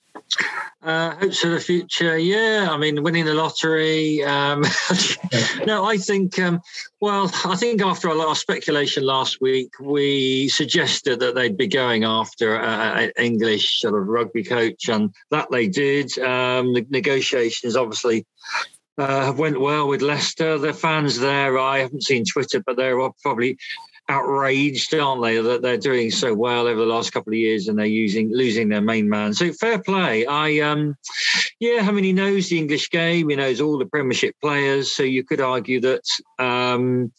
Uh, 0.82 1.14
hopes 1.16 1.40
for 1.40 1.48
the 1.48 1.60
future, 1.60 2.16
yeah. 2.16 2.68
I 2.70 2.76
mean, 2.76 3.02
winning 3.02 3.24
the 3.24 3.34
lottery. 3.34 4.22
Um, 4.22 4.62
no, 5.66 5.84
I 5.84 5.96
think. 5.96 6.38
Um, 6.38 6.60
well, 7.00 7.30
I 7.44 7.56
think 7.56 7.82
after 7.82 8.08
a 8.08 8.14
lot 8.14 8.28
of 8.28 8.38
speculation 8.38 9.04
last 9.04 9.40
week, 9.40 9.70
we 9.80 10.48
suggested 10.48 11.20
that 11.20 11.34
they'd 11.34 11.56
be 11.56 11.66
going 11.66 12.04
after 12.04 12.56
an 12.56 13.10
English 13.18 13.80
sort 13.80 14.00
of 14.00 14.06
rugby 14.06 14.44
coach, 14.44 14.88
and 14.88 15.12
that 15.30 15.50
they 15.50 15.66
did. 15.66 16.16
Um, 16.18 16.74
the 16.74 16.86
negotiations 16.90 17.76
obviously 17.76 18.24
uh, 18.98 19.24
have 19.24 19.38
went 19.38 19.60
well 19.60 19.88
with 19.88 20.02
Leicester. 20.02 20.58
The 20.58 20.74
fans 20.74 21.18
there, 21.18 21.58
I 21.58 21.78
haven't 21.78 22.04
seen 22.04 22.24
Twitter, 22.24 22.60
but 22.60 22.76
they're 22.76 22.98
probably 23.22 23.56
outraged, 24.08 24.94
aren't 24.94 25.22
they, 25.22 25.40
that 25.40 25.62
they're 25.62 25.76
doing 25.76 26.10
so 26.10 26.34
well 26.34 26.66
over 26.66 26.80
the 26.80 26.86
last 26.86 27.12
couple 27.12 27.32
of 27.32 27.38
years 27.38 27.68
and 27.68 27.78
they're 27.78 27.86
using 27.86 28.34
losing 28.34 28.68
their 28.68 28.80
main 28.80 29.08
man. 29.08 29.34
So 29.34 29.52
fair 29.52 29.78
play. 29.78 30.24
I 30.26 30.60
um 30.60 30.96
yeah, 31.60 31.86
I 31.86 31.92
mean 31.92 32.04
he 32.04 32.12
knows 32.12 32.48
the 32.48 32.58
English 32.58 32.90
game, 32.90 33.28
he 33.28 33.36
knows 33.36 33.60
all 33.60 33.78
the 33.78 33.86
Premiership 33.86 34.34
players, 34.40 34.92
so 34.92 35.02
you 35.02 35.24
could 35.24 35.40
argue 35.40 35.80
that 35.80 36.04
um 36.38 37.12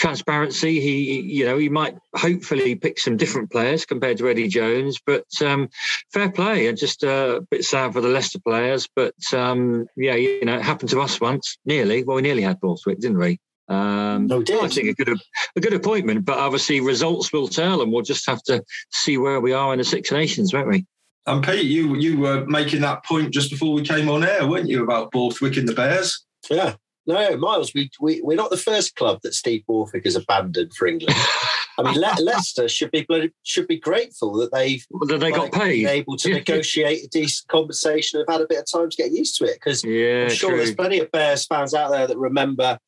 transparency 0.00 0.80
he 0.80 1.20
you 1.20 1.44
know 1.44 1.58
he 1.58 1.68
might 1.68 1.94
hopefully 2.16 2.74
pick 2.74 2.98
some 2.98 3.18
different 3.18 3.50
players 3.50 3.84
compared 3.84 4.16
to 4.16 4.28
Eddie 4.28 4.48
Jones 4.48 4.98
but 5.04 5.26
um 5.42 5.68
fair 6.10 6.30
play 6.30 6.68
and 6.68 6.78
just 6.78 7.04
uh, 7.04 7.36
a 7.36 7.40
bit 7.42 7.64
sad 7.64 7.92
for 7.92 8.00
the 8.00 8.08
Leicester 8.08 8.40
players 8.40 8.88
but 8.96 9.14
um 9.34 9.86
yeah 9.96 10.14
you 10.14 10.42
know 10.42 10.56
it 10.56 10.62
happened 10.62 10.88
to 10.88 11.00
us 11.02 11.20
once 11.20 11.58
nearly 11.66 12.02
well 12.02 12.16
we 12.16 12.22
nearly 12.22 12.40
had 12.42 12.58
Borthwick 12.60 12.98
didn't 12.98 13.18
we 13.18 13.38
um, 13.68 14.26
No, 14.26 14.38
we 14.38 14.44
did. 14.44 14.64
I 14.64 14.66
think 14.66 14.88
a 14.88 15.04
good 15.04 15.16
a 15.54 15.60
good 15.60 15.74
appointment, 15.74 16.24
but 16.24 16.38
obviously 16.38 16.80
results 16.80 17.32
will 17.32 17.46
tell, 17.46 17.82
and 17.82 17.92
we'll 17.92 18.02
just 18.02 18.26
have 18.26 18.42
to 18.44 18.64
see 18.90 19.16
where 19.16 19.40
we 19.40 19.52
are 19.52 19.72
in 19.72 19.78
the 19.78 19.84
Six 19.84 20.10
Nations, 20.10 20.52
won't 20.52 20.66
we? 20.66 20.86
And 21.26 21.44
Pete, 21.44 21.66
you 21.66 21.94
you 21.94 22.18
were 22.18 22.44
making 22.46 22.80
that 22.80 23.04
point 23.04 23.32
just 23.32 23.48
before 23.48 23.72
we 23.72 23.82
came 23.82 24.08
on 24.08 24.24
air, 24.24 24.44
weren't 24.48 24.68
you, 24.68 24.82
about 24.82 25.12
Borthwick 25.12 25.56
and 25.56 25.68
the 25.68 25.72
Bears? 25.72 26.26
Yeah. 26.50 26.74
No, 27.10 27.36
Miles, 27.36 27.74
we, 27.74 27.90
we, 28.00 28.20
we're 28.22 28.36
not 28.36 28.50
the 28.50 28.56
first 28.56 28.94
club 28.96 29.20
that 29.22 29.34
Steve 29.34 29.64
Borthwick 29.66 30.04
has 30.04 30.16
abandoned 30.16 30.72
for 30.74 30.86
England. 30.86 31.14
I 31.78 31.82
mean, 31.82 31.94
Le- 32.00 32.22
Leicester 32.22 32.68
should 32.68 32.90
be 32.90 33.06
should 33.42 33.66
be 33.66 33.78
grateful 33.78 34.34
that 34.34 34.52
they've 34.52 34.84
That 35.08 35.18
they 35.18 35.30
got 35.30 35.44
like, 35.44 35.52
been 35.52 35.60
paid. 35.60 35.86
able 35.86 36.16
to 36.18 36.34
negotiate 36.34 37.04
a 37.04 37.08
decent 37.08 37.48
compensation 37.48 38.20
and 38.20 38.26
have 38.28 38.40
had 38.40 38.44
a 38.44 38.48
bit 38.48 38.58
of 38.58 38.66
time 38.70 38.90
to 38.90 38.96
get 38.96 39.12
used 39.12 39.36
to 39.38 39.44
it. 39.44 39.54
Because 39.54 39.82
Yeah, 39.82 40.24
I'm 40.24 40.30
sure 40.30 40.50
true. 40.50 40.58
there's 40.58 40.74
plenty 40.74 40.98
of 41.00 41.10
Bears 41.10 41.46
fans 41.46 41.72
out 41.74 41.90
there 41.90 42.06
that 42.06 42.18
remember 42.18 42.78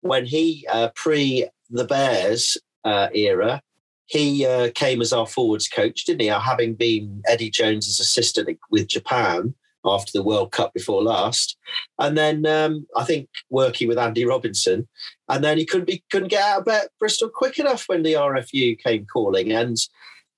when 0.00 0.26
he 0.26 0.66
uh, 0.70 0.88
pre 0.94 1.48
the 1.70 1.84
Bears 1.84 2.56
uh, 2.84 3.08
era, 3.14 3.62
he 4.06 4.44
uh, 4.44 4.70
came 4.74 5.00
as 5.00 5.12
our 5.12 5.26
forwards 5.28 5.68
coach, 5.68 6.04
didn't 6.04 6.22
he? 6.22 6.26
Having 6.26 6.74
been 6.74 7.22
Eddie 7.28 7.50
Jones's 7.50 8.00
assistant 8.00 8.58
with 8.70 8.88
Japan 8.88 9.54
after 9.84 10.12
the 10.12 10.22
World 10.22 10.52
Cup 10.52 10.74
before 10.74 11.02
last, 11.02 11.56
and 11.98 12.16
then 12.16 12.46
um, 12.46 12.86
I 12.96 13.04
think 13.04 13.28
working 13.48 13.88
with 13.88 13.98
Andy 13.98 14.24
Robinson, 14.24 14.88
and 15.28 15.42
then 15.44 15.58
he 15.58 15.66
couldn't 15.66 15.86
be 15.86 16.02
couldn't 16.10 16.28
get 16.28 16.42
out 16.42 16.60
of 16.60 16.64
bed, 16.66 16.88
Bristol 16.98 17.28
quick 17.28 17.58
enough 17.58 17.84
when 17.88 18.02
the 18.02 18.14
RFU 18.14 18.78
came 18.78 19.06
calling, 19.06 19.52
and 19.52 19.76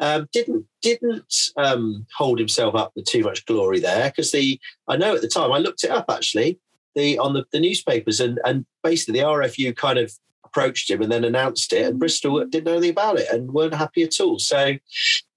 um, 0.03 0.29
didn't 0.33 0.67
didn't 0.83 1.51
um, 1.57 2.07
hold 2.17 2.39
himself 2.39 2.75
up 2.75 2.93
with 2.97 3.05
too 3.05 3.23
much 3.23 3.47
glory 3.47 3.79
there 3.79 4.11
because 4.11 4.33
the 4.33 4.61
I 4.89 4.97
know 4.97 5.15
at 5.15 5.23
the 5.23 5.29
time 5.29 5.53
I 5.53 5.59
looked 5.59 5.85
it 5.85 5.91
up 5.91 6.07
actually 6.11 6.59
the 6.97 7.19
on 7.19 7.35
the, 7.35 7.45
the 7.53 7.61
newspapers 7.61 8.19
and 8.21 8.41
and 8.45 8.67
basically 8.83 9.21
the 9.21 9.27
RFU 9.27 9.75
kind 9.77 9.99
of 9.99 10.13
approached 10.45 10.91
him 10.91 11.03
and 11.03 11.13
then 11.13 11.25
announced 11.25 11.73
it 11.73 11.87
and 11.87 12.01
Bristol 12.01 12.45
didn't 12.47 12.65
know 12.65 12.73
anything 12.73 12.91
about 12.91 13.21
it 13.21 13.29
and 13.33 13.53
weren't 13.53 13.75
happy 13.75 14.03
at 14.03 14.21
all. 14.21 14.41
So 14.41 14.77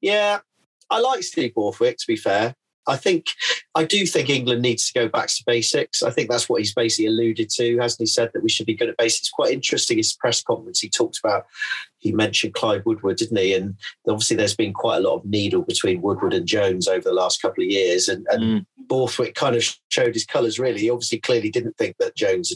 yeah, 0.01 0.39
I 0.89 0.99
like 0.99 1.24
Steve 1.24 1.53
Borthwick 1.53 1.97
to 1.97 2.08
be 2.08 2.18
fair. 2.18 2.56
I 2.88 2.97
think 2.97 3.27
I 3.73 3.83
do 3.83 4.05
think 4.05 4.29
England 4.29 4.61
needs 4.61 4.89
to 4.89 4.99
go 4.99 5.07
back 5.07 5.27
to 5.27 5.43
basics. 5.45 6.03
I 6.03 6.11
think 6.11 6.29
that's 6.29 6.47
what 6.47 6.59
he's 6.59 6.73
basically 6.73 7.07
alluded 7.07 7.49
to, 7.51 7.77
hasn't 7.77 8.01
he? 8.01 8.05
Said 8.05 8.31
that 8.33 8.43
we 8.43 8.49
should 8.49 8.65
be 8.65 8.75
good 8.75 8.89
at 8.89 8.97
basics. 8.97 9.21
It's 9.21 9.29
quite 9.29 9.53
interesting. 9.53 9.97
His 9.97 10.13
press 10.13 10.41
conference, 10.41 10.79
he 10.79 10.89
talked 10.89 11.19
about. 11.23 11.45
He 11.97 12.11
mentioned 12.11 12.53
Clive 12.53 12.86
Woodward, 12.86 13.17
didn't 13.17 13.38
he? 13.38 13.53
And 13.55 13.75
obviously, 14.07 14.38
there's 14.38 14.55
been 14.55 14.73
quite 14.73 14.97
a 14.97 15.07
lot 15.07 15.15
of 15.15 15.25
needle 15.25 15.63
between 15.63 16.01
Woodward 16.01 16.33
and 16.33 16.45
Jones 16.45 16.88
over 16.88 17.09
the 17.09 17.13
last 17.13 17.41
couple 17.41 17.63
of 17.63 17.69
years. 17.69 18.07
And, 18.07 18.25
and 18.29 18.43
Mm. 18.45 18.65
Borthwick 18.88 19.33
kind 19.33 19.55
of 19.55 19.63
showed 19.89 20.13
his 20.13 20.25
colours. 20.25 20.59
Really, 20.59 20.79
he 20.79 20.89
obviously 20.91 21.19
clearly 21.19 21.49
didn't 21.49 21.77
think 21.77 21.97
that 21.97 22.15
Jones 22.15 22.55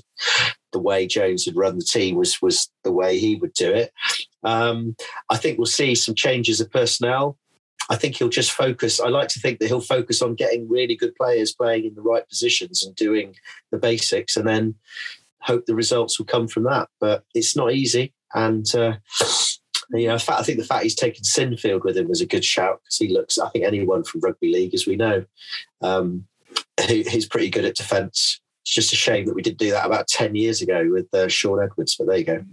the 0.72 0.80
way 0.80 1.08
Jones 1.08 1.46
had 1.46 1.56
run 1.56 1.78
the 1.78 1.84
team 1.84 2.16
was 2.16 2.42
was 2.42 2.70
the 2.84 2.92
way 2.92 3.18
he 3.18 3.36
would 3.36 3.54
do 3.54 3.72
it. 3.72 3.92
Um, 4.44 4.96
I 5.30 5.38
think 5.38 5.58
we'll 5.58 5.66
see 5.66 5.96
some 5.96 6.16
changes 6.16 6.62
of 6.62 6.72
personnel. 6.72 7.38
I 7.90 7.96
think 7.96 8.16
he'll 8.16 8.30
just 8.30 8.52
focus. 8.52 9.00
I 9.00 9.10
like 9.10 9.30
to 9.30 9.40
think 9.40 9.60
that 9.60 9.68
he'll 9.68 9.82
focus 9.82 10.22
on 10.22 10.36
getting 10.36 10.70
really 10.70 10.96
good 10.96 11.16
players 11.16 11.54
playing 11.54 11.86
in 11.86 11.96
the 11.96 12.02
right 12.02 12.28
positions 12.28 12.84
and 12.84 12.96
doing 12.96 13.36
the 13.72 13.78
basics, 13.78 14.38
and 14.38 14.48
then 14.48 14.76
hope 15.42 15.66
the 15.66 15.76
results 15.76 16.20
will 16.20 16.28
come 16.28 16.48
from 16.48 16.64
that. 16.64 16.90
But 17.00 17.24
it's 17.34 17.56
not 17.56 17.74
easy, 17.74 18.14
and 18.34 18.66
uh, 18.76 18.98
in 19.92 20.10
I 20.10 20.18
think 20.18 20.60
the 20.60 20.66
fact 20.66 20.84
he's 20.84 20.96
taken 20.96 21.24
Sinfield 21.24 21.84
with 21.84 21.98
him 21.98 22.08
was 22.08 22.22
a 22.22 22.28
good 22.28 22.46
shout 22.46 22.82
because 22.84 22.98
he 22.98 23.10
looks. 23.10 23.40
I 23.40 23.50
think 23.50 23.66
anyone 23.66 24.04
from 24.04 24.22
rugby 24.22 24.54
league, 24.54 24.74
as 24.74 24.86
we 24.86 24.96
know, 24.96 25.26
um, 25.82 26.26
he, 26.88 27.04
he's 27.04 27.28
pretty 27.28 27.50
good 27.50 27.66
at 27.66 27.76
defence. 27.76 28.40
It's 28.62 28.74
just 28.74 28.94
a 28.94 28.98
shame 28.98 29.26
that 29.26 29.34
we 29.34 29.42
didn't 29.42 29.58
do 29.58 29.72
that 29.72 29.86
about 29.86 30.08
ten 30.08 30.36
years 30.36 30.62
ago 30.62 30.88
with 30.92 31.12
uh, 31.14 31.28
Shaun 31.28 31.64
Edwards. 31.64 31.96
But 31.98 32.08
there 32.08 32.18
you 32.18 32.24
go. 32.24 32.46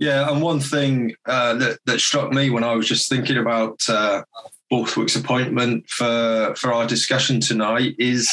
Yeah, 0.00 0.30
and 0.30 0.40
one 0.40 0.60
thing 0.60 1.14
uh, 1.26 1.54
that 1.56 1.78
that 1.84 2.00
struck 2.00 2.32
me 2.32 2.48
when 2.48 2.64
I 2.64 2.74
was 2.74 2.88
just 2.88 3.10
thinking 3.10 3.36
about 3.36 3.78
uh, 3.86 4.22
Borthwick's 4.70 5.16
appointment 5.16 5.88
for 5.88 6.54
for 6.56 6.72
our 6.72 6.86
discussion 6.86 7.40
tonight 7.40 7.94
is 7.98 8.30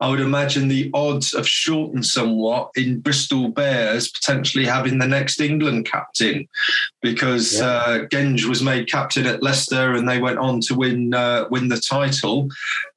I 0.00 0.10
would 0.10 0.20
imagine 0.20 0.68
the 0.68 0.90
odds 0.92 1.34
have 1.34 1.48
shortened 1.48 2.04
somewhat 2.04 2.70
in 2.76 3.00
Bristol 3.00 3.48
Bears 3.48 4.10
potentially 4.10 4.66
having 4.66 4.98
the 4.98 5.06
next 5.06 5.40
England 5.40 5.86
captain 5.86 6.46
because 7.00 7.58
yeah. 7.58 7.66
uh, 7.66 7.98
Genge 8.06 8.44
was 8.44 8.62
made 8.62 8.90
captain 8.90 9.26
at 9.26 9.42
Leicester 9.42 9.94
and 9.94 10.06
they 10.06 10.20
went 10.20 10.38
on 10.38 10.60
to 10.62 10.74
win 10.74 11.14
uh, 11.14 11.46
win 11.50 11.68
the 11.68 11.80
title. 11.80 12.48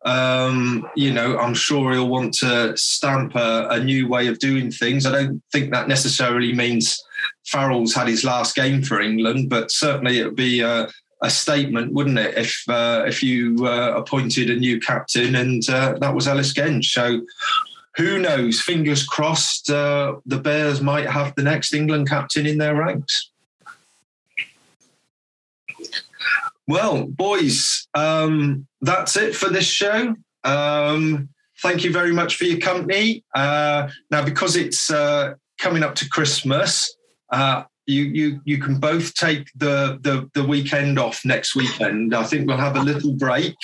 Um, 0.03 0.89
you 0.95 1.13
know, 1.13 1.37
I'm 1.37 1.53
sure 1.53 1.93
he'll 1.93 2.09
want 2.09 2.33
to 2.35 2.75
stamp 2.75 3.35
a, 3.35 3.67
a 3.69 3.83
new 3.83 4.07
way 4.07 4.27
of 4.27 4.39
doing 4.39 4.71
things. 4.71 5.05
I 5.05 5.11
don't 5.11 5.41
think 5.53 5.71
that 5.71 5.87
necessarily 5.87 6.53
means 6.53 7.01
Farrell's 7.45 7.93
had 7.93 8.07
his 8.07 8.23
last 8.23 8.55
game 8.55 8.81
for 8.81 8.99
England, 8.99 9.49
but 9.49 9.71
certainly 9.71 10.19
it 10.19 10.25
would 10.25 10.35
be 10.35 10.61
a, 10.61 10.89
a 11.21 11.29
statement, 11.29 11.93
wouldn't 11.93 12.17
it, 12.17 12.37
if 12.37 12.63
uh, 12.69 13.03
if 13.07 13.21
you 13.21 13.65
uh, 13.65 13.93
appointed 13.95 14.49
a 14.49 14.55
new 14.55 14.79
captain 14.79 15.35
and 15.35 15.67
uh, 15.69 15.97
that 15.99 16.13
was 16.15 16.27
Ellis 16.27 16.53
Genge. 16.53 16.85
So 16.85 17.21
who 17.97 18.19
knows? 18.19 18.61
Fingers 18.61 19.05
crossed, 19.05 19.69
uh, 19.69 20.15
the 20.25 20.39
Bears 20.39 20.81
might 20.81 21.09
have 21.09 21.35
the 21.35 21.43
next 21.43 21.73
England 21.73 22.07
captain 22.07 22.45
in 22.45 22.57
their 22.57 22.75
ranks. 22.75 23.31
Well, 26.67 27.05
boys, 27.05 27.87
um, 27.95 28.67
that's 28.79 29.17
it 29.17 29.35
for 29.35 29.49
this 29.49 29.65
show. 29.65 30.15
Um, 30.43 31.29
thank 31.61 31.83
you 31.83 31.91
very 31.91 32.13
much 32.13 32.35
for 32.37 32.45
your 32.45 32.59
company. 32.59 33.23
Uh, 33.33 33.89
now, 34.11 34.23
because 34.23 34.55
it's 34.55 34.91
uh, 34.91 35.33
coming 35.57 35.83
up 35.83 35.95
to 35.95 36.07
Christmas, 36.07 36.95
uh, 37.31 37.63
you 37.89 38.03
you 38.03 38.41
you 38.45 38.57
can 38.59 38.79
both 38.79 39.13
take 39.15 39.49
the, 39.55 39.97
the 40.01 40.29
the 40.33 40.43
weekend 40.47 40.99
off 40.99 41.25
next 41.25 41.55
weekend. 41.55 42.13
I 42.15 42.23
think 42.23 42.47
we'll 42.47 42.57
have 42.57 42.77
a 42.77 42.81
little 42.81 43.13
break. 43.13 43.55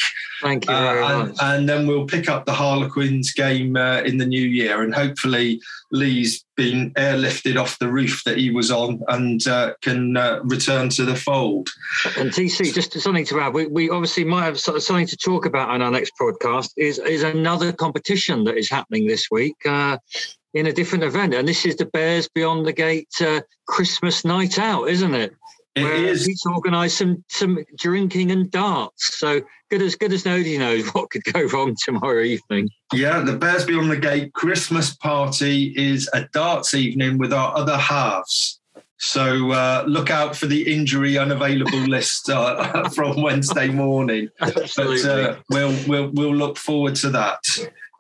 Thank 0.42 0.68
you 0.68 0.74
uh, 0.74 1.26
and, 1.30 1.38
and, 1.42 1.70
then 1.70 1.88
we'll 1.88 2.06
pick 2.06 2.28
up 2.28 2.46
the 2.46 2.54
Harlequins 2.54 3.34
game 3.34 3.78
uh, 3.78 4.02
in 4.02 4.18
the 4.18 4.26
new 4.26 4.42
year, 4.42 4.84
and 4.84 4.94
hopefully 4.94 5.62
Lee's 5.92 6.44
been 6.58 6.92
airlifted 6.94 7.60
off 7.60 7.80
the 7.80 7.90
roof 7.90 8.22
that 8.26 8.38
he 8.38 8.52
was 8.52 8.72
on 8.72 9.02
and 9.10 9.48
uh, 9.48 9.74
can 9.82 10.18
uh, 10.18 10.40
return 10.44 10.90
to 10.90 11.06
the 11.06 11.16
fold. 11.16 11.70
And 12.18 12.32
TC, 12.32 12.74
just 12.74 13.00
something 13.00 13.26
to 13.26 13.40
add, 13.40 13.54
we, 13.54 13.68
we 13.68 13.90
obviously 13.90 14.24
might 14.24 14.46
have 14.46 14.60
something 14.60 15.08
to 15.08 15.18
talk 15.18 15.46
about 15.46 15.70
on 15.70 15.82
our 15.82 15.92
next 15.92 16.14
podcast. 16.20 16.72
Is 16.78 17.00
is 17.00 17.24
another 17.24 17.72
competition 17.72 18.44
that 18.46 18.58
is 18.58 18.70
happening 18.70 19.08
this 19.08 19.28
week. 19.32 19.56
In 20.56 20.68
a 20.68 20.74
different 20.74 21.04
event. 21.04 21.34
And 21.34 21.48
this 21.48 21.66
is 21.66 21.76
the 21.76 21.86
Bears 21.86 22.28
Beyond 22.30 22.66
the 22.66 22.74
Gate 22.74 23.14
uh, 23.22 23.42
Christmas 23.68 24.26
night 24.26 24.58
out, 24.58 24.86
isn't 24.86 25.14
it? 25.14 25.36
It 25.76 25.84
Where 25.84 26.06
is. 26.06 26.26
He's 26.26 26.42
organised 26.46 26.98
some 26.98 27.24
some 27.28 27.60
drinking 27.78 28.32
and 28.32 28.50
darts. 28.50 29.20
So 29.20 29.42
good 29.70 29.82
as 29.82 29.96
good 29.96 30.14
as 30.14 30.26
nobody 30.26 30.58
knows 30.58 30.88
what 30.94 31.10
could 31.10 31.26
go 31.26 31.44
wrong 31.44 31.76
tomorrow 31.84 32.24
evening. 32.24 32.70
Yeah, 32.94 33.20
the 33.20 33.36
Bears 33.36 33.66
Beyond 33.66 33.92
the 33.92 33.98
Gate 33.98 34.34
Christmas 34.34 34.96
party 34.96 35.74
is 35.76 36.10
a 36.14 36.28
darts 36.34 36.74
evening 36.74 37.18
with 37.18 37.34
our 37.34 37.56
other 37.56 37.78
halves. 37.78 38.60
So 38.98 39.52
uh, 39.52 39.84
look 39.86 40.10
out 40.10 40.38
for 40.38 40.46
the 40.46 40.74
injury 40.74 41.18
unavailable 41.18 41.80
list 41.88 42.30
uh, 42.30 42.90
from 42.96 43.22
Wednesday 43.22 43.68
morning. 43.68 44.30
Absolutely. 44.40 45.04
But 45.04 45.30
uh, 45.30 45.36
we'll 45.50 45.76
we'll 45.88 46.10
we'll 46.12 46.36
look 46.36 46.58
forward 46.58 46.96
to 46.96 47.10
that. 47.10 47.40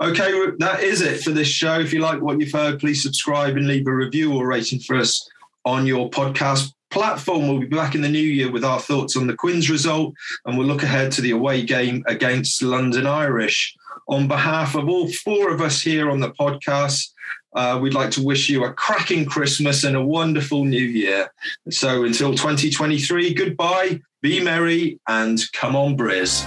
Okay, 0.02 0.52
that 0.60 0.84
is 0.84 1.02
it 1.02 1.22
for 1.22 1.32
this 1.32 1.48
show. 1.48 1.80
If 1.80 1.93
you 1.93 2.00
like 2.00 2.22
what 2.22 2.39
you've 2.39 2.52
heard, 2.52 2.80
please 2.80 3.02
subscribe 3.02 3.56
and 3.56 3.66
leave 3.66 3.88
a 3.88 3.93
review 3.93 4.36
or 4.36 4.46
rating 4.46 4.80
for 4.80 4.98
us 4.98 5.30
on 5.64 5.86
your 5.86 6.10
podcast 6.10 6.74
platform. 6.89 7.48
We'll 7.48 7.60
be 7.60 7.66
back 7.66 7.96
in 7.96 8.02
the 8.02 8.10
new 8.10 8.20
year 8.20 8.52
with 8.52 8.66
our 8.66 8.80
thoughts 8.80 9.16
on 9.16 9.28
the 9.28 9.36
Quins 9.36 9.70
result, 9.70 10.14
and 10.46 10.58
we'll 10.58 10.68
look 10.68 10.84
ahead 10.84 11.14
to 11.14 11.22
the 11.22 11.32
away 11.32 11.64
game 11.64 12.04
against 12.08 12.62
London 12.62 13.08
Irish. 13.08 13.74
On 14.10 14.28
behalf 14.28 14.76
of 14.76 14.89
all 14.89 15.10
four 15.12 15.52
of 15.52 15.62
us 15.62 15.82
here 15.82 16.12
on 16.12 16.20
the 16.20 16.32
podcast, 16.32 17.12
uh, 17.56 17.80
we'd 17.82 17.93
like 17.93 18.12
to 18.12 18.22
wish 18.22 18.50
you 18.50 18.66
a 18.66 18.74
cracking 18.74 19.26
Christmas 19.26 19.86
and 19.86 19.96
a 19.96 20.04
wonderful 20.04 20.66
new 20.66 20.78
year. 20.78 21.32
So 21.70 22.04
until 22.04 22.32
2023, 22.32 23.34
goodbye, 23.34 24.02
be 24.22 24.43
merry, 24.43 25.00
and 25.08 25.39
come 25.54 25.76
on, 25.78 25.98
Briz. 25.98 26.46